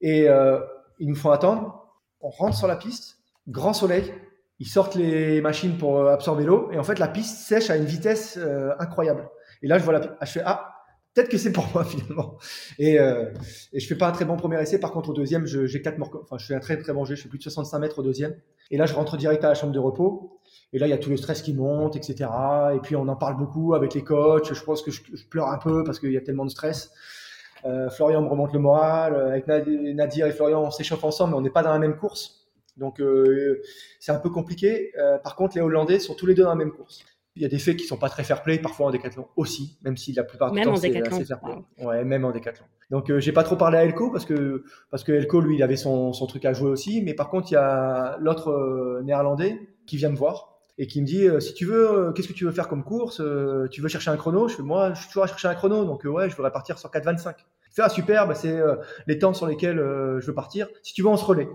Et 0.00 0.28
euh, 0.28 0.60
ils 0.98 1.08
nous 1.08 1.14
font 1.14 1.30
attendre. 1.30 1.88
On 2.20 2.30
rentre 2.30 2.56
sur 2.56 2.66
la 2.66 2.76
piste, 2.76 3.18
grand 3.46 3.72
soleil, 3.72 4.12
ils 4.58 4.66
sortent 4.66 4.94
les 4.94 5.40
machines 5.40 5.76
pour 5.76 5.98
euh, 5.98 6.12
absorber 6.12 6.44
l'eau 6.44 6.70
et 6.72 6.78
en 6.78 6.82
fait 6.82 6.98
la 6.98 7.08
piste 7.08 7.46
sèche 7.46 7.70
à 7.70 7.76
une 7.76 7.84
vitesse 7.84 8.38
euh, 8.38 8.72
incroyable. 8.78 9.28
Et 9.62 9.68
là 9.68 9.78
je 9.78 9.84
vois 9.84 9.92
la, 9.92 10.16
je 10.22 10.30
fais 10.30 10.42
ah 10.44 10.72
peut-être 11.14 11.28
que 11.28 11.38
c'est 11.38 11.52
pour 11.52 11.66
moi 11.74 11.84
finalement. 11.84 12.38
Et, 12.78 12.98
euh, 12.98 13.32
et 13.72 13.80
je 13.80 13.86
fais 13.86 13.94
pas 13.94 14.08
un 14.08 14.12
très 14.12 14.24
bon 14.24 14.36
premier 14.36 14.60
essai. 14.60 14.78
Par 14.78 14.92
contre 14.92 15.10
au 15.10 15.12
deuxième 15.12 15.46
j'ai 15.46 15.82
quatre 15.82 15.98
enfin 16.00 16.38
je 16.38 16.46
fais 16.46 16.54
un 16.54 16.60
très 16.60 16.78
très 16.78 16.92
bon 16.92 17.04
jet. 17.04 17.16
Je 17.16 17.22
fais 17.22 17.28
plus 17.28 17.38
de 17.38 17.42
65 17.42 17.78
mètres 17.78 17.98
au 17.98 18.02
deuxième. 18.02 18.34
Et 18.70 18.78
là 18.78 18.86
je 18.86 18.94
rentre 18.94 19.16
direct 19.16 19.44
à 19.44 19.48
la 19.48 19.54
chambre 19.54 19.72
de 19.72 19.78
repos. 19.78 20.35
Et 20.72 20.78
là 20.78 20.86
il 20.86 20.90
y 20.90 20.92
a 20.92 20.98
tout 20.98 21.10
le 21.10 21.16
stress 21.16 21.42
qui 21.42 21.54
monte, 21.54 21.96
etc. 21.96 22.30
Et 22.74 22.80
puis 22.80 22.96
on 22.96 23.08
en 23.08 23.16
parle 23.16 23.36
beaucoup 23.36 23.74
avec 23.74 23.94
les 23.94 24.04
coachs. 24.04 24.52
Je 24.52 24.64
pense 24.64 24.82
que 24.82 24.90
je, 24.90 25.00
pleure 25.30 25.48
un 25.48 25.58
peu 25.58 25.84
parce 25.84 25.98
qu'il 25.98 26.12
y 26.12 26.16
a 26.16 26.20
tellement 26.20 26.44
de 26.44 26.50
stress. 26.50 26.92
Euh, 27.64 27.88
Florian 27.90 28.22
me 28.22 28.28
remonte 28.28 28.52
le 28.52 28.58
moral. 28.58 29.14
Avec 29.14 29.46
Nadir 29.46 30.26
et 30.26 30.32
Florian 30.32 30.62
on 30.62 30.70
s'échauffe 30.70 31.04
ensemble, 31.04 31.32
mais 31.32 31.38
on 31.38 31.42
n'est 31.42 31.50
pas 31.50 31.62
dans 31.62 31.72
la 31.72 31.78
même 31.78 31.96
course. 31.96 32.46
Donc 32.76 33.00
euh, 33.00 33.62
c'est 34.00 34.12
un 34.12 34.18
peu 34.18 34.30
compliqué. 34.30 34.92
Euh, 34.98 35.18
par 35.18 35.36
contre, 35.36 35.56
les 35.56 35.62
Hollandais 35.62 35.98
sont 35.98 36.14
tous 36.14 36.26
les 36.26 36.34
deux 36.34 36.42
dans 36.42 36.50
la 36.50 36.56
même 36.56 36.72
course. 36.72 37.04
Il 37.34 37.42
y 37.42 37.44
a 37.44 37.48
des 37.48 37.58
faits 37.58 37.76
qui 37.76 37.84
sont 37.84 37.98
pas 37.98 38.08
très 38.08 38.24
fair-play, 38.24 38.58
parfois 38.58 38.86
en 38.86 38.90
décathlon 38.90 39.28
aussi, 39.36 39.78
même 39.82 39.98
si 39.98 40.14
la 40.14 40.24
plupart 40.24 40.50
du 40.52 40.60
temps 40.62 40.74
c'est 40.76 41.06
assez 41.06 41.24
fair-play. 41.26 41.54
Ouais, 41.84 42.02
même 42.02 42.24
en 42.24 42.30
décathlon. 42.30 42.64
Donc 42.90 43.10
euh, 43.10 43.20
j'ai 43.20 43.32
pas 43.32 43.42
trop 43.42 43.56
parlé 43.56 43.76
à 43.76 43.84
Elko 43.84 44.10
parce 44.10 44.24
que 44.24 44.64
parce 44.90 45.04
que 45.04 45.12
Elko 45.12 45.40
lui 45.42 45.56
il 45.56 45.62
avait 45.62 45.76
son, 45.76 46.14
son 46.14 46.26
truc 46.26 46.46
à 46.46 46.54
jouer 46.54 46.70
aussi, 46.70 47.02
mais 47.02 47.12
par 47.12 47.28
contre 47.28 47.50
il 47.50 47.54
y 47.54 47.58
a 47.58 48.16
l'autre 48.20 49.02
néerlandais 49.04 49.60
qui 49.86 49.98
vient 49.98 50.08
me 50.08 50.16
voir 50.16 50.55
et 50.78 50.86
qui 50.86 51.00
me 51.00 51.06
dit 51.06 51.28
si 51.40 51.54
tu 51.54 51.64
veux 51.66 52.12
qu'est-ce 52.14 52.28
que 52.28 52.32
tu 52.32 52.44
veux 52.44 52.52
faire 52.52 52.68
comme 52.68 52.84
course 52.84 53.22
tu 53.70 53.80
veux 53.80 53.88
chercher 53.88 54.10
un 54.10 54.16
chrono? 54.16 54.48
Je 54.48 54.56
fais 54.56 54.62
moi 54.62 54.92
je 54.94 55.00
suis 55.00 55.08
toujours 55.08 55.24
à 55.24 55.26
chercher 55.26 55.48
un 55.48 55.54
chrono 55.54 55.84
donc 55.84 56.04
ouais 56.04 56.28
je 56.28 56.36
voudrais 56.36 56.52
partir 56.52 56.78
sur 56.78 56.90
4,25 56.90 57.34
fais 57.70 57.82
ah 57.82 57.88
super 57.88 58.26
bah, 58.26 58.34
c'est 58.34 58.58
les 59.06 59.18
temps 59.18 59.34
sur 59.34 59.46
lesquels 59.46 59.76
je 59.76 60.26
veux 60.26 60.34
partir 60.34 60.68
si 60.82 60.92
tu 60.94 61.02
veux 61.02 61.08
on 61.08 61.16
se 61.16 61.24
relaie 61.24 61.48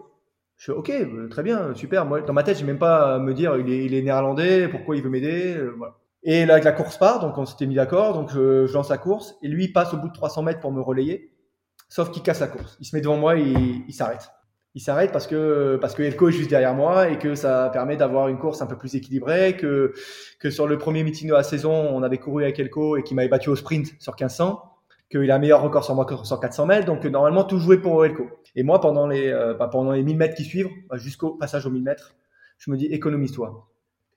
je 0.62 0.66
fais 0.68 0.78
OK, 0.78 0.92
euh, 0.92 1.28
très 1.28 1.42
bien, 1.42 1.74
super. 1.74 2.06
Moi, 2.06 2.22
dans 2.22 2.34
ma 2.34 2.44
tête, 2.44 2.60
je 2.60 2.66
même 2.66 2.78
pas 2.78 3.16
à 3.16 3.18
me 3.18 3.34
dire 3.34 3.58
il 3.58 3.96
est, 3.96 4.02
néerlandais, 4.04 4.68
pourquoi 4.68 4.96
il 4.96 5.02
veut 5.02 5.10
m'aider. 5.10 5.56
Euh, 5.56 5.74
voilà. 5.76 5.96
Et 6.22 6.46
là, 6.46 6.60
la 6.60 6.72
course 6.72 7.00
part, 7.00 7.20
donc 7.20 7.36
on 7.40 7.48
s'était 7.48 7.66
mis 7.66 7.74
d'accord, 7.74 8.14
donc 8.14 8.30
je, 8.32 8.72
lance 8.72 8.90
la 8.90 9.00
course 9.00 9.36
et 9.42 9.48
lui 9.48 9.70
passe 9.70 9.92
au 9.96 9.98
bout 9.98 10.10
de 10.10 10.14
300 10.14 10.44
mètres 10.44 10.60
pour 10.60 10.72
me 10.72 10.80
relayer, 10.80 11.34
sauf 11.90 12.12
qu'il 12.12 12.22
casse 12.22 12.42
la 12.42 12.48
course. 12.48 12.78
Il 12.80 12.86
se 12.86 12.96
met 12.96 13.02
devant 13.02 13.18
moi 13.18 13.38
et 13.40 13.42
il, 13.42 13.92
s'arrête. 13.92 14.30
Il 14.74 14.82
s'arrête 14.82 15.12
parce 15.12 15.28
que 15.28 15.78
parce 15.82 15.96
que 15.96 16.04
Elko 16.04 16.30
est 16.30 16.32
juste 16.32 16.50
derrière 16.50 16.74
moi 16.74 17.10
et 17.10 17.18
que 17.18 17.36
ça 17.36 17.70
permet 17.74 17.98
d'avoir 17.98 18.30
une 18.30 18.38
course 18.38 18.62
un 18.62 18.68
peu 18.68 18.78
plus 18.78 18.96
équilibrée 18.96 19.58
que 19.58 19.94
que 20.40 20.50
sur 20.50 20.66
le 20.66 20.78
premier 20.78 21.04
meeting 21.04 21.28
de 21.28 21.34
la 21.34 21.44
saison, 21.44 21.74
on 21.74 22.04
avait 22.04 22.20
couru 22.20 22.44
avec 22.44 22.58
Elko 22.58 22.96
et 22.96 23.04
qui 23.04 23.14
m'avait 23.14 23.28
battu 23.28 23.50
au 23.50 23.56
sprint 23.56 23.94
sur 24.00 24.14
1500 24.14 24.72
qu'il 25.12 25.30
a 25.30 25.36
un 25.36 25.40
meilleur 25.40 25.62
record 25.62 25.84
sur 25.84 25.94
moi 25.94 26.06
que 26.06 26.16
sur 26.24 26.40
400 26.40 26.66
mètres, 26.66 26.86
donc 26.86 27.04
normalement 27.06 27.44
tout 27.44 27.60
jouait 27.60 27.78
pour 27.78 28.06
Elko. 28.06 28.30
Et 28.56 28.64
moi, 28.64 28.80
pendant 28.80 29.08
les, 29.08 29.28
euh, 29.28 29.54
bah, 29.54 29.68
pendant 29.68 29.92
les 29.92 30.04
1000 30.04 30.18
mètres 30.18 30.36
qui 30.36 30.46
suivent, 30.46 30.70
bah, 30.90 30.98
jusqu'au 30.98 31.32
passage 31.32 31.66
aux 31.66 31.70
1000 31.70 31.84
mètres, 31.84 32.16
je 32.58 32.72
me 32.72 32.78
dis 32.78 32.86
économise-toi. 32.86 33.68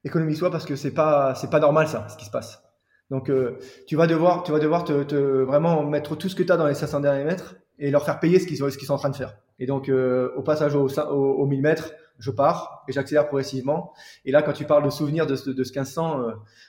Économise-toi 0.05 0.51
parce 0.51 0.64
que 0.64 0.77
c'est 0.77 0.95
pas, 0.95 1.35
c'est 1.35 1.51
pas 1.51 1.61
normal 1.61 1.88
ça, 1.88 2.07
ce 2.09 2.17
qui 2.17 2.25
se 2.25 2.31
passe. 2.31 2.62
Donc 3.11 3.29
euh, 3.29 3.59
tu 3.87 3.97
vas 3.97 4.07
devoir, 4.07 4.45
tu 4.45 4.53
vas 4.53 4.61
devoir 4.61 4.85
te, 4.85 5.03
te, 5.03 5.14
vraiment 5.14 5.83
mettre 5.83 6.17
tout 6.17 6.29
ce 6.29 6.35
que 6.35 6.43
tu 6.43 6.53
as 6.53 6.57
dans 6.57 6.67
les 6.67 6.75
500 6.75 7.01
derniers 7.01 7.25
mètres 7.25 7.57
et 7.78 7.90
leur 7.90 8.04
faire 8.04 8.20
payer 8.20 8.38
ce 8.38 8.46
qu'ils, 8.46 8.58
qu'ils 8.58 8.87
sont 8.87 8.94
en 8.94 8.98
train 8.98 9.10
de 9.10 9.16
faire. 9.16 9.37
Et 9.58 9.66
donc 9.66 9.88
euh, 9.88 10.30
au 10.37 10.42
passage 10.42 10.74
aux, 10.74 10.88
aux, 10.88 11.46
1000 11.46 11.62
mètres, 11.62 11.92
je 12.18 12.30
pars 12.30 12.84
et 12.88 12.92
j'accélère 12.92 13.26
progressivement. 13.26 13.92
Et 14.24 14.32
là, 14.32 14.42
quand 14.42 14.52
tu 14.52 14.64
parles 14.64 14.84
de 14.84 14.90
souvenirs 14.90 15.26
de, 15.26 15.37
de, 15.46 15.52
de 15.52 15.64
ce 15.64 15.70
1500, 15.72 16.20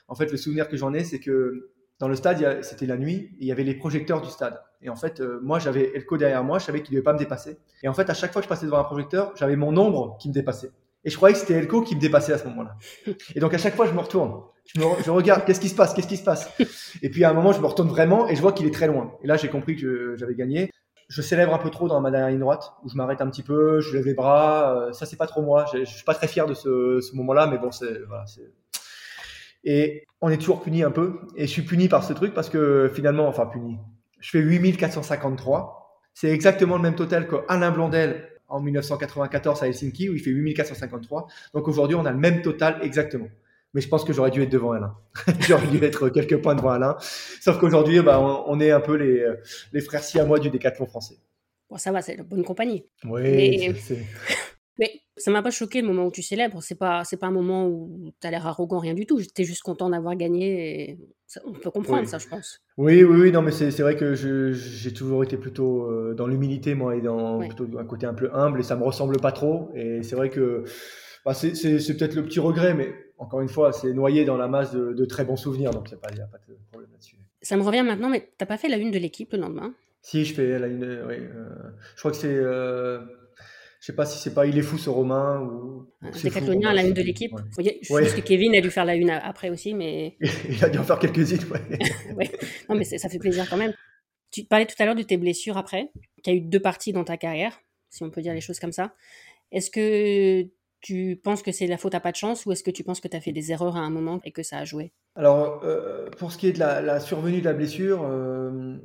en 0.07 0.15
fait, 0.15 0.31
le 0.31 0.37
souvenir 0.37 0.67
que 0.67 0.77
j'en 0.77 0.93
ai, 0.93 1.03
c'est 1.03 1.19
que 1.19 1.71
dans 1.99 2.07
le 2.07 2.15
stade, 2.15 2.63
c'était 2.63 2.85
la 2.85 2.97
nuit, 2.97 3.15
et 3.15 3.37
il 3.41 3.47
y 3.47 3.51
avait 3.51 3.63
les 3.63 3.75
projecteurs 3.75 4.21
du 4.21 4.29
stade. 4.29 4.59
Et 4.81 4.89
en 4.89 4.95
fait, 4.95 5.21
euh, 5.21 5.39
moi, 5.41 5.59
j'avais 5.59 5.91
Elko 5.95 6.17
derrière 6.17 6.43
moi, 6.43 6.59
je 6.59 6.65
savais 6.65 6.81
qu'il 6.81 6.93
ne 6.93 6.97
devait 6.99 7.03
pas 7.03 7.13
me 7.13 7.17
dépasser. 7.17 7.57
Et 7.83 7.87
en 7.87 7.93
fait, 7.93 8.09
à 8.09 8.13
chaque 8.13 8.33
fois 8.33 8.41
que 8.41 8.45
je 8.45 8.49
passais 8.49 8.65
devant 8.65 8.79
un 8.79 8.83
projecteur, 8.83 9.31
j'avais 9.35 9.55
mon 9.55 9.75
ombre 9.77 10.17
qui 10.19 10.27
me 10.27 10.33
dépassait. 10.33 10.71
Et 11.05 11.09
je 11.09 11.15
croyais 11.15 11.33
que 11.33 11.39
c'était 11.39 11.53
Elko 11.53 11.81
qui 11.81 11.95
me 11.95 12.01
dépassait 12.01 12.33
à 12.33 12.37
ce 12.37 12.45
moment-là. 12.45 12.75
Et 13.35 13.39
donc, 13.39 13.53
à 13.53 13.57
chaque 13.57 13.75
fois, 13.75 13.85
je 13.85 13.93
me 13.93 13.99
retourne. 13.99 14.41
Je, 14.65 14.79
me, 14.79 14.85
je 15.03 15.11
regarde, 15.11 15.45
qu'est-ce 15.45 15.59
qui 15.59 15.69
se 15.69 15.75
passe, 15.75 15.93
qu'est-ce 15.93 16.07
qui 16.07 16.17
se 16.17 16.23
passe? 16.23 16.49
Et 17.01 17.09
puis, 17.09 17.23
à 17.23 17.29
un 17.29 17.33
moment, 17.33 17.53
je 17.53 17.61
me 17.61 17.67
retourne 17.67 17.87
vraiment 17.87 18.27
et 18.27 18.35
je 18.35 18.41
vois 18.41 18.51
qu'il 18.51 18.65
est 18.65 18.73
très 18.73 18.87
loin. 18.87 19.13
Et 19.23 19.27
là, 19.27 19.37
j'ai 19.37 19.49
compris 19.49 19.75
que 19.75 20.15
j'avais 20.17 20.35
gagné. 20.35 20.71
Je 21.07 21.21
célèbre 21.21 21.53
un 21.53 21.59
peu 21.59 21.69
trop 21.69 21.87
dans 21.87 22.01
ma 22.01 22.09
dernière 22.09 22.29
ligne 22.29 22.39
droite, 22.39 22.73
où 22.83 22.89
je 22.89 22.95
m'arrête 22.95 23.21
un 23.21 23.29
petit 23.29 23.43
peu, 23.43 23.79
je 23.79 23.93
lève 23.95 24.05
les 24.05 24.13
bras. 24.13 24.75
Euh, 24.75 24.91
ça, 24.93 25.05
c'est 25.05 25.17
pas 25.17 25.27
trop 25.27 25.41
moi. 25.41 25.65
Je, 25.73 25.83
suis 25.85 26.03
pas 26.03 26.15
très 26.15 26.27
fier 26.27 26.47
de 26.47 26.53
ce, 26.53 26.99
ce 26.99 27.15
moment-là, 27.15 27.47
mais 27.47 27.57
bon, 27.57 27.71
c'est 27.71 28.01
voilà, 28.07 28.25
et 29.65 30.05
on 30.21 30.29
est 30.29 30.37
toujours 30.37 30.61
puni 30.61 30.83
un 30.83 30.91
peu. 30.91 31.19
Et 31.35 31.47
je 31.47 31.51
suis 31.51 31.63
puni 31.63 31.89
par 31.89 32.03
ce 32.03 32.13
truc 32.13 32.33
parce 32.33 32.49
que 32.49 32.89
finalement, 32.93 33.27
enfin 33.27 33.47
puni, 33.47 33.77
je 34.19 34.29
fais 34.29 34.39
8453. 34.39 36.01
C'est 36.13 36.29
exactement 36.29 36.77
le 36.77 36.83
même 36.83 36.95
total 36.95 37.27
qu'Alain 37.27 37.71
Blondel 37.71 38.29
en 38.47 38.61
1994 38.61 39.63
à 39.63 39.67
Helsinki 39.67 40.09
où 40.09 40.13
il 40.13 40.21
fait 40.21 40.29
8453. 40.29 41.27
Donc 41.53 41.67
aujourd'hui, 41.67 41.95
on 41.95 42.05
a 42.05 42.11
le 42.11 42.17
même 42.17 42.41
total 42.41 42.77
exactement. 42.83 43.27
Mais 43.75 43.81
je 43.81 43.89
pense 43.89 44.03
que 44.03 44.13
j'aurais 44.13 44.31
dû 44.31 44.41
être 44.41 44.49
devant 44.49 44.71
Alain. 44.71 44.95
j'aurais 45.41 45.67
dû 45.67 45.83
être 45.83 46.09
quelques 46.09 46.41
points 46.41 46.55
devant 46.55 46.69
Alain. 46.69 46.95
Sauf 46.99 47.59
qu'aujourd'hui, 47.59 48.01
bah, 48.01 48.19
on, 48.47 48.59
est 48.59 48.71
un 48.71 48.79
peu 48.79 48.95
les, 48.95 49.23
les 49.73 49.81
frères 49.81 50.01
moi 50.25 50.39
du 50.39 50.49
décathlon 50.49 50.87
français. 50.87 51.17
Bon, 51.69 51.77
ça 51.77 51.91
va, 51.91 52.01
c'est 52.01 52.15
la 52.15 52.23
bonne 52.23 52.43
compagnie. 52.43 52.85
Oui, 53.03 53.75
c'est... 53.79 53.97
Mais 54.77 54.91
ça 55.15 55.31
m'a 55.31 55.41
pas 55.41 55.51
choqué 55.51 55.81
le 55.81 55.87
moment 55.87 56.05
où 56.05 56.11
tu 56.11 56.21
célèbres. 56.21 56.61
C'est 56.61 56.75
pas, 56.75 57.03
c'est 57.05 57.17
pas 57.17 57.27
un 57.27 57.31
moment 57.31 57.67
où 57.67 58.11
tu 58.19 58.27
as 58.27 58.31
l'air 58.31 58.45
arrogant, 58.45 58.79
rien 58.79 58.93
du 58.93 59.05
tout. 59.05 59.19
J'étais 59.19 59.45
juste 59.45 59.61
content 59.61 59.89
d'avoir 59.89 60.15
gagné. 60.15 60.89
Et 60.89 60.99
on 61.45 61.53
peut 61.53 61.71
comprendre 61.71 62.07
ça, 62.07 62.17
je 62.17 62.27
pense. 62.27 62.61
Oui, 62.77 63.03
oui, 63.03 63.21
oui. 63.21 63.31
Non, 63.31 63.41
mais 63.41 63.51
c'est, 63.51 63.71
vrai 63.79 63.95
que 63.95 64.13
j'ai 64.15 64.93
toujours 64.93 65.23
été 65.23 65.37
plutôt 65.37 65.89
euh, 65.89 66.13
dans 66.13 66.27
l'humilité, 66.27 66.75
moi, 66.75 66.95
et 66.95 67.01
dans 67.01 67.39
plutôt 67.39 67.67
un 67.77 67.85
côté 67.85 68.05
un 68.05 68.13
peu 68.13 68.29
humble, 68.33 68.59
et 68.59 68.63
ça 68.63 68.75
me 68.75 68.83
ressemble 68.83 69.19
pas 69.19 69.31
trop. 69.31 69.69
Et 69.75 70.03
c'est 70.03 70.15
vrai 70.15 70.29
que 70.29 70.65
bah, 71.25 71.33
c'est, 71.33 71.51
peut-être 71.51 72.15
le 72.15 72.23
petit 72.23 72.39
regret, 72.39 72.73
mais 72.73 72.93
encore 73.17 73.41
une 73.41 73.49
fois, 73.49 73.71
c'est 73.71 73.93
noyé 73.93 74.25
dans 74.25 74.37
la 74.37 74.47
masse 74.47 74.73
de, 74.73 75.05
très 75.05 75.25
bons 75.25 75.37
souvenirs, 75.37 75.71
donc 75.71 75.89
il 75.89 76.15
n'y 76.15 76.21
a, 76.21 76.25
pas 76.27 76.37
de 76.47 76.53
problème 76.69 76.91
là-dessus. 76.91 77.17
Ça 77.41 77.57
me 77.57 77.63
revient 77.63 77.83
maintenant, 77.83 78.09
mais 78.09 78.31
t'as 78.37 78.45
pas 78.45 78.57
fait 78.57 78.67
la 78.67 78.77
une 78.77 78.91
de 78.91 78.97
l'équipe 78.97 79.31
le 79.31 79.39
lendemain? 79.39 79.73
Si, 80.01 80.25
je 80.25 80.33
fais 80.33 80.59
la 80.59 80.67
une. 80.67 80.83
oui, 81.07 81.15
euh, 81.15 81.49
je 81.95 81.99
crois 81.99 82.11
que 82.11 82.17
c'est. 82.17 82.27
Euh, 82.27 82.99
Je 83.79 83.87
sais 83.87 83.95
pas 83.95 84.05
si 84.05 84.19
c'est 84.19 84.33
pas 84.33 84.45
il 84.45 84.57
est 84.57 84.63
fou 84.63 84.77
ce 84.77 84.89
Romain 84.89 85.41
ou. 85.41 85.87
Décathlonien 86.23 86.69
à 86.69 86.73
la 86.73 86.83
une 86.83 86.93
de 86.93 87.01
l'équipe. 87.01 87.31
Je 87.57 87.87
pense 87.87 88.13
que 88.13 88.21
Kevin 88.21 88.55
a 88.55 88.61
dû 88.61 88.69
faire 88.69 88.85
la 88.85 88.95
une 88.95 89.09
après 89.09 89.49
aussi, 89.49 89.73
mais. 89.73 90.17
il 90.49 90.63
a 90.63 90.69
dû 90.69 90.77
en 90.77 90.83
faire 90.83 90.99
quelques-unes, 90.99 91.45
ouais. 92.15 92.29
Non, 92.69 92.75
mais 92.75 92.83
ça 92.83 93.09
fait 93.09 93.19
plaisir 93.19 93.47
quand 93.49 93.57
même. 93.57 93.73
Tu 94.31 94.43
parlais 94.43 94.65
tout 94.65 94.75
à 94.79 94.85
l'heure 94.85 94.95
de 94.95 95.03
tes 95.03 95.17
blessures 95.17 95.57
après, 95.57 95.91
qui 96.23 96.29
a 96.29 96.33
eu 96.33 96.41
deux 96.41 96.59
parties 96.59 96.91
dans 96.91 97.03
ta 97.03 97.15
carrière, 97.15 97.57
si 97.89 98.03
on 98.03 98.09
peut 98.09 98.21
dire 98.21 98.33
les 98.33 98.41
choses 98.41 98.59
comme 98.59 98.73
ça. 98.73 98.93
Est-ce 99.51 99.71
que 99.71 100.47
tu 100.85 101.19
penses 101.23 101.41
que 101.41 101.51
c'est 101.51 101.65
la 101.65 101.79
faute 101.79 101.95
à 101.95 101.99
pas 101.99 102.11
de 102.11 102.15
chance 102.15 102.45
ou 102.45 102.51
est-ce 102.51 102.63
que 102.63 102.69
tu 102.69 102.83
penses 102.83 102.99
que 102.99 103.07
tu 103.07 103.17
as 103.17 103.19
fait 103.19 103.31
des 103.31 103.51
erreurs 103.51 103.75
à 103.75 103.79
un 103.79 103.89
moment 103.89 104.21
et 104.23 104.31
que 104.31 104.43
ça 104.43 104.59
a 104.59 104.65
joué? 104.65 104.93
Alors, 105.15 105.61
euh, 105.63 106.11
pour 106.11 106.31
ce 106.31 106.37
qui 106.37 106.45
est 106.45 106.51
de 106.51 106.59
la, 106.59 106.99
survenue 106.99 107.39
de 107.39 107.45
la 107.45 107.53
blessure, 107.53 108.05
euh, 108.07 108.77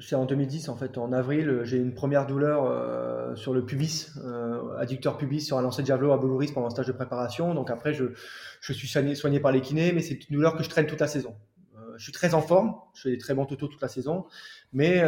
c'est 0.00 0.16
en 0.16 0.24
2010, 0.24 0.68
en 0.70 0.76
fait, 0.76 0.98
en 0.98 1.12
avril, 1.12 1.60
j'ai 1.62 1.76
une 1.76 1.94
première 1.94 2.26
douleur 2.26 2.64
euh, 2.64 3.36
sur 3.36 3.54
le 3.54 3.64
pubis, 3.64 4.10
adducteur 4.76 5.18
pubis 5.18 5.40
sur 5.40 5.56
un 5.56 5.62
lancer 5.62 5.82
de 5.82 5.86
javelot 5.86 6.10
à 6.10 6.16
Boulouris 6.16 6.50
pendant 6.52 6.66
un 6.66 6.70
stage 6.70 6.88
de 6.88 6.92
préparation. 6.92 7.54
Donc 7.54 7.70
après, 7.70 7.94
je, 7.94 8.06
suis 8.60 8.88
soigné, 8.88 9.38
par 9.38 9.52
les 9.52 9.60
kinés, 9.60 9.92
mais 9.92 10.02
c'est 10.02 10.28
une 10.28 10.34
douleur 10.34 10.56
que 10.56 10.64
je 10.64 10.68
traîne 10.68 10.86
toute 10.86 11.00
la 11.00 11.06
saison. 11.06 11.36
je 11.96 12.02
suis 12.02 12.12
très 12.12 12.34
en 12.34 12.42
forme, 12.42 12.74
je 12.92 13.02
fais 13.02 13.10
des 13.10 13.18
très 13.18 13.34
bons 13.34 13.46
totaux 13.46 13.68
toute 13.68 13.82
la 13.82 13.88
saison, 13.88 14.26
mais 14.72 15.00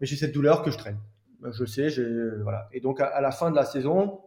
j'ai 0.00 0.14
cette 0.14 0.32
douleur 0.32 0.62
que 0.62 0.70
je 0.70 0.78
traîne. 0.78 0.98
Je 1.50 1.64
sais, 1.64 1.88
voilà. 2.44 2.68
Et 2.72 2.78
donc 2.78 3.00
à 3.00 3.20
la 3.20 3.32
fin 3.32 3.50
de 3.50 3.56
la 3.56 3.64
saison, 3.64 4.20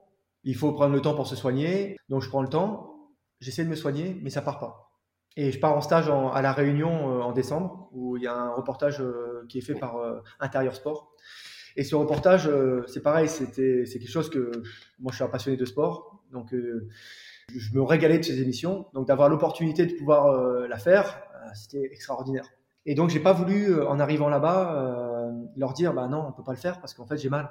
il 0.48 0.56
faut 0.56 0.72
prendre 0.72 0.94
le 0.94 1.02
temps 1.02 1.14
pour 1.14 1.28
se 1.28 1.36
soigner. 1.36 1.98
Donc 2.08 2.22
je 2.22 2.30
prends 2.30 2.42
le 2.42 2.48
temps, 2.48 3.12
j'essaie 3.42 3.66
de 3.66 3.70
me 3.70 3.76
soigner, 3.76 4.18
mais 4.24 4.30
ça 4.30 4.42
part 4.42 4.60
pas. 4.60 4.94
Et 5.36 5.52
je 5.52 5.60
pars 5.60 5.76
en 5.76 5.82
stage 5.82 6.10
à 6.10 6.42
La 6.42 6.54
Réunion 6.54 7.12
euh, 7.12 7.22
en 7.22 7.34
décembre, 7.34 7.90
où 7.92 8.16
il 8.16 8.24
y 8.24 8.28
a 8.28 8.34
un 8.34 8.54
reportage 8.54 9.02
euh, 9.02 9.46
qui 9.50 9.58
est 9.58 9.62
fait 9.62 9.76
par 9.76 9.98
euh, 9.98 10.22
Intérieur 10.40 10.74
Sport. 10.74 11.12
Et 11.76 11.84
ce 11.84 11.96
reportage, 11.96 12.50
c'est 12.88 13.04
pareil, 13.04 13.28
c'était, 13.28 13.86
c'est 13.86 14.00
quelque 14.00 14.10
chose 14.10 14.32
que 14.32 14.52
moi 14.98 15.12
je 15.12 15.18
suis 15.18 15.24
un 15.24 15.28
passionné 15.28 15.58
de 15.58 15.66
sport, 15.66 16.24
donc 16.32 16.48
je 16.52 17.74
me 17.76 17.84
régalais 17.84 18.18
de 18.18 18.24
ces 18.24 18.42
émissions. 18.42 18.88
Donc 18.96 19.06
d'avoir 19.06 19.30
l'opportunité 19.30 19.86
de 19.86 19.94
pouvoir 19.94 20.68
la 20.68 20.78
faire, 20.80 21.22
c'était 21.54 21.84
extraordinaire. 21.84 22.50
Et 22.88 22.96
donc 22.96 23.12
j'ai 23.12 23.20
pas 23.20 23.34
voulu, 23.34 23.80
en 23.80 24.00
arrivant 24.00 24.28
là-bas, 24.28 25.30
leur 25.56 25.74
dire, 25.74 25.94
bah 25.94 26.08
non, 26.08 26.26
on 26.28 26.32
peut 26.32 26.42
pas 26.42 26.54
le 26.54 26.58
faire 26.58 26.82
parce 26.82 26.96
qu'en 26.96 27.06
fait 27.06 27.18
j'ai 27.18 27.30
mal. 27.30 27.48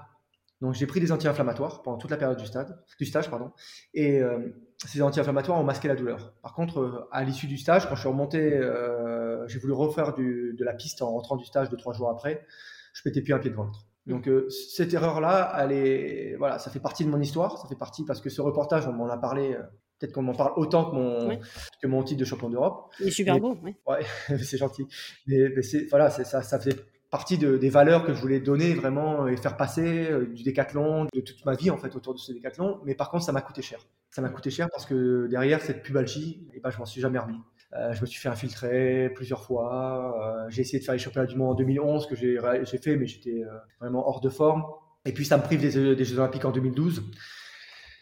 Donc 0.61 0.75
j'ai 0.75 0.87
pris 0.87 1.01
des 1.01 1.13
anti-inflammatoires 1.13 1.83
pendant 1.83 1.99
toute 1.99 2.11
la 2.11 2.17
période 2.17 2.39
du, 2.39 2.47
stade, 2.47 2.79
du 2.99 3.05
stage. 3.05 3.29
Pardon, 3.29 3.53
et 3.93 4.21
euh, 4.21 4.39
ces 4.87 5.03
anti-inflammatoires 5.03 5.59
ont 5.59 5.65
masqué 5.65 5.89
la 5.89 5.97
douleur. 5.97 6.33
Par 6.43 6.55
contre, 6.55 6.81
euh, 6.81 7.09
à 7.13 7.25
l'issue 7.25 7.47
du 7.47 7.59
stage, 7.59 7.89
quand 7.89 7.95
je 7.95 8.01
suis 8.01 8.09
remonté, 8.09 8.55
euh, 8.55 9.47
j'ai 9.49 9.59
voulu 9.59 9.75
refaire 9.75 10.15
du, 10.15 10.55
de 10.59 10.65
la 10.65 10.73
piste 10.73 11.03
en 11.03 11.11
rentrant 11.11 11.37
du 11.37 11.45
stage 11.45 11.69
deux, 11.69 11.77
trois 11.77 11.93
jours 11.93 12.09
après, 12.09 12.47
je 12.95 13.03
pétais 13.03 13.21
plus 13.21 13.35
un 13.35 13.39
pied 13.39 13.51
de 13.51 13.55
ventre. 13.55 13.87
Mmh. 14.07 14.13
Donc 14.13 14.31
cette 14.51 14.95
erreur-là, 14.95 15.55
elle 15.59 15.73
est, 15.73 16.37
voilà, 16.39 16.59
ça 16.59 16.71
fait 16.71 16.81
partie 16.81 17.05
de 17.05 17.11
mon 17.11 17.21
histoire, 17.21 17.59
ça 17.59 17.69
fait 17.69 17.77
partie 17.77 18.05
parce 18.05 18.23
que 18.23 18.31
ce 18.31 18.41
reportage, 18.41 18.87
on 18.87 18.93
m'en 18.93 19.09
a 19.09 19.19
parlé, 19.19 19.59
peut-être 19.99 20.13
qu'on 20.13 20.23
m'en 20.23 20.35
parle 20.35 20.53
autant 20.57 20.91
que 20.91 20.95
mon, 20.95 21.39
que 21.83 21.87
mon 21.87 22.03
titre 22.03 22.21
de 22.21 22.25
champion 22.25 22.49
d'Europe. 22.49 22.95
Il 23.01 23.09
est 23.09 23.11
super 23.11 23.39
beau, 23.39 23.59
oui. 23.63 23.75
Ouais, 23.87 24.01
c'est 24.43 24.57
gentil. 24.57 24.87
Mais, 25.27 25.51
mais 25.51 25.63
voilà, 25.91 26.09
ça, 26.09 26.41
ça 26.41 26.59
fait 26.59 26.83
partie 27.11 27.39
de, 27.39 27.57
des 27.57 27.71
valeurs 27.71 28.05
que 28.05 28.13
je 28.13 28.21
voulais 28.21 28.41
donner 28.41 28.75
vraiment 28.75 29.25
euh, 29.25 29.29
et 29.29 29.37
faire 29.37 29.57
passer 29.57 30.11
euh, 30.11 30.27
du 30.27 30.43
décathlon, 30.43 31.07
de 31.13 31.21
toute 31.21 31.45
ma 31.45 31.55
vie 31.55 31.71
en 31.71 31.77
fait 31.77 31.95
autour 31.95 32.15
de 32.15 32.19
ce 32.19 32.33
décathlon. 32.33 32.81
Mais 32.85 32.95
par 32.95 33.11
contre, 33.11 33.25
ça 33.25 33.33
m'a 33.33 33.43
coûté 33.43 33.63
cher. 33.63 33.79
Ça 34.11 34.23
m'a 34.23 34.29
coûté 34.29 34.51
cher 34.51 34.69
parce 34.71 34.87
que 34.87 35.27
derrière 35.29 35.61
cette 35.61 35.83
pubalgie, 35.83 36.49
et 36.53 36.57
eh 36.57 36.61
ben, 36.61 36.71
je 36.71 36.79
m'en 36.79 36.87
suis 36.87 37.01
jamais 37.01 37.19
remis. 37.19 37.39
Euh, 37.75 37.93
je 37.93 38.01
me 38.01 38.07
suis 38.07 38.21
fait 38.21 38.29
infiltrer 38.29 39.11
plusieurs 39.15 39.43
fois. 39.43 40.47
j'ai 40.49 40.63
essayé 40.63 40.79
de 40.79 40.85
faire 40.85 40.95
les 40.95 41.01
championnats 41.01 41.27
du 41.27 41.37
monde 41.37 41.51
en 41.51 41.55
2011 41.55 42.07
que 42.07 42.17
j'ai 42.17 42.39
fait, 42.83 42.97
mais 42.97 43.07
j'étais 43.07 43.43
vraiment 43.81 44.09
hors 44.09 44.21
de 44.21 44.29
forme. 44.29 44.65
Et 45.05 45.13
puis 45.13 45.25
ça 45.25 45.37
me 45.37 45.43
prive 45.43 45.61
des, 45.61 45.95
des, 45.95 46.05
Jeux 46.05 46.19
Olympiques 46.19 46.45
en 46.45 46.51
2012. 46.51 47.03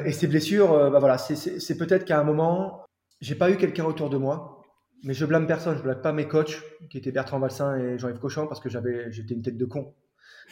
Et 0.04 0.12
ces 0.12 0.26
blessures, 0.26 0.90
bah 0.90 0.98
voilà, 0.98 1.18
c'est 1.18 1.76
peut-être 1.76 2.04
qu'à 2.04 2.20
un 2.20 2.24
moment, 2.24 2.84
j'ai 3.20 3.34
pas 3.34 3.50
eu 3.50 3.56
quelqu'un 3.56 3.84
autour 3.84 4.10
de 4.10 4.16
moi 4.16 4.53
mais 5.04 5.14
je 5.14 5.24
blâme 5.24 5.46
personne, 5.46 5.76
je 5.76 5.82
blâme 5.82 6.00
pas 6.00 6.12
mes 6.12 6.26
coachs, 6.26 6.62
qui 6.90 6.98
étaient 6.98 7.12
Bertrand 7.12 7.38
Valsin 7.38 7.76
et 7.76 7.98
Jean-Yves 7.98 8.18
Cochon, 8.18 8.46
parce 8.46 8.60
que 8.60 8.68
j'avais, 8.68 9.12
j'étais 9.12 9.34
une 9.34 9.42
tête 9.42 9.56
de 9.56 9.64
con. 9.64 9.94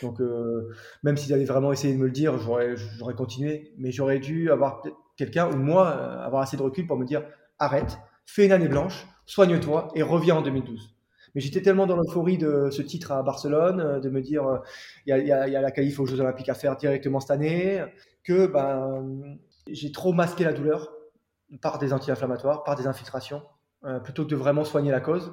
Donc, 0.03 0.21
euh, 0.21 0.71
même 1.03 1.17
s'ils 1.17 1.33
avaient 1.33 1.45
vraiment 1.45 1.73
essayé 1.73 1.95
de 1.95 1.99
me 1.99 2.07
le 2.07 2.12
dire, 2.12 2.38
j'aurais, 2.38 2.77
j'aurais 2.77 3.15
continué. 3.15 3.73
Mais 3.79 3.93
j'aurais 3.93 4.19
dû 4.19 4.51
avoir 4.51 4.83
quelqu'un, 5.17 5.51
ou 5.51 5.57
moi, 5.57 5.88
euh, 5.88 6.25
avoir 6.25 6.43
assez 6.43 6.57
de 6.57 6.62
recul 6.62 6.87
pour 6.87 6.97
me 6.97 7.05
dire 7.05 7.25
arrête, 7.59 7.99
fais 8.27 8.47
une 8.47 8.53
année 8.53 8.69
blanche, 8.69 9.07
soigne-toi 9.27 9.88
et 9.95 10.03
reviens 10.03 10.37
en 10.37 10.43
2012. 10.43 10.97
Mais 11.35 11.41
j'étais 11.41 11.62
tellement 11.62 11.87
dans 11.87 11.97
l'euphorie 11.97 12.37
de 12.37 12.69
ce 12.71 12.83
titre 12.83 13.12
à 13.12 13.23
Barcelone, 13.23 13.81
euh, 13.81 14.01
de 14.01 14.11
me 14.11 14.21
dire 14.21 14.61
il 15.07 15.11
y, 15.11 15.12
a, 15.12 15.49
y, 15.49 15.57
a, 15.57 15.61
la 15.61 15.71
qualif 15.71 15.99
aux 16.01 16.07
Jeux 16.07 16.21
Olympiques 16.21 16.49
à 16.49 16.55
faire 16.55 16.77
directement 16.77 17.21
cette 17.21 17.31
année, 17.31 17.83
que 18.25 18.47
ben, 18.47 19.38
j'ai 19.69 19.93
trop 19.93 20.12
masqué 20.12 20.45
la 20.45 20.53
douleur 20.53 20.93
par 21.61 21.79
des 21.79 21.93
anti-inflammatoires, 21.93 22.65
par 22.65 22.77
des 22.77 22.87
infiltrations. 22.87 23.43
Euh, 23.85 23.99
plutôt 23.99 24.25
que 24.25 24.31
de 24.31 24.37
vraiment 24.37 24.64
soigner 24.64 24.92
la 24.92 25.01
cause. 25.01 25.33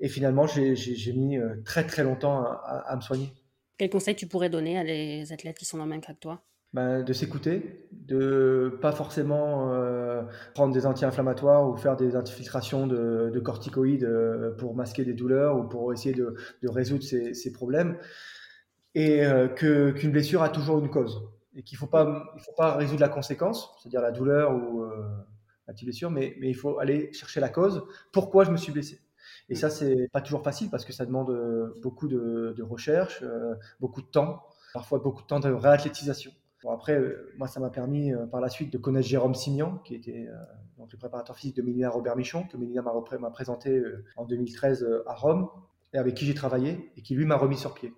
Et 0.00 0.08
finalement, 0.08 0.48
j'ai 0.48 1.12
mis 1.12 1.38
euh, 1.38 1.62
très 1.64 1.86
très 1.86 2.02
longtemps 2.02 2.42
à, 2.42 2.94
me 2.96 3.00
soigner. 3.00 3.32
Quel 3.78 3.88
conseil 3.88 4.16
tu 4.16 4.26
pourrais 4.26 4.50
donner 4.50 4.78
à 4.78 4.84
des 4.84 5.32
athlètes 5.32 5.56
qui 5.56 5.64
sont 5.64 5.78
dans 5.78 5.84
le 5.84 5.90
même 5.90 6.00
cas 6.00 6.12
que 6.12 6.18
toi? 6.18 6.42
Ben, 6.72 7.02
de 7.02 7.12
s'écouter, 7.12 7.88
de 7.92 8.76
pas 8.82 8.90
forcément 8.90 9.72
euh, 9.72 10.22
prendre 10.54 10.74
des 10.74 10.86
anti-inflammatoires 10.86 11.68
ou 11.68 11.76
faire 11.76 11.96
des 11.96 12.16
infiltrations 12.16 12.88
de, 12.88 13.38
corticoïdes 13.38 14.08
pour 14.58 14.74
masquer 14.74 15.04
des 15.04 15.14
douleurs 15.14 15.56
ou 15.56 15.62
pour 15.62 15.92
essayer 15.92 16.14
de, 16.14 16.34
résoudre 16.64 17.04
ces, 17.04 17.52
problèmes, 17.52 17.96
et 18.96 19.22
qu'une 19.56 20.10
blessure 20.10 20.42
a 20.42 20.48
toujours 20.48 20.80
une 20.80 20.90
cause 20.90 21.22
et 21.54 21.62
qu'il 21.62 21.76
ne 21.76 21.80
faut, 21.80 21.86
pas, 21.86 22.24
il 22.36 22.42
faut 22.42 22.54
pas 22.56 22.76
résoudre 22.76 23.00
la 23.00 23.08
conséquence, 23.08 23.74
c'est-à-dire 23.78 24.02
la 24.02 24.12
douleur 24.12 24.52
ou 24.52 24.84
la 25.68 25.74
petite 25.74 25.86
blessure, 25.86 26.10
mais, 26.10 26.34
mais 26.40 26.48
il 26.48 26.56
faut 26.56 26.78
aller 26.78 27.12
chercher 27.12 27.38
la 27.38 27.50
cause. 27.50 27.84
Pourquoi 28.10 28.44
je 28.44 28.50
me 28.50 28.56
suis 28.56 28.72
blessé? 28.72 29.00
Et 29.50 29.54
ça, 29.54 29.70
c'est 29.70 30.08
pas 30.12 30.20
toujours 30.20 30.42
facile 30.42 30.70
parce 30.70 30.84
que 30.84 30.92
ça 30.92 31.06
demande 31.06 31.30
euh, 31.30 31.74
beaucoup 31.82 32.08
de, 32.08 32.62
recherche, 32.62 33.22
euh, 33.22 33.54
beaucoup 33.80 34.02
de 34.02 34.06
temps, 34.06 34.42
parfois 34.74 34.98
beaucoup 34.98 35.22
de 35.22 35.26
temps 35.26 35.40
de 35.40 35.50
réathlétisation. 35.50 36.32
Bon, 36.62 36.70
après, 36.70 36.98
euh, 36.98 37.32
moi, 37.38 37.46
ça 37.46 37.60
m'a 37.60 37.70
permis 37.70 38.12
par 38.30 38.40
la 38.40 38.48
suite 38.48 38.72
de 38.72 38.78
connaître 38.78 39.06
Jérôme 39.06 39.34
Simian, 39.34 39.78
qui 39.78 39.94
était 39.94 40.28
donc, 40.76 40.92
le 40.92 40.98
préparateur 40.98 41.36
physique 41.36 41.56
de 41.56 41.62
Mélina 41.62 41.88
Robert 41.88 42.16
Michon, 42.16 42.44
que 42.44 42.56
Mélina 42.56 42.82
m'a 42.82 43.30
présenté 43.30 43.82
en 44.16 44.24
2013 44.24 45.02
à 45.06 45.14
Rome, 45.14 45.48
et 45.94 45.98
avec 45.98 46.14
qui 46.14 46.26
j'ai 46.26 46.34
travaillé, 46.34 46.90
et 46.96 47.02
qui 47.02 47.14
lui 47.14 47.24
m'a 47.24 47.36
remis 47.36 47.56
sur 47.56 47.74
pied. 47.74 47.92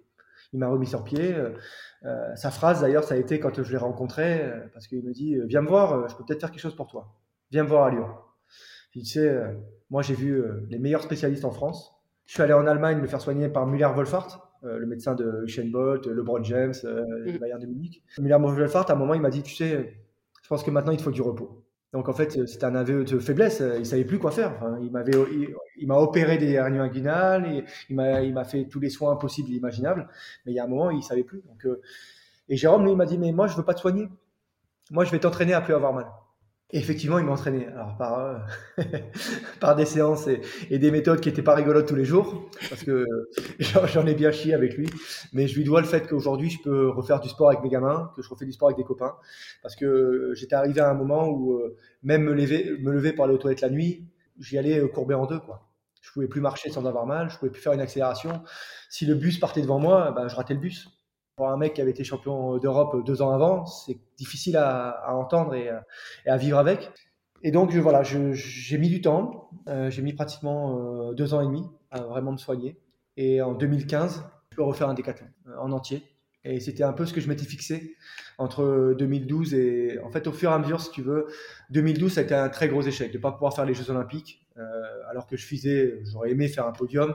Il 0.52 0.58
m'a 0.58 0.68
remis 0.68 0.86
sur 0.86 1.04
pied. 1.04 1.34
sa 2.34 2.50
phrase, 2.50 2.82
d'ailleurs, 2.82 3.04
ça 3.04 3.14
a 3.14 3.16
été 3.16 3.40
quand 3.40 3.62
je 3.62 3.70
l'ai 3.72 3.78
rencontré, 3.78 4.52
parce 4.72 4.86
qu'il 4.86 5.02
me 5.02 5.12
dit 5.12 5.36
Viens 5.46 5.62
me 5.62 5.68
voir, 5.68 6.08
je 6.08 6.16
peux 6.16 6.24
peut-être 6.24 6.40
faire 6.40 6.50
quelque 6.50 6.60
chose 6.60 6.76
pour 6.76 6.86
toi 6.86 7.19
viens 7.50 7.64
me 7.64 7.68
voir 7.68 7.84
à 7.84 7.90
Lyon. 7.90 8.06
tu 8.92 9.04
sais, 9.04 9.28
euh, 9.28 9.52
moi 9.90 10.02
j'ai 10.02 10.14
vu 10.14 10.32
euh, 10.32 10.66
les 10.68 10.78
meilleurs 10.78 11.02
spécialistes 11.02 11.44
en 11.44 11.50
France. 11.50 11.94
Je 12.26 12.34
suis 12.34 12.42
allé 12.42 12.52
en 12.52 12.66
Allemagne 12.66 13.00
me 13.00 13.06
faire 13.06 13.20
soigner 13.20 13.48
par 13.48 13.66
Müller-Wolfart, 13.66 14.52
euh, 14.64 14.78
le 14.78 14.86
médecin 14.86 15.14
de 15.14 15.42
Usain 15.44 15.68
Bolt, 15.68 16.06
LeBron 16.06 16.42
James, 16.44 16.74
le 16.84 17.32
mm. 17.32 17.38
Bayern 17.38 17.60
de 17.60 17.66
Munich. 17.66 18.02
Müller-Wolfart, 18.18 18.88
à 18.88 18.92
un 18.92 18.96
moment, 18.96 19.14
il 19.14 19.20
m'a 19.20 19.30
dit, 19.30 19.42
tu 19.42 19.54
sais, 19.54 19.96
je 20.42 20.48
pense 20.48 20.62
que 20.62 20.70
maintenant 20.70 20.92
il 20.92 20.98
te 20.98 21.02
faut 21.02 21.10
du 21.10 21.22
repos. 21.22 21.64
Donc 21.92 22.08
en 22.08 22.12
fait, 22.12 22.46
c'était 22.46 22.66
un 22.66 22.76
aveu 22.76 23.02
de 23.02 23.18
faiblesse. 23.18 23.60
Il 23.78 23.84
savait 23.84 24.04
plus 24.04 24.20
quoi 24.20 24.30
faire. 24.30 24.52
il 24.80 24.92
m'avait, 24.92 25.10
il, 25.76 25.88
m'a 25.88 25.96
opéré 25.96 26.38
des 26.38 26.52
hernies 26.52 26.78
inguinales. 26.78 27.52
Et 27.52 27.64
il 27.88 27.96
m'a, 27.96 28.22
il 28.22 28.32
m'a 28.32 28.44
fait 28.44 28.66
tous 28.66 28.78
les 28.78 28.90
soins 28.90 29.16
possibles 29.16 29.50
et 29.50 29.56
imaginables. 29.56 30.08
Mais 30.46 30.52
il 30.52 30.54
y 30.54 30.60
a 30.60 30.64
un 30.64 30.68
moment, 30.68 30.92
il 30.92 31.02
savait 31.02 31.24
plus. 31.24 31.42
Donc, 31.48 31.66
et 32.48 32.56
Jérôme, 32.56 32.84
lui, 32.84 32.92
il 32.92 32.96
m'a 32.96 33.06
dit, 33.06 33.18
mais 33.18 33.32
moi, 33.32 33.48
je 33.48 33.56
veux 33.56 33.64
pas 33.64 33.74
te 33.74 33.80
soigner. 33.80 34.08
Moi, 34.92 35.04
je 35.04 35.10
vais 35.10 35.18
t'entraîner 35.18 35.52
à 35.52 35.60
plus 35.60 35.74
avoir 35.74 35.92
mal 35.92 36.06
effectivement, 36.72 37.18
il 37.18 37.24
m'entraînait. 37.24 37.66
Alors 37.68 37.96
par, 37.96 38.18
euh, 38.18 38.38
par 39.60 39.76
des 39.76 39.86
séances 39.86 40.28
et, 40.28 40.78
des 40.78 40.90
méthodes 40.90 41.20
qui 41.20 41.28
n'étaient 41.28 41.42
pas 41.42 41.54
rigolotes 41.54 41.86
tous 41.86 41.94
les 41.94 42.04
jours, 42.04 42.50
parce 42.68 42.82
que 42.82 43.06
j'en 43.58 44.06
ai 44.06 44.14
bien 44.14 44.30
chié 44.32 44.54
avec 44.54 44.76
lui. 44.76 44.88
Mais 45.32 45.46
je 45.46 45.56
lui 45.56 45.64
dois 45.64 45.80
le 45.80 45.86
fait 45.86 46.06
qu'aujourd'hui, 46.06 46.50
je 46.50 46.62
peux 46.62 46.88
refaire 46.88 47.20
du 47.20 47.28
sport 47.28 47.48
avec 47.48 47.62
mes 47.62 47.68
gamins, 47.68 48.12
que 48.16 48.22
je 48.22 48.28
refais 48.28 48.44
du 48.44 48.52
sport 48.52 48.68
avec 48.68 48.78
des 48.78 48.84
copains, 48.84 49.14
parce 49.62 49.76
que 49.76 50.32
j'étais 50.34 50.54
arrivé 50.54 50.80
à 50.80 50.90
un 50.90 50.94
moment 50.94 51.28
où 51.28 51.54
euh, 51.54 51.76
même 52.02 52.22
me 52.22 52.32
lever, 52.32 52.76
me 52.80 52.92
lever 52.92 53.12
pour 53.12 53.24
aller 53.24 53.34
aux 53.34 53.38
toilettes 53.38 53.60
la 53.60 53.70
nuit, 53.70 54.04
j'y 54.38 54.58
allais 54.58 54.78
euh, 54.78 54.88
courbé 54.88 55.14
en 55.14 55.26
deux, 55.26 55.40
quoi. 55.40 55.66
Je 56.02 56.12
pouvais 56.12 56.28
plus 56.28 56.40
marcher 56.40 56.70
sans 56.70 56.86
avoir 56.86 57.06
mal, 57.06 57.30
je 57.30 57.38
pouvais 57.38 57.50
plus 57.50 57.60
faire 57.60 57.72
une 57.72 57.80
accélération. 57.80 58.42
Si 58.88 59.06
le 59.06 59.14
bus 59.14 59.38
partait 59.38 59.60
devant 59.60 59.78
moi, 59.78 60.12
ben, 60.12 60.28
je 60.28 60.34
ratais 60.34 60.54
le 60.54 60.60
bus 60.60 60.88
un 61.48 61.56
mec 61.56 61.74
qui 61.74 61.80
avait 61.80 61.90
été 61.90 62.04
champion 62.04 62.58
d'Europe 62.58 63.04
deux 63.04 63.22
ans 63.22 63.30
avant, 63.30 63.64
c'est 63.66 63.98
difficile 64.16 64.56
à, 64.56 65.14
entendre 65.14 65.54
et, 65.54 65.70
à 66.26 66.36
vivre 66.36 66.58
avec. 66.58 66.90
Et 67.42 67.50
donc, 67.50 67.74
voilà, 67.74 68.02
j'ai 68.02 68.78
mis 68.78 68.88
du 68.88 69.00
temps. 69.00 69.50
Euh, 69.68 69.90
j'ai 69.90 70.02
mis 70.02 70.12
pratiquement 70.12 71.08
euh, 71.08 71.14
deux 71.14 71.34
ans 71.34 71.40
et 71.40 71.46
demi 71.46 71.64
à 71.90 72.02
vraiment 72.02 72.32
me 72.32 72.36
soigner. 72.36 72.78
Et 73.16 73.42
en 73.42 73.54
2015, 73.54 74.24
je 74.50 74.56
peux 74.56 74.62
refaire 74.62 74.88
un 74.88 74.94
décathlon 74.94 75.26
euh, 75.48 75.56
en 75.58 75.72
entier. 75.72 76.02
Et 76.44 76.60
c'était 76.60 76.84
un 76.84 76.92
peu 76.92 77.04
ce 77.04 77.12
que 77.12 77.20
je 77.20 77.28
m'étais 77.28 77.44
fixé 77.44 77.96
entre 78.38 78.94
2012 78.98 79.52
et 79.52 79.98
en 80.02 80.10
fait 80.10 80.26
au 80.26 80.32
fur 80.32 80.50
et 80.50 80.54
à 80.54 80.58
mesure, 80.58 80.80
si 80.80 80.90
tu 80.90 81.02
veux, 81.02 81.26
2012 81.68 82.14
ça 82.14 82.20
a 82.20 82.24
été 82.24 82.34
un 82.34 82.48
très 82.48 82.68
gros 82.68 82.80
échec 82.80 83.12
de 83.12 83.18
ne 83.18 83.22
pas 83.22 83.30
pouvoir 83.30 83.54
faire 83.54 83.66
les 83.66 83.74
Jeux 83.74 83.90
Olympiques, 83.90 84.48
alors 85.10 85.26
que 85.26 85.36
je 85.36 85.44
faisais, 85.44 86.00
j'aurais 86.04 86.30
aimé 86.30 86.48
faire 86.48 86.66
un 86.66 86.72
podium 86.72 87.14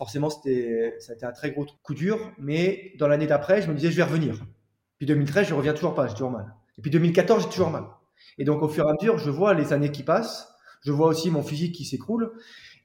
forcément, 0.00 0.30
c'était, 0.30 0.96
ça 0.98 1.12
a 1.12 1.14
été 1.14 1.26
un 1.26 1.32
très 1.32 1.50
gros 1.50 1.66
coup 1.82 1.92
dur. 1.92 2.32
Mais 2.38 2.94
dans 2.98 3.06
l'année 3.06 3.26
d'après, 3.26 3.60
je 3.60 3.68
me 3.68 3.74
disais, 3.74 3.90
je 3.90 3.96
vais 3.98 4.02
revenir. 4.02 4.34
Puis 4.96 5.06
2013, 5.06 5.48
je 5.48 5.54
reviens 5.54 5.74
toujours 5.74 5.94
pas, 5.94 6.06
j'ai 6.06 6.14
toujours 6.14 6.30
mal. 6.30 6.54
Et 6.78 6.80
puis 6.80 6.90
2014, 6.90 7.42
j'ai 7.42 7.50
toujours 7.50 7.68
mal. 7.68 7.84
Et 8.38 8.44
donc 8.44 8.62
au 8.62 8.68
fur 8.68 8.86
et 8.86 8.88
à 8.90 8.94
mesure, 8.94 9.18
je 9.18 9.28
vois 9.28 9.52
les 9.52 9.74
années 9.74 9.92
qui 9.92 10.02
passent, 10.02 10.54
je 10.80 10.90
vois 10.90 11.08
aussi 11.08 11.30
mon 11.30 11.42
physique 11.42 11.74
qui 11.74 11.84
s'écroule. 11.84 12.32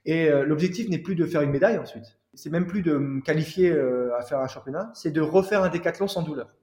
Et 0.03 0.27
euh, 0.27 0.43
l'objectif 0.43 0.89
n'est 0.89 0.97
plus 0.97 1.15
de 1.15 1.25
faire 1.25 1.41
une 1.41 1.51
médaille 1.51 1.77
ensuite. 1.77 2.19
C'est 2.33 2.49
même 2.49 2.67
plus 2.67 2.81
de 2.81 2.97
me 2.97 3.21
qualifier 3.21 3.71
euh, 3.71 4.13
à 4.17 4.21
faire 4.21 4.39
un 4.39 4.47
championnat, 4.49 4.91
c'est 4.93 5.11
de 5.11 5.21
refaire 5.21 5.63
un 5.63 5.69
décathlon 5.69 6.09
sans 6.09 6.21
douleur. 6.21 6.53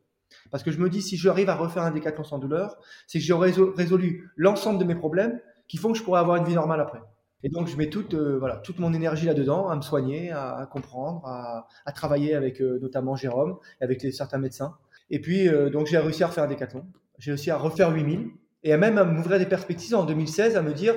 Parce 0.51 0.63
que 0.63 0.71
je 0.71 0.79
me 0.79 0.91
dis, 0.91 1.01
si 1.01 1.17
j'arrive 1.17 1.49
à 1.49 1.55
refaire 1.55 1.85
un 1.85 1.93
décathlon 1.93 2.25
sans 2.25 2.39
douleur, 2.39 2.77
c'est 3.07 3.21
que 3.21 3.25
j'aurai 3.25 3.55
résolu 3.75 4.31
l'ensemble 4.37 4.79
de 4.79 4.85
mes 4.85 4.95
problèmes 4.95 5.41
qui 5.67 5.79
font 5.79 5.93
que 5.93 5.99
je 5.99 6.03
pourrais 6.03 6.21
avoir 6.21 6.37
une 6.37 6.45
vie 6.45 6.55
normale 6.55 6.83
après. 6.83 7.01
Et 7.43 7.49
donc, 7.49 7.69
je 7.69 7.77
mets 7.77 7.89
toute, 7.89 8.15
euh, 8.15 8.39
voilà, 8.39 8.57
toute 8.57 8.79
mon 8.79 8.93
énergie 8.93 9.27
là-dedans, 9.27 9.69
à 9.69 9.77
me 9.77 9.83
soigner, 9.83 10.31
à, 10.31 10.69
comprendre, 10.71 11.27
à, 11.27 11.93
travailler 11.93 12.35
avec 12.35 12.61
notamment 12.61 13.17
Jérôme, 13.17 13.59
avec 13.81 14.03
les, 14.03 14.13
certains 14.13 14.39
médecins. 14.39 14.77
Et 15.11 15.21
puis, 15.21 15.49
donc, 15.71 15.87
j'ai 15.87 15.99
réussi 15.99 16.23
à 16.25 16.29
refaire 16.29 16.45
un 16.45 16.49
décathlon. 16.49 16.85
J'ai 17.19 17.33
réussi 17.33 17.51
à 17.51 17.57
refaire 17.57 17.91
8000 17.91 18.31
et 18.65 18.73
à 18.73 18.79
même 18.79 18.99
à 18.99 19.05
m'ouvrir 19.05 19.39
des 19.39 19.47
perspectives 19.47 19.95
en 19.95 20.05
2016 20.05 20.57
à 20.57 20.63
me 20.63 20.73
dire, 20.73 20.95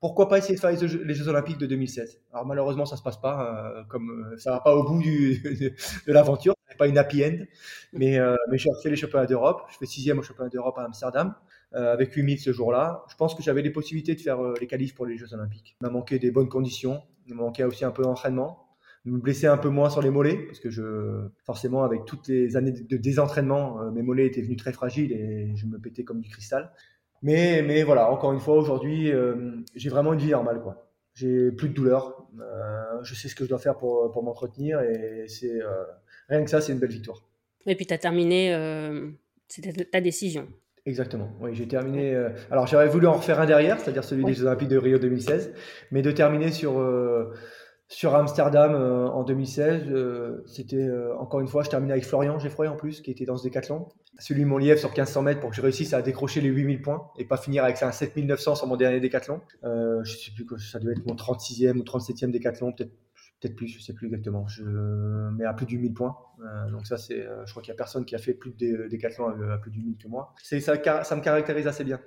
pourquoi 0.00 0.28
pas 0.28 0.38
essayer 0.38 0.54
de 0.54 0.60
faire 0.60 0.70
les 0.70 1.14
Jeux, 1.14 1.28
Olympiques 1.28 1.58
de 1.58 1.66
2016 1.66 2.20
Alors 2.32 2.46
malheureusement, 2.46 2.86
ça 2.86 2.96
se 2.96 3.02
passe 3.02 3.20
pas, 3.20 3.74
euh, 3.78 3.82
comme 3.88 4.32
euh, 4.32 4.38
ça 4.38 4.52
va 4.52 4.60
pas 4.60 4.74
au 4.74 4.84
bout 4.84 5.02
du, 5.02 5.40
de, 6.06 6.12
l'aventure, 6.12 6.54
c'est 6.68 6.78
pas 6.78 6.86
une 6.86 6.98
happy 6.98 7.24
end. 7.24 7.38
Mais, 7.92 8.18
euh, 8.18 8.36
mais 8.50 8.58
j'ai 8.58 8.70
refait 8.70 8.90
les 8.90 8.96
championnats 8.96 9.26
d'Europe, 9.26 9.62
je 9.72 9.76
fais 9.76 9.86
sixième 9.86 10.18
au 10.18 10.22
championnat 10.22 10.50
d'Europe 10.50 10.78
à 10.78 10.84
Amsterdam. 10.84 11.34
Avec 11.72 12.12
8000 12.12 12.38
ce 12.38 12.52
jour-là, 12.52 13.04
je 13.10 13.14
pense 13.16 13.34
que 13.34 13.42
j'avais 13.42 13.62
les 13.62 13.70
possibilités 13.70 14.14
de 14.14 14.20
faire 14.20 14.40
les 14.58 14.66
qualifs 14.66 14.94
pour 14.94 15.04
les 15.06 15.16
Jeux 15.18 15.34
Olympiques. 15.34 15.76
Il 15.80 15.84
m'a 15.86 15.90
manqué 15.90 16.18
des 16.18 16.30
bonnes 16.30 16.48
conditions, 16.48 17.02
il 17.26 17.34
m'a 17.34 17.42
manqué 17.42 17.62
aussi 17.64 17.84
un 17.84 17.90
peu 17.90 18.02
d'entraînement, 18.02 18.66
me 19.04 19.18
blesser 19.18 19.46
un 19.46 19.58
peu 19.58 19.68
moins 19.68 19.90
sur 19.90 20.00
les 20.00 20.10
mollets 20.10 20.46
parce 20.46 20.60
que 20.60 20.70
je 20.70 21.28
forcément 21.44 21.84
avec 21.84 22.04
toutes 22.04 22.28
les 22.28 22.56
années 22.56 22.72
de 22.72 22.96
désentraînement 22.96 23.90
mes 23.90 24.02
mollets 24.02 24.26
étaient 24.26 24.42
venus 24.42 24.56
très 24.56 24.72
fragiles 24.72 25.12
et 25.12 25.54
je 25.56 25.66
me 25.66 25.78
pétais 25.78 26.04
comme 26.04 26.20
du 26.20 26.28
cristal 26.30 26.72
mais, 27.22 27.62
mais 27.62 27.82
voilà, 27.82 28.10
encore 28.10 28.32
une 28.32 28.40
fois, 28.40 28.54
aujourd'hui, 28.54 29.10
euh, 29.10 29.56
j'ai 29.74 29.88
vraiment 29.88 30.12
une 30.12 30.20
vie 30.20 30.30
normale. 30.30 30.60
Quoi. 30.60 30.90
J'ai 31.14 31.50
plus 31.50 31.68
de 31.68 31.74
douleur. 31.74 32.26
Euh, 32.40 33.02
je 33.02 33.14
sais 33.14 33.28
ce 33.28 33.34
que 33.34 33.44
je 33.44 33.48
dois 33.48 33.58
faire 33.58 33.76
pour, 33.76 34.10
pour 34.12 34.22
m'entretenir. 34.22 34.80
Et 34.80 35.26
c'est 35.28 35.60
euh, 35.62 35.84
rien 36.28 36.44
que 36.44 36.50
ça, 36.50 36.60
c'est 36.60 36.72
une 36.72 36.78
belle 36.78 36.90
victoire. 36.92 37.22
Et 37.66 37.74
puis, 37.74 37.86
tu 37.86 37.94
as 37.94 37.98
terminé, 37.98 38.52
c'était 39.48 39.72
ta 39.84 40.00
décision. 40.00 40.48
Exactement. 40.88 41.30
Oui, 41.40 41.54
j'ai 41.54 41.68
terminé. 41.68 42.16
alors, 42.50 42.66
j'aurais 42.66 42.88
voulu 42.88 43.06
en 43.06 43.14
refaire 43.14 43.40
un 43.40 43.46
derrière, 43.46 43.78
c'est-à-dire 43.78 44.04
celui 44.04 44.24
des 44.24 44.34
Jeux 44.34 44.46
Olympiques 44.46 44.68
de 44.68 44.78
Rio 44.78 44.98
2016, 44.98 45.52
mais 45.90 46.02
de 46.02 46.10
terminer 46.10 46.50
sur 46.50 46.82
sur 47.90 48.14
Amsterdam 48.14 48.74
en 48.74 49.22
2016, 49.22 49.82
c'était 50.46 50.88
encore 51.18 51.40
une 51.40 51.46
fois, 51.46 51.62
je 51.62 51.70
terminais 51.70 51.92
avec 51.92 52.04
Florian 52.04 52.38
Geffroy 52.38 52.68
en 52.68 52.76
plus, 52.76 53.00
qui 53.02 53.10
était 53.10 53.26
dans 53.26 53.36
ce 53.36 53.42
décathlon 53.42 53.88
celui 54.18 54.42
de 54.42 54.48
mon 54.48 54.58
lièvre 54.58 54.78
sur 54.78 54.90
1500 54.90 55.22
mètres 55.22 55.40
pour 55.40 55.50
que 55.50 55.56
je 55.56 55.62
réussisse 55.62 55.92
à 55.94 56.02
décrocher 56.02 56.40
les 56.40 56.48
8000 56.48 56.82
points 56.82 57.08
et 57.16 57.24
pas 57.24 57.36
finir 57.36 57.64
avec 57.64 57.82
un 57.82 57.92
7900 57.92 58.56
sur 58.56 58.66
mon 58.66 58.76
dernier 58.76 59.00
décathlon. 59.00 59.40
Euh, 59.64 60.02
je 60.04 60.16
sais 60.16 60.32
plus 60.32 60.44
que 60.44 60.58
ça 60.58 60.78
doit 60.78 60.92
être 60.92 61.06
mon 61.06 61.14
36e 61.14 61.78
ou 61.78 61.82
37e 61.82 62.30
décathlon, 62.30 62.72
peut-être 62.72 62.90
peut-être 63.40 63.56
plus, 63.56 63.68
je 63.68 63.80
sais 63.80 63.92
plus 63.92 64.06
exactement. 64.06 64.46
Je, 64.48 64.62
mais 65.36 65.44
à 65.44 65.52
plus 65.52 65.66
du 65.66 65.78
1000 65.78 65.94
points. 65.94 66.16
Euh, 66.40 66.70
donc 66.70 66.86
ça, 66.86 66.96
c'est, 66.96 67.20
euh, 67.20 67.44
je 67.46 67.50
crois 67.50 67.62
qu'il 67.62 67.70
y 67.70 67.74
a 67.74 67.76
personne 67.76 68.04
qui 68.04 68.14
a 68.14 68.18
fait 68.18 68.34
plus 68.34 68.52
de 68.52 68.88
décathlon 68.88 69.28
à, 69.28 69.58
plus 69.58 69.70
du 69.70 69.80
1000 69.80 69.96
que 69.96 70.08
moi. 70.08 70.34
C'est 70.42 70.60
ça, 70.60 70.74
ça 71.04 71.16
me 71.16 71.20
caractérise 71.20 71.66
assez 71.66 71.84
bien. 71.84 72.00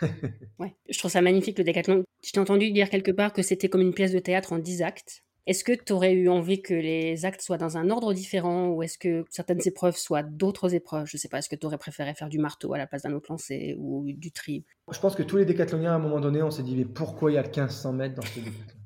ouais, 0.58 0.74
je 0.88 0.98
trouve 0.98 1.10
ça 1.10 1.22
magnifique 1.22 1.58
le 1.58 1.64
décathlon. 1.64 2.04
Je 2.24 2.32
t'ai 2.32 2.40
entendu 2.40 2.70
dire 2.70 2.90
quelque 2.90 3.10
part 3.10 3.32
que 3.32 3.42
c'était 3.42 3.68
comme 3.68 3.82
une 3.82 3.94
pièce 3.94 4.12
de 4.12 4.18
théâtre 4.18 4.52
en 4.52 4.58
10 4.58 4.82
actes. 4.82 5.22
Est-ce 5.46 5.64
que 5.64 5.72
tu 5.72 5.92
aurais 5.92 6.12
eu 6.12 6.28
envie 6.28 6.62
que 6.62 6.74
les 6.74 7.24
actes 7.24 7.40
soient 7.40 7.56
dans 7.56 7.76
un 7.76 7.90
ordre 7.90 8.12
différent 8.12 8.68
ou 8.68 8.82
est-ce 8.82 8.98
que 8.98 9.24
certaines 9.30 9.60
épreuves 9.64 9.96
soient 9.96 10.22
d'autres 10.22 10.74
épreuves? 10.74 11.06
Je 11.06 11.16
ne 11.16 11.18
sais 11.18 11.28
pas, 11.28 11.38
est-ce 11.38 11.48
que 11.48 11.56
tu 11.56 11.66
aurais 11.66 11.78
préféré 11.78 12.14
faire 12.14 12.28
du 12.28 12.38
marteau 12.38 12.74
à 12.74 12.78
la 12.78 12.86
place 12.86 13.02
d'un 13.02 13.12
autre 13.14 13.30
lancé 13.30 13.74
ou 13.78 14.04
du 14.06 14.32
tri? 14.32 14.64
Je 14.92 15.00
pense 15.00 15.16
que 15.16 15.22
tous 15.22 15.38
les 15.38 15.46
décathloniens, 15.46 15.92
à 15.92 15.96
un 15.96 15.98
moment 15.98 16.20
donné, 16.20 16.42
on 16.42 16.50
s'est 16.50 16.62
dit 16.62 16.76
mais 16.76 16.84
pourquoi 16.84 17.30
il 17.30 17.34
y 17.34 17.38
a 17.38 17.42
le 17.42 17.48
1500 17.48 17.92
mètres 17.94 18.14
dans 18.14 18.22
ce 18.22 18.38
décathlon? 18.38 18.79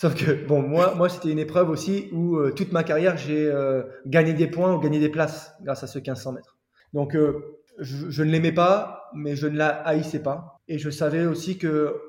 Sauf 0.00 0.14
que, 0.14 0.46
bon, 0.46 0.62
moi, 0.62 0.94
moi 0.94 1.10
c'était 1.10 1.28
une 1.28 1.38
épreuve 1.38 1.68
aussi 1.68 2.08
où 2.10 2.36
euh, 2.36 2.52
toute 2.52 2.72
ma 2.72 2.84
carrière, 2.84 3.18
j'ai 3.18 3.44
euh, 3.44 3.82
gagné 4.06 4.32
des 4.32 4.46
points 4.46 4.74
ou 4.74 4.78
gagné 4.78 4.98
des 4.98 5.10
places 5.10 5.54
grâce 5.60 5.82
à 5.82 5.86
ce 5.86 5.98
1500 5.98 6.32
mètres. 6.32 6.56
Donc, 6.94 7.14
euh, 7.14 7.58
je, 7.78 8.08
je, 8.08 8.22
ne 8.22 8.30
l'aimais 8.30 8.52
pas, 8.52 9.10
mais 9.14 9.36
je 9.36 9.46
ne 9.46 9.58
la 9.58 9.68
haïssais 9.68 10.22
pas. 10.22 10.58
Et 10.68 10.78
je 10.78 10.88
savais 10.88 11.26
aussi 11.26 11.58
que 11.58 12.00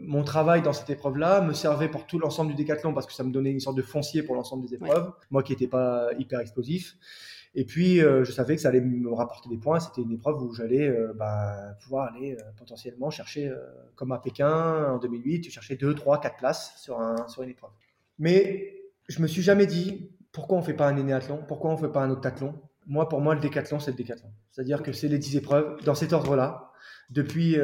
mon 0.00 0.24
travail 0.24 0.60
dans 0.62 0.72
cette 0.72 0.90
épreuve-là 0.90 1.40
me 1.42 1.52
servait 1.52 1.88
pour 1.88 2.06
tout 2.06 2.18
l'ensemble 2.18 2.50
du 2.50 2.56
décathlon 2.56 2.94
parce 2.94 3.06
que 3.06 3.12
ça 3.12 3.22
me 3.22 3.30
donnait 3.30 3.50
une 3.50 3.60
sorte 3.60 3.76
de 3.76 3.82
foncier 3.82 4.22
pour 4.22 4.34
l'ensemble 4.34 4.66
des 4.66 4.74
épreuves, 4.74 5.12
moi 5.30 5.42
qui 5.42 5.52
n'étais 5.52 5.66
pas 5.66 6.08
hyper 6.18 6.40
explosif. 6.40 6.96
Et 7.58 7.64
puis, 7.64 8.00
euh, 8.00 8.22
je 8.22 8.30
savais 8.30 8.54
que 8.54 8.62
ça 8.62 8.68
allait 8.68 8.80
me 8.80 9.12
rapporter 9.12 9.48
des 9.48 9.56
points. 9.56 9.80
C'était 9.80 10.02
une 10.02 10.12
épreuve 10.12 10.40
où 10.42 10.52
j'allais 10.52 10.88
euh, 10.88 11.12
bah, 11.14 11.74
pouvoir 11.82 12.14
aller 12.14 12.36
potentiellement 12.56 13.10
chercher, 13.10 13.52
comme 13.96 14.12
à 14.12 14.18
Pékin 14.18 14.92
en 14.92 14.98
2008, 14.98 15.50
chercher 15.50 15.76
2, 15.76 15.94
3, 15.94 16.20
4 16.20 16.36
places 16.36 16.74
sur, 16.76 17.00
un, 17.00 17.26
sur 17.26 17.42
une 17.42 17.50
épreuve. 17.50 17.70
Mais 18.18 18.76
je 19.08 19.20
me 19.20 19.26
suis 19.26 19.42
jamais 19.42 19.66
dit 19.66 20.10
pourquoi 20.30 20.58
on 20.58 20.62
fait 20.62 20.74
pas 20.74 20.86
un 20.86 20.96
énéathlon, 20.96 21.42
pourquoi 21.48 21.72
on 21.72 21.76
fait 21.76 21.88
pas 21.88 22.02
un 22.02 22.10
octathlon. 22.10 22.54
Moi, 22.86 23.08
pour 23.08 23.20
moi, 23.20 23.34
le 23.34 23.40
décathlon, 23.40 23.80
c'est 23.80 23.90
le 23.90 23.96
décathlon. 23.96 24.30
C'est-à-dire 24.50 24.82
que 24.82 24.92
c'est 24.92 25.08
les 25.08 25.18
10 25.18 25.36
épreuves 25.36 25.82
dans 25.84 25.94
cet 25.94 26.12
ordre-là. 26.12 26.70
Depuis 27.10 27.56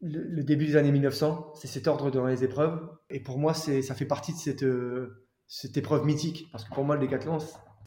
le, 0.00 0.42
début 0.44 0.66
des 0.66 0.76
années 0.76 0.92
1900, 0.92 1.52
c'est 1.54 1.66
cet 1.66 1.86
ordre 1.86 2.10
dans 2.10 2.26
les 2.26 2.44
épreuves. 2.44 2.88
Et 3.10 3.20
pour 3.20 3.38
moi, 3.38 3.54
ça 3.54 3.94
fait 3.94 4.04
partie 4.04 4.32
de 4.32 4.38
cette, 4.38 4.62
euh, 4.62 5.24
cette 5.46 5.76
épreuve 5.76 6.04
mythique. 6.04 6.48
Parce 6.52 6.64
que 6.64 6.74
pour 6.74 6.84
moi, 6.84 6.94
le 6.94 7.00
décathlon, 7.00 7.38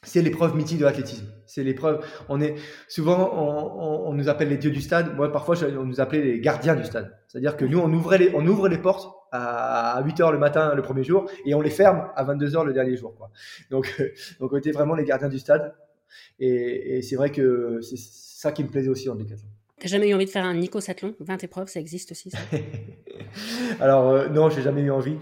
c'est 0.04 0.22
l'épreuve 0.22 0.56
mythique 0.56 0.80
de 0.80 0.86
l'athlétisme. 0.86 1.28
C'est 1.46 1.64
l'épreuve. 1.64 2.04
On 2.28 2.42
est 2.42 2.56
souvent, 2.88 3.32
on, 3.34 4.10
on, 4.10 4.14
nous 4.14 4.30
appelle 4.30 4.50
les 4.50 4.58
dieux 4.58 4.72
du 4.72 4.82
stade. 4.82 5.16
Moi, 5.16 5.32
parfois, 5.32 5.56
on 5.78 5.86
nous 5.86 6.02
appelait 6.02 6.22
les 6.22 6.40
gardiens 6.40 6.76
du 6.76 6.84
stade. 6.84 7.16
C'est-à-dire 7.28 7.56
que 7.56 7.66
nous, 7.66 7.78
on 7.78 7.92
ouvrait 7.94 8.18
les, 8.18 8.32
on 8.34 8.46
ouvre 8.48 8.68
les 8.68 8.80
portes 8.80 9.14
à 9.32 10.02
8 10.04 10.20
heures 10.22 10.32
le 10.32 10.40
matin 10.40 10.74
le 10.76 10.82
premier 10.82 11.04
jour 11.04 11.30
et 11.46 11.54
on 11.54 11.62
les 11.62 11.70
ferme 11.70 12.10
à 12.16 12.24
22 12.24 12.56
heures 12.56 12.66
le 12.66 12.74
dernier 12.74 12.98
jour. 12.98 13.16
Quoi. 13.16 13.30
Donc, 13.70 14.02
donc, 14.40 14.52
on 14.52 14.58
était 14.58 14.72
vraiment 14.72 14.96
les 14.96 15.06
gardiens 15.06 15.30
du 15.30 15.40
stade. 15.40 15.74
Et, 16.40 16.98
et 16.98 17.02
c'est 17.04 17.16
vrai 17.16 17.32
que 17.32 17.80
c'est 17.82 17.98
ça 17.98 18.52
qui 18.52 18.64
me 18.64 18.70
plaisait 18.70 18.90
aussi 18.90 19.08
en 19.08 19.16
décathlon. 19.16 19.48
T'as 19.82 19.88
jamais 19.88 20.10
eu 20.10 20.14
envie 20.14 20.26
de 20.26 20.30
faire 20.30 20.46
un 20.46 20.54
Nico 20.54 20.80
Sathlon 20.80 21.16
20 21.20 21.44
épreuves, 21.44 21.68
ça 21.68 21.80
existe 21.80 22.12
aussi 22.12 22.30
ça? 22.30 22.38
Alors 23.80 24.10
euh, 24.10 24.30
non, 24.30 24.48
j'ai 24.52 24.62
jamais 24.62 24.82
eu 24.82 24.92
envie. 24.92 25.18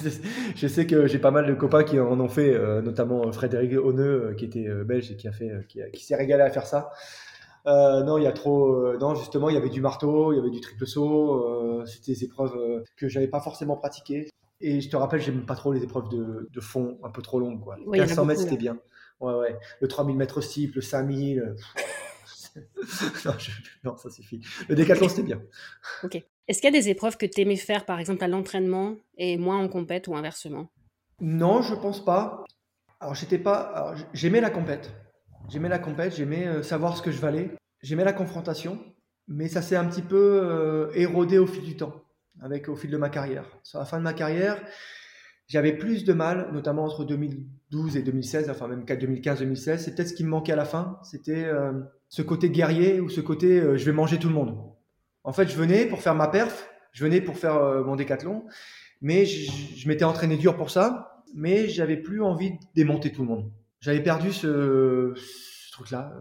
je 0.54 0.68
sais 0.68 0.86
que 0.86 1.08
j'ai 1.08 1.18
pas 1.18 1.32
mal 1.32 1.44
de 1.44 1.54
copains 1.54 1.82
qui 1.82 1.98
en 1.98 2.20
ont 2.20 2.28
fait, 2.28 2.54
euh, 2.54 2.80
notamment 2.82 3.32
Frédéric 3.32 3.72
Honneux, 3.72 4.28
euh, 4.28 4.34
qui 4.34 4.44
était 4.44 4.68
belge 4.84 5.10
et 5.10 5.16
qui 5.16 5.26
a 5.26 5.32
fait, 5.32 5.50
qui, 5.68 6.04
s'est 6.04 6.14
régalé 6.14 6.44
à 6.44 6.50
faire 6.50 6.68
ça. 6.68 6.92
non, 7.66 8.16
il 8.16 8.22
y 8.22 8.28
a 8.28 8.32
trop. 8.32 8.96
non, 8.96 9.16
justement, 9.16 9.48
il 9.48 9.54
y 9.54 9.58
avait 9.58 9.70
du 9.70 9.80
marteau, 9.80 10.32
il 10.32 10.36
y 10.36 10.38
avait 10.38 10.50
du 10.50 10.60
triple 10.60 10.86
saut. 10.86 11.84
C'était 11.84 12.12
des 12.12 12.24
épreuves 12.24 12.84
que 12.96 13.08
j'avais 13.08 13.26
pas 13.26 13.40
forcément 13.40 13.76
pratiquées. 13.76 14.28
Et 14.60 14.80
je 14.80 14.88
te 14.88 14.96
rappelle, 14.96 15.20
j'aime 15.20 15.44
pas 15.44 15.56
trop 15.56 15.72
les 15.72 15.82
épreuves 15.82 16.08
de, 16.10 16.48
de, 16.50 16.60
fond, 16.60 16.96
un 17.02 17.10
peu 17.10 17.22
trop 17.22 17.40
longues. 17.40 17.60
Quoi. 17.60 17.76
1500 17.88 18.24
mètres, 18.24 18.40
c'était 18.42 18.56
bien. 18.56 18.78
Ouais, 19.18 19.34
ouais. 19.34 19.58
Le 19.80 19.88
3000 19.88 20.16
mètres 20.16 20.40
steeple, 20.40 20.76
le 20.76 20.82
5000. 20.82 21.56
non, 23.84 23.96
ça 23.96 24.10
suffit. 24.10 24.40
Le 24.68 24.74
décathlon, 24.74 25.08
c'était 25.08 25.22
bien. 25.22 25.40
Ok. 26.02 26.22
Est-ce 26.48 26.60
qu'il 26.60 26.72
y 26.72 26.76
a 26.76 26.80
des 26.80 26.88
épreuves 26.88 27.16
que 27.16 27.26
tu 27.26 27.40
aimais 27.40 27.56
faire, 27.56 27.84
par 27.84 27.98
exemple, 27.98 28.22
à 28.22 28.28
l'entraînement 28.28 28.96
et 29.18 29.36
moins 29.36 29.58
en 29.58 29.68
compète 29.68 30.08
ou 30.08 30.16
inversement? 30.16 30.70
Non, 31.20 31.62
je 31.62 31.74
pense 31.74 32.04
pas. 32.04 32.44
Alors, 33.00 33.14
j'étais 33.14 33.38
pas. 33.38 33.94
J'aimais 34.12 34.40
la 34.40 34.50
compète. 34.50 34.92
J'aimais 35.48 35.68
la 35.68 35.78
compète, 35.78 36.16
j'aimais 36.16 36.46
euh, 36.46 36.62
savoir 36.62 36.96
ce 36.96 37.02
que 37.02 37.10
je 37.10 37.20
valais. 37.20 37.50
J'aimais 37.82 38.04
la 38.04 38.12
confrontation, 38.12 38.78
mais 39.28 39.48
ça 39.48 39.62
s'est 39.62 39.76
un 39.76 39.84
petit 39.84 40.02
peu 40.02 40.40
euh, 40.42 40.90
érodé 40.94 41.38
au 41.38 41.46
fil 41.46 41.62
du 41.62 41.76
temps, 41.76 41.94
avec 42.40 42.68
au 42.68 42.74
fil 42.74 42.90
de 42.90 42.96
ma 42.96 43.10
carrière. 43.10 43.44
Sur 43.62 43.78
la 43.78 43.84
fin 43.84 43.98
de 43.98 44.02
ma 44.02 44.12
carrière, 44.12 44.60
j'avais 45.46 45.72
plus 45.72 46.04
de 46.04 46.12
mal, 46.12 46.50
notamment 46.52 46.84
entre 46.84 47.04
2012 47.04 47.96
et 47.96 48.02
2016, 48.02 48.50
enfin 48.50 48.66
même 48.66 48.84
2015-2016. 48.84 49.78
C'est 49.78 49.94
peut-être 49.94 50.08
ce 50.08 50.14
qui 50.14 50.24
me 50.24 50.30
manquait 50.30 50.52
à 50.52 50.56
la 50.56 50.64
fin. 50.64 50.98
C'était 51.04 51.44
euh, 51.44 51.72
ce 52.08 52.22
côté 52.22 52.50
guerrier 52.50 53.00
ou 53.00 53.08
ce 53.08 53.20
côté 53.20 53.60
euh, 53.60 53.76
je 53.76 53.84
vais 53.84 53.92
manger 53.92 54.18
tout 54.18 54.28
le 54.28 54.34
monde. 54.34 54.56
En 55.24 55.32
fait, 55.32 55.48
je 55.48 55.56
venais 55.56 55.86
pour 55.86 56.02
faire 56.02 56.14
ma 56.14 56.28
perf, 56.28 56.68
je 56.92 57.04
venais 57.04 57.20
pour 57.20 57.36
faire 57.36 57.56
euh, 57.56 57.84
mon 57.84 57.96
décathlon, 57.96 58.44
mais 59.00 59.26
je, 59.26 59.88
m'étais 59.88 60.04
entraîné 60.04 60.36
dur 60.36 60.56
pour 60.56 60.70
ça, 60.70 61.24
mais 61.34 61.68
j'avais 61.68 61.96
plus 61.96 62.22
envie 62.22 62.52
de 62.52 62.58
démonter 62.74 63.12
tout 63.12 63.22
le 63.22 63.28
monde. 63.28 63.50
J'avais 63.80 64.02
perdu 64.02 64.32
ce, 64.32 65.14
truc-là. 65.72 66.14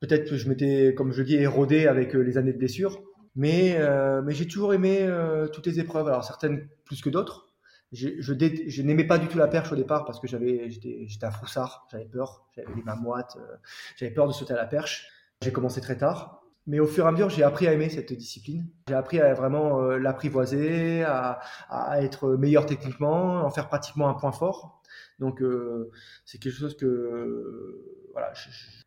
peut-être 0.00 0.28
que 0.28 0.36
je 0.36 0.48
m'étais, 0.48 0.94
comme 0.96 1.12
je 1.12 1.22
dis, 1.22 1.36
érodé 1.36 1.86
avec 1.86 2.14
les 2.14 2.36
années 2.36 2.52
de 2.52 2.58
blessure, 2.58 3.00
mais, 3.36 3.78
mais 4.24 4.34
j'ai 4.34 4.48
toujours 4.48 4.74
aimé 4.74 5.08
toutes 5.52 5.68
les 5.68 5.78
épreuves. 5.78 6.08
Alors 6.08 6.24
certaines 6.24 6.66
plus 6.84 7.00
que 7.00 7.08
d'autres 7.08 7.49
je, 7.92 8.08
je, 8.20 8.82
n'aimais 8.82 9.04
pas 9.04 9.18
du 9.18 9.26
tout 9.26 9.38
la 9.38 9.48
perche 9.48 9.72
au 9.72 9.76
départ 9.76 10.04
parce 10.04 10.20
que 10.20 10.28
j'avais, 10.28 10.70
j'étais, 10.70 11.04
j'étais 11.06 11.26
un 11.26 11.30
froussard, 11.30 11.86
j'avais 11.90 12.04
peur, 12.04 12.46
j'avais 12.54 12.72
les 12.74 12.82
mains 12.82 12.94
moites, 12.94 13.36
euh, 13.38 13.56
j'avais 13.96 14.12
peur 14.12 14.28
de 14.28 14.32
sauter 14.32 14.52
à 14.52 14.56
la 14.56 14.66
perche. 14.66 15.08
J'ai 15.42 15.52
commencé 15.52 15.80
très 15.80 15.96
tard 15.96 16.42
Mais 16.66 16.78
au 16.78 16.86
fur 16.86 17.04
et 17.04 17.08
à 17.08 17.12
mesure, 17.12 17.30
j'ai 17.30 17.42
appris 17.42 17.66
à 17.66 17.72
aimer 17.72 17.88
cette 17.88 18.12
discipline. 18.12 18.66
J'ai 18.88 18.94
appris 18.94 19.20
à 19.20 19.34
vraiment 19.34 19.82
euh, 19.82 19.98
l'apprivoiser, 19.98 21.02
à, 21.02 21.40
à, 21.68 22.02
être 22.02 22.36
meilleur 22.36 22.66
techniquement, 22.66 23.44
en 23.44 23.50
faire 23.50 23.68
pratiquement 23.68 24.08
un 24.08 24.14
point 24.14 24.32
fort. 24.32 24.80
Donc, 25.18 25.42
euh, 25.42 25.90
c'est 26.24 26.38
quelque 26.38 26.56
chose 26.56 26.76
que 26.76 27.84
voilà, 28.12 28.32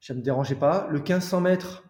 ça 0.02 0.14
ne 0.14 0.20
me 0.20 0.24
dérangeait 0.24 0.56
pas. 0.56 0.88
Le 0.90 1.00
1500 1.00 1.42
mètres, 1.42 1.84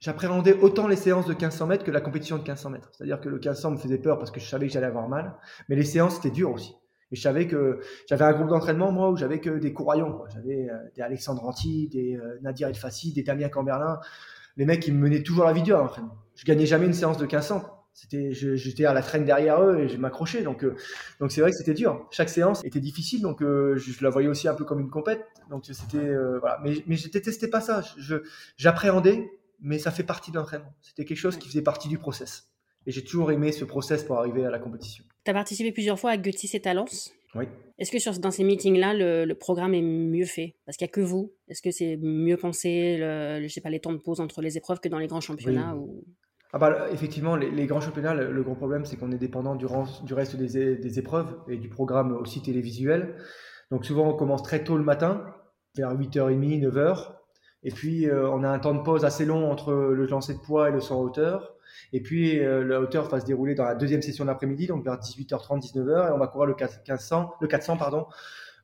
j'appréhendais 0.00 0.54
autant 0.54 0.88
les 0.88 0.96
séances 0.96 1.26
de 1.26 1.32
1500 1.32 1.66
mètres 1.66 1.84
que 1.84 1.90
la 1.90 2.00
compétition 2.00 2.36
de 2.36 2.42
1500 2.42 2.70
mètres. 2.70 2.90
C'est-à-dire 2.92 3.20
que 3.20 3.28
le 3.28 3.36
1500 3.36 3.72
me 3.72 3.76
faisait 3.76 3.98
peur 3.98 4.18
parce 4.18 4.30
que 4.30 4.40
je 4.40 4.46
savais 4.46 4.66
que 4.66 4.72
j'allais 4.72 4.86
avoir 4.86 5.08
mal. 5.08 5.34
Mais 5.68 5.76
les 5.76 5.84
séances, 5.84 6.16
c'était 6.16 6.30
dur 6.30 6.50
aussi. 6.50 6.74
Et 7.12 7.16
je 7.16 7.20
savais 7.22 7.46
que 7.46 7.80
j'avais 8.08 8.24
un 8.24 8.32
groupe 8.32 8.48
d'entraînement, 8.48 8.90
moi, 8.90 9.10
où 9.10 9.16
j'avais 9.16 9.40
que 9.40 9.50
des 9.50 9.72
courroyants. 9.72 10.24
J'avais 10.34 10.68
euh, 10.68 10.76
des 10.94 11.02
Alexandre 11.02 11.44
Anti, 11.44 11.88
des 11.88 12.16
euh, 12.16 12.38
Nadir 12.42 12.68
El 12.68 12.74
Fassi, 12.74 13.12
des 13.12 13.22
Damien 13.22 13.48
Camberlin. 13.48 14.00
Les 14.56 14.64
mecs, 14.64 14.86
ils 14.86 14.94
me 14.94 15.00
menaient 15.00 15.22
toujours 15.22 15.44
la 15.44 15.52
vie 15.52 15.62
dure 15.62 15.78
à 15.78 15.82
l'entraînement. 15.82 16.16
Je 16.34 16.44
gagnais 16.44 16.66
jamais 16.66 16.86
une 16.86 16.94
séance 16.94 17.18
de 17.18 17.22
1500. 17.22 17.64
C'était, 17.92 18.32
j'étais 18.32 18.84
à 18.84 18.92
la 18.92 19.00
traîne 19.00 19.24
derrière 19.24 19.62
eux 19.62 19.78
et 19.78 19.88
je 19.88 19.96
m'accrochais. 19.96 20.42
Donc, 20.42 20.64
euh, 20.64 20.74
donc 21.20 21.32
c'est 21.32 21.40
vrai 21.40 21.50
que 21.50 21.56
c'était 21.56 21.74
dur. 21.74 22.06
Chaque 22.10 22.28
séance 22.28 22.62
était 22.64 22.80
difficile, 22.80 23.22
donc 23.22 23.38
je, 23.40 23.78
je, 23.78 24.04
la 24.04 24.10
voyais 24.10 24.28
aussi 24.28 24.48
un 24.48 24.54
peu 24.54 24.64
comme 24.64 24.80
une 24.80 24.90
compète. 24.90 25.24
Donc 25.48 25.64
c'était 25.64 26.14
voilà. 26.40 26.58
Mais, 26.62 26.74
mais 26.86 26.96
je 26.96 27.08
détestais 27.08 27.48
pas 27.48 27.62
ça. 27.62 27.80
J'appréhendais, 28.58 29.30
mais 29.60 29.78
ça 29.78 29.90
fait 29.90 30.02
partie 30.02 30.30
de 30.30 30.36
l'entraînement. 30.36 30.74
C'était 30.82 31.04
quelque 31.04 31.18
chose 31.18 31.36
qui 31.36 31.48
faisait 31.48 31.62
partie 31.62 31.88
du 31.88 31.98
process. 31.98 32.50
Et 32.86 32.92
j'ai 32.92 33.02
toujours 33.02 33.32
aimé 33.32 33.52
ce 33.52 33.64
process 33.64 34.04
pour 34.04 34.18
arriver 34.18 34.44
à 34.44 34.50
la 34.50 34.58
compétition. 34.58 35.04
Tu 35.24 35.30
as 35.30 35.34
participé 35.34 35.72
plusieurs 35.72 35.98
fois 35.98 36.10
à 36.10 36.16
Gutis 36.16 36.50
et 36.54 36.60
Talence. 36.60 37.12
Oui. 37.34 37.46
Est-ce 37.78 37.90
que 37.90 37.98
sur, 37.98 38.18
dans 38.18 38.30
ces 38.30 38.44
meetings-là, 38.44 38.94
le, 38.94 39.34
programme 39.34 39.74
est 39.74 39.82
mieux 39.82 40.24
fait? 40.24 40.56
Parce 40.64 40.76
qu'il 40.76 40.86
n'y 40.86 40.90
a 40.90 40.92
que 40.92 41.00
vous. 41.00 41.32
Est-ce 41.48 41.62
que 41.62 41.70
c'est 41.70 41.96
mieux 41.96 42.36
pensé, 42.36 42.96
le, 42.98 43.42
je 43.42 43.48
sais 43.52 43.60
pas, 43.60 43.70
les 43.70 43.80
temps 43.80 43.92
de 43.92 43.98
pause 43.98 44.20
entre 44.20 44.40
les 44.40 44.56
épreuves 44.56 44.80
que 44.80 44.88
dans 44.88 44.98
les 44.98 45.08
grands 45.08 45.20
championnats 45.20 45.74
ou... 45.76 46.04
ah 46.52 46.58
bah, 46.58 46.86
Effectivement, 46.92 47.36
les, 47.36 47.66
grands 47.66 47.80
championnats, 47.80 48.14
le, 48.14 48.42
gros 48.42 48.54
problème, 48.54 48.84
c'est 48.84 48.96
qu'on 48.96 49.10
est 49.10 49.18
dépendant 49.18 49.56
du, 49.56 49.66
du 50.04 50.14
reste 50.14 50.36
des, 50.36 50.76
des, 50.76 50.98
épreuves 50.98 51.36
et 51.48 51.56
du 51.58 51.68
programme 51.68 52.12
aussi 52.12 52.40
télévisuel. 52.40 53.16
Donc 53.70 53.84
souvent, 53.84 54.08
on 54.08 54.14
commence 54.14 54.42
très 54.42 54.62
tôt 54.62 54.78
le 54.78 54.84
matin, 54.84 55.26
vers 55.74 55.92
8h30, 55.92 56.62
9h. 56.62 57.15
Et 57.62 57.70
puis, 57.70 58.08
euh, 58.08 58.30
on 58.30 58.44
a 58.44 58.48
un 58.48 58.58
temps 58.58 58.74
de 58.74 58.82
pause 58.82 59.04
assez 59.04 59.24
long 59.24 59.50
entre 59.50 59.72
le 59.72 60.06
lancer 60.06 60.34
de 60.34 60.38
poids 60.38 60.68
et 60.68 60.72
le 60.72 60.80
saut 60.80 60.96
hauteur. 60.96 61.54
Et 61.92 62.00
puis, 62.00 62.38
euh, 62.38 62.64
la 62.64 62.80
hauteur 62.80 63.08
va 63.08 63.20
se 63.20 63.26
dérouler 63.26 63.54
dans 63.54 63.64
la 63.64 63.74
deuxième 63.74 64.02
session 64.02 64.24
d'après-midi, 64.24 64.66
donc 64.66 64.84
vers 64.84 64.96
18h30, 64.96 65.60
19h, 65.60 66.08
et 66.08 66.12
on 66.12 66.18
va 66.18 66.26
courir 66.28 66.46
le 66.46 66.54
1500, 66.54 67.34
le 67.40 67.48
400, 67.48 67.76
pardon, 67.76 68.06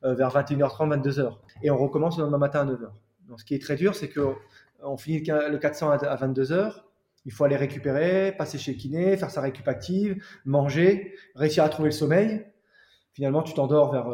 euh, 0.03 0.13
vers 0.13 0.29
21h30, 0.29 1.01
22h. 1.01 1.37
Et 1.63 1.71
on 1.71 1.77
recommence 1.77 2.17
le 2.17 2.23
lendemain 2.23 2.37
matin 2.37 2.61
à 2.61 2.71
9h. 2.71 2.91
Donc, 3.27 3.39
ce 3.39 3.45
qui 3.45 3.55
est 3.55 3.61
très 3.61 3.75
dur, 3.75 3.95
c'est 3.95 4.09
qu'on 4.09 4.97
finit 4.97 5.23
le 5.25 5.57
400 5.57 5.91
à 5.91 6.15
22h, 6.15 6.83
il 7.25 7.31
faut 7.31 7.45
aller 7.45 7.55
récupérer, 7.55 8.33
passer 8.37 8.57
chez 8.57 8.73
le 8.73 8.77
kiné, 8.77 9.15
faire 9.15 9.31
sa 9.31 9.39
récup 9.39 9.65
active, 9.67 10.21
manger, 10.45 11.15
réussir 11.35 11.63
à 11.63 11.69
trouver 11.69 11.89
le 11.89 11.93
sommeil. 11.93 12.45
Finalement, 13.13 13.43
tu 13.43 13.53
t'endors 13.53 13.93
vers 13.93 14.07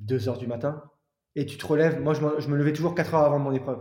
2h 0.00 0.38
du 0.38 0.46
matin 0.46 0.82
et 1.36 1.46
tu 1.46 1.56
te 1.56 1.66
relèves. 1.66 2.00
Moi, 2.00 2.14
je 2.14 2.20
me, 2.20 2.40
je 2.40 2.48
me 2.48 2.56
levais 2.56 2.72
toujours 2.72 2.94
4 2.94 3.14
heures 3.14 3.24
avant 3.24 3.38
mon 3.38 3.52
épreuve 3.52 3.78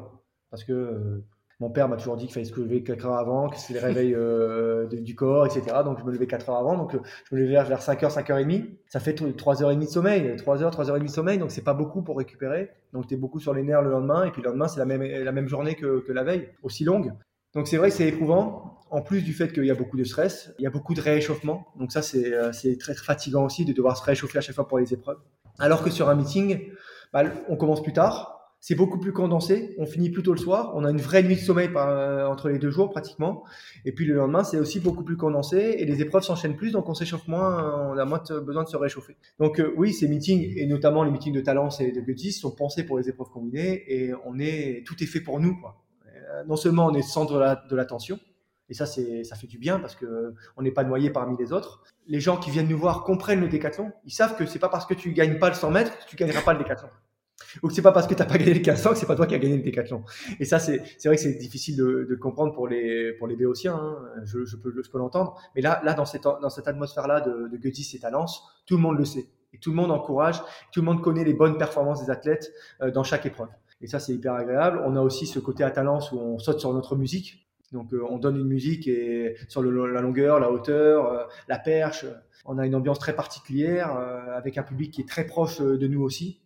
parce 0.54 0.64
que 0.64 0.72
euh, 0.72 1.26
mon 1.60 1.72
père 1.72 1.90
m'a 1.90 1.98
toujours 1.98 2.16
dit 2.16 2.26
qu'il 2.26 2.34
fallait 2.36 2.46
se 2.46 2.60
lever 2.60 2.84
4 2.84 3.08
heures 3.08 3.18
avant, 3.18 3.50
que 3.50 3.58
c'est 3.58 3.74
le 3.74 3.80
réveil 3.80 4.14
euh, 4.16 4.86
du 4.86 5.16
corps, 5.16 5.48
etc. 5.48 5.78
Donc 5.84 5.98
je 6.00 6.04
me 6.04 6.12
levais 6.12 6.28
4 6.28 6.50
heures 6.50 6.58
avant, 6.58 6.78
donc 6.78 6.94
euh, 6.94 7.00
je 7.30 7.36
me 7.36 7.42
levais 7.42 7.54
vers 7.64 7.82
5h, 7.82 8.14
5h30. 8.14 8.78
Ça 8.88 9.00
fait 9.00 9.14
3h30 9.20 9.80
de 9.80 9.86
sommeil, 9.86 10.36
3h, 10.36 10.72
3h30 10.72 11.02
de 11.02 11.08
sommeil, 11.08 11.38
donc 11.40 11.50
c'est 11.50 11.64
pas 11.64 11.74
beaucoup 11.74 12.04
pour 12.04 12.20
récupérer. 12.20 12.70
Donc 12.94 13.08
tu 13.08 13.16
es 13.16 13.18
beaucoup 13.18 13.40
sur 13.40 13.52
les 13.56 13.64
nerfs 13.64 13.82
le 13.82 13.90
lendemain, 13.90 14.26
et 14.26 14.32
puis 14.32 14.44
le 14.44 14.50
lendemain 14.50 14.68
c'est 14.68 14.80
la 14.80 14.86
même, 14.86 15.02
la 15.02 15.32
même 15.32 15.48
journée 15.48 15.74
que, 15.74 16.02
que 16.02 16.12
la 16.12 16.24
veille, 16.24 16.50
aussi 16.62 16.84
longue. 16.84 17.12
Donc 17.56 17.68
c'est 17.68 17.78
vrai 17.78 17.90
que 17.90 17.96
c'est 17.96 18.08
éprouvant, 18.08 18.80
en 18.92 19.02
plus 19.02 19.24
du 19.24 19.34
fait 19.34 19.52
qu'il 19.52 19.66
y 19.66 19.72
a 19.72 19.76
beaucoup 19.76 19.98
de 19.98 20.04
stress, 20.04 20.54
il 20.60 20.64
y 20.64 20.68
a 20.68 20.72
beaucoup 20.72 20.94
de 20.94 21.02
rééchauffement. 21.02 21.66
Donc 21.80 21.92
ça 21.92 22.04
c'est 22.04 22.78
très, 22.80 22.94
très 22.94 23.06
fatigant 23.06 23.44
aussi 23.44 23.66
de 23.66 23.74
devoir 23.74 23.98
se 23.98 24.04
réchauffer 24.04 24.38
à 24.38 24.42
chaque 24.42 24.56
fois 24.56 24.68
pour 24.68 24.78
les 24.78 24.94
épreuves. 24.94 25.18
Alors 25.58 25.84
que 25.84 25.90
sur 25.90 26.10
un 26.10 26.16
meeting, 26.16 26.70
bah, 27.14 27.24
on 27.48 27.56
commence 27.56 27.82
plus 27.82 27.94
tard, 27.94 28.34
c'est 28.66 28.76
beaucoup 28.76 28.98
plus 28.98 29.12
condensé. 29.12 29.76
On 29.78 29.86
finit 29.86 30.10
plus 30.10 30.24
tôt 30.24 30.32
le 30.32 30.40
soir. 30.40 30.72
On 30.74 30.86
a 30.86 30.90
une 30.90 31.02
vraie 31.02 31.22
nuit 31.22 31.36
de 31.36 31.42
sommeil 31.42 31.70
euh, 31.76 32.26
entre 32.26 32.48
les 32.48 32.60
deux 32.60 32.70
jours 32.70 32.92
pratiquement. 32.92 33.44
Et 33.84 33.92
puis 33.92 34.06
le 34.06 34.16
lendemain, 34.16 34.46
c'est 34.46 34.58
aussi 34.58 34.80
beaucoup 34.80 35.04
plus 35.04 35.18
condensé 35.18 35.76
et 35.80 35.86
les 35.86 36.02
épreuves 36.02 36.24
s'enchaînent 36.24 36.56
plus, 36.56 36.72
donc 36.72 36.88
on 36.88 36.94
s'échauffe 36.94 37.28
moins. 37.28 37.92
On 37.92 37.98
a 37.98 38.06
moins 38.06 38.24
besoin 38.42 38.64
de 38.64 38.70
se 38.70 38.78
réchauffer. 38.78 39.18
Donc 39.38 39.60
euh, 39.60 39.74
oui, 39.76 39.92
ces 39.92 40.08
meetings 40.08 40.54
et 40.56 40.66
notamment 40.66 41.04
les 41.04 41.12
meetings 41.12 41.34
de 41.34 41.42
Talence 41.42 41.82
et 41.82 41.92
de 41.92 42.00
Gutis 42.00 42.32
sont 42.32 42.52
pensés 42.52 42.86
pour 42.86 42.98
les 42.98 43.10
épreuves 43.10 43.28
combinées 43.32 43.84
et 43.94 44.14
on 44.26 44.40
est 44.40 44.86
tout 44.88 44.96
est 45.04 45.08
fait 45.08 45.20
pour 45.20 45.42
nous. 45.42 45.60
Euh, 46.08 46.46
non 46.46 46.56
seulement 46.56 46.86
on 46.86 46.94
est 46.94 47.02
centre 47.02 47.34
de 47.70 47.76
l'attention. 47.76 48.18
et 48.70 48.74
ça, 48.74 48.86
c'est, 48.86 49.26
ça 49.26 49.36
fait 49.36 49.48
du 49.48 49.58
bien 49.58 49.78
parce 49.78 49.98
que 49.98 50.36
on 50.56 50.62
n'est 50.62 50.72
pas 50.72 50.86
noyé 50.86 51.10
parmi 51.10 51.36
les 51.38 51.52
autres. 51.52 51.84
Les 52.08 52.22
gens 52.22 52.38
qui 52.38 52.50
viennent 52.50 52.70
nous 52.70 52.80
voir 52.80 53.04
comprennent 53.04 53.42
le 53.42 53.50
décathlon. 53.50 53.92
Ils 54.06 54.14
savent 54.14 54.38
que 54.38 54.46
c'est 54.46 54.60
pas 54.60 54.70
parce 54.70 54.86
que 54.86 54.94
tu 54.94 55.12
gagnes 55.12 55.38
pas 55.38 55.50
le 55.50 55.56
100 55.56 55.72
mètres 55.72 55.92
que 56.00 56.10
tu 56.10 56.16
gagneras 56.16 56.44
pas 56.44 56.54
le 56.54 56.60
décathlon 56.60 56.88
ou 57.62 57.68
que 57.68 57.74
c'est 57.74 57.82
pas 57.82 57.92
parce 57.92 58.08
que 58.08 58.14
tu 58.14 58.20
n'as 58.20 58.26
pas 58.26 58.38
gagné 58.38 58.54
le 58.54 58.60
1500 58.60 58.92
que 58.92 58.98
c'est 58.98 59.06
pas 59.06 59.16
toi 59.16 59.28
qui 59.28 59.36
as 59.36 59.40
gagné 59.40 59.58
le 59.58 59.64
décathlon. 59.64 60.04
Et 60.40 60.46
ça, 60.46 60.60
c'est 60.60 60.78
vrai 61.06 61.16
que 61.16 61.22
c'est 61.22 61.34
difficile 61.34 61.78
de, 61.78 62.08
de, 62.10 62.16
comprendre 62.16 62.54
pour 62.54 62.68
les, 62.68 63.14
pour 63.14 63.28
les 63.28 63.36
Béotiens, 63.36 63.76
hein. 63.76 63.98
je, 64.24 64.46
je, 64.46 64.56
peux, 64.56 64.74
je 64.82 64.90
peux 64.90 64.98
l'entendre. 64.98 65.40
Mais 65.56 65.62
là, 65.62 65.82
là, 65.84 65.94
dans 65.94 66.06
cette, 66.06 66.24
dans 66.24 66.50
cette 66.50 66.68
atmosphère-là 66.68 67.22
de, 67.22 67.48
de 67.48 67.58
Gutis 67.58 67.96
et 67.96 68.00
Talence, 68.00 68.44
tout 68.66 68.76
le 68.76 68.82
monde 68.82 68.98
le 68.98 69.06
sait. 69.06 69.28
Et 69.54 69.60
tout 69.60 69.70
le 69.70 69.76
monde 69.76 69.92
encourage, 69.92 70.42
tout 70.72 70.82
le 70.82 70.86
monde 70.86 71.02
connaît 71.02 71.24
les 71.24 71.34
bonnes 71.34 71.58
performances 71.58 72.04
des 72.04 72.12
athlètes 72.12 72.52
euh, 72.82 72.92
dans 72.92 73.04
chaque 73.04 73.26
épreuve. 73.26 73.50
Et 73.82 73.88
ça, 73.88 74.00
c'est 74.00 74.14
hyper 74.14 74.34
agréable. 74.34 74.82
On 74.86 74.96
a 74.96 75.02
aussi 75.02 75.28
ce 75.28 75.40
côté 75.40 75.64
à 75.64 75.72
Talence 75.72 76.12
où 76.12 76.18
on 76.18 76.40
saute 76.40 76.60
sur 76.60 76.74
notre 76.74 76.96
musique. 76.96 77.48
Donc, 77.72 77.94
euh, 77.94 78.04
on 78.10 78.18
donne 78.18 78.38
une 78.38 78.48
musique 78.48 78.88
et 78.88 79.36
sur 79.48 79.62
le, 79.62 79.92
la 79.92 80.02
longueur, 80.02 80.40
la 80.40 80.52
hauteur, 80.52 81.08
euh, 81.08 81.24
la 81.48 81.60
perche. 81.60 82.06
On 82.46 82.58
a 82.58 82.66
une 82.66 82.76
ambiance 82.76 83.00
très 83.00 83.16
particulière 83.16 83.92
avec 84.36 84.58
un 84.58 84.64
public 84.64 84.92
qui 84.92 85.00
est 85.00 85.08
très 85.08 85.26
proche 85.26 85.62
de 85.62 85.88
nous 85.88 86.02
aussi. 86.02 86.43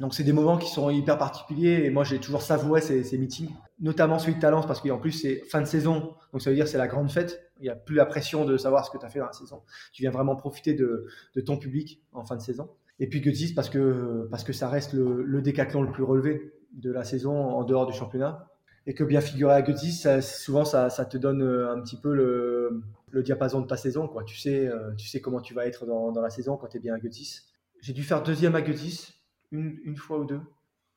Donc 0.00 0.14
c'est 0.14 0.22
des 0.22 0.32
moments 0.32 0.58
qui 0.58 0.70
sont 0.70 0.90
hyper 0.90 1.18
particuliers 1.18 1.82
et 1.84 1.90
moi 1.90 2.04
j'ai 2.04 2.18
toujours 2.20 2.42
savouré 2.42 2.80
ces, 2.80 3.18
meetings, 3.18 3.50
notamment 3.80 4.18
celui 4.18 4.36
de 4.36 4.40
Talence 4.40 4.66
parce 4.66 4.80
qu'en 4.80 4.98
plus 4.98 5.12
c'est 5.12 5.42
fin 5.50 5.60
de 5.60 5.66
saison, 5.66 6.14
donc 6.32 6.40
ça 6.40 6.50
veut 6.50 6.56
dire 6.56 6.68
c'est 6.68 6.78
la 6.78 6.86
grande 6.86 7.10
fête. 7.10 7.50
Il 7.60 7.64
n'y 7.64 7.70
a 7.70 7.74
plus 7.74 7.96
la 7.96 8.06
pression 8.06 8.44
de 8.44 8.56
savoir 8.56 8.86
ce 8.86 8.90
que 8.92 8.98
tu 8.98 9.04
as 9.04 9.08
fait 9.08 9.18
dans 9.18 9.26
la 9.26 9.32
saison. 9.32 9.62
Tu 9.92 10.02
viens 10.02 10.12
vraiment 10.12 10.36
profiter 10.36 10.74
de, 10.74 11.08
ton 11.44 11.56
public 11.56 12.00
en 12.12 12.24
fin 12.24 12.36
de 12.36 12.40
saison. 12.40 12.70
Et 13.00 13.08
puis 13.08 13.20
Gutis 13.20 13.54
parce 13.54 13.68
que 13.68 14.28
parce 14.30 14.44
que 14.44 14.52
ça 14.52 14.68
reste 14.68 14.92
le, 14.92 15.24
le, 15.24 15.42
décathlon 15.42 15.82
le 15.82 15.90
plus 15.90 16.04
relevé 16.04 16.52
de 16.72 16.92
la 16.92 17.02
saison 17.02 17.32
en 17.32 17.64
dehors 17.64 17.86
du 17.86 17.92
championnat 17.92 18.48
et 18.88 18.94
que 18.94 19.04
bien 19.04 19.20
figurer 19.20 19.52
à 19.52 19.60
Gutis, 19.60 20.06
souvent 20.22 20.64
ça, 20.64 20.88
te 20.88 21.18
donne 21.18 21.42
euh, 21.42 21.70
un 21.70 21.80
petit 21.82 21.96
peu 22.00 22.14
le, 22.14 22.82
diapason 23.22 23.60
de 23.60 23.66
ta 23.66 23.76
saison. 23.76 24.08
Quoi. 24.08 24.24
Tu 24.24 24.38
sais 24.38 24.66
euh, 24.66 24.94
tu 24.96 25.06
sais 25.06 25.20
comment 25.20 25.42
tu 25.42 25.52
vas 25.52 25.66
être 25.66 25.84
dans, 25.84 26.10
la 26.20 26.30
saison 26.30 26.56
quand 26.56 26.68
tu 26.68 26.78
es 26.78 26.80
bien 26.80 26.94
à 26.94 26.98
Gutis. 26.98 27.40
J'ai 27.82 27.92
dû 27.92 28.02
faire 28.02 28.22
deuxième 28.22 28.54
à 28.54 28.62
Gutis 28.62 29.17
une, 29.52 29.96
fois 29.96 30.18
ou 30.18 30.24
deux. 30.24 30.40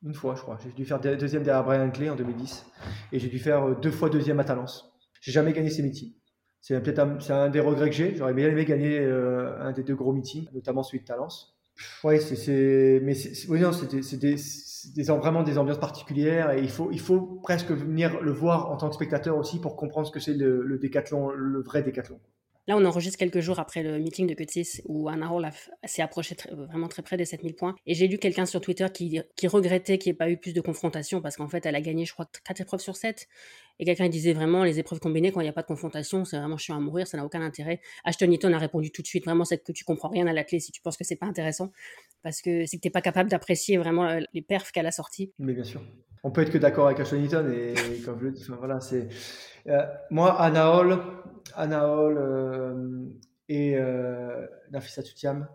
Une 0.04 0.14
fois, 0.14 0.36
je 0.36 0.42
crois. 0.42 0.58
J'ai 0.64 0.72
dû 0.72 0.86
faire 0.86 1.00
deuxième 1.00 1.44
derrière 1.44 1.64
Brian 1.64 1.90
Clay 1.92 2.10
en 2.10 2.16
2010. 2.16 2.66
Et 3.12 3.20
j'ai 3.20 3.28
dû 3.28 3.40
faire 3.40 3.64
euh, 3.64 3.76
deux 3.76 3.92
fois 3.92 4.10
deuxième 4.10 4.40
à 4.40 4.44
Talence. 4.44 4.94
J'ai 5.22 5.32
jamais 5.32 5.54
gagné 5.54 5.70
ces 5.70 5.84
meetings. 5.84 6.14
C'est 6.60 6.82
peut-être 6.82 7.00
un, 7.00 7.18
un, 7.30 7.50
des 7.50 7.60
regrets 7.60 7.90
que 7.90 7.96
j'ai. 7.96 8.16
J'aurais 8.16 8.34
bien 8.34 8.48
aimé 8.48 8.66
gagner 8.66 9.00
euh, 9.00 9.60
un 9.60 9.72
des 9.72 9.84
deux 9.84 9.96
gros 9.96 10.14
meetings, 10.14 10.48
notamment 10.54 10.84
celui 10.84 11.00
de 11.00 11.06
Talence. 11.06 11.58
Ouais, 12.04 12.20
c'est, 12.20 13.00
mais 13.02 13.16
c'est, 13.16 13.48
oui, 13.50 13.60
des, 13.90 14.36
des, 14.96 15.04
vraiment 15.04 15.42
des 15.42 15.58
ambiances 15.58 15.80
particulières 15.80 16.52
et 16.52 16.60
il 16.60 16.70
faut, 16.70 16.92
il 16.92 17.00
faut 17.00 17.40
presque 17.42 17.72
venir 17.72 18.22
le 18.22 18.32
voir 18.32 18.70
en 18.70 18.78
tant 18.78 18.90
que 18.90 18.96
spectateur 18.96 19.38
aussi 19.38 19.60
pour 19.60 19.76
comprendre 19.76 20.06
ce 20.06 20.12
que 20.12 20.20
c'est 20.20 20.34
le 20.34 20.78
décathlon, 20.78 21.32
le 21.32 21.62
vrai 21.62 21.82
décathlon. 21.82 22.20
Là, 22.68 22.78
on 22.78 22.86
enregistre 22.86 23.18
quelques 23.18 23.40
jours 23.40 23.60
après 23.60 23.82
le 23.82 23.98
meeting 23.98 24.28
de 24.28 24.34
Cutis 24.34 24.82
où 24.86 25.10
Anna 25.10 25.32
Hall 25.32 25.50
s'est 25.84 26.02
approché 26.02 26.36
vraiment 26.52 26.88
très 26.88 27.02
près 27.02 27.18
des 27.18 27.26
7000 27.26 27.56
points. 27.56 27.76
Et 27.88 27.96
j'ai 27.96 28.08
lu 28.08 28.20
quelqu'un 28.20 28.46
sur 28.46 28.62
Twitter 28.62 28.86
qui, 28.94 29.48
regrettait 29.48 29.98
qu'il 29.98 30.12
n'y 30.12 30.16
ait 30.16 30.18
pas 30.18 30.30
eu 30.30 30.38
plus 30.38 30.54
de 30.54 30.62
confrontation 30.62 31.22
parce 31.22 31.38
qu'en 31.38 31.48
fait, 31.48 31.66
elle 31.66 31.76
a 31.76 31.82
gagné, 31.82 32.06
je 32.06 32.14
crois, 32.14 32.30
4 32.46 32.62
épreuves 32.62 32.80
sur 32.80 32.96
7. 32.96 33.28
Et 33.80 33.86
quelqu'un 33.86 34.10
disait 34.10 34.34
vraiment, 34.34 34.64
les 34.64 34.78
épreuves 34.78 35.00
combinées, 35.00 35.32
quand 35.32 35.42
il 35.42 35.46
n'y 35.46 35.50
a 35.50 35.54
pas 35.54 35.64
de 35.64 35.68
confrontation, 35.68 36.24
c'est 36.24 36.38
vraiment 36.38 36.58
chiant 36.58 36.76
à 36.76 36.80
mourir, 36.80 37.08
ça 37.08 37.18
n'a 37.18 37.26
aucun 37.26 37.42
intérêt. 37.42 37.82
Ashton 38.04 38.30
Eaton 38.30 38.54
a 38.54 38.60
répondu 38.60 38.92
tout 38.92 39.02
de 39.02 39.08
suite, 39.08 39.26
vraiment, 39.26 39.44
c'est 39.44 39.58
que 39.58 39.72
tu 39.72 39.84
comprends 39.84 40.10
rien 40.10 40.28
à 40.28 40.34
la 40.34 40.44
clé 40.44 40.60
si 40.60 40.72
tu 40.72 40.82
penses 40.82 40.98
que 40.98 41.04
c'est 41.04 41.16
pas 41.16 41.26
intéressant. 41.26 41.72
Parce 42.22 42.44
que 42.44 42.68
c'est 42.68 42.78
que 42.78 42.82
tu 42.82 42.88
n'es 42.88 42.92
pas 42.92 43.02
capable 43.02 43.32
d'apprécier 43.32 43.78
vraiment 43.78 44.08
euh, 44.08 44.20
les 44.34 44.44
perfs 44.44 44.72
qu'elle 44.72 44.86
a 44.86 44.92
sortis. 44.92 45.34
Mais 45.40 45.54
bien 45.54 45.64
sûr. 45.64 45.82
On 46.24 46.32
peut 46.32 46.42
être 46.42 46.52
que 46.52 46.58
d'accord 46.58 46.86
avec 46.88 47.00
Ashton 47.00 47.24
Eaton 47.24 47.50
et, 47.52 47.74
comme 48.06 48.20
le 48.22 48.32
dis, 48.32 48.46
voilà, 48.58 48.80
c'est. 48.80 49.08
Euh, 49.68 49.86
moi, 50.10 50.40
Anna 50.40 50.72
Hall, 50.76 51.00
Anna 51.56 51.88
Hall 51.88 52.18
euh, 52.18 53.06
et 53.50 53.76
euh, 53.76 54.46
Nafisa 54.72 55.04
Tutiam, 55.04 55.48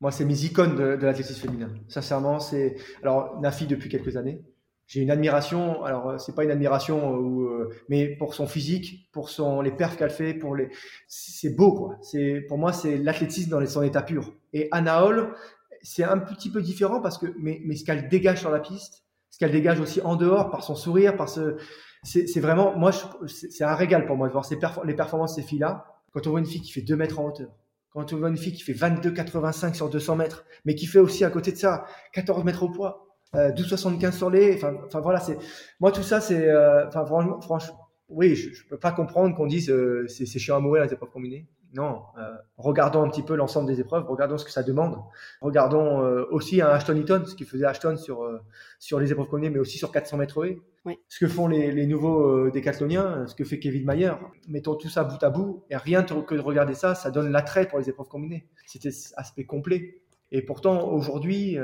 moi, 0.00 0.10
c'est 0.10 0.24
mes 0.24 0.44
icônes 0.44 0.76
de, 0.76 1.04
l'athlétisme 1.04 1.40
féminin. 1.40 1.70
Sincèrement, 1.88 2.40
c'est. 2.40 2.76
Alors, 3.02 3.40
Nafi 3.40 3.66
depuis 3.66 3.88
quelques 3.88 4.16
années. 4.16 4.42
J'ai 4.86 5.00
une 5.00 5.10
admiration. 5.10 5.82
Alors, 5.84 6.10
euh, 6.10 6.18
c'est 6.18 6.34
pas 6.34 6.44
une 6.44 6.50
admiration, 6.50 7.14
où, 7.14 7.48
mais 7.88 8.16
pour 8.16 8.34
son 8.34 8.46
physique, 8.46 9.10
pour 9.12 9.28
son 9.30 9.60
les 9.60 9.72
perfs 9.72 9.96
qu'elle 9.96 10.10
fait, 10.10 10.34
pour 10.34 10.56
les, 10.56 10.68
c'est 11.06 11.54
beau 11.54 11.72
quoi. 11.72 11.98
C'est 12.02 12.40
pour 12.48 12.58
moi, 12.58 12.72
c'est 12.72 12.96
l'athlétisme 12.98 13.50
dans 13.50 13.66
son 13.66 13.82
état 13.82 14.02
pur. 14.02 14.34
Et 14.52 14.68
Anna 14.72 15.04
Hall, 15.04 15.34
c'est 15.82 16.04
un 16.04 16.18
petit 16.18 16.50
peu 16.50 16.60
différent 16.60 17.00
parce 17.00 17.18
que, 17.18 17.26
mais, 17.38 17.60
mais 17.64 17.76
ce 17.76 17.84
qu'elle 17.84 18.08
dégage 18.08 18.40
sur 18.40 18.50
la 18.50 18.60
piste, 18.60 19.03
ce 19.34 19.38
qu'elle 19.40 19.50
dégage 19.50 19.80
aussi 19.80 20.00
en 20.00 20.14
dehors 20.14 20.48
par 20.48 20.62
son 20.62 20.76
sourire, 20.76 21.16
par 21.16 21.28
ce, 21.28 21.56
c'est 22.04 22.38
vraiment, 22.38 22.78
moi, 22.78 22.92
c'est 23.26 23.64
un 23.64 23.74
régal 23.74 24.06
pour 24.06 24.16
moi 24.16 24.28
de 24.28 24.32
voir 24.32 24.44
ces 24.44 24.56
les 24.84 24.94
performances 24.94 25.34
de 25.34 25.42
ces 25.42 25.46
filles-là. 25.48 25.86
Quand 26.12 26.24
on 26.28 26.30
voit 26.30 26.38
une 26.38 26.46
fille 26.46 26.60
qui 26.60 26.70
fait 26.70 26.82
2 26.82 26.94
mètres 26.94 27.18
en 27.18 27.26
hauteur, 27.26 27.48
quand 27.90 28.12
on 28.12 28.16
voit 28.16 28.28
une 28.28 28.36
fille 28.36 28.52
qui 28.52 28.62
fait 28.62 28.74
22,85 28.74 29.74
sur 29.74 29.90
200 29.90 30.14
mètres, 30.14 30.44
mais 30.64 30.76
qui 30.76 30.86
fait 30.86 31.00
aussi 31.00 31.24
à 31.24 31.30
côté 31.30 31.50
de 31.50 31.56
ça 31.56 31.84
14 32.12 32.44
mètres 32.44 32.62
au 32.62 32.68
poids, 32.68 33.08
euh, 33.34 33.50
12,75 33.50 34.12
sur 34.12 34.30
les, 34.30 34.54
enfin, 34.54 35.00
voilà, 35.00 35.18
c'est, 35.18 35.36
moi 35.80 35.90
tout 35.90 36.04
ça, 36.04 36.20
c'est, 36.20 36.48
euh, 36.48 36.86
enfin 36.86 37.04
franchement, 37.04 37.40
franchement, 37.40 37.88
oui, 38.08 38.36
je, 38.36 38.54
je 38.54 38.68
peux 38.68 38.78
pas 38.78 38.92
comprendre 38.92 39.34
qu'on 39.34 39.48
dise 39.48 39.68
euh, 39.68 40.06
c'est 40.06 40.26
chiant 40.38 40.58
à 40.58 40.60
mourir 40.60 40.84
les 40.84 40.92
épreuves 40.92 41.10
combinées. 41.10 41.48
Non, 41.74 42.02
euh, 42.18 42.36
regardons 42.56 43.02
un 43.02 43.08
petit 43.08 43.24
peu 43.24 43.34
l'ensemble 43.34 43.66
des 43.66 43.80
épreuves, 43.80 44.06
regardons 44.08 44.38
ce 44.38 44.44
que 44.44 44.52
ça 44.52 44.62
demande. 44.62 44.96
Regardons 45.40 46.04
euh, 46.04 46.24
aussi 46.30 46.62
un 46.62 46.68
Ashton 46.68 46.94
Eaton, 46.94 47.24
ce 47.26 47.34
qu'il 47.34 47.46
faisait 47.46 47.66
Ashton 47.66 47.96
sur, 47.96 48.22
euh, 48.22 48.38
sur 48.78 49.00
les 49.00 49.10
épreuves 49.10 49.26
combinées, 49.26 49.50
mais 49.50 49.58
aussi 49.58 49.76
sur 49.76 49.90
400 49.90 50.18
mètres 50.18 50.46
haies. 50.46 50.60
Oui. 50.84 51.00
Ce 51.08 51.18
que 51.18 51.26
font 51.26 51.48
les, 51.48 51.72
les 51.72 51.86
nouveaux 51.86 52.48
décathloniens, 52.50 53.26
ce 53.26 53.34
que 53.34 53.42
fait 53.42 53.58
Kevin 53.58 53.84
Mayer. 53.84 54.12
Mettons 54.46 54.76
tout 54.76 54.88
ça 54.88 55.02
bout 55.02 55.20
à 55.24 55.30
bout, 55.30 55.64
et 55.68 55.76
rien 55.76 56.04
que 56.04 56.34
de 56.36 56.40
regarder 56.40 56.74
ça, 56.74 56.94
ça 56.94 57.10
donne 57.10 57.32
l'attrait 57.32 57.66
pour 57.66 57.80
les 57.80 57.88
épreuves 57.88 58.08
combinées. 58.08 58.46
C'était 58.66 58.90
aspect 59.16 59.44
complet. 59.44 60.02
Et 60.30 60.42
pourtant, 60.42 60.88
aujourd'hui, 60.92 61.56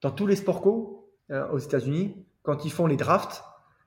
dans 0.00 0.10
tous 0.12 0.26
les 0.26 0.36
sports 0.36 0.62
co 0.62 1.10
aux 1.30 1.58
États-Unis, 1.58 2.14
quand 2.42 2.64
ils 2.64 2.70
font 2.70 2.86
les 2.86 2.96
drafts, 2.96 3.42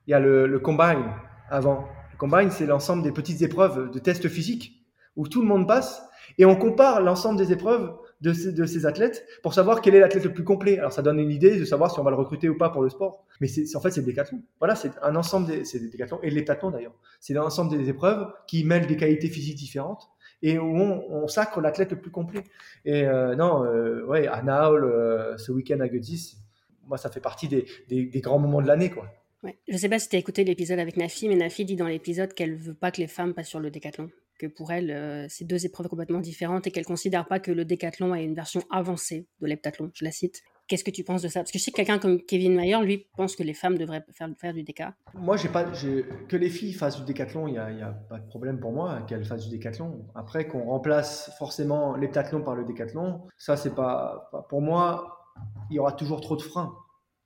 il 0.05 0.11
y 0.11 0.13
a 0.13 0.19
le, 0.19 0.45
le 0.47 0.59
combine 0.59 1.13
avant. 1.49 1.87
Le 2.11 2.17
combine, 2.17 2.51
c'est 2.51 2.65
l'ensemble 2.65 3.03
des 3.03 3.13
petites 3.13 3.41
épreuves 3.41 3.89
de 3.89 3.99
tests 3.99 4.27
physiques 4.27 4.80
où 5.15 5.27
tout 5.27 5.41
le 5.41 5.47
monde 5.47 5.67
passe 5.67 6.03
et 6.37 6.45
on 6.45 6.55
compare 6.55 7.01
l'ensemble 7.01 7.37
des 7.37 7.51
épreuves 7.51 7.93
de 8.21 8.33
ces, 8.33 8.51
de 8.51 8.65
ces 8.65 8.85
athlètes 8.85 9.25
pour 9.41 9.53
savoir 9.53 9.81
quel 9.81 9.95
est 9.95 9.99
l'athlète 9.99 10.23
le 10.23 10.33
plus 10.33 10.43
complet. 10.43 10.77
Alors 10.77 10.93
ça 10.93 11.01
donne 11.01 11.19
une 11.19 11.31
idée 11.31 11.59
de 11.59 11.65
savoir 11.65 11.91
si 11.91 11.99
on 11.99 12.03
va 12.03 12.11
le 12.11 12.15
recruter 12.15 12.49
ou 12.49 12.57
pas 12.57 12.69
pour 12.69 12.81
le 12.81 12.89
sport. 12.89 13.25
Mais 13.39 13.47
c'est, 13.47 13.75
en 13.75 13.81
fait, 13.81 13.91
c'est 13.91 14.01
le 14.01 14.05
décathlon. 14.05 14.41
Voilà, 14.59 14.75
c'est 14.75 14.91
un 15.01 15.15
ensemble 15.15 15.47
des, 15.47 15.65
c'est 15.65 15.79
des 15.79 15.89
décathlons 15.89 16.19
et 16.21 16.29
l'héptathlon 16.29 16.71
d'ailleurs. 16.71 16.95
C'est 17.19 17.33
l'ensemble 17.33 17.77
des 17.77 17.89
épreuves 17.89 18.31
qui 18.47 18.63
mêlent 18.63 18.87
des 18.87 18.97
qualités 18.97 19.27
physiques 19.27 19.57
différentes 19.57 20.09
et 20.43 20.57
où 20.57 20.75
on, 20.75 21.27
sacre 21.27 21.61
l'athlète 21.61 21.91
le 21.91 21.99
plus 21.99 22.11
complet. 22.11 22.43
Et 22.85 23.03
euh, 23.03 23.35
non, 23.35 23.63
euh, 23.63 24.03
ouais, 24.05 24.27
à 24.27 24.41
Naol, 24.41 24.83
euh, 24.83 25.37
ce 25.37 25.51
week-end 25.51 25.79
à 25.79 25.87
Götzis, 25.87 26.37
moi, 26.87 26.97
ça 26.97 27.11
fait 27.11 27.19
partie 27.19 27.47
des, 27.47 27.65
des, 27.89 28.05
des 28.05 28.21
grands 28.21 28.39
moments 28.39 28.61
de 28.61 28.67
l'année, 28.67 28.89
quoi. 28.89 29.05
Ouais. 29.43 29.57
Je 29.67 29.77
sais 29.77 29.89
pas 29.89 29.97
si 29.97 30.07
tu 30.09 30.15
as 30.15 30.19
écouté 30.19 30.43
l'épisode 30.43 30.79
avec 30.79 30.97
Nafi, 30.97 31.27
mais 31.27 31.35
Nafi 31.35 31.65
dit 31.65 31.75
dans 31.75 31.87
l'épisode 31.87 32.33
qu'elle 32.33 32.55
veut 32.55 32.73
pas 32.75 32.91
que 32.91 33.01
les 33.01 33.07
femmes 33.07 33.33
passent 33.33 33.47
sur 33.47 33.59
le 33.59 33.71
décathlon 33.71 34.09
que 34.41 34.47
pour 34.47 34.71
elle, 34.71 34.89
euh, 34.89 35.27
c'est 35.29 35.45
deux 35.45 35.67
épreuves 35.67 35.87
complètement 35.87 36.19
différentes 36.19 36.65
et 36.65 36.71
qu'elle 36.71 36.85
considère 36.85 37.27
pas 37.27 37.39
que 37.39 37.51
le 37.51 37.63
décathlon 37.63 38.11
a 38.11 38.21
une 38.21 38.33
version 38.33 38.63
avancée 38.71 39.27
de 39.39 39.45
l'heptathlon. 39.45 39.91
Je 39.93 40.03
la 40.03 40.11
cite. 40.11 40.41
Qu'est-ce 40.67 40.83
que 40.83 40.89
tu 40.89 41.03
penses 41.03 41.21
de 41.21 41.27
ça? 41.27 41.41
Parce 41.41 41.51
que 41.51 41.59
je 41.59 41.63
sais 41.63 41.69
que 41.69 41.75
quelqu'un 41.75 41.99
comme 41.99 42.19
Kevin 42.23 42.55
Mayer, 42.55 42.79
lui, 42.81 43.05
pense 43.15 43.35
que 43.35 43.43
les 43.43 43.53
femmes 43.53 43.77
devraient 43.77 44.03
faire, 44.13 44.29
faire 44.39 44.53
du 44.53 44.63
déca. 44.63 44.95
Moi, 45.13 45.37
j'ai 45.37 45.49
pas, 45.49 45.65
que 45.65 46.37
les 46.37 46.49
filles 46.49 46.73
fassent 46.73 46.97
du 46.97 47.03
décathlon, 47.03 47.47
il 47.47 47.53
n'y 47.53 47.59
a, 47.59 47.91
pas 48.09 48.17
de 48.17 48.25
problème 48.27 48.59
pour 48.59 48.71
moi 48.71 49.01
qu'elles 49.07 49.25
fassent 49.25 49.43
du 49.43 49.49
décathlon. 49.49 50.07
Après, 50.15 50.47
qu'on 50.47 50.63
remplace 50.63 51.31
forcément 51.37 51.95
l'heptathlon 51.95 52.41
par 52.41 52.55
le 52.55 52.63
décathlon, 52.63 53.21
ça, 53.37 53.57
c'est 53.57 53.75
pas, 53.75 54.29
pas, 54.31 54.41
Pour 54.49 54.61
moi, 54.61 55.35
il 55.69 55.75
y 55.75 55.79
aura 55.79 55.91
toujours 55.91 56.21
trop 56.21 56.35
de 56.35 56.41
freins. 56.41 56.73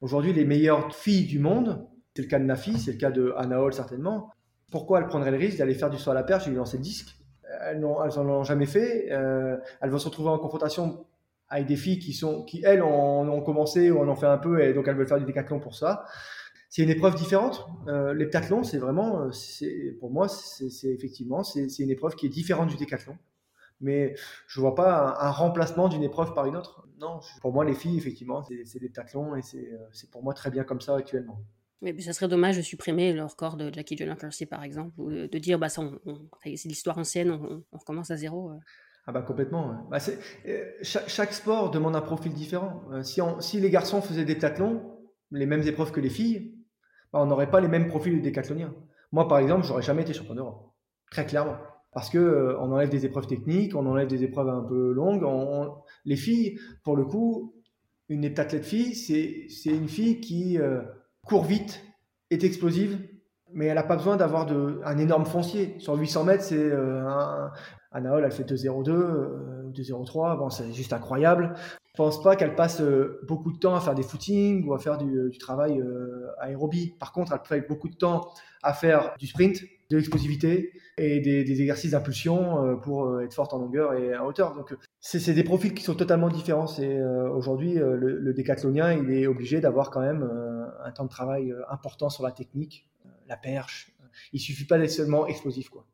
Aujourd'hui, 0.02 0.34
les 0.34 0.44
meilleures 0.44 0.94
filles 0.94 1.28
du 1.28 1.40
monde, 1.40 1.88
c'est 2.14 2.24
le 2.24 2.28
cas 2.28 2.40
de 2.40 2.46
Nafi, 2.46 2.78
c'est 2.78 2.92
le 2.92 2.98
cas 2.98 3.12
de 3.12 3.34
Anna 3.38 3.62
Hall 3.62 3.74
certainement, 3.74 4.32
pourquoi 4.72 5.00
elles 5.00 5.08
prendraient 5.08 5.32
le 5.32 5.38
risque 5.38 5.58
d'aller 5.58 5.74
faire 5.74 5.90
du 5.90 5.98
saut 5.98 6.12
à 6.12 6.14
la 6.14 6.24
perche 6.24 6.48
et 6.48 6.50
lui 6.50 6.58
lancer 6.58 6.78
le 6.78 6.84
disque 6.84 7.16
Elles 7.62 7.80
n'en 7.80 8.30
ont 8.30 8.44
jamais 8.44 8.66
fait. 8.66 9.12
Euh, 9.12 9.58
elles 9.82 9.90
vont 9.90 9.98
se 9.98 10.08
retrouver 10.08 10.30
en 10.30 10.38
confrontation 10.38 11.06
avec 11.48 11.68
des 11.68 11.76
filles 11.76 12.00
qui, 12.00 12.14
sont, 12.14 12.44
qui 12.44 12.64
elles, 12.66 12.82
ont, 12.82 13.30
ont 13.30 13.42
commencé 13.42 13.92
ou 13.92 14.00
en 14.00 14.08
ont 14.08 14.16
fait 14.16 14.26
un 14.26 14.38
peu 14.38 14.64
et 14.64 14.74
donc 14.74 14.88
elles 14.88 14.96
veulent 14.96 15.08
faire 15.08 15.20
du 15.20 15.26
décathlon 15.26 15.60
pour 15.60 15.76
ça. 15.76 16.06
C'est 16.70 16.82
une 16.82 16.90
épreuve 16.90 17.16
différente. 17.16 17.66
Euh, 17.88 18.14
L'heptathlon, 18.14 18.64
c'est 18.64 18.80
vraiment, 18.80 19.30
pour 20.00 20.12
moi, 20.12 20.28
c'est 20.28 20.88
effectivement, 20.88 21.44
c'est 21.44 21.80
une 21.80 21.92
épreuve 21.92 22.16
qui 22.16 22.26
est 22.26 22.30
différente 22.30 22.70
du 22.70 22.76
décathlon. 22.76 23.18
Mais 23.82 24.16
je 24.48 24.60
vois 24.60 24.74
pas 24.74 25.16
un, 25.22 25.28
un 25.28 25.32
remplacement 25.32 25.88
d'une 25.88 26.04
épreuve 26.04 26.34
par 26.34 26.46
une 26.48 26.56
autre. 26.58 26.86
Non, 27.00 27.20
pour 27.42 27.54
moi, 27.54 27.66
les 27.66 27.76
filles, 27.76 27.98
effectivement, 27.98 28.44
c'est 28.44 28.80
l'heptathlon 28.80 29.36
et 29.36 29.42
c'est 29.42 30.12
pour 30.12 30.24
moi 30.24 30.34
très 30.34 30.50
bien 30.50 30.64
comme 30.64 30.82
ça 30.82 30.96
actuellement. 30.96 31.40
Mais 31.82 32.00
ça 32.00 32.14
serait 32.14 32.28
dommage 32.28 32.58
de 32.58 32.62
supprimer 32.62 33.14
le 33.14 33.24
record 33.24 33.58
de 33.58 33.72
Jackie 33.74 33.98
Joyner 33.98 34.16
Kersey, 34.20 34.46
par 34.46 34.64
exemple, 34.64 34.94
ou 34.98 35.12
de 35.12 35.38
dire, 35.38 35.60
bah, 35.60 35.70
ça, 35.70 35.84
c'est 36.44 36.66
l'histoire 36.66 36.98
ancienne, 36.98 37.32
on, 37.32 37.78
recommence 37.78 38.12
à 38.12 38.16
zéro. 38.16 38.52
Euh. 38.52 38.58
Ah 39.08 39.12
bah 39.12 39.22
complètement. 39.22 39.88
Bah 39.92 39.98
euh, 40.48 40.66
chaque, 40.82 41.10
chaque, 41.10 41.34
sport 41.34 41.70
demande 41.70 41.96
un 41.96 42.02
profil 42.02 42.34
différent. 42.34 42.82
Euh, 42.92 43.04
si, 43.04 43.22
on, 43.22 43.40
si, 43.40 43.60
les 43.60 43.70
garçons 43.70 44.02
faisaient 44.02 44.26
des 44.26 44.34
décathlon, 44.34 44.82
les 45.32 45.46
mêmes 45.46 45.62
épreuves 45.62 45.92
que 45.92 46.00
les 46.00 46.10
filles, 46.10 46.56
bah, 47.14 47.20
on 47.22 47.28
n'aurait 47.28 47.52
pas 47.52 47.62
les 47.62 47.68
mêmes 47.68 47.88
profils 47.88 48.18
de 48.18 48.22
décathloniens. 48.22 48.74
Moi, 49.12 49.28
par 49.28 49.38
exemple, 49.40 49.66
j'aurais 49.66 49.84
jamais 49.84 50.02
été 50.02 50.14
champion 50.14 50.36
d'Europe, 50.36 50.74
très 51.12 51.26
clairement. 51.26 51.58
Parce 51.92 52.10
que 52.10 52.56
on 52.60 52.72
enlève 52.72 52.90
des 52.90 53.06
épreuves 53.06 53.28
techniques, 53.28 53.76
on 53.76 53.86
enlève 53.86 54.08
des 54.08 54.24
épreuves 54.24 54.50
un 54.50 54.64
peu 54.64 54.92
longues. 54.92 55.24
On, 55.24 55.76
les 56.04 56.18
filles, 56.18 56.58
pour 56.84 56.96
le 56.96 57.06
coup, 57.06 57.54
une 58.10 58.24
heptathlète 58.24 58.66
fille, 58.66 58.96
c'est 58.96 59.70
une 59.70 59.88
fille 59.88 60.20
qui 60.20 60.58
court 61.26 61.44
vite, 61.44 61.84
est 62.30 62.44
explosive, 62.44 63.00
mais 63.54 63.66
elle 63.66 63.76
n'a 63.76 63.84
pas 63.84 63.96
besoin 63.96 64.18
d'avoir 64.18 64.48
un 64.50 64.98
énorme 64.98 65.26
foncier. 65.26 65.76
Sur 65.80 65.96
800 65.96 66.24
mètres, 66.24 66.44
c'est 66.44 66.58
euh, 66.58 67.08
un, 67.08 67.52
Anaol, 67.96 68.26
elle 68.26 68.32
fait 68.32 68.44
2,02, 68.44 68.90
euh, 68.90 69.72
2,03, 69.72 70.38
bon, 70.38 70.50
c'est 70.50 70.74
juste 70.74 70.92
incroyable. 70.92 71.54
Je 71.88 71.94
pense 71.96 72.22
pas 72.22 72.36
qu'elle 72.36 72.54
passe 72.54 72.82
euh, 72.82 73.22
beaucoup 73.26 73.54
de 73.54 73.58
temps 73.58 73.74
à 73.74 73.80
faire 73.80 73.96
des 73.96 74.04
footings 74.04 74.68
ou 74.68 74.74
à 74.74 74.80
faire 74.80 74.98
du, 74.98 75.30
du 75.30 75.38
travail 75.38 75.80
euh, 75.80 76.28
aérobie. 76.40 76.94
Par 77.00 77.14
contre, 77.14 77.32
elle 77.32 77.40
passe 77.40 77.68
beaucoup 77.70 77.88
de 77.88 77.96
temps 77.96 78.28
à 78.64 78.74
faire 78.74 79.14
du 79.18 79.28
sprint, 79.28 79.64
de 79.90 79.98
l'explosivité 79.98 80.72
et 80.98 81.20
des, 81.20 81.62
exercices 81.62 81.92
d'impulsion 81.92 82.66
euh, 82.66 82.76
pour 82.76 83.06
euh, 83.06 83.22
être 83.22 83.34
forte 83.34 83.54
en 83.54 83.60
longueur 83.60 83.94
et 83.94 84.16
en 84.18 84.26
hauteur. 84.26 84.56
Donc, 84.56 84.76
c'est 85.00 85.34
des 85.34 85.44
profils 85.44 85.74
qui 85.74 85.84
sont 85.84 85.96
totalement 85.96 86.30
différents. 86.30 86.68
Euh, 86.80 87.30
aujourd'hui 87.30 87.76
le, 87.76 88.34
décathlonien, 88.34 88.94
il 88.94 89.12
est 89.12 89.28
obligé 89.28 89.60
d'avoir 89.62 89.92
quand 89.92 90.02
même 90.02 90.28
un 90.84 90.92
temps 90.92 91.06
de 91.06 91.10
travail 91.10 91.54
important 91.70 92.10
sur 92.10 92.24
la 92.24 92.32
technique, 92.32 92.90
la 93.28 93.38
perche. 93.38 93.92
Il 94.34 94.40
suffit 94.40 94.66
pas 94.66 94.78
d'être 94.78 94.92
seulement 94.92 95.28
explosif, 95.28 95.70
quoi. 95.70 95.86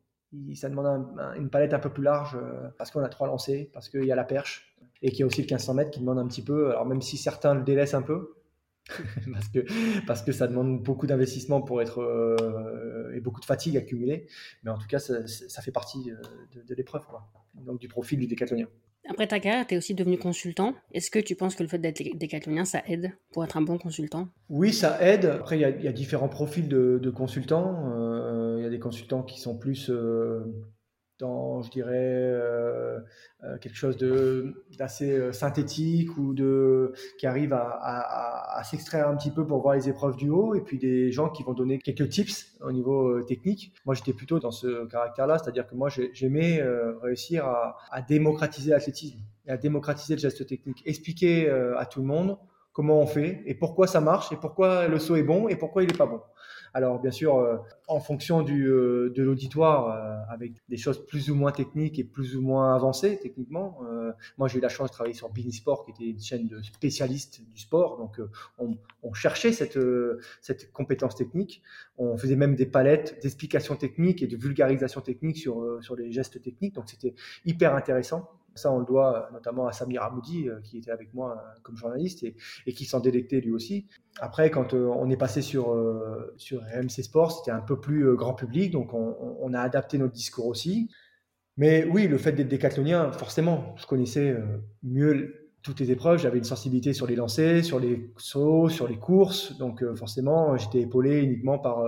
Ça 0.54 0.70
demande 0.70 0.86
un, 1.18 1.34
une 1.34 1.50
palette 1.50 1.74
un 1.74 1.78
peu 1.78 1.90
plus 1.90 2.02
large 2.02 2.38
parce 2.78 2.90
qu'on 2.90 3.02
a 3.02 3.08
trois 3.10 3.26
lancers, 3.26 3.66
parce 3.72 3.90
qu'il 3.90 4.04
y 4.04 4.12
a 4.12 4.16
la 4.16 4.24
perche 4.24 4.74
et 5.02 5.10
qu'il 5.10 5.20
y 5.20 5.22
a 5.24 5.26
aussi 5.26 5.42
le 5.42 5.46
1500 5.46 5.74
mètres 5.74 5.90
qui 5.90 6.00
demande 6.00 6.18
un 6.18 6.26
petit 6.26 6.42
peu. 6.42 6.70
Alors 6.70 6.86
même 6.86 7.02
si 7.02 7.18
certains 7.18 7.54
le 7.54 7.62
délaissent 7.62 7.94
un 7.94 8.02
peu, 8.02 8.34
parce 9.32 9.48
que 9.48 10.06
parce 10.06 10.22
que 10.22 10.32
ça 10.32 10.46
demande 10.48 10.82
beaucoup 10.82 11.06
d'investissement 11.06 11.62
pour 11.62 11.80
être 11.80 12.00
euh, 12.00 13.12
et 13.14 13.20
beaucoup 13.20 13.40
de 13.40 13.46
fatigue 13.46 13.76
accumulée. 13.76 14.26
Mais 14.64 14.70
en 14.70 14.78
tout 14.78 14.88
cas, 14.88 14.98
ça, 14.98 15.26
ça 15.26 15.62
fait 15.62 15.70
partie 15.70 16.10
euh, 16.10 16.16
de, 16.54 16.62
de 16.62 16.74
l'épreuve, 16.74 17.06
quoi. 17.06 17.30
Donc 17.54 17.80
du 17.80 17.88
profil 17.88 18.18
du 18.18 18.26
décathlonien. 18.26 18.66
Après 19.08 19.26
ta 19.26 19.40
carrière, 19.40 19.66
tu 19.66 19.74
es 19.74 19.76
aussi 19.78 19.94
devenu 19.94 20.16
consultant. 20.16 20.74
Est-ce 20.92 21.10
que 21.10 21.18
tu 21.18 21.34
penses 21.34 21.56
que 21.56 21.62
le 21.62 21.68
fait 21.68 21.78
d'être 21.78 22.00
décathlonien, 22.16 22.64
ça 22.64 22.82
aide 22.86 23.12
pour 23.32 23.44
être 23.44 23.56
un 23.56 23.62
bon 23.62 23.76
consultant? 23.76 24.28
Oui, 24.48 24.72
ça 24.72 25.02
aide. 25.02 25.26
Après, 25.26 25.58
il 25.58 25.80
y, 25.80 25.84
y, 25.84 25.88
a 25.88 25.92
différents 25.92 26.28
profils 26.28 26.68
de, 26.68 26.98
de 27.02 27.10
consultants. 27.10 27.90
Euh, 27.96 28.56
il 28.58 28.62
y 28.62 28.66
a 28.66 28.70
des 28.70 28.78
consultants 28.78 29.24
qui 29.24 29.40
sont 29.40 29.58
plus 29.58 29.90
euh, 29.90 30.44
dans, 31.22 31.62
je 31.62 31.70
dirais, 31.70 31.92
euh, 31.94 32.98
euh, 33.44 33.56
quelque 33.58 33.76
chose 33.76 33.96
d'assez 34.76 35.12
euh, 35.12 35.32
synthétique 35.32 36.18
ou 36.18 36.34
de, 36.34 36.92
qui 37.18 37.26
arrive 37.26 37.52
à, 37.52 38.60
s'extraire 38.64 39.08
un 39.08 39.16
petit 39.16 39.30
peu 39.30 39.46
pour 39.46 39.60
voir 39.62 39.74
les 39.74 39.88
épreuves 39.88 40.16
du 40.16 40.30
haut, 40.30 40.54
et 40.54 40.60
puis 40.60 40.78
des 40.78 41.10
gens 41.10 41.28
qui 41.30 41.42
vont 41.42 41.52
donner 41.52 41.78
quelques 41.78 42.08
tips 42.08 42.56
au 42.60 42.72
niveau 42.72 43.22
technique. 43.22 43.72
Moi, 43.86 43.94
j'étais 43.94 44.12
plutôt 44.12 44.38
dans 44.38 44.50
ce 44.50 44.86
caractère-là, 44.86 45.38
c'est-à-dire 45.38 45.66
que 45.66 45.74
moi, 45.74 45.88
j'aimais 46.12 46.62
réussir 47.02 47.44
à, 47.46 47.76
à 47.90 48.02
démocratiser 48.02 48.70
l'athlétisme 48.70 49.18
et 49.46 49.50
à 49.50 49.56
démocratiser 49.56 50.14
le 50.14 50.20
geste 50.20 50.46
technique, 50.46 50.82
expliquer 50.86 51.50
à 51.50 51.86
tout 51.86 52.00
le 52.00 52.06
monde 52.06 52.38
comment 52.72 53.00
on 53.00 53.06
fait 53.06 53.42
et 53.46 53.54
pourquoi 53.54 53.86
ça 53.86 54.00
marche 54.00 54.32
et 54.32 54.36
pourquoi 54.36 54.86
le 54.86 54.98
saut 54.98 55.16
est 55.16 55.22
bon 55.22 55.48
et 55.48 55.56
pourquoi 55.56 55.82
il 55.82 55.90
n'est 55.90 55.98
pas 55.98 56.06
bon. 56.06 56.20
Alors 56.74 57.00
bien 57.00 57.10
sûr, 57.10 57.36
euh, 57.36 57.58
en 57.86 58.00
fonction 58.00 58.42
du, 58.42 58.66
euh, 58.66 59.10
de 59.14 59.22
l'auditoire, 59.22 59.88
euh, 59.88 60.32
avec 60.32 60.52
des 60.68 60.78
choses 60.78 61.04
plus 61.06 61.30
ou 61.30 61.34
moins 61.34 61.52
techniques 61.52 61.98
et 61.98 62.04
plus 62.04 62.34
ou 62.36 62.40
moins 62.40 62.74
avancées 62.74 63.18
techniquement. 63.22 63.80
moi, 64.38 64.48
j'ai 64.48 64.58
eu 64.58 64.60
la 64.60 64.68
chance 64.68 64.88
de 64.90 64.92
travailler 64.92 65.14
sur 65.14 65.30
Bini 65.30 65.52
Sport, 65.52 65.84
qui 65.84 65.90
était 65.90 66.10
une 66.10 66.20
chaîne 66.20 66.46
de 66.46 66.62
spécialistes 66.62 67.42
du 67.44 67.60
sport. 67.60 67.98
Donc, 67.98 68.20
on, 68.58 68.76
on, 69.02 69.12
cherchait 69.12 69.52
cette, 69.52 69.78
cette 70.40 70.72
compétence 70.72 71.14
technique. 71.16 71.62
On 71.98 72.16
faisait 72.16 72.36
même 72.36 72.54
des 72.54 72.66
palettes 72.66 73.18
d'explications 73.22 73.76
techniques 73.76 74.22
et 74.22 74.26
de 74.26 74.36
vulgarisation 74.36 75.00
technique 75.00 75.38
sur, 75.38 75.78
sur 75.82 75.96
les 75.96 76.12
gestes 76.12 76.40
techniques. 76.42 76.74
Donc, 76.74 76.88
c'était 76.88 77.14
hyper 77.44 77.74
intéressant. 77.74 78.30
Ça, 78.54 78.72
on 78.72 78.78
le 78.78 78.84
doit 78.84 79.28
notamment 79.32 79.66
à 79.66 79.72
Samir 79.72 80.02
Amoudi, 80.02 80.48
qui 80.64 80.78
était 80.78 80.90
avec 80.90 81.14
moi 81.14 81.42
comme 81.62 81.76
journaliste 81.76 82.22
et, 82.22 82.36
et 82.66 82.72
qui 82.72 82.84
s'en 82.84 83.00
délectait 83.00 83.40
lui 83.40 83.52
aussi. 83.52 83.86
Après, 84.20 84.50
quand 84.50 84.74
on 84.74 85.08
est 85.10 85.16
passé 85.16 85.42
sur, 85.42 85.74
sur 86.36 86.60
RMC 86.60 87.02
Sport, 87.02 87.32
c'était 87.32 87.50
un 87.50 87.60
peu 87.60 87.80
plus 87.80 88.14
grand 88.16 88.34
public, 88.34 88.72
donc 88.72 88.92
on, 88.94 89.16
on, 89.40 89.54
a 89.54 89.60
adapté 89.60 89.98
notre 89.98 90.12
discours 90.12 90.46
aussi. 90.46 90.90
Mais 91.56 91.84
oui, 91.84 92.08
le 92.08 92.18
fait 92.18 92.32
d'être 92.32 92.48
décathlonien, 92.48 93.10
forcément, 93.12 93.74
je 93.76 93.86
connaissais 93.86 94.36
mieux 94.82 95.50
toutes 95.62 95.80
les 95.80 95.90
épreuves, 95.90 96.18
j'avais 96.18 96.38
une 96.38 96.44
sensibilité 96.44 96.92
sur 96.92 97.06
les 97.06 97.16
lancers, 97.16 97.64
sur 97.64 97.78
les 97.78 98.12
sauts, 98.16 98.68
sur 98.68 98.88
les 98.88 98.98
courses, 98.98 99.56
donc 99.58 99.84
forcément, 99.94 100.56
j'étais 100.56 100.80
épaulé 100.80 101.22
uniquement 101.22 101.58
par 101.58 101.84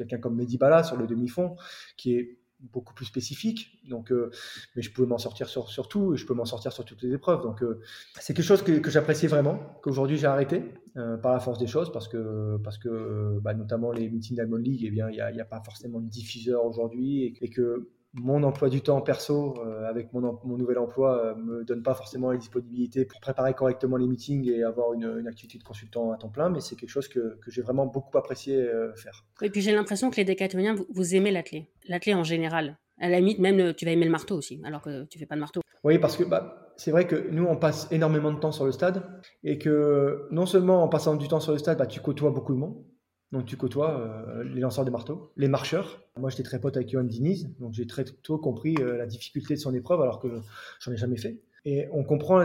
quelqu'un 0.00 0.18
comme 0.18 0.36
Mehdi 0.36 0.58
Bala 0.58 0.82
sur 0.82 0.96
le 0.96 1.06
demi-fond, 1.06 1.56
qui 1.96 2.14
est 2.14 2.38
beaucoup 2.72 2.94
plus 2.94 3.06
spécifique. 3.06 3.78
Donc, 3.88 4.12
euh, 4.12 4.30
mais 4.76 4.82
je 4.82 4.92
pouvais 4.92 5.06
m'en 5.06 5.18
sortir 5.18 5.48
sur, 5.48 5.68
sur, 5.68 5.88
tout 5.88 6.14
et 6.14 6.16
je 6.16 6.26
peux 6.26 6.34
m'en 6.34 6.44
sortir 6.44 6.72
sur 6.72 6.84
toutes 6.84 7.02
les 7.02 7.12
épreuves. 7.12 7.42
Donc, 7.42 7.62
euh, 7.62 7.80
c'est 8.20 8.34
quelque 8.34 8.44
chose 8.44 8.62
que, 8.62 8.72
que 8.72 8.90
j'appréciais 8.90 9.28
vraiment, 9.28 9.58
qu'aujourd'hui 9.82 10.18
j'ai 10.18 10.26
arrêté 10.26 10.62
euh, 10.96 11.16
par 11.16 11.32
la 11.32 11.40
force 11.40 11.58
des 11.58 11.66
choses 11.66 11.92
parce 11.92 12.08
que, 12.08 12.58
parce 12.62 12.78
que 12.78 13.38
bah, 13.40 13.54
notamment 13.54 13.92
les 13.92 14.08
meetings 14.08 14.36
d'Almond 14.36 14.56
League, 14.56 14.82
eh 14.84 14.90
bien, 14.90 15.08
il 15.08 15.14
n'y 15.14 15.20
a, 15.20 15.26
a, 15.26 15.44
pas 15.44 15.62
forcément 15.64 16.00
de 16.00 16.08
diffuseur 16.08 16.64
aujourd'hui 16.64 17.36
et, 17.40 17.48
que 17.48 17.88
mon 18.12 18.42
emploi 18.42 18.68
du 18.68 18.80
temps 18.80 19.00
perso 19.00 19.54
euh, 19.64 19.88
avec 19.88 20.12
mon, 20.12 20.38
mon, 20.44 20.56
nouvel 20.56 20.78
emploi 20.78 21.16
euh, 21.18 21.34
me 21.36 21.64
donne 21.64 21.82
pas 21.82 21.94
forcément 21.94 22.32
les 22.32 22.38
disponibilités 22.38 23.04
pour 23.04 23.20
préparer 23.20 23.54
correctement 23.54 23.96
les 23.96 24.06
meetings 24.06 24.50
et 24.50 24.64
avoir 24.64 24.92
une, 24.94 25.18
une 25.20 25.28
activité 25.28 25.58
de 25.58 25.64
consultant 25.64 26.12
à 26.12 26.16
temps 26.16 26.28
plein, 26.28 26.48
mais 26.50 26.60
c'est 26.60 26.76
quelque 26.76 26.90
chose 26.90 27.08
que, 27.08 27.38
que 27.40 27.50
j'ai 27.50 27.62
vraiment 27.62 27.86
beaucoup 27.86 28.16
apprécié 28.18 28.56
euh, 28.56 28.92
faire. 28.94 29.24
Et 29.42 29.50
puis 29.50 29.60
j'ai 29.60 29.72
l'impression 29.72 30.10
que 30.10 30.16
les 30.16 30.24
décathloniens, 30.24 30.74
vous, 30.74 30.86
vous 30.90 31.14
aimez 31.14 31.30
l'athlète, 31.30 31.66
l'athlète 31.86 32.16
en 32.16 32.24
général. 32.24 32.78
À 32.98 33.08
la 33.08 33.18
limite, 33.18 33.38
même 33.38 33.56
le, 33.56 33.74
tu 33.74 33.86
vas 33.86 33.92
aimer 33.92 34.04
le 34.04 34.10
marteau 34.10 34.36
aussi, 34.36 34.60
alors 34.64 34.82
que 34.82 35.04
tu 35.04 35.18
fais 35.18 35.26
pas 35.26 35.34
de 35.34 35.40
marteau. 35.40 35.62
Oui, 35.84 35.98
parce 35.98 36.16
que 36.16 36.24
bah, 36.24 36.74
c'est 36.76 36.90
vrai 36.90 37.06
que 37.06 37.30
nous, 37.30 37.44
on 37.44 37.56
passe 37.56 37.88
énormément 37.90 38.32
de 38.32 38.38
temps 38.38 38.52
sur 38.52 38.66
le 38.66 38.72
stade 38.72 39.02
et 39.42 39.58
que 39.58 40.26
non 40.30 40.44
seulement 40.44 40.82
en 40.82 40.88
passant 40.88 41.16
du 41.16 41.28
temps 41.28 41.40
sur 41.40 41.52
le 41.52 41.58
stade, 41.58 41.78
bah, 41.78 41.86
tu 41.86 42.00
côtoies 42.00 42.30
beaucoup 42.30 42.52
de 42.52 42.58
monde. 42.58 42.84
Donc 43.32 43.44
tu 43.44 43.56
côtoies 43.56 44.00
euh, 44.00 44.42
les 44.42 44.60
lanceurs 44.60 44.84
de 44.84 44.90
marteaux, 44.90 45.32
les 45.36 45.46
marcheurs. 45.46 46.00
Moi 46.16 46.30
j'étais 46.30 46.42
très 46.42 46.58
pote 46.58 46.76
avec 46.76 46.88
Johan 46.88 47.04
Diniz, 47.04 47.48
donc 47.60 47.74
j'ai 47.74 47.86
très 47.86 48.04
tôt 48.04 48.38
compris 48.38 48.74
euh, 48.80 48.96
la 48.96 49.06
difficulté 49.06 49.54
de 49.54 49.60
son 49.60 49.72
épreuve 49.72 50.00
alors 50.00 50.18
que 50.18 50.40
j'en 50.80 50.92
ai 50.92 50.96
jamais 50.96 51.16
fait. 51.16 51.40
Et 51.64 51.86
on 51.92 52.02
comprend 52.02 52.44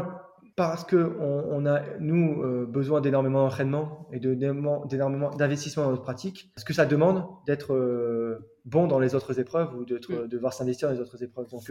parce 0.55 0.83
que 0.86 1.17
on, 1.19 1.47
on 1.49 1.65
a 1.65 1.81
nous 1.99 2.43
euh, 2.43 2.67
besoin 2.67 3.01
d'énormément 3.01 3.43
d'entraînement 3.43 4.07
et 4.13 4.19
d'énormément 4.19 5.31
d'investissement 5.31 5.86
dans 5.86 5.89
notre 5.89 6.03
pratique, 6.03 6.51
ce 6.55 6.63
que 6.63 6.73
ça 6.73 6.86
demande 6.86 7.25
d'être 7.47 8.39
bon 8.65 8.86
dans 8.86 8.99
les 8.99 9.15
autres 9.15 9.39
épreuves 9.39 9.75
ou 9.75 9.86
d'être, 9.86 10.11
de 10.11 10.27
devoir 10.27 10.53
s'investir 10.53 10.88
dans 10.89 10.93
les 10.93 11.01
autres 11.01 11.21
épreuves. 11.23 11.49
Donc 11.49 11.63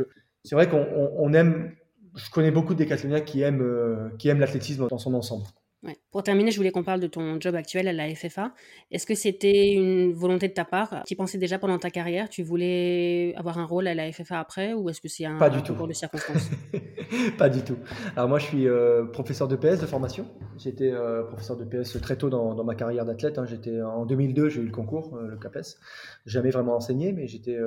c'est 0.42 0.56
vrai 0.56 0.68
qu'on 0.68 0.84
on 1.18 1.32
aime. 1.32 1.72
Je 2.16 2.30
connais 2.30 2.50
beaucoup 2.50 2.74
de 2.74 2.78
décathloniens 2.78 3.20
qui 3.20 3.42
aiment 3.42 4.10
qui 4.18 4.28
aiment 4.28 4.40
l'athlétisme 4.40 4.88
dans 4.88 4.98
son 4.98 5.14
ensemble. 5.14 5.44
Ouais. 5.84 5.98
Pour 6.14 6.22
terminer, 6.22 6.52
je 6.52 6.56
voulais 6.58 6.70
qu'on 6.70 6.84
parle 6.84 7.00
de 7.00 7.08
ton 7.08 7.40
job 7.40 7.56
actuel 7.56 7.88
à 7.88 7.92
la 7.92 8.14
FFA. 8.14 8.52
Est-ce 8.92 9.04
que 9.04 9.16
c'était 9.16 9.72
une 9.72 10.12
volonté 10.12 10.46
de 10.46 10.52
ta 10.52 10.64
part 10.64 11.02
Tu 11.08 11.16
pensais 11.16 11.38
déjà 11.38 11.58
pendant 11.58 11.76
ta 11.76 11.90
carrière 11.90 12.28
Tu 12.28 12.44
voulais 12.44 13.34
avoir 13.36 13.58
un 13.58 13.64
rôle 13.64 13.88
à 13.88 13.94
la 13.94 14.12
FFA 14.12 14.38
après 14.38 14.74
Ou 14.74 14.88
est-ce 14.88 15.00
que 15.00 15.08
c'est 15.08 15.24
un, 15.24 15.38
Pas 15.38 15.50
du 15.50 15.58
un 15.58 15.60
tout. 15.62 15.72
concours 15.72 15.88
de 15.88 15.92
circonstances? 15.92 16.50
Pas 17.36 17.48
du 17.48 17.62
tout. 17.64 17.78
Alors 18.14 18.28
moi, 18.28 18.38
je 18.38 18.44
suis 18.46 18.68
euh, 18.68 19.06
professeur 19.06 19.48
de 19.48 19.56
PS 19.56 19.80
de 19.80 19.86
formation. 19.86 20.28
J'étais 20.56 20.92
euh, 20.92 21.24
professeur 21.24 21.56
de 21.56 21.64
PS 21.64 22.00
très 22.00 22.14
tôt 22.14 22.30
dans, 22.30 22.54
dans 22.54 22.62
ma 22.62 22.76
carrière 22.76 23.04
d'athlète. 23.04 23.38
Hein. 23.38 23.46
J'étais 23.46 23.82
en 23.82 24.06
2002, 24.06 24.50
j'ai 24.50 24.60
eu 24.60 24.66
le 24.66 24.70
concours, 24.70 25.16
euh, 25.16 25.26
le 25.26 25.36
CAPES. 25.36 25.78
Jamais 26.26 26.50
vraiment 26.50 26.76
enseigné, 26.76 27.12
mais 27.12 27.26
j'étais, 27.26 27.58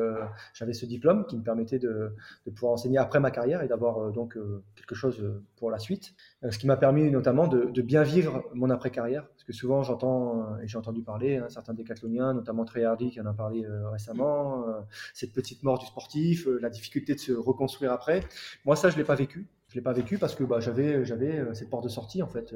j'avais 0.53 0.71
ce 0.73 0.85
diplôme 0.85 1.25
qui 1.25 1.35
me 1.35 1.43
permettait 1.43 1.79
de, 1.79 2.13
de 2.45 2.51
pouvoir 2.51 2.71
enseigner 2.71 2.97
après 2.97 3.19
ma 3.19 3.29
carrière 3.29 3.61
et 3.61 3.67
d'avoir 3.67 4.09
donc 4.13 4.37
quelque 4.77 4.95
chose 4.95 5.21
pour 5.57 5.69
la 5.69 5.79
suite. 5.79 6.13
ce 6.49 6.57
qui 6.57 6.65
m'a 6.65 6.77
permis 6.77 7.11
notamment 7.11 7.47
de, 7.47 7.65
de 7.65 7.81
bien 7.81 8.03
vivre 8.03 8.36
mon 8.53 8.69
après-carrière. 8.69 9.27
Parce 9.27 9.43
que 9.43 9.53
souvent, 9.53 9.83
j'entends, 9.83 10.57
et 10.59 10.67
j'ai 10.67 10.77
entendu 10.77 11.01
parler, 11.01 11.37
hein, 11.37 11.47
certains 11.49 11.73
décathloniens, 11.73 12.33
notamment 12.33 12.65
Trey 12.65 12.83
Hardy 12.83 13.11
qui 13.11 13.21
en 13.21 13.25
a 13.25 13.33
parlé 13.33 13.65
euh, 13.65 13.89
récemment, 13.89 14.67
euh, 14.67 14.81
cette 15.13 15.33
petite 15.33 15.63
mort 15.63 15.79
du 15.79 15.85
sportif, 15.85 16.47
euh, 16.47 16.59
la 16.61 16.69
difficulté 16.69 17.15
de 17.15 17.19
se 17.19 17.31
reconstruire 17.31 17.91
après. 17.91 18.21
Moi, 18.65 18.75
ça, 18.75 18.89
je 18.89 18.95
ne 18.95 18.99
l'ai 18.99 19.05
pas 19.05 19.15
vécu. 19.15 19.47
Je 19.69 19.75
l'ai 19.75 19.81
pas 19.81 19.93
vécu 19.93 20.17
parce 20.17 20.33
que 20.33 20.45
bah, 20.45 20.61
j'avais, 20.61 21.03
j'avais 21.03 21.43
cette 21.53 21.69
porte 21.69 21.83
de 21.83 21.89
sortie 21.89 22.23
en 22.23 22.27
fait. 22.27 22.55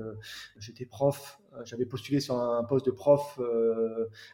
j'étais 0.58 0.86
prof, 0.86 1.42
j'avais 1.66 1.86
postulé 1.86 2.22
sur 2.22 2.38
un 2.40 2.64
poste 2.64 2.86
de 2.86 2.92
prof 2.92 3.38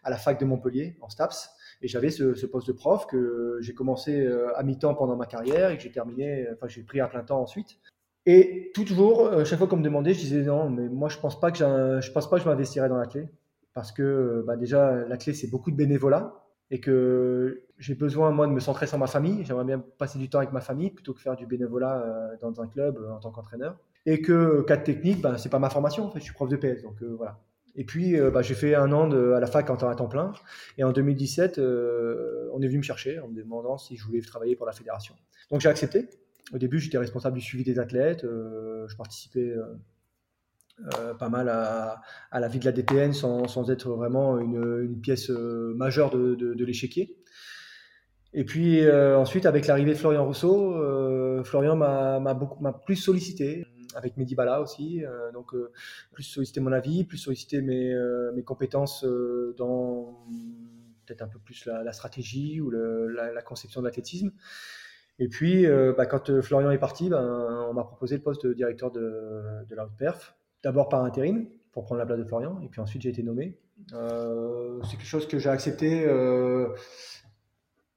à 0.04 0.12
la 0.12 0.16
fac 0.16 0.39
de 0.39 0.45
Montpellier 0.45 0.95
en 1.02 1.10
STAPS 1.10 1.50
et 1.82 1.88
j'avais 1.88 2.12
ce, 2.12 2.36
ce, 2.36 2.45
poste 2.45 2.68
de 2.68 2.74
prof 2.74 3.08
que 3.08 3.58
j'ai 3.62 3.74
commencé 3.74 4.28
à 4.56 4.62
mi-temps 4.62 4.93
pendant 4.93 5.16
ma 5.16 5.26
carrière 5.26 5.72
et 5.72 5.78
que 5.78 5.82
j'ai 5.82 5.91
terminé, 5.91 6.48
enfin 6.54 6.68
j'ai 6.68 6.84
pris 6.84 7.00
à 7.00 7.08
plein 7.08 7.24
temps 7.24 7.41
ensuite. 7.41 7.80
Et 8.28 8.71
toujours, 8.75 9.25
euh, 9.25 9.43
chaque 9.43 9.57
fois 9.57 9.67
qu'on 9.67 9.78
me 9.78 9.84
demandait, 9.84 10.13
je 10.13 10.19
disais 10.19 10.43
non, 10.43 10.69
mais 10.69 10.88
moi 10.88 11.09
je 11.09 11.17
pense 11.17 11.39
pas 11.39 11.49
que 11.51 11.57
je 11.57 12.11
pense 12.11 12.30
pas 12.30 12.38
que 12.38 12.43
je 12.43 12.49
m'investirais 12.49 12.89
dans 12.89 12.97
la 12.97 13.07
clé 13.07 13.28
parce 13.73 13.91
que 13.91 14.43
bah, 14.45 14.55
déjà 14.55 15.05
la 15.07 15.17
clé 15.17 15.34
c'est 15.34 15.47
beaucoup 15.47 15.71
de 15.71 15.75
bénévolat 15.75 16.34
et 16.71 16.80
que 16.80 17.63
j'ai 17.78 17.95
besoin 17.95 18.32
moi 18.32 18.47
de 18.47 18.51
me 18.51 18.59
centrer 18.59 18.88
sur 18.88 18.97
ma 18.97 19.07
famille. 19.07 19.45
J'aimerais 19.45 19.65
bien 19.65 19.84
passer 19.97 20.19
du 20.19 20.30
temps 20.30 20.39
avec 20.39 20.51
ma 20.51 20.61
famille 20.61 20.91
plutôt 20.91 21.13
que 21.13 21.21
faire 21.21 21.36
du 21.36 21.45
bénévolat 21.45 22.01
euh, 22.01 22.38
dans 22.41 22.61
un 22.61 22.67
club 22.67 22.97
euh, 22.97 23.11
en 23.11 23.19
tant 23.19 23.32
qu'entraîneur. 23.32 23.78
Et 24.05 24.21
que 24.21 24.61
cas 24.61 24.78
de 24.78 24.84
technique, 24.84 25.21
bah, 25.21 25.38
c'est 25.38 25.49
pas 25.49 25.59
ma 25.59 25.69
formation 25.69 26.05
en 26.05 26.11
fait. 26.11 26.19
Je 26.19 26.25
suis 26.25 26.34
prof 26.34 26.49
de 26.49 26.55
PS, 26.55 26.82
donc 26.82 27.01
euh, 27.01 27.13
voilà. 27.17 27.39
Et 27.75 27.84
puis 27.84 28.19
bah, 28.34 28.41
j'ai 28.41 28.55
fait 28.55 28.73
un 28.73 28.91
an 28.91 29.11
à 29.11 29.39
la 29.39 29.45
fac 29.45 29.69
en 29.69 29.78
temps 29.78 29.88
à 29.88 29.95
temps 29.95 30.07
plein. 30.07 30.34
Et 30.80 30.84
en 30.84 30.91
2017, 30.91 31.59
euh, 31.59 32.49
on 32.51 32.61
est 32.63 32.67
venu 32.67 32.80
me 32.80 32.84
chercher 32.84 33.19
en 33.19 33.28
me 33.28 33.36
demandant 33.36 33.78
si 33.78 33.95
je 33.95 34.03
voulais 34.03 34.21
travailler 34.21 34.55
pour 34.55 34.65
la 34.65 34.71
fédération. 34.71 35.13
Donc 35.51 35.61
j'ai 35.61 35.69
accepté. 35.69 36.09
Au 36.54 36.58
début, 36.58 36.80
j'étais 36.80 36.98
responsable 36.98 37.38
du 37.38 37.43
suivi 37.43 37.64
des 37.64 37.80
athlètes. 37.80 38.24
Euh, 38.24 38.88
je 38.88 38.95
participais 38.95 39.50
euh, 39.50 39.66
euh, 40.95 41.14
pas 41.14 41.30
mal 41.30 41.50
à, 41.50 42.02
la 42.32 42.48
vie 42.48 42.60
de 42.60 42.66
la 42.66 42.72
DPN 42.72 43.14
sans, 43.14 43.70
être 43.70 43.89
vraiment 43.89 44.39
une, 44.39 45.00
pièce 45.02 45.30
majeure 45.30 46.10
de, 46.10 46.36
de, 46.36 46.66
l'échiquier. 46.66 47.18
Et 48.34 48.45
puis 48.45 48.89
ensuite, 48.91 49.45
avec 49.45 49.68
l'arrivée 49.68 49.93
de 49.93 49.98
Florian 49.98 50.26
Rousseau, 50.26 51.43
Florian 51.43 51.76
m'a 51.76 52.74
plus 52.86 52.95
sollicité, 52.95 53.66
avec 53.95 54.16
Mehdi 54.18 54.36
Bala 54.36 54.62
aussi, 54.62 55.02
donc 55.34 55.56
plus 56.12 56.24
sollicité 56.24 56.60
mon 56.60 56.72
avis, 56.72 57.04
plus 57.04 57.18
sollicité 57.18 57.62
mes, 57.62 58.43
compétences 58.45 59.04
dans 59.58 60.24
peut-être 61.06 61.24
un 61.24 61.28
peu 61.28 61.39
plus 61.39 61.66
la, 61.66 61.91
stratégie 61.93 62.62
ou 62.62 62.70
la, 62.70 63.41
conception 63.41 63.82
de 63.82 63.88
l'athlétisme. 63.88 64.32
Et 65.20 65.28
puis, 65.28 65.65
euh, 65.65 65.93
bah, 65.97 66.05
quand 66.05 66.30
euh, 66.30 66.41
Florian 66.41 66.70
est 66.72 66.78
parti, 66.78 67.09
ben, 67.09 67.65
on 67.70 67.74
m'a 67.74 67.84
proposé 67.84 68.15
le 68.18 68.22
poste 68.22 68.45
de 68.45 68.53
directeur 68.53 68.91
de, 68.91 69.65
de 69.68 69.76
la 69.76 69.88
perf. 69.88 70.36
D'abord 70.63 70.89
par 70.89 71.03
intérim, 71.03 71.47
pour 71.72 71.86
prendre 71.86 71.99
la 71.99 72.05
place 72.05 72.20
de 72.20 72.26
Florian, 72.26 72.59
et 72.61 72.68
puis 72.68 72.82
ensuite 72.82 73.01
j'ai 73.01 73.09
été 73.09 73.24
nommé. 73.24 73.57
Euh, 73.93 74.80
c'est 74.84 74.97
quelque 74.97 75.05
chose 75.05 75.28
que 75.28 75.38
j'ai 75.38 75.49
accepté, 75.49 76.03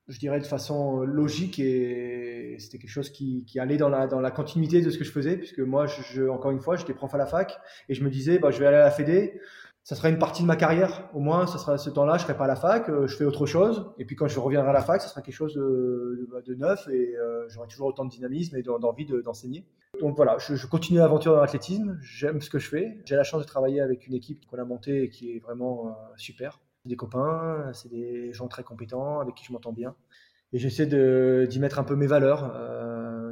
je 0.09 0.19
dirais, 0.19 0.41
de 0.41 0.47
façon 0.47 1.01
logique, 1.01 1.59
et 1.59 2.57
c'était 2.59 2.79
quelque 2.79 2.91
chose 2.91 3.11
qui, 3.11 3.47
allait 3.59 3.79
dans 3.79 3.89
la, 3.89 4.31
continuité 4.31 4.83
de 4.83 4.91
ce 4.91 4.99
que 4.99 5.05
je 5.05 5.11
faisais, 5.11 5.39
puisque 5.39 5.61
moi, 5.61 5.87
encore 6.31 6.51
une 6.51 6.61
fois, 6.61 6.77
j'étais 6.77 6.93
prof 6.93 7.15
à 7.15 7.19
la 7.19 7.27
fac, 7.27 7.59
et 7.89 7.95
je 7.95 8.05
me 8.05 8.11
disais, 8.11 8.39
bah, 8.39 8.51
je 8.51 8.61
vais 8.61 8.67
aller 8.67 8.77
à 8.77 8.85
la 8.85 8.91
Fédé, 8.91 9.41
ça 9.83 9.97
sera 9.97 10.09
une 10.09 10.19
partie 10.19 10.43
de 10.43 10.47
ma 10.47 10.57
carrière. 10.57 11.09
Au 11.15 11.21
moins, 11.21 11.47
ce 11.47 11.59
sera 11.59 11.79
ce 11.79 11.91
temps-là, 11.91 12.19
je 12.19 12.23
serai 12.23 12.37
pas 12.37 12.45
à 12.45 12.49
la 12.49 12.57
fac, 12.57 12.89
euh, 12.89 13.07
je 13.07 13.17
fais 13.17 13.25
autre 13.25 13.47
chose. 13.47 13.91
Et 13.99 14.05
puis 14.05 14.15
quand 14.17 14.29
je 14.29 14.39
reviendrai 14.39 14.71
à 14.71 14.73
la 14.73 14.83
fac, 14.83 15.01
ce 15.01 15.09
sera 15.09 15.23
quelque 15.23 15.35
chose 15.35 15.55
de, 15.55 16.29
de 16.47 16.55
neuf 16.55 16.87
et 16.89 17.17
euh, 17.17 17.49
j'aurai 17.49 17.67
toujours 17.69 17.89
autant 17.89 18.05
de 18.05 18.11
dynamisme 18.11 18.57
et 18.57 18.63
d'envie 18.63 19.07
d'enseigner. 19.07 19.65
Donc 20.01 20.17
voilà, 20.17 20.37
je, 20.39 20.55
je 20.55 20.67
continue 20.67 20.99
l'aventure 20.99 21.35
dans 21.35 21.41
l'athlétisme. 21.41 21.99
J'aime 22.03 22.41
ce 22.41 22.51
que 22.51 22.59
je 22.59 22.69
fais. 22.69 22.99
J'ai 23.05 23.17
la 23.17 23.25
chance 23.25 23.43
de 23.43 23.47
travailler 23.47 23.81
avec 23.81 24.07
une 24.07 24.15
équipe 24.15 24.47
qu'on 24.47 24.59
a 24.59 24.65
montée 24.65 25.05
et 25.05 25.09
qui 25.09 25.33
est 25.33 25.41
vraiment 25.41 25.89
euh, 25.89 25.91
super. 26.17 26.61
C'est 26.83 26.91
des 26.91 26.97
copains, 26.97 27.71
c'est 27.73 27.91
des 27.91 28.33
gens 28.33 28.49
très 28.49 28.63
compétents 28.63 29.21
avec 29.21 29.35
qui 29.35 29.45
je 29.45 29.53
m'entends 29.53 29.73
bien. 29.73 29.95
Et 30.53 30.59
j'essaie 30.59 30.87
d'y 30.87 31.61
mettre 31.61 31.79
un 31.79 31.85
peu 31.85 31.95
mes 31.95 32.09
valeurs, 32.09 32.53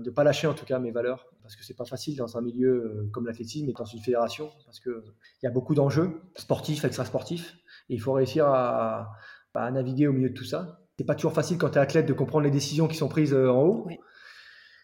de 0.00 0.10
pas 0.10 0.24
lâcher 0.24 0.46
en 0.46 0.54
tout 0.54 0.64
cas 0.64 0.78
mes 0.78 0.90
valeurs, 0.90 1.26
parce 1.42 1.56
que 1.56 1.64
c'est 1.64 1.76
pas 1.76 1.84
facile 1.84 2.16
dans 2.16 2.36
un 2.36 2.40
milieu 2.40 2.70
euh, 2.70 3.10
comme 3.12 3.26
l'athlétisme 3.26 3.68
et 3.68 3.72
dans 3.72 3.84
une 3.84 4.00
fédération, 4.00 4.50
parce 4.64 4.80
que 4.80 5.04
il 5.42 5.46
y 5.46 5.48
a 5.48 5.50
beaucoup 5.50 5.74
d'enjeux 5.74 6.20
sportifs, 6.36 6.84
extra-sportifs, 6.84 7.56
et 7.88 7.94
il 7.94 8.00
faut 8.00 8.12
réussir 8.12 8.46
à, 8.46 9.12
à, 9.54 9.70
naviguer 9.70 10.06
au 10.06 10.12
milieu 10.12 10.30
de 10.30 10.34
tout 10.34 10.44
ça. 10.44 10.80
C'est 10.96 11.04
pas 11.04 11.14
toujours 11.14 11.32
facile 11.32 11.58
quand 11.58 11.70
tu 11.70 11.78
es 11.78 11.80
athlète 11.80 12.06
de 12.06 12.12
comprendre 12.12 12.44
les 12.44 12.50
décisions 12.50 12.88
qui 12.88 12.96
sont 12.96 13.08
prises 13.08 13.34
en 13.34 13.60
haut, 13.60 13.84
oui. 13.86 13.98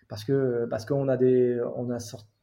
parce 0.09 0.25
que 0.25 0.67
parce 0.71 0.85
qu'on 0.85 1.09
a 1.09 1.17
des 1.17 1.61
on 1.77 1.91
a 1.91 1.99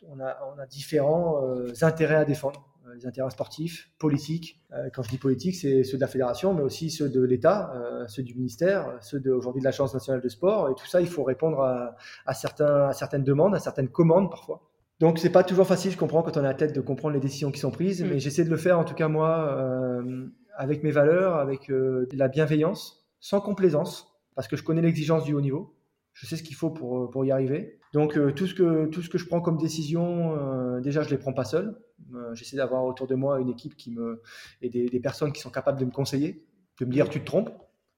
on 0.08 0.20
a 0.20 0.38
on 0.56 0.60
a 0.60 0.66
différents 0.66 1.44
euh, 1.44 1.74
intérêts 1.82 2.16
à 2.16 2.26
défendre 2.26 2.71
les 2.96 3.06
intérêts 3.06 3.30
sportifs, 3.30 3.92
politiques. 4.00 4.62
Euh, 4.74 4.90
quand 4.94 5.04
je 5.04 5.10
dis 5.10 5.18
politique, 5.18 5.56
c'est 5.56 5.84
ceux 5.84 5.98
de 5.98 6.02
la 6.02 6.08
fédération, 6.08 6.54
mais 6.54 6.62
aussi 6.62 6.90
ceux 6.90 7.10
de 7.10 7.22
l'État, 7.22 7.74
euh, 7.76 8.08
ceux 8.08 8.24
du 8.24 8.36
ministère, 8.36 8.98
ceux 9.02 9.22
aujourd'hui 9.32 9.62
de 9.62 9.66
l'Agence 9.66 9.94
nationale 9.94 10.22
de 10.22 10.30
sport. 10.30 10.70
Et 10.70 10.76
tout 10.76 10.88
ça, 10.88 11.02
il 11.02 11.08
faut 11.08 11.24
répondre 11.24 11.62
à, 11.62 11.96
à, 12.26 12.34
certains, 12.34 12.88
à 12.88 12.94
certaines 12.94 13.24
demandes, 13.24 13.56
à 13.56 13.60
certaines 13.60 13.90
commandes 13.90 14.30
parfois. 14.30 14.62
Donc 15.02 15.18
c'est 15.18 15.32
pas 15.32 15.44
toujours 15.44 15.66
facile, 15.66 15.92
je 15.92 15.98
comprends 15.98 16.22
quand 16.22 16.38
on 16.38 16.44
est 16.44 16.48
athlète 16.48 16.76
de 16.76 16.80
comprendre 16.80 17.16
les 17.16 17.20
décisions 17.20 17.50
qui 17.50 17.60
sont 17.60 17.72
prises, 17.72 18.04
mmh. 18.04 18.08
mais 18.08 18.20
j'essaie 18.20 18.44
de 18.44 18.52
le 18.52 18.56
faire 18.58 18.78
en 18.78 18.84
tout 18.84 18.94
cas 18.94 19.08
moi 19.08 19.48
euh, 19.50 20.28
avec 20.56 20.84
mes 20.84 20.92
valeurs, 20.92 21.38
avec 21.38 21.72
euh, 21.72 22.08
la 22.14 22.28
bienveillance, 22.28 23.04
sans 23.20 23.42
complaisance, 23.42 24.16
parce 24.36 24.48
que 24.48 24.56
je 24.56 24.64
connais 24.64 24.84
l'exigence 24.84 25.24
du 25.24 25.34
haut 25.34 25.42
niveau. 25.42 25.74
Je 26.14 26.26
sais 26.26 26.36
ce 26.36 26.44
qu'il 26.44 26.56
faut 26.56 26.70
pour, 26.70 27.10
pour 27.10 27.26
y 27.26 27.32
arriver. 27.32 27.80
Donc 27.94 28.18
euh, 28.18 28.32
tout, 28.32 28.48
ce 28.48 28.54
que, 28.54 28.86
tout 28.88 29.02
ce 29.02 29.10
que 29.10 29.18
je 29.18 29.26
prends 29.26 29.42
comme 29.42 29.58
décision, 29.58 30.36
euh, 30.38 30.80
déjà 30.80 31.02
je 31.02 31.10
les 31.10 31.18
prends 31.18 31.34
pas 31.34 31.44
seul. 31.46 31.78
Euh, 32.16 32.34
J'essaie 32.34 32.58
d'avoir 32.58 32.86
autour 32.86 33.08
de 33.08 33.16
moi 33.16 33.40
une 33.40 33.50
équipe 33.50 33.76
qui 33.76 33.92
me 33.92 34.22
et 34.62 34.70
des, 34.70 35.00
personnes 35.00 35.32
qui 35.32 35.42
sont 35.42 35.50
capables 35.50 35.80
de 35.80 35.86
me 35.86 35.92
conseiller, 35.92 36.46
de 36.80 36.86
me 36.86 36.92
dire 36.92 37.10
tu 37.10 37.20
te 37.20 37.26
trompes 37.26 37.52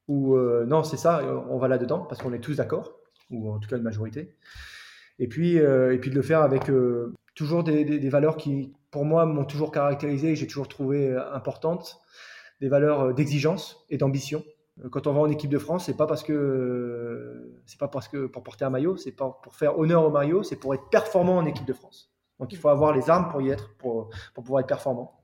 ou 0.08 0.36
euh, 0.36 0.66
non 0.66 0.84
c'est 0.84 0.98
ça, 0.98 1.24
on 1.50 1.58
va 1.58 1.68
là 1.68 1.78
dedans 1.78 2.00
parce 2.00 2.22
qu'on 2.22 2.34
est 2.34 2.40
tous 2.40 2.56
d'accord 2.56 3.00
ou 3.30 3.52
en 3.52 3.60
tout 3.60 3.70
cas 3.70 3.78
une 3.78 3.84
majorité. 3.84 4.36
Et 5.20 5.28
puis 5.28 5.60
euh, 5.60 5.94
et 5.94 6.00
puis 6.00 6.10
de 6.10 6.16
le 6.16 6.22
faire 6.24 6.42
avec 6.42 6.70
euh, 6.70 7.14
toujours 7.36 7.64
des, 7.64 7.86
des, 7.86 8.00
des, 8.00 8.10
valeurs 8.10 8.36
qui 8.38 8.74
pour 8.90 9.06
moi 9.06 9.26
m'ont 9.26 9.46
toujours 9.46 9.72
caractérisé 9.72 10.32
et 10.32 10.36
j'ai 10.36 10.48
toujours 10.48 10.68
trouvé 10.68 11.16
importantes, 11.34 12.02
des 12.62 12.68
valeurs 12.68 13.14
d'exigence 13.14 13.86
et 13.90 13.98
d'ambition 13.98 14.44
Quand 14.90 15.06
on 15.06 15.14
va 15.14 15.20
en 15.22 15.30
équipe 15.30 15.52
de 15.52 15.60
France, 15.60 15.86
c'est 15.86 15.96
pas 15.96 16.08
parce 16.08 16.24
que 16.24 17.62
c'est 17.66 17.80
pas 17.80 17.88
parce 17.88 18.08
que 18.08 18.26
pour 18.26 18.42
porter 18.42 18.66
un 18.66 18.72
maillot, 18.72 18.98
c'est 18.98 19.12
pas 19.12 19.40
pour 19.44 19.56
faire 19.56 19.78
honneur 19.78 20.04
au 20.04 20.10
maillot, 20.10 20.42
c'est 20.42 20.56
pour 20.56 20.74
être 20.74 20.90
performant 20.90 21.38
en 21.38 21.46
équipe 21.46 21.66
de 21.66 21.74
France. 21.74 22.12
Donc 22.40 22.52
il 22.52 22.58
faut 22.58 22.70
avoir 22.70 22.94
les 22.96 23.10
armes 23.10 23.30
pour 23.30 23.42
y 23.42 23.50
être, 23.50 23.76
pour, 23.78 24.10
pour 24.34 24.44
pouvoir 24.44 24.62
être 24.62 24.68
performant. 24.68 25.24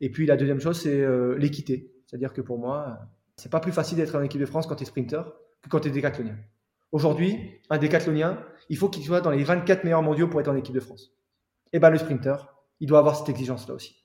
Et 0.00 0.10
puis 0.10 0.26
la 0.26 0.36
deuxième 0.36 0.60
chose, 0.60 0.80
c'est 0.80 1.00
euh, 1.00 1.36
l'équité. 1.36 1.92
C'est-à-dire 2.06 2.32
que 2.32 2.40
pour 2.40 2.58
moi, 2.58 2.98
c'est 3.36 3.50
pas 3.50 3.60
plus 3.60 3.72
facile 3.72 3.98
d'être 3.98 4.16
en 4.16 4.22
équipe 4.22 4.40
de 4.40 4.46
France 4.46 4.66
quand 4.66 4.76
tu 4.76 4.82
es 4.82 4.86
sprinter 4.86 5.22
que 5.62 5.68
quand 5.68 5.80
tu 5.80 5.88
es 5.88 5.90
décathlonien. 5.90 6.36
Aujourd'hui, 6.90 7.60
un 7.68 7.78
décathlonien, 7.78 8.42
il 8.68 8.76
faut 8.76 8.88
qu'il 8.88 9.04
soit 9.04 9.20
dans 9.20 9.30
les 9.30 9.44
24 9.44 9.84
meilleurs 9.84 10.02
mondiaux 10.02 10.26
pour 10.26 10.40
être 10.40 10.48
en 10.48 10.56
équipe 10.56 10.74
de 10.74 10.80
France. 10.80 11.12
Et 11.72 11.78
bien 11.78 11.90
le 11.90 11.98
sprinter, 11.98 12.36
il 12.80 12.88
doit 12.88 12.98
avoir 12.98 13.14
cette 13.14 13.28
exigence-là 13.28 13.74
aussi. 13.74 14.04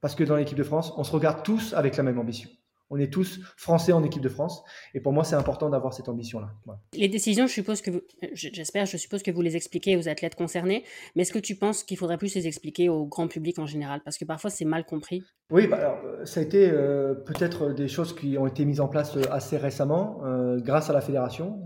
Parce 0.00 0.14
que 0.14 0.24
dans 0.24 0.36
l'équipe 0.36 0.56
de 0.56 0.62
France, 0.62 0.92
on 0.96 1.04
se 1.04 1.12
regarde 1.12 1.42
tous 1.42 1.74
avec 1.74 1.96
la 1.96 2.02
même 2.02 2.18
ambition. 2.18 2.48
On 2.90 2.98
est 2.98 3.12
tous 3.12 3.40
français 3.56 3.92
en 3.92 4.04
équipe 4.04 4.22
de 4.22 4.28
France. 4.28 4.62
Et 4.94 5.00
pour 5.00 5.12
moi, 5.12 5.24
c'est 5.24 5.36
important 5.36 5.70
d'avoir 5.70 5.94
cette 5.94 6.08
ambition-là. 6.08 6.50
Les 6.92 7.08
décisions, 7.08 7.46
je 7.46 7.52
suppose 7.52 7.80
que 7.80 7.90
j'espère, 8.32 8.86
je 8.86 8.96
suppose 8.96 9.22
que 9.22 9.30
vous 9.30 9.42
les 9.42 9.56
expliquez 9.56 9.96
aux 9.96 10.08
athlètes 10.08 10.34
concernés. 10.34 10.84
Mais 11.16 11.22
est-ce 11.22 11.32
que 11.32 11.38
tu 11.38 11.56
penses 11.56 11.82
qu'il 11.82 11.96
faudrait 11.96 12.18
plus 12.18 12.34
les 12.34 12.46
expliquer 12.46 12.88
au 12.88 13.06
grand 13.06 13.26
public 13.28 13.58
en 13.58 13.66
général? 13.66 14.02
Parce 14.04 14.18
que 14.18 14.24
parfois, 14.24 14.50
c'est 14.50 14.64
mal 14.64 14.84
compris. 14.84 15.22
Oui, 15.50 15.66
bah 15.66 15.76
alors, 15.76 16.00
euh, 16.04 16.24
ça 16.24 16.40
a 16.40 16.42
été 16.42 16.70
euh, 16.70 17.14
peut-être 17.14 17.72
des 17.72 17.88
choses 17.88 18.14
qui 18.14 18.38
ont 18.38 18.46
été 18.46 18.64
mises 18.64 18.80
en 18.80 18.88
place 18.88 19.16
euh, 19.16 19.22
assez 19.30 19.56
récemment 19.56 20.20
grâce 20.58 20.90
à 20.90 20.92
la 20.92 21.00
fédération. 21.00 21.58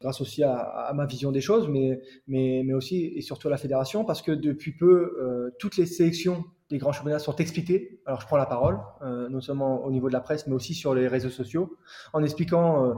grâce 0.00 0.20
aussi 0.20 0.42
à, 0.44 0.92
ma 0.94 1.06
vision 1.06 1.32
des 1.32 1.40
choses, 1.40 1.68
mais, 1.68 2.00
mais, 2.26 2.62
mais 2.64 2.72
aussi 2.72 3.12
et 3.16 3.20
surtout 3.20 3.48
à 3.48 3.50
la 3.50 3.56
fédération, 3.56 4.04
parce 4.04 4.22
que 4.22 4.32
depuis 4.32 4.76
peu, 4.76 5.52
toutes 5.58 5.76
les 5.76 5.86
sélections 5.86 6.44
les 6.70 6.78
grands 6.78 6.92
championnats 6.92 7.18
sont 7.18 7.36
expliqués. 7.36 8.00
Alors 8.06 8.20
je 8.20 8.26
prends 8.26 8.36
la 8.36 8.46
parole, 8.46 8.78
euh, 9.02 9.28
non 9.28 9.40
seulement 9.40 9.84
au 9.84 9.90
niveau 9.90 10.08
de 10.08 10.12
la 10.12 10.20
presse, 10.20 10.46
mais 10.46 10.54
aussi 10.54 10.74
sur 10.74 10.94
les 10.94 11.08
réseaux 11.08 11.30
sociaux, 11.30 11.76
en 12.12 12.22
expliquant 12.22 12.84
euh, 12.84 12.94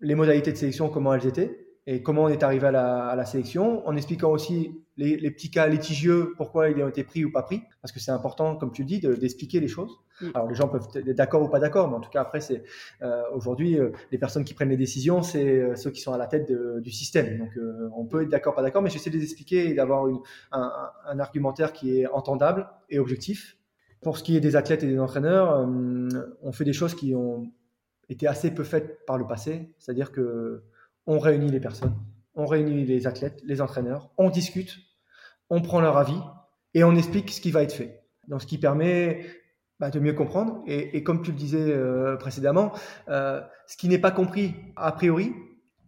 les 0.00 0.14
modalités 0.14 0.52
de 0.52 0.56
sélection, 0.56 0.88
comment 0.88 1.14
elles 1.14 1.26
étaient, 1.26 1.66
et 1.86 2.02
comment 2.02 2.24
on 2.24 2.28
est 2.28 2.42
arrivé 2.42 2.66
à 2.66 3.14
la, 3.16 3.24
sélection, 3.24 3.86
en 3.86 3.96
expliquant 3.96 4.30
aussi 4.30 4.83
les, 4.96 5.30
petits 5.30 5.50
cas 5.50 5.66
litigieux, 5.66 6.34
pourquoi 6.36 6.68
ils 6.70 6.82
ont 6.82 6.88
été 6.88 7.02
pris 7.02 7.24
ou 7.24 7.32
pas 7.32 7.42
pris, 7.42 7.62
parce 7.82 7.92
que 7.92 7.98
c'est 7.98 8.12
important, 8.12 8.56
comme 8.56 8.72
tu 8.72 8.84
dis, 8.84 9.00
d'expliquer 9.00 9.60
les 9.60 9.68
choses. 9.68 9.90
Alors 10.34 10.48
les 10.48 10.54
gens 10.54 10.68
peuvent 10.68 10.86
être 10.94 11.16
d'accord 11.16 11.42
ou 11.42 11.48
pas 11.48 11.58
d'accord, 11.58 11.88
mais 11.88 11.96
en 11.96 12.00
tout 12.00 12.10
cas 12.10 12.20
après, 12.20 12.40
c'est 12.40 12.62
euh, 13.02 13.22
aujourd'hui 13.32 13.78
euh, 13.78 13.90
les 14.12 14.18
personnes 14.18 14.44
qui 14.44 14.54
prennent 14.54 14.68
les 14.68 14.76
décisions, 14.76 15.22
c'est 15.22 15.44
euh, 15.44 15.74
ceux 15.74 15.90
qui 15.90 16.00
sont 16.00 16.12
à 16.12 16.18
la 16.18 16.26
tête 16.26 16.52
du 16.52 16.90
système. 16.90 17.38
Donc 17.38 17.58
on 17.96 18.04
peut 18.06 18.22
être 18.22 18.28
d'accord, 18.28 18.54
pas 18.54 18.62
d'accord, 18.62 18.82
mais 18.82 18.90
j'essaie 18.90 19.10
de 19.10 19.16
les 19.16 19.24
expliquer 19.24 19.70
et 19.70 19.74
d'avoir 19.74 20.06
un, 20.52 20.72
un, 21.06 21.18
argumentaire 21.18 21.72
qui 21.72 21.98
est 21.98 22.06
entendable 22.06 22.68
et 22.88 22.98
objectif. 22.98 23.56
Pour 24.02 24.18
ce 24.18 24.22
qui 24.22 24.36
est 24.36 24.40
des 24.40 24.54
athlètes 24.54 24.82
et 24.82 24.86
des 24.86 24.98
entraîneurs, 24.98 25.66
on 26.42 26.52
fait 26.52 26.64
des 26.64 26.74
choses 26.74 26.94
qui 26.94 27.14
ont 27.14 27.50
été 28.08 28.26
assez 28.26 28.52
peu 28.52 28.64
faites 28.64 29.04
par 29.06 29.18
le 29.18 29.26
passé, 29.26 29.70
c'est-à-dire 29.78 30.12
que 30.12 30.62
on 31.06 31.18
réunit 31.18 31.50
les 31.50 31.60
personnes, 31.60 31.94
on 32.34 32.46
réunit 32.46 32.84
les 32.84 33.06
athlètes, 33.06 33.40
les 33.44 33.60
entraîneurs, 33.60 34.10
on 34.18 34.30
discute, 34.30 34.78
on 35.50 35.62
prend 35.62 35.80
leur 35.80 35.96
avis 35.96 36.20
et 36.74 36.84
on 36.84 36.94
explique 36.94 37.30
ce 37.30 37.40
qui 37.40 37.50
va 37.50 37.62
être 37.62 37.72
fait. 37.72 38.02
Donc, 38.28 38.42
ce 38.42 38.46
qui 38.46 38.58
permet 38.58 39.24
bah, 39.80 39.90
de 39.90 39.98
mieux 40.00 40.12
comprendre. 40.12 40.62
Et, 40.66 41.02
comme 41.02 41.22
tu 41.22 41.32
le 41.32 41.36
disais 41.36 41.72
euh, 41.72 42.16
précédemment, 42.16 42.72
euh, 43.08 43.40
ce 43.66 43.76
qui 43.76 43.88
n'est 43.88 43.98
pas 43.98 44.10
compris 44.10 44.54
a 44.76 44.92
priori 44.92 45.32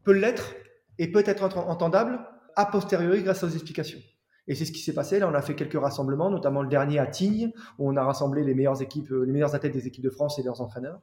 peut 0.05 0.13
l'être 0.13 0.55
et 0.99 1.11
peut 1.11 1.23
être 1.25 1.57
entendable 1.57 2.21
a 2.57 2.67
posteriori 2.67 3.23
grâce 3.23 3.43
aux 3.43 3.49
explications. 3.49 4.01
Et 4.49 4.55
c'est 4.55 4.65
ce 4.65 4.73
qui 4.73 4.79
s'est 4.81 4.95
passé. 4.95 5.19
Là, 5.19 5.29
on 5.29 5.35
a 5.35 5.43
fait 5.43 5.55
quelques 5.55 5.81
rassemblements, 5.81 6.31
notamment 6.31 6.63
le 6.63 6.69
dernier 6.69 6.99
à 6.99 7.07
Tignes, 7.07 7.53
où 7.79 7.91
on 7.91 7.97
a 7.97 8.05
rassemblé 8.05 8.45
les 8.45 8.55
meilleures 8.55 8.81
équipes, 8.81 9.11
les 9.11 9.33
meilleurs 9.33 9.55
athlètes 9.55 9.73
des 9.75 9.87
équipes 9.87 10.05
de 10.05 10.11
France 10.11 10.39
et 10.39 10.43
leurs 10.43 10.61
entraîneurs. 10.61 11.01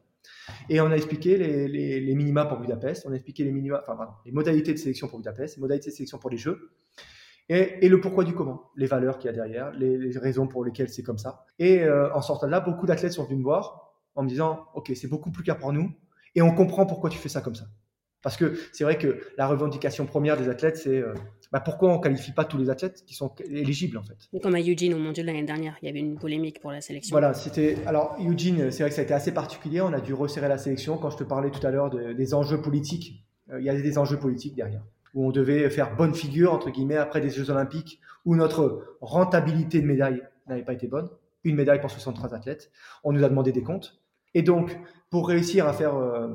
Et 0.69 0.81
on 0.81 0.91
a 0.91 0.95
expliqué 0.95 1.37
les, 1.37 2.15
minima 2.15 2.45
pour 2.45 2.59
Budapest, 2.59 3.05
on 3.07 3.11
a 3.11 3.15
expliqué 3.15 3.43
les 3.43 4.31
modalités 4.31 4.73
de 4.73 4.77
sélection 4.77 5.07
pour 5.07 5.19
Budapest, 5.19 5.57
les 5.57 5.61
modalités 5.61 5.89
de 5.89 5.95
sélection 5.95 6.17
pour 6.17 6.29
les 6.29 6.37
Jeux, 6.37 6.71
et, 7.49 7.89
le 7.89 7.99
pourquoi 7.99 8.23
du 8.23 8.33
comment, 8.33 8.71
les 8.77 8.87
valeurs 8.87 9.17
qu'il 9.17 9.27
y 9.27 9.29
a 9.29 9.33
derrière, 9.33 9.71
les, 9.71 10.17
raisons 10.17 10.47
pour 10.47 10.63
lesquelles 10.63 10.89
c'est 10.89 11.03
comme 11.03 11.17
ça. 11.17 11.45
Et 11.59 11.81
euh, 11.81 12.13
en 12.13 12.21
sortant 12.21 12.47
de 12.47 12.51
là, 12.51 12.61
beaucoup 12.61 12.85
d'athlètes 12.85 13.13
sont 13.13 13.25
venus 13.25 13.39
me 13.39 13.43
voir 13.43 13.99
en 14.15 14.23
me 14.23 14.29
disant, 14.29 14.67
ok, 14.75 14.91
c'est 14.95 15.09
beaucoup 15.09 15.31
plus 15.31 15.43
clair 15.43 15.57
pour 15.57 15.73
nous, 15.73 15.91
et 16.35 16.41
on 16.41 16.53
comprend 16.53 16.85
pourquoi 16.85 17.09
tu 17.09 17.17
fais 17.17 17.29
ça 17.29 17.41
comme 17.41 17.55
ça. 17.55 17.65
Parce 18.21 18.37
que 18.37 18.57
c'est 18.71 18.85
vrai 18.85 18.97
que 18.97 19.19
la 19.37 19.47
revendication 19.47 20.05
première 20.05 20.37
des 20.37 20.47
athlètes, 20.47 20.77
c'est 20.77 20.97
euh, 20.97 21.13
bah, 21.53 21.59
pourquoi 21.59 21.91
on 21.91 21.97
ne 21.97 22.01
qualifie 22.01 22.31
pas 22.31 22.45
tous 22.45 22.57
les 22.57 22.71
athlètes 22.71 23.03
qui 23.05 23.13
sont 23.13 23.31
éligibles 23.47 23.99
en 23.99 24.03
fait? 24.03 24.17
Comme 24.41 24.55
à 24.55 24.59
Eugene 24.59 24.95
au 24.95 24.97
Mondial 24.97 25.27
l'année 25.27 25.43
dernière, 25.43 25.77
il 25.83 25.85
y 25.85 25.89
avait 25.89 25.99
une 25.99 26.17
polémique 26.17 26.59
pour 26.59 26.71
la 26.71 26.81
sélection. 26.81 27.13
Voilà, 27.13 27.35
c'était. 27.35 27.77
Alors 27.85 28.17
Eugene, 28.19 28.71
c'est 28.71 28.81
vrai 28.81 28.89
que 28.89 28.95
ça 28.95 29.01
a 29.01 29.03
été 29.03 29.13
assez 29.13 29.31
particulier. 29.31 29.79
On 29.79 29.93
a 29.93 30.01
dû 30.01 30.15
resserrer 30.15 30.47
la 30.47 30.57
sélection. 30.57 30.97
Quand 30.97 31.11
je 31.11 31.17
te 31.17 31.23
parlais 31.23 31.51
tout 31.51 31.65
à 31.65 31.69
l'heure 31.69 31.91
des 31.91 32.33
enjeux 32.33 32.59
politiques, 32.59 33.23
euh, 33.51 33.59
il 33.59 33.65
y 33.65 33.69
a 33.69 33.79
des 33.79 33.97
enjeux 33.99 34.17
politiques 34.17 34.55
derrière 34.55 34.81
où 35.13 35.27
on 35.27 35.29
devait 35.29 35.69
faire 35.69 35.95
bonne 35.95 36.15
figure 36.15 36.51
entre 36.53 36.71
guillemets 36.71 36.97
après 36.97 37.21
des 37.21 37.29
Jeux 37.29 37.51
Olympiques 37.51 37.99
où 38.25 38.35
notre 38.35 38.97
rentabilité 38.99 39.79
de 39.79 39.85
médaille 39.85 40.23
n'avait 40.47 40.63
pas 40.63 40.73
été 40.73 40.87
bonne. 40.87 41.07
Une 41.43 41.55
médaille 41.55 41.81
pour 41.81 41.91
63 41.91 42.33
athlètes. 42.33 42.71
On 43.03 43.11
nous 43.11 43.23
a 43.23 43.29
demandé 43.29 43.51
des 43.51 43.61
comptes. 43.61 44.01
Et 44.33 44.41
donc, 44.41 44.79
pour 45.11 45.27
réussir 45.27 45.67
à 45.67 45.73
faire 45.73 45.95
euh, 45.95 46.29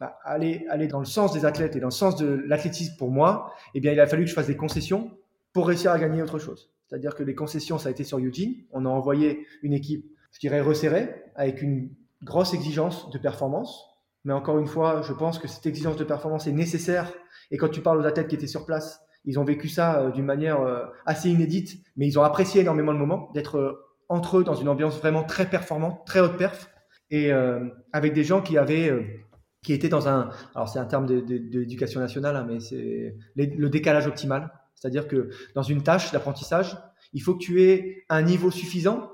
bah, 0.00 0.18
aller, 0.24 0.66
aller 0.70 0.86
dans 0.86 1.00
le 1.00 1.04
sens 1.04 1.32
des 1.32 1.44
athlètes 1.44 1.76
et 1.76 1.80
dans 1.80 1.88
le 1.88 1.92
sens 1.92 2.16
de 2.16 2.42
l'athlétisme 2.46 2.96
pour 2.96 3.10
moi, 3.10 3.52
eh 3.74 3.80
bien, 3.80 3.92
il 3.92 4.00
a 4.00 4.06
fallu 4.06 4.24
que 4.24 4.30
je 4.30 4.34
fasse 4.34 4.46
des 4.46 4.56
concessions 4.56 5.10
pour 5.52 5.66
réussir 5.66 5.90
à 5.90 5.98
gagner 5.98 6.22
autre 6.22 6.38
chose. 6.38 6.70
C'est-à-dire 6.86 7.14
que 7.14 7.22
les 7.22 7.34
concessions, 7.34 7.78
ça 7.78 7.88
a 7.88 7.92
été 7.92 8.04
sur 8.04 8.18
Eugene. 8.18 8.54
On 8.70 8.86
a 8.86 8.88
envoyé 8.88 9.46
une 9.62 9.72
équipe, 9.72 10.06
je 10.32 10.40
dirais, 10.40 10.60
resserrée, 10.60 11.24
avec 11.34 11.62
une 11.62 11.90
grosse 12.22 12.54
exigence 12.54 13.10
de 13.10 13.18
performance. 13.18 13.84
Mais 14.24 14.32
encore 14.32 14.58
une 14.58 14.66
fois, 14.66 15.02
je 15.02 15.12
pense 15.12 15.38
que 15.38 15.48
cette 15.48 15.66
exigence 15.66 15.96
de 15.96 16.04
performance 16.04 16.46
est 16.46 16.52
nécessaire. 16.52 17.12
Et 17.50 17.56
quand 17.56 17.68
tu 17.68 17.80
parles 17.80 18.00
aux 18.00 18.06
athlètes 18.06 18.28
qui 18.28 18.34
étaient 18.36 18.46
sur 18.46 18.66
place, 18.66 19.00
ils 19.24 19.38
ont 19.38 19.44
vécu 19.44 19.68
ça 19.68 20.00
euh, 20.00 20.10
d'une 20.10 20.24
manière 20.24 20.60
euh, 20.60 20.86
assez 21.04 21.28
inédite, 21.28 21.82
mais 21.96 22.06
ils 22.06 22.18
ont 22.18 22.22
apprécié 22.22 22.62
énormément 22.62 22.92
le 22.92 22.98
moment 22.98 23.30
d'être 23.34 23.58
euh, 23.58 23.84
entre 24.08 24.38
eux 24.38 24.44
dans 24.44 24.54
une 24.54 24.68
ambiance 24.68 24.98
vraiment 24.98 25.22
très 25.22 25.50
performante, 25.50 26.06
très 26.06 26.20
haute 26.20 26.36
perf, 26.38 26.70
et 27.10 27.30
avec 27.92 28.12
des 28.12 28.24
gens 28.24 28.42
qui 28.42 28.58
avaient 28.58 28.90
qui 29.62 29.72
était 29.72 29.88
dans 29.88 30.08
un, 30.08 30.30
alors 30.54 30.68
c'est 30.68 30.78
un 30.78 30.84
terme 30.84 31.06
d'éducation 31.06 32.00
nationale, 32.00 32.36
hein, 32.36 32.46
mais 32.48 32.60
c'est 32.60 33.16
le 33.36 33.68
décalage 33.68 34.06
optimal. 34.06 34.52
C'est-à-dire 34.74 35.08
que 35.08 35.30
dans 35.54 35.62
une 35.62 35.82
tâche 35.82 36.12
d'apprentissage, 36.12 36.78
il 37.12 37.22
faut 37.22 37.34
que 37.34 37.40
tu 37.40 37.62
aies 37.62 38.04
un 38.08 38.22
niveau 38.22 38.50
suffisant 38.50 39.10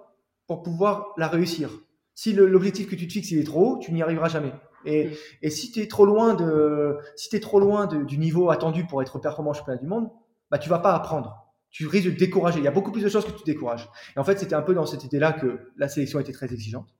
pour 0.46 0.62
pouvoir 0.62 1.14
la 1.16 1.28
réussir. 1.28 1.70
Si 2.14 2.32
l'objectif 2.32 2.88
que 2.88 2.94
tu 2.94 3.08
te 3.08 3.12
fixes 3.12 3.30
il 3.30 3.38
est 3.38 3.44
trop 3.44 3.76
haut, 3.76 3.78
tu 3.78 3.92
n'y 3.92 4.02
arriveras 4.02 4.28
jamais. 4.28 4.52
Et, 4.84 5.10
et 5.40 5.50
si 5.50 5.72
tu 5.72 5.80
es 5.80 5.88
trop 5.88 6.04
loin, 6.04 6.34
de, 6.34 6.98
si 7.16 7.34
es 7.34 7.40
trop 7.40 7.58
loin 7.58 7.86
du 7.86 8.18
niveau 8.18 8.50
attendu 8.50 8.86
pour 8.86 9.00
être 9.02 9.18
performant 9.18 9.52
au 9.52 9.54
championnat 9.54 9.80
du 9.80 9.86
monde, 9.86 10.10
bah, 10.50 10.58
tu 10.58 10.68
vas 10.68 10.78
pas 10.78 10.94
apprendre. 10.94 11.52
Tu 11.70 11.86
risques 11.86 12.06
de 12.06 12.10
te 12.12 12.18
décourager. 12.18 12.58
Il 12.58 12.64
y 12.64 12.68
a 12.68 12.70
beaucoup 12.70 12.92
plus 12.92 13.02
de 13.02 13.08
choses 13.08 13.24
que 13.24 13.32
tu 13.32 13.40
te 13.40 13.46
décourages. 13.46 13.88
Et 14.14 14.20
en 14.20 14.24
fait, 14.24 14.38
c'était 14.38 14.54
un 14.54 14.62
peu 14.62 14.74
dans 14.74 14.86
cette 14.86 15.02
idée-là 15.02 15.32
que 15.32 15.72
la 15.76 15.88
sélection 15.88 16.20
était 16.20 16.32
très 16.32 16.52
exigeante. 16.52 16.94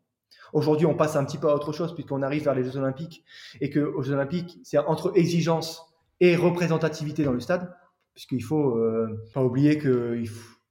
Aujourd'hui, 0.55 0.86
on 0.86 0.94
passe 0.94 1.16
un 1.16 1.24
petit 1.24 1.36
peu 1.36 1.48
à 1.48 1.55
autre 1.55 1.72
chose 1.72 1.94
puisqu'on 1.94 2.22
arrive 2.22 2.44
vers 2.44 2.55
les 2.55 2.62
Jeux 2.62 2.76
Olympiques 2.76 3.24
et 3.61 3.70
que 3.70 3.80
aux 3.80 4.02
Jeux 4.02 4.14
Olympiques, 4.14 4.61
c'est 4.62 4.78
entre 4.78 5.12
exigence 5.16 5.92
et 6.20 6.36
représentativité 6.36 7.24
dans 7.24 7.32
le 7.32 7.40
stade, 7.40 7.74
puisqu'il 8.14 8.42
faut 8.42 8.78
euh, 8.78 9.20
pas 9.34 9.42
oublier 9.42 9.78
que 9.78 10.22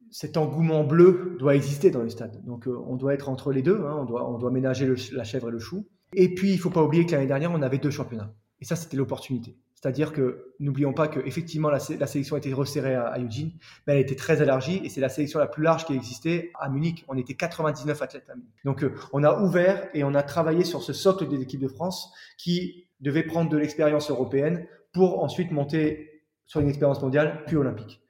cet 0.09 0.37
engouement 0.37 0.85
bleu 0.85 1.35
doit 1.37 1.53
exister 1.53 1.91
dans 1.91 2.01
le 2.01 2.09
stade. 2.09 2.41
Donc, 2.45 2.65
euh, 2.65 2.77
on 2.87 2.95
doit 2.95 3.13
être 3.13 3.27
entre 3.27 3.51
les 3.51 3.61
deux. 3.61 3.81
Hein. 3.85 3.97
on 3.99 4.05
doit 4.05 4.29
on 4.29 4.37
doit 4.37 4.51
ménager 4.51 4.91
la 5.11 5.25
chèvre 5.25 5.49
et 5.49 5.51
le 5.51 5.59
chou. 5.59 5.85
Et 6.13 6.33
puis, 6.33 6.53
il 6.53 6.57
faut 6.57 6.69
pas 6.69 6.81
oublier 6.81 7.05
que 7.05 7.11
l'année 7.11 7.27
dernière, 7.27 7.51
on 7.51 7.61
avait 7.61 7.77
deux 7.77 7.91
championnats. 7.91 8.33
Et 8.61 8.65
ça, 8.65 8.77
c'était 8.77 8.95
l'opportunité. 8.95 9.57
C'est-à-dire 9.83 10.13
que 10.13 10.53
n'oublions 10.61 10.93
pas 10.93 11.09
qu'effectivement, 11.09 11.69
la, 11.69 11.77
la 11.99 12.07
sélection 12.07 12.37
a 12.37 12.39
été 12.39 12.53
resserrée 12.53 12.95
à, 12.95 13.19
Eugene, 13.19 13.51
mais 13.85 13.95
elle 13.95 13.99
était 13.99 14.15
très 14.15 14.41
élargie 14.41 14.79
et 14.81 14.87
c'est 14.87 15.01
la 15.01 15.09
sélection 15.09 15.39
la 15.39 15.47
plus 15.47 15.61
large 15.61 15.83
qui 15.83 15.91
a 15.91 15.95
existé 15.97 16.53
à 16.57 16.69
Munich. 16.69 17.03
On 17.09 17.17
était 17.17 17.33
99 17.33 18.01
athlètes 18.01 18.29
à 18.29 18.35
Munich. 18.35 18.53
Donc, 18.63 18.81
euh, 18.81 18.95
on 19.11 19.25
a 19.25 19.41
ouvert 19.41 19.89
et 19.93 20.05
on 20.05 20.15
a 20.15 20.23
travaillé 20.23 20.63
sur 20.63 20.81
ce 20.83 20.93
socle 20.93 21.27
des 21.27 21.41
équipes 21.41 21.59
de 21.59 21.67
France 21.67 22.13
qui 22.37 22.87
devait 23.01 23.23
prendre 23.23 23.49
de 23.49 23.57
l'expérience 23.57 24.09
européenne 24.09 24.65
pour 24.93 25.21
ensuite 25.21 25.51
monter 25.51 26.23
sur 26.45 26.61
une 26.61 26.69
expérience 26.69 27.01
mondiale 27.01 27.43
puis 27.45 27.57
olympique. 27.57 28.01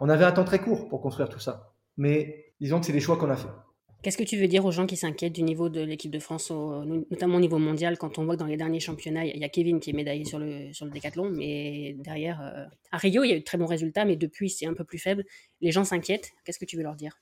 On 0.00 0.08
avait 0.08 0.24
un 0.24 0.32
temps 0.32 0.42
très 0.42 0.58
court 0.58 0.88
pour 0.88 1.00
construire 1.00 1.28
tout 1.28 1.38
ça, 1.38 1.76
mais 1.96 2.52
disons 2.60 2.80
que 2.80 2.86
c'est 2.86 2.92
des 2.92 2.98
choix 2.98 3.16
qu'on 3.16 3.30
a 3.30 3.36
fait. 3.36 3.46
Qu'est-ce 4.02 4.18
que 4.18 4.24
tu 4.24 4.36
veux 4.36 4.48
dire 4.48 4.64
aux 4.64 4.72
gens 4.72 4.86
qui 4.86 4.96
s'inquiètent 4.96 5.32
du 5.32 5.42
niveau 5.44 5.68
de 5.68 5.80
l'équipe 5.80 6.10
de 6.10 6.18
France, 6.18 6.50
notamment 6.50 7.36
au 7.36 7.40
niveau 7.40 7.58
mondial, 7.58 7.98
quand 7.98 8.18
on 8.18 8.24
voit 8.24 8.34
que 8.34 8.40
dans 8.40 8.46
les 8.46 8.56
derniers 8.56 8.80
championnats, 8.80 9.24
il 9.24 9.38
y 9.38 9.44
a 9.44 9.48
Kevin 9.48 9.78
qui 9.78 9.90
est 9.90 9.92
médaillé 9.92 10.24
sur 10.24 10.40
le, 10.40 10.72
sur 10.72 10.86
le 10.86 10.90
décathlon, 10.90 11.30
mais 11.30 11.94
derrière, 11.98 12.40
euh, 12.42 12.64
à 12.90 12.96
Rio, 12.96 13.22
il 13.22 13.30
y 13.30 13.32
a 13.32 13.36
eu 13.36 13.40
de 13.40 13.44
très 13.44 13.58
bons 13.58 13.66
résultats, 13.66 14.04
mais 14.04 14.16
depuis, 14.16 14.50
c'est 14.50 14.66
un 14.66 14.74
peu 14.74 14.84
plus 14.84 14.98
faible. 14.98 15.24
Les 15.60 15.70
gens 15.70 15.84
s'inquiètent. 15.84 16.30
Qu'est-ce 16.44 16.58
que 16.58 16.64
tu 16.64 16.76
veux 16.76 16.82
leur 16.82 16.96
dire? 16.96 17.20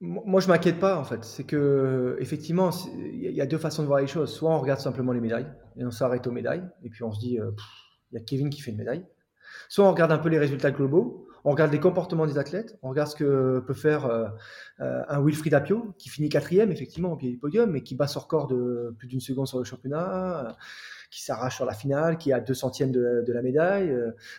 Moi, 0.00 0.40
je 0.40 0.48
m'inquiète 0.48 0.80
pas 0.80 0.98
en 0.98 1.04
fait. 1.04 1.22
C'est 1.22 1.44
que 1.44 2.16
effectivement, 2.18 2.70
il 2.96 3.30
y 3.30 3.40
a 3.40 3.46
deux 3.46 3.58
façons 3.58 3.82
de 3.82 3.86
voir 3.86 4.00
les 4.00 4.08
choses. 4.08 4.34
Soit 4.34 4.50
on 4.50 4.58
regarde 4.58 4.80
simplement 4.80 5.12
les 5.12 5.20
médailles 5.20 5.46
et 5.76 5.84
on 5.84 5.92
s'arrête 5.92 6.26
aux 6.26 6.32
médailles, 6.32 6.64
et 6.82 6.88
puis 6.88 7.04
on 7.04 7.12
se 7.12 7.20
dit, 7.20 7.38
euh, 7.38 7.52
il 8.10 8.18
y 8.18 8.20
a 8.20 8.24
Kevin 8.24 8.50
qui 8.50 8.62
fait 8.62 8.72
une 8.72 8.78
médaille. 8.78 9.04
Soit 9.68 9.86
on 9.86 9.92
regarde 9.92 10.10
un 10.10 10.18
peu 10.18 10.28
les 10.28 10.38
résultats 10.38 10.72
globaux, 10.72 11.28
on 11.44 11.50
regarde 11.50 11.72
les 11.72 11.80
comportements 11.80 12.26
des 12.26 12.38
athlètes, 12.38 12.78
on 12.82 12.90
regarde 12.90 13.10
ce 13.10 13.16
que 13.16 13.60
peut 13.66 13.74
faire 13.74 14.06
euh, 14.06 14.28
euh, 14.80 15.02
un 15.08 15.20
Wilfried 15.20 15.54
Apio, 15.54 15.94
qui 15.98 16.08
finit 16.08 16.28
quatrième, 16.28 16.70
effectivement, 16.70 17.12
au 17.12 17.16
pied 17.16 17.30
du 17.30 17.38
podium, 17.38 17.70
mais 17.70 17.82
qui 17.82 17.94
bat 17.94 18.06
son 18.06 18.20
record 18.20 18.46
de 18.46 18.94
plus 18.98 19.08
d'une 19.08 19.20
seconde 19.20 19.48
sur 19.48 19.58
le 19.58 19.64
championnat, 19.64 20.46
euh, 20.46 20.52
qui 21.10 21.22
s'arrache 21.22 21.56
sur 21.56 21.66
la 21.66 21.74
finale, 21.74 22.16
qui 22.16 22.32
a 22.32 22.40
deux 22.40 22.54
centièmes 22.54 22.90
de, 22.90 23.24
la 23.26 23.42
médaille. 23.42 23.94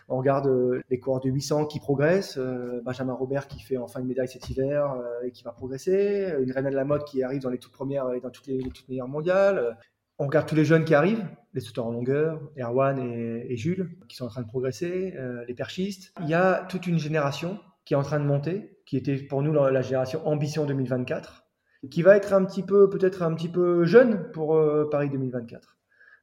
on 0.09 0.17
regarde 0.17 0.49
les 0.89 0.99
coureurs 0.99 1.19
de 1.19 1.29
800 1.29 1.65
qui 1.67 1.79
progressent, 1.79 2.39
Benjamin 2.83 3.13
Robert 3.13 3.47
qui 3.47 3.59
fait 3.59 3.77
enfin 3.77 3.99
une 3.99 4.07
médaille 4.07 4.27
cet 4.27 4.49
hiver 4.49 4.95
et 5.23 5.29
qui 5.29 5.43
va 5.43 5.51
progresser, 5.51 6.33
une 6.39 6.51
René 6.51 6.71
de 6.71 6.75
la 6.75 6.83
mode 6.83 7.03
qui 7.03 7.21
arrive 7.21 7.41
dans 7.43 7.51
les 7.51 7.59
toutes 7.59 7.73
premières 7.73 8.11
et 8.13 8.21
dans 8.21 8.31
toutes 8.31 8.47
les 8.47 8.57
toutes 8.69 8.89
meilleures 8.89 9.07
mondiales, 9.07 9.77
on 10.23 10.27
regarde 10.27 10.47
tous 10.47 10.55
les 10.55 10.63
jeunes 10.63 10.85
qui 10.85 10.95
arrivent, 10.95 11.27
les 11.53 11.59
sauteurs 11.59 11.85
en 11.85 11.91
longueur, 11.91 12.39
Erwan 12.57 12.97
et, 12.97 13.57
Jules, 13.57 13.97
qui 14.07 14.15
sont 14.15 14.23
en 14.23 14.29
train 14.29 14.41
de 14.41 14.47
progresser, 14.47 15.13
euh, 15.17 15.43
les 15.49 15.53
perchistes. 15.53 16.13
Il 16.21 16.29
y 16.29 16.33
a 16.33 16.65
toute 16.69 16.87
une 16.87 16.97
génération 16.97 17.59
qui 17.83 17.93
est 17.93 17.97
en 17.97 18.03
train 18.03 18.21
de 18.21 18.25
monter, 18.25 18.79
qui 18.85 18.95
était 18.95 19.17
pour 19.17 19.43
nous 19.43 19.51
la, 19.51 19.81
génération 19.81 20.25
Ambition 20.25 20.65
2024, 20.65 21.43
qui 21.91 22.01
va 22.03 22.15
être 22.15 22.31
un 22.31 22.45
petit 22.45 22.63
peu, 22.63 22.89
peut-être 22.89 23.21
un 23.21 23.33
petit 23.35 23.49
peu 23.49 23.83
jeune 23.83 24.31
pour 24.31 24.55
euh, 24.55 24.87
Paris 24.89 25.09
2024. 25.09 25.77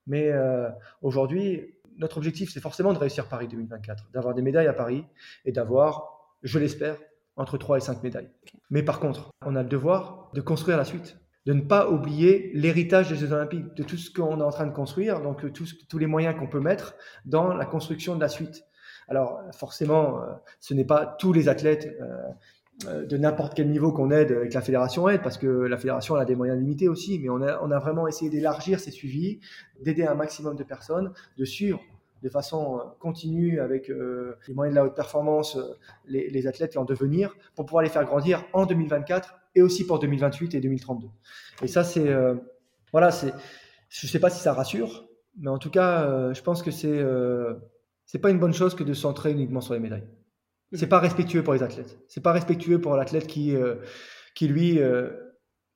Mais 0.07 0.30
euh, 0.32 0.70
aujourd'hui, 1.03 1.74
notre 1.98 2.16
objectif, 2.16 2.51
c'est 2.51 2.61
forcément 2.61 2.94
de 2.94 2.98
réussir 2.98 3.26
Paris 3.26 3.48
2024, 3.48 4.12
d'avoir 4.14 4.34
des 4.34 4.40
médailles 4.40 4.68
à 4.68 4.72
Paris 4.72 5.05
et 5.44 5.53
d'avoir, 5.53 6.38
je 6.42 6.59
l'espère, 6.59 6.96
entre 7.36 7.59
3 7.59 7.76
et 7.76 7.80
5 7.80 8.03
médailles. 8.03 8.30
Mais 8.70 8.82
par 8.82 8.98
contre, 8.98 9.30
on 9.44 9.57
a 9.57 9.62
le 9.62 9.68
devoir 9.68 10.30
de 10.32 10.40
construire 10.40 10.78
la 10.78 10.86
suite 10.86 11.20
de 11.47 11.53
ne 11.53 11.62
pas 11.62 11.91
oublier 11.91 12.51
l'héritage 12.55 13.09
des 13.09 13.16
Jeux 13.16 13.32
Olympiques, 13.32 13.74
de 13.74 13.82
tout 13.82 13.97
ce 13.97 14.11
qu'on 14.11 14.41
est 14.41 14.45
en 14.45 14.51
train 14.51 14.66
de 14.66 14.72
construire, 14.72 15.20
donc 15.20 15.51
tous, 15.53 15.99
les 15.99 16.07
moyens 16.07 16.38
qu'on 16.38 16.47
peut 16.47 16.61
mettre 16.61 16.95
dans 17.24 17.55
la 17.55 17.64
construction 17.64 18.14
de 18.14 18.20
la 18.20 18.28
suite. 18.28 18.64
Alors 19.09 19.41
forcément, 19.53 20.22
euh, 20.22 20.26
ce 20.61 20.74
n'est 20.74 20.84
pas 20.84 21.07
tous 21.07 21.32
les 21.32 21.49
athlètes 21.49 21.88
euh, 22.01 22.86
euh, 22.86 23.07
de 23.07 23.16
n'importe 23.16 23.55
quel 23.55 23.70
niveau 23.70 23.93
qu'on 23.93 24.11
aide 24.11 24.32
avec 24.32 24.55
la 24.55 24.61
fédération 24.61 25.09
aide, 25.09 25.22
parce 25.22 25.38
que 25.38 25.47
la 25.47 25.76
fédération 25.78 26.14
a 26.14 26.24
des 26.24 26.36
moyens 26.36 26.59
limités 26.59 26.88
aussi, 26.88 27.18
mais 27.18 27.30
on 27.30 27.41
a, 27.41 27.78
vraiment 27.78 28.07
essayé 28.07 28.30
d'élargir 28.30 28.78
ces 28.78 28.91
suivis, 28.91 29.41
d'aider 29.80 30.05
un 30.05 30.14
maximum 30.14 30.57
de 30.57 30.64
personnes, 30.64 31.12
de 31.38 31.45
suivre 31.45 31.80
de 32.22 32.28
façon 32.28 32.82
continue 32.99 33.61
avec 33.61 33.88
les 33.88 34.53
moyens 34.53 34.74
de 34.74 34.78
la 34.78 34.84
haute 34.84 34.95
performance 34.95 35.57
les, 36.05 36.28
les 36.28 36.47
athlètes 36.47 36.76
en 36.76 36.84
devenir 36.84 37.34
pour 37.55 37.64
pouvoir 37.64 37.82
les 37.82 37.88
faire 37.88 38.05
grandir 38.05 38.45
en 38.53 38.66
2024 38.66 39.39
et 39.55 39.62
aussi 39.62 39.86
pour 39.86 39.98
2028 39.98 40.55
et 40.55 40.61
2032. 40.61 41.09
Et 41.62 41.68
ça, 41.68 41.84
c'est. 41.84 42.09
Euh, 42.09 42.34
voilà, 42.92 43.11
c'est. 43.11 43.32
Je 43.88 44.07
ne 44.07 44.11
sais 44.11 44.20
pas 44.20 44.30
si 44.30 44.40
ça 44.40 44.53
rassure, 44.53 45.09
mais 45.38 45.51
en 45.51 45.59
tout 45.59 45.70
cas, 45.70 46.05
euh, 46.05 46.34
je 46.34 46.42
pense 46.42 46.62
que 46.62 46.70
c'est. 46.70 46.98
Euh, 46.98 47.55
c'est 48.07 48.18
pas 48.18 48.30
une 48.30 48.38
bonne 48.38 48.55
chose 48.55 48.74
que 48.74 48.84
de 48.84 48.92
se 48.92 49.03
centrer 49.03 49.32
uniquement 49.32 49.61
sur 49.61 49.74
les 49.74 49.80
médailles. 49.80 50.07
C'est 50.72 50.88
pas 50.88 50.98
respectueux 50.98 51.42
pour 51.42 51.55
les 51.55 51.62
athlètes. 51.62 51.98
C'est 52.09 52.22
pas 52.22 52.32
respectueux 52.32 52.80
pour 52.80 52.96
l'athlète 52.96 53.26
qui, 53.26 53.55
qui 54.34 54.48
lui 54.48 54.80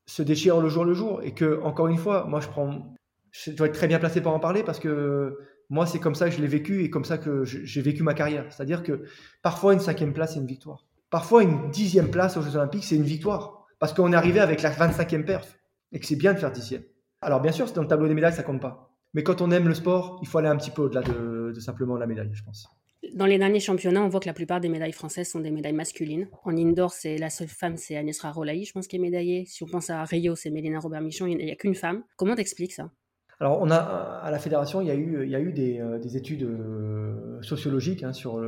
se 0.06 0.22
déchire 0.22 0.60
le 0.60 0.68
jour 0.68 0.84
le 0.84 0.94
jour 0.94 1.22
et 1.22 1.32
que 1.32 1.60
encore 1.62 1.88
une 1.88 1.96
fois, 1.96 2.26
moi 2.26 2.40
je 2.40 2.48
prends, 2.48 2.94
je 3.30 3.52
dois 3.52 3.68
être 3.68 3.74
très 3.74 3.86
bien 3.86 3.98
placé 3.98 4.20
pour 4.20 4.32
en 4.32 4.40
parler 4.40 4.62
parce 4.62 4.78
que 4.78 5.38
moi 5.70 5.86
c'est 5.86 5.98
comme 5.98 6.14
ça 6.14 6.28
que 6.28 6.34
je 6.34 6.40
l'ai 6.40 6.48
vécu 6.48 6.82
et 6.84 6.90
comme 6.90 7.04
ça 7.04 7.18
que 7.18 7.44
j'ai 7.44 7.82
vécu 7.82 8.02
ma 8.02 8.14
carrière. 8.14 8.46
C'est-à-dire 8.50 8.82
que 8.82 9.04
parfois 9.42 9.72
une 9.72 9.80
cinquième 9.80 10.12
place 10.12 10.34
c'est 10.34 10.40
une 10.40 10.46
victoire. 10.46 10.86
Parfois 11.10 11.42
une 11.42 11.70
dixième 11.70 12.10
place 12.10 12.36
aux 12.36 12.42
Jeux 12.42 12.56
Olympiques 12.56 12.84
c'est 12.84 12.96
une 12.96 13.04
victoire 13.04 13.63
parce 13.84 13.92
qu'on 13.92 14.14
est 14.14 14.16
arrivé 14.16 14.40
avec 14.40 14.62
la 14.62 14.70
25e 14.70 15.26
perf 15.26 15.58
et 15.92 16.00
que 16.00 16.06
c'est 16.06 16.16
bien 16.16 16.32
de 16.32 16.38
faire 16.38 16.50
dixième. 16.50 16.84
Alors 17.20 17.42
bien 17.42 17.52
sûr, 17.52 17.70
dans 17.70 17.82
le 17.82 17.86
tableau 17.86 18.08
des 18.08 18.14
médailles, 18.14 18.32
ça 18.32 18.42
compte 18.42 18.62
pas. 18.62 18.96
Mais 19.12 19.22
quand 19.22 19.42
on 19.42 19.50
aime 19.50 19.68
le 19.68 19.74
sport, 19.74 20.20
il 20.22 20.26
faut 20.26 20.38
aller 20.38 20.48
un 20.48 20.56
petit 20.56 20.70
peu 20.70 20.80
au-delà 20.80 21.02
de, 21.02 21.52
simplement 21.60 21.98
la 21.98 22.06
médaille, 22.06 22.30
je 22.32 22.42
pense. 22.42 22.66
Dans 23.12 23.26
les 23.26 23.36
derniers 23.36 23.60
championnats, 23.60 24.02
on 24.02 24.08
voit 24.08 24.20
que 24.20 24.26
la 24.26 24.32
plupart 24.32 24.62
des 24.62 24.70
médailles 24.70 24.92
françaises 24.92 25.28
sont 25.28 25.40
des 25.40 25.50
médailles 25.50 25.74
masculines. 25.74 26.30
En 26.44 26.56
indoor, 26.56 26.94
c'est 26.94 27.18
la 27.18 27.28
seule 27.28 27.48
femme, 27.48 27.76
c'est 27.76 27.94
Anisra 27.98 28.32
Rolaï, 28.32 28.64
je 28.64 28.72
pense, 28.72 28.86
qui 28.86 28.96
est 28.96 28.98
médaillée. 28.98 29.44
Si 29.44 29.62
on 29.62 29.66
pense 29.66 29.90
à 29.90 30.02
Rio, 30.04 30.34
c'est 30.34 30.48
Mélina 30.48 30.80
Robert-Michon, 30.80 31.26
il 31.26 31.36
n'y 31.36 31.52
a 31.52 31.56
qu'une 31.56 31.74
femme. 31.74 32.04
Comment 32.16 32.36
t'expliques 32.36 32.72
ça? 32.72 32.90
Alors, 33.40 33.60
on 33.60 33.70
a, 33.70 33.76
à 33.76 34.30
la 34.30 34.38
fédération, 34.38 34.80
il 34.80 34.86
y 34.86 34.90
a 34.90 34.94
eu, 34.94 35.24
il 35.24 35.30
y 35.30 35.34
a 35.34 35.40
eu 35.40 35.52
des, 35.52 35.80
euh, 35.80 35.98
études 35.98 36.44
euh, 36.44 37.42
sociologiques 37.42 38.04
hein, 38.04 38.12
sur 38.12 38.40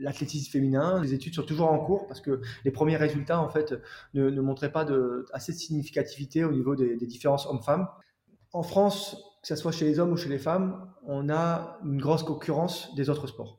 l'athlétisme 0.00 0.50
féminin. 0.50 1.00
Les 1.02 1.12
études 1.14 1.34
sont 1.34 1.42
toujours 1.42 1.70
en 1.72 1.78
cours 1.78 2.06
parce 2.06 2.20
que 2.20 2.40
les 2.64 2.70
premiers 2.70 2.96
résultats, 2.96 3.40
en 3.40 3.48
fait, 3.48 3.74
ne, 4.14 4.30
montraient 4.40 4.72
pas 4.72 4.86
assez 5.32 5.52
de 5.52 5.56
significativité 5.56 6.44
au 6.44 6.52
niveau 6.52 6.76
des, 6.76 6.96
différences 7.06 7.46
hommes-femmes. 7.46 7.88
En 8.52 8.62
France, 8.62 9.16
que 9.42 9.48
ce 9.48 9.56
soit 9.56 9.72
chez 9.72 9.86
les 9.86 9.98
hommes 9.98 10.12
ou 10.12 10.16
chez 10.16 10.28
les 10.28 10.38
femmes, 10.38 10.88
on 11.06 11.28
a 11.28 11.78
une 11.84 12.00
grosse 12.00 12.22
concurrence 12.22 12.94
des 12.94 13.10
autres 13.10 13.26
sports 13.26 13.56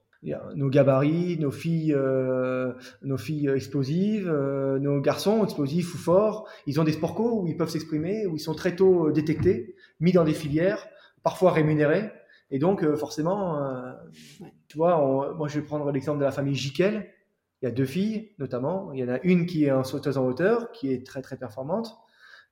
nos 0.54 0.70
gabarits, 0.70 1.40
nos 1.40 1.50
filles, 1.50 1.96
euh, 1.96 2.74
nos 3.02 3.18
filles 3.18 3.48
explosives, 3.48 4.30
nos 4.30 5.02
garçons 5.02 5.44
explosifs 5.44 5.96
ou 5.96 5.98
forts, 5.98 6.48
ils 6.68 6.80
ont 6.80 6.84
des 6.84 6.92
sports 6.92 7.16
co 7.16 7.42
où 7.42 7.48
ils 7.48 7.58
peuvent 7.58 7.72
s'exprimer, 7.72 8.28
où 8.28 8.36
ils 8.36 8.40
sont 8.40 8.54
très 8.54 8.76
tôt 8.76 9.12
détectés 9.12 9.76
mis 10.02 10.12
dans 10.12 10.26
des 10.26 10.34
filières, 10.34 10.86
parfois 11.24 11.54
rémunérés. 11.54 12.12
Et 12.50 12.60
donc, 12.60 12.84
euh, 12.84 12.98
forcément, 12.98 13.64
euh, 13.64 13.94
tu 14.68 14.78
vois, 14.78 15.34
moi 15.38 15.48
je 15.48 15.60
vais 15.60 15.66
prendre 15.66 15.90
l'exemple 15.92 16.20
de 16.20 16.26
la 16.26 16.32
famille 16.32 16.56
Jiquel. 16.56 17.10
Il 17.62 17.66
y 17.66 17.68
a 17.70 17.72
deux 17.72 17.86
filles, 17.86 18.34
notamment. 18.40 18.92
Il 18.92 19.00
y 19.00 19.04
en 19.04 19.14
a 19.14 19.20
une 19.22 19.46
qui 19.46 19.66
est 19.66 19.72
en 19.72 19.84
sauteuse 19.84 20.18
en 20.18 20.26
hauteur, 20.26 20.72
qui 20.72 20.92
est 20.92 21.06
très 21.06 21.22
très 21.22 21.38
performante, 21.38 21.96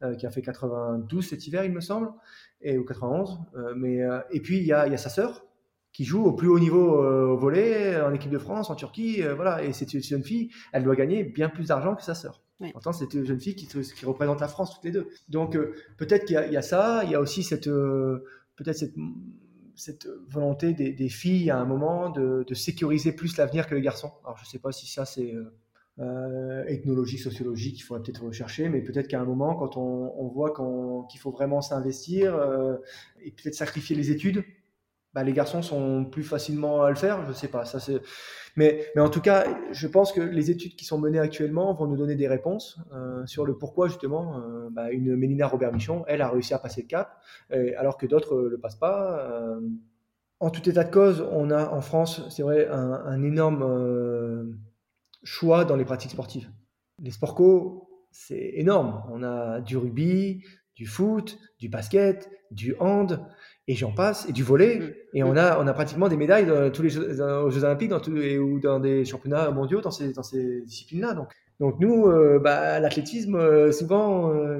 euh, 0.03 0.15
qui 0.15 0.25
a 0.25 0.31
fait 0.31 0.41
92 0.41 1.27
cet 1.27 1.47
hiver, 1.47 1.65
il 1.65 1.73
me 1.73 1.81
semble, 1.81 2.13
et, 2.61 2.77
ou 2.77 2.85
91. 2.85 3.39
mais, 3.75 3.99
et 4.31 4.39
puis, 4.39 4.57
il 4.57 4.65
y 4.65 4.71
a, 4.71 4.85
il 4.87 4.91
y 4.91 4.95
a 4.95 4.97
sa 4.97 5.09
sœur, 5.09 5.45
qui 5.91 6.05
joue 6.05 6.23
au 6.23 6.33
plus 6.33 6.47
haut 6.47 6.59
niveau 6.59 6.99
au 7.01 7.37
volet, 7.37 7.99
en 7.99 8.13
équipe 8.13 8.31
de 8.31 8.37
France, 8.37 8.69
en 8.69 8.75
Turquie. 8.75 9.23
voilà. 9.35 9.63
Et 9.63 9.73
cette 9.73 9.97
jeune 9.99 10.23
fille, 10.23 10.51
elle 10.71 10.83
doit 10.83 10.95
gagner 10.95 11.23
bien 11.23 11.49
plus 11.49 11.69
d'argent 11.69 11.95
que 11.95 12.03
sa 12.03 12.13
sœur. 12.13 12.41
Pourtant, 12.71 12.91
c'est 12.91 13.13
une 13.13 13.25
jeune 13.25 13.39
fille 13.39 13.55
qui, 13.55 13.67
qui, 13.67 14.05
représente 14.05 14.41
la 14.41 14.47
France 14.47 14.73
toutes 14.73 14.83
les 14.83 14.91
deux. 14.91 15.07
Donc, 15.29 15.55
euh, 15.55 15.73
peut-être 15.97 16.25
qu'il 16.25 16.35
y, 16.35 16.57
a 16.57 16.61
ça. 16.61 17.03
Il 17.05 17.11
y 17.11 17.15
a 17.15 17.21
aussi 17.21 17.43
cette, 17.43 17.67
euh, 17.67 18.25
peut-être 18.57 18.77
cette, 19.75 20.07
volonté 20.27 20.73
des, 20.73 21.09
filles 21.09 21.51
à 21.51 21.57
un 21.57 21.65
moment 21.65 22.09
de, 22.09 22.53
sécuriser 22.53 23.13
plus 23.13 23.37
l'avenir 23.37 23.67
que 23.67 23.75
les 23.75 23.81
garçons. 23.81 24.11
Alors, 24.25 24.37
je 24.37 24.43
ne 24.43 24.47
sais 24.47 24.59
pas 24.59 24.73
si 24.73 24.87
ça, 24.87 25.05
c'est 25.05 25.33
euh, 25.99 26.65
ethnologie, 26.65 27.17
sociologie 27.17 27.71
qu'il 27.71 27.83
faudrait 27.83 28.03
peut-être 28.03 28.25
rechercher, 28.25 28.67
mais 28.67 28.81
peut-être 28.81 29.07
qu'à 29.07 29.21
un 29.21 29.25
moment, 29.25 29.55
quand 29.55 29.77
on, 29.77 30.27
voit 30.27 30.53
qu'il 31.09 31.19
faut 31.19 31.31
vraiment 31.31 31.61
s'investir 31.61 32.37
et 33.21 33.31
peut-être 33.31 33.55
sacrifier 33.55 33.95
les 33.95 34.11
études, 34.11 34.43
bah, 35.13 35.23
les 35.23 35.33
garçons 35.33 35.61
sont 35.61 36.05
plus 36.05 36.23
facilement 36.23 36.83
à 36.83 36.89
le 36.89 36.95
faire. 36.95 37.25
Je 37.27 37.33
sais 37.33 37.47
pas. 37.47 37.65
Ça, 37.65 37.79
mais, 38.55 38.85
mais 38.95 39.01
en 39.01 39.09
tout 39.09 39.21
cas, 39.21 39.45
je 39.71 39.87
pense 39.87 40.11
que 40.11 40.21
les 40.21 40.51
études 40.51 40.75
qui 40.75 40.85
sont 40.85 40.99
menées 40.99 41.19
actuellement 41.19 41.73
vont 41.73 41.87
nous 41.87 41.97
donner 41.97 42.15
des 42.15 42.27
réponses 42.27 42.79
euh, 42.93 43.25
sur 43.25 43.45
le 43.45 43.57
pourquoi 43.57 43.87
justement 43.87 44.39
euh, 44.39 44.69
bah, 44.69 44.91
une 44.91 45.15
Mélina 45.15 45.47
Robert-Michon, 45.47 46.03
elle 46.07 46.21
a 46.21 46.29
réussi 46.29 46.53
à 46.53 46.59
passer 46.59 46.81
le 46.81 46.87
cap, 46.87 47.21
alors 47.77 47.97
que 47.97 48.05
d'autres 48.05 48.35
ne 48.35 48.47
le 48.47 48.59
passent 48.59 48.75
pas. 48.75 49.29
Euh. 49.31 49.59
En 50.39 50.49
tout 50.51 50.67
état 50.69 50.83
de 50.83 50.91
cause, 50.91 51.25
on 51.31 51.51
a 51.51 51.69
en 51.69 51.81
France, 51.81 52.21
c'est 52.29 52.43
vrai, 52.43 52.67
un, 52.69 53.23
énorme 53.23 54.57
choix 55.23 55.65
dans 55.65 55.75
les 55.75 55.83
pratiques 55.83 56.11
sportives. 56.11 56.49
Les 57.01 57.11
sports 57.11 57.35
co, 57.35 57.89
c'est 58.11 58.51
énorme. 58.55 59.03
On 59.11 59.21
a 59.21 59.59
du 59.59 59.75
rugby, 59.75 60.43
du 60.75 60.85
foot, 60.85 61.37
du 61.59 61.67
basket, 61.67 62.29
du 62.51 62.73
hand 62.79 63.25
et 63.69 63.75
j'en 63.75 63.91
passe, 63.91 64.27
et 64.27 64.31
du 64.31 64.43
volet. 64.43 64.79
Mm. 64.79 64.93
Et 65.13 65.23
on 65.23 65.37
a, 65.37 65.59
on 65.59 65.67
a 65.67 65.73
pratiquement 65.73 66.09
des 66.09 66.17
médailles 66.17 66.47
dans 66.47 66.71
tous 66.71 66.81
les 66.81 66.89
Jeux, 66.89 67.21
aux 67.21 67.51
Jeux 67.51 67.63
Olympiques 67.63 67.89
dans 67.89 68.01
ou 68.01 68.59
dans 68.59 68.79
des 68.79 69.05
championnats 69.05 69.51
mondiaux 69.51 69.79
dans 69.79 69.91
ces, 69.91 70.11
dans 70.11 70.23
ces 70.23 70.61
disciplines-là. 70.63 71.13
Donc, 71.13 71.29
donc 71.59 71.79
nous, 71.79 72.07
euh, 72.07 72.39
bah, 72.39 72.79
l'athlétisme, 72.79 73.35
euh, 73.35 73.71
souvent, 73.71 74.33
euh, 74.33 74.59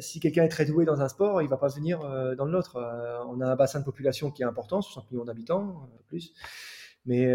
si 0.00 0.20
quelqu'un 0.20 0.44
est 0.44 0.48
très 0.48 0.66
doué 0.66 0.84
dans 0.84 1.00
un 1.00 1.08
sport, 1.08 1.40
il 1.40 1.48
va 1.48 1.56
pas 1.56 1.68
venir 1.68 2.00
dans 2.36 2.44
l'autre. 2.44 2.76
on 3.30 3.40
a 3.40 3.46
un 3.46 3.56
bassin 3.56 3.80
de 3.80 3.84
population 3.86 4.30
qui 4.30 4.42
est 4.42 4.46
important, 4.46 4.82
60 4.82 5.10
millions 5.10 5.24
d'habitants, 5.24 5.88
plus, 6.08 6.34
mais, 7.06 7.26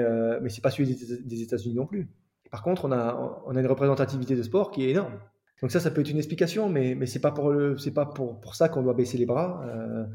mais 0.41 0.49
c'est 0.49 0.61
pas 0.61 0.69
celui 0.69 0.93
des 0.93 1.41
États-Unis 1.41 1.75
non 1.75 1.87
plus. 1.87 2.09
Par 2.51 2.61
contre, 2.61 2.85
on 2.85 2.91
a, 2.91 3.41
on 3.45 3.55
a 3.55 3.59
une 3.59 3.67
représentativité 3.67 4.35
de 4.35 4.43
sport 4.43 4.71
qui 4.71 4.85
est 4.85 4.89
énorme. 4.89 5.19
Donc 5.61 5.71
ça, 5.71 5.79
ça 5.79 5.91
peut 5.91 6.01
être 6.01 6.09
une 6.09 6.17
explication, 6.17 6.69
mais, 6.69 6.95
mais 6.95 7.05
ce 7.05 7.17
n'est 7.17 7.21
pas, 7.21 7.31
pour, 7.31 8.55
ça 8.55 8.69
qu'on 8.69 8.81
doit 8.81 8.93
baisser 8.93 9.17
les 9.17 9.25
bras. 9.25 9.63
Euh, 9.67 10.05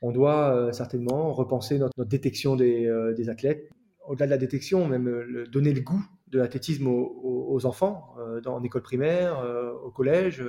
on 0.00 0.12
doit 0.12 0.54
euh, 0.54 0.72
certainement 0.72 1.32
repenser 1.32 1.78
notre, 1.78 2.04
détection 2.04 2.56
des, 2.56 2.86
euh, 2.86 3.12
des 3.14 3.28
athlètes. 3.28 3.68
Au-delà 4.06 4.26
de 4.26 4.30
la 4.32 4.38
détection, 4.38 4.86
même 4.86 5.44
donner 5.50 5.72
le 5.72 5.80
goût 5.80 6.04
de 6.28 6.38
l'athlétisme 6.38 6.86
aux, 6.88 7.66
enfants, 7.66 8.16
dans, 8.42 8.56
en 8.56 8.62
école 8.64 8.82
primaire, 8.82 9.46
au 9.84 9.90
collège, 9.90 10.42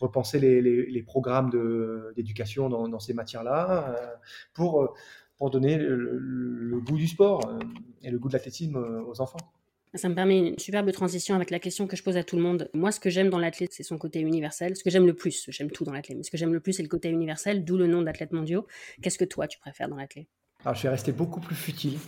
repenser 0.00 0.40
les, 0.40 1.02
programmes 1.02 1.50
d'éducation 2.16 2.68
dans, 2.68 2.98
ces 2.98 3.14
matières-là, 3.14 3.94
pour, 4.54 4.96
donner 5.52 5.78
le, 5.78 6.80
goût 6.80 6.96
du 6.96 7.06
sport 7.06 7.40
et 8.02 8.10
le 8.10 8.18
goût 8.18 8.28
de 8.28 8.32
l'athlétisme 8.32 8.76
aux 9.06 9.20
enfants. 9.20 9.52
Ça 9.94 10.08
me 10.08 10.14
permet 10.14 10.38
une 10.38 10.58
superbe 10.58 10.92
transition 10.92 11.34
avec 11.34 11.50
la 11.50 11.58
question 11.58 11.88
que 11.88 11.96
je 11.96 12.02
pose 12.02 12.16
à 12.16 12.22
tout 12.22 12.36
le 12.36 12.42
monde. 12.42 12.70
Moi, 12.74 12.92
ce 12.92 13.00
que 13.00 13.10
j'aime 13.10 13.28
dans 13.28 13.40
l'athlète, 13.40 13.72
c'est 13.72 13.82
son 13.82 13.98
côté 13.98 14.20
universel. 14.20 14.76
Ce 14.76 14.84
que 14.84 14.90
j'aime 14.90 15.06
le 15.06 15.14
plus, 15.14 15.46
j'aime 15.48 15.70
tout 15.70 15.84
dans 15.84 15.92
l'athlète, 15.92 16.16
mais 16.16 16.22
ce 16.22 16.30
que 16.30 16.36
j'aime 16.36 16.52
le 16.52 16.60
plus, 16.60 16.74
c'est 16.74 16.82
le 16.82 16.88
côté 16.88 17.10
universel, 17.10 17.64
d'où 17.64 17.76
le 17.76 17.88
nom 17.88 18.02
d'athlète 18.02 18.32
mondiaux. 18.32 18.66
Qu'est-ce 19.02 19.18
que 19.18 19.24
toi, 19.24 19.48
tu 19.48 19.58
préfères 19.58 19.88
dans 19.88 19.96
l'athlète? 19.96 20.28
Alors, 20.64 20.76
je 20.76 20.82
vais 20.84 20.90
rester 20.90 21.10
beaucoup 21.10 21.40
plus 21.40 21.56
futile. 21.56 21.98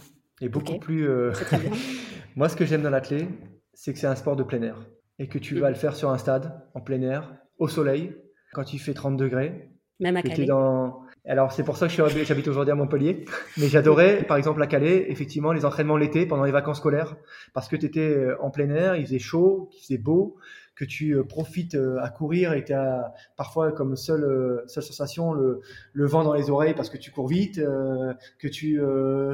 Et 0.41 0.49
beaucoup 0.49 0.78
plus. 0.78 1.09
Euh, 1.09 1.33
très 1.33 1.59
bien. 1.59 1.70
Moi, 2.37 2.49
ce 2.49 2.57
que 2.57 2.64
j'aime 2.64 2.83
dans 2.83 2.91
l'athlé, 2.91 3.28
c'est 3.74 3.93
que 3.93 3.99
c'est 3.99 4.07
un 4.07 4.16
sport 4.16 4.37
de 4.37 4.43
plein 4.43 4.62
air. 4.62 4.87
Et 5.18 5.28
que 5.28 5.39
tu 5.39 5.59
vas 5.59 5.68
le 5.68 5.76
faire 5.76 5.97
sur 5.97 6.11
un 6.11 6.18
stade, 6.18 6.53
en 6.74 6.80
plein 6.80 7.03
air, 7.03 7.37
au 7.59 7.68
soleil, 7.68 8.14
quand 8.53 8.72
il 8.72 8.78
fait 8.78 8.95
30 8.95 9.16
degrés. 9.16 9.70
Même 10.01 10.16
à 10.16 10.22
Calais. 10.22 10.47
Dans... 10.47 11.01
Alors, 11.25 11.53
c'est 11.53 11.62
pour 11.62 11.77
ça 11.77 11.87
que 11.87 11.95
j'habite 11.95 12.49
aujourd'hui 12.49 12.73
à 12.73 12.75
Montpellier. 12.75 13.25
Mais 13.57 13.68
j'adorais, 13.68 14.25
par 14.25 14.37
exemple, 14.37 14.61
à 14.62 14.66
Calais, 14.66 15.07
effectivement, 15.09 15.53
les 15.53 15.64
entraînements 15.64 15.97
l'été, 15.97 16.27
pendant 16.27 16.45
les 16.45 16.51
vacances 16.51 16.79
scolaires. 16.79 17.16
Parce 17.55 17.68
que 17.68 17.77
tu 17.77 17.87
étais 17.87 18.01
euh, 18.01 18.37
en 18.41 18.51
plein 18.51 18.68
air, 18.70 18.97
il 18.97 19.07
faisait 19.07 19.20
chaud, 19.20 19.70
il 19.73 19.83
faisait 19.83 19.99
beau 19.99 20.37
que 20.75 20.85
tu 20.85 21.16
euh, 21.16 21.23
profites 21.23 21.75
euh, 21.75 22.03
à 22.03 22.09
courir 22.09 22.55
et 22.55 22.64
tu 22.64 22.73
as 22.73 23.12
parfois 23.37 23.73
comme 23.73 23.97
seule, 23.97 24.25
euh, 24.25 24.64
seule 24.66 24.83
sensation 24.83 25.33
le, 25.33 25.61
le, 25.93 26.07
vent 26.07 26.25
dans 26.25 26.33
les 26.33 26.51
oreilles 26.51 26.75
parce 26.75 26.89
que 26.89 26.97
tu 26.97 27.11
cours 27.11 27.29
vite, 27.29 27.61
que 28.39 28.49
tu 28.49 28.81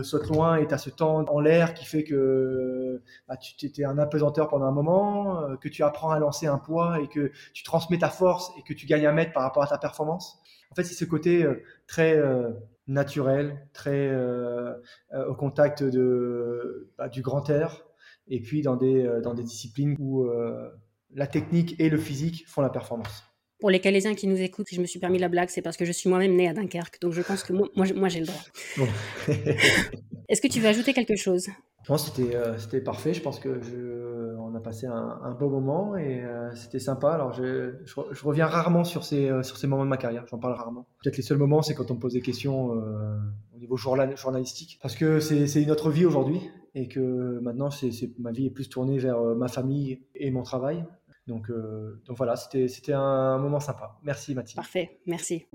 sautes 0.03 0.29
loin 0.29 0.57
et 0.57 0.67
tu 0.67 0.75
as 0.75 0.79
ce 0.79 0.91
temps 0.91 1.25
en 1.29 1.41
l'air 1.41 1.75
qui 1.75 1.85
fait 1.85 2.05
que 2.05 3.01
bah, 3.29 3.37
tu 3.37 3.67
étais 3.67 3.85
un 3.85 3.99
apesanteur 3.99 4.49
pendant 4.49 4.67
un 4.67 4.73
moment, 4.73 5.57
que 5.61 5.69
tu 5.69 5.83
apprends 5.83 6.11
à 6.11 6.19
lancer 6.19 6.47
un 6.47 6.59
poids 6.59 7.01
et 7.01 7.09
que 7.09 7.31
tu 7.53 7.63
transmets 7.63 7.99
ta 7.99 8.09
force 8.09 8.53
et 8.59 8.63
que 8.63 8.75
tu 8.75 8.87
gagnes 8.87 9.07
un 9.07 9.13
mètre 9.13 9.33
par 9.33 9.43
rapport 9.43 9.63
à 9.63 9.67
ta 9.67 9.79
performance. 9.79 10.41
En 10.71 10.75
fait, 10.75 10.85
c'est 10.85 10.95
ce 10.95 11.05
côté 11.05 11.47
très 11.87 12.21
naturel, 12.87 13.67
très 13.73 14.15
au 15.13 15.35
contact 15.35 15.83
de, 15.83 16.91
bah, 16.99 17.09
du 17.09 17.23
grand 17.23 17.49
air 17.51 17.85
et 18.29 18.41
puis 18.41 18.63
dans 18.63 18.77
des, 18.77 19.21
dans 19.23 19.35
des 19.35 19.43
disciplines 19.43 19.97
où 19.99 20.29
la 21.15 21.27
technique 21.27 21.75
et 21.79 21.89
le 21.89 21.99
physique 21.99 22.45
font 22.47 22.61
la 22.61 22.71
performance. 22.71 23.25
Pour 23.61 23.71
les 23.71 23.81
Calaisiens 23.81 24.15
qui 24.15 24.29
nous 24.29 24.41
écoutent, 24.41 24.69
si 24.69 24.77
je 24.77 24.81
me 24.81 24.87
suis 24.87 25.01
permis 25.01 25.19
la 25.19 25.29
blague, 25.29 25.49
c'est 25.49 25.63
parce 25.63 25.77
que 25.77 25.85
je 25.85 25.91
suis 25.91 26.09
moi-même 26.09 26.37
né 26.37 26.49
à 26.49 26.55
Dunkerque. 26.55 27.01
Donc 27.01 27.13
je 27.13 27.23
pense 27.23 27.43
que 27.43 27.53
moi, 27.53 27.69
moi, 27.75 28.09
j'ai 28.09 28.21
le 28.21 28.27
droit. 28.27 28.41
Est-ce 30.29 30.41
que 30.41 30.47
tu 30.47 30.61
veux 30.61 30.69
ajouter 30.69 30.93
quelque 30.93 31.17
chose? 31.17 31.49
Je 31.83 31.89
pense 31.89 32.09
que 32.11 32.23
euh, 32.23 32.57
c'était 32.59 32.81
parfait. 32.81 33.15
Je 33.15 33.21
pense 33.21 33.41
que 33.41 33.49
on 33.49 34.28
a 34.59 34.61
passé 34.61 34.87
un, 34.87 35.37
beau 35.39 35.49
moment 35.49 35.97
et 35.97 36.23
euh, 36.23 36.55
c'était 36.55 36.79
sympa. 36.79 37.13
Alors 37.13 37.33
je, 37.33 37.75
reviens 38.23 38.47
rarement 38.47 38.85
sur 38.85 39.05
ces, 39.05 39.29
euh, 39.29 39.43
sur 39.43 39.57
ces 39.57 39.67
moments 39.67 39.85
de 39.85 39.89
ma 39.89 39.97
carrière. 39.97 40.25
J'en 40.29 40.39
parle 40.39 40.55
rarement. 40.55 40.87
Peut-être 41.03 41.17
les 41.17 41.23
seuls 41.23 41.39
moments, 41.39 41.63
c'est 41.63 41.75
quand 41.75 41.91
on 41.91 41.95
me 41.95 42.01
pose 42.01 42.13
des 42.13 42.21
questions 42.21 42.69
au 42.69 43.59
niveau 43.59 43.77
journalistique. 43.77 44.79
Parce 44.83 44.95
que 44.95 45.21
c'est 45.21 45.63
une 45.63 45.71
autre 45.71 45.91
vie 45.91 46.05
aujourd'hui 46.05 46.41
et 46.75 46.89
que 46.89 47.41
maintenant, 47.41 47.71
ma 48.19 48.33
vie 48.33 48.47
est 48.47 48.51
plus 48.51 48.69
tournée 48.69 48.99
vers 48.99 49.21
ma 49.21 49.49
famille 49.49 50.03
et 50.15 50.31
mon 50.31 50.43
travail. 50.43 50.85
Donc, 51.29 51.51
euh, 51.51 52.01
donc 52.07 52.17
voilà, 52.17 52.37
c'était 52.37 52.93
un 52.93 53.39
moment 53.39 53.61
sympa. 53.61 53.99
Merci 54.03 54.35
Mathilde. 54.35 54.57
Parfait, 54.57 54.99
merci. 55.07 55.47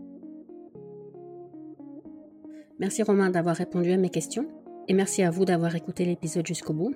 Merci 2.80 3.04
Romain 3.04 3.30
d'avoir 3.30 3.56
répondu 3.56 3.91
à 3.91 3.97
mes 3.97 4.10
questions 4.10 4.47
et 4.88 4.93
merci 4.93 5.24
à 5.24 5.32
vous 5.32 5.45
d'avoir 5.45 5.76
écouté 5.76 6.06
l'épisode 6.06 6.45
jusqu'au 6.45 6.74
bout. 6.74 6.95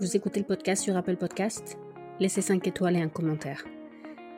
Vous 0.00 0.16
écoutez 0.16 0.40
le 0.40 0.46
podcast 0.46 0.82
sur 0.82 0.96
Apple 0.96 1.16
Podcast? 1.16 1.76
Laissez 2.20 2.40
5 2.40 2.66
étoiles 2.66 2.96
et 2.96 3.02
un 3.02 3.10
commentaire. 3.10 3.66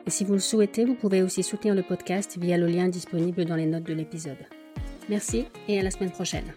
Et 0.05 0.09
si 0.09 0.25
vous 0.25 0.33
le 0.33 0.39
souhaitez, 0.39 0.83
vous 0.83 0.93
pouvez 0.93 1.21
aussi 1.21 1.41
soutenir 1.41 1.73
le 1.73 1.83
podcast 1.83 2.37
via 2.37 2.57
le 2.57 2.67
lien 2.67 2.89
disponible 2.89 3.45
dans 3.45 3.55
les 3.55 3.65
notes 3.65 3.85
de 3.85 3.93
l'épisode. 3.93 4.45
Merci 5.07 5.45
et 5.69 5.79
à 5.79 5.83
la 5.83 5.89
semaine 5.89 6.11
prochaine. 6.11 6.51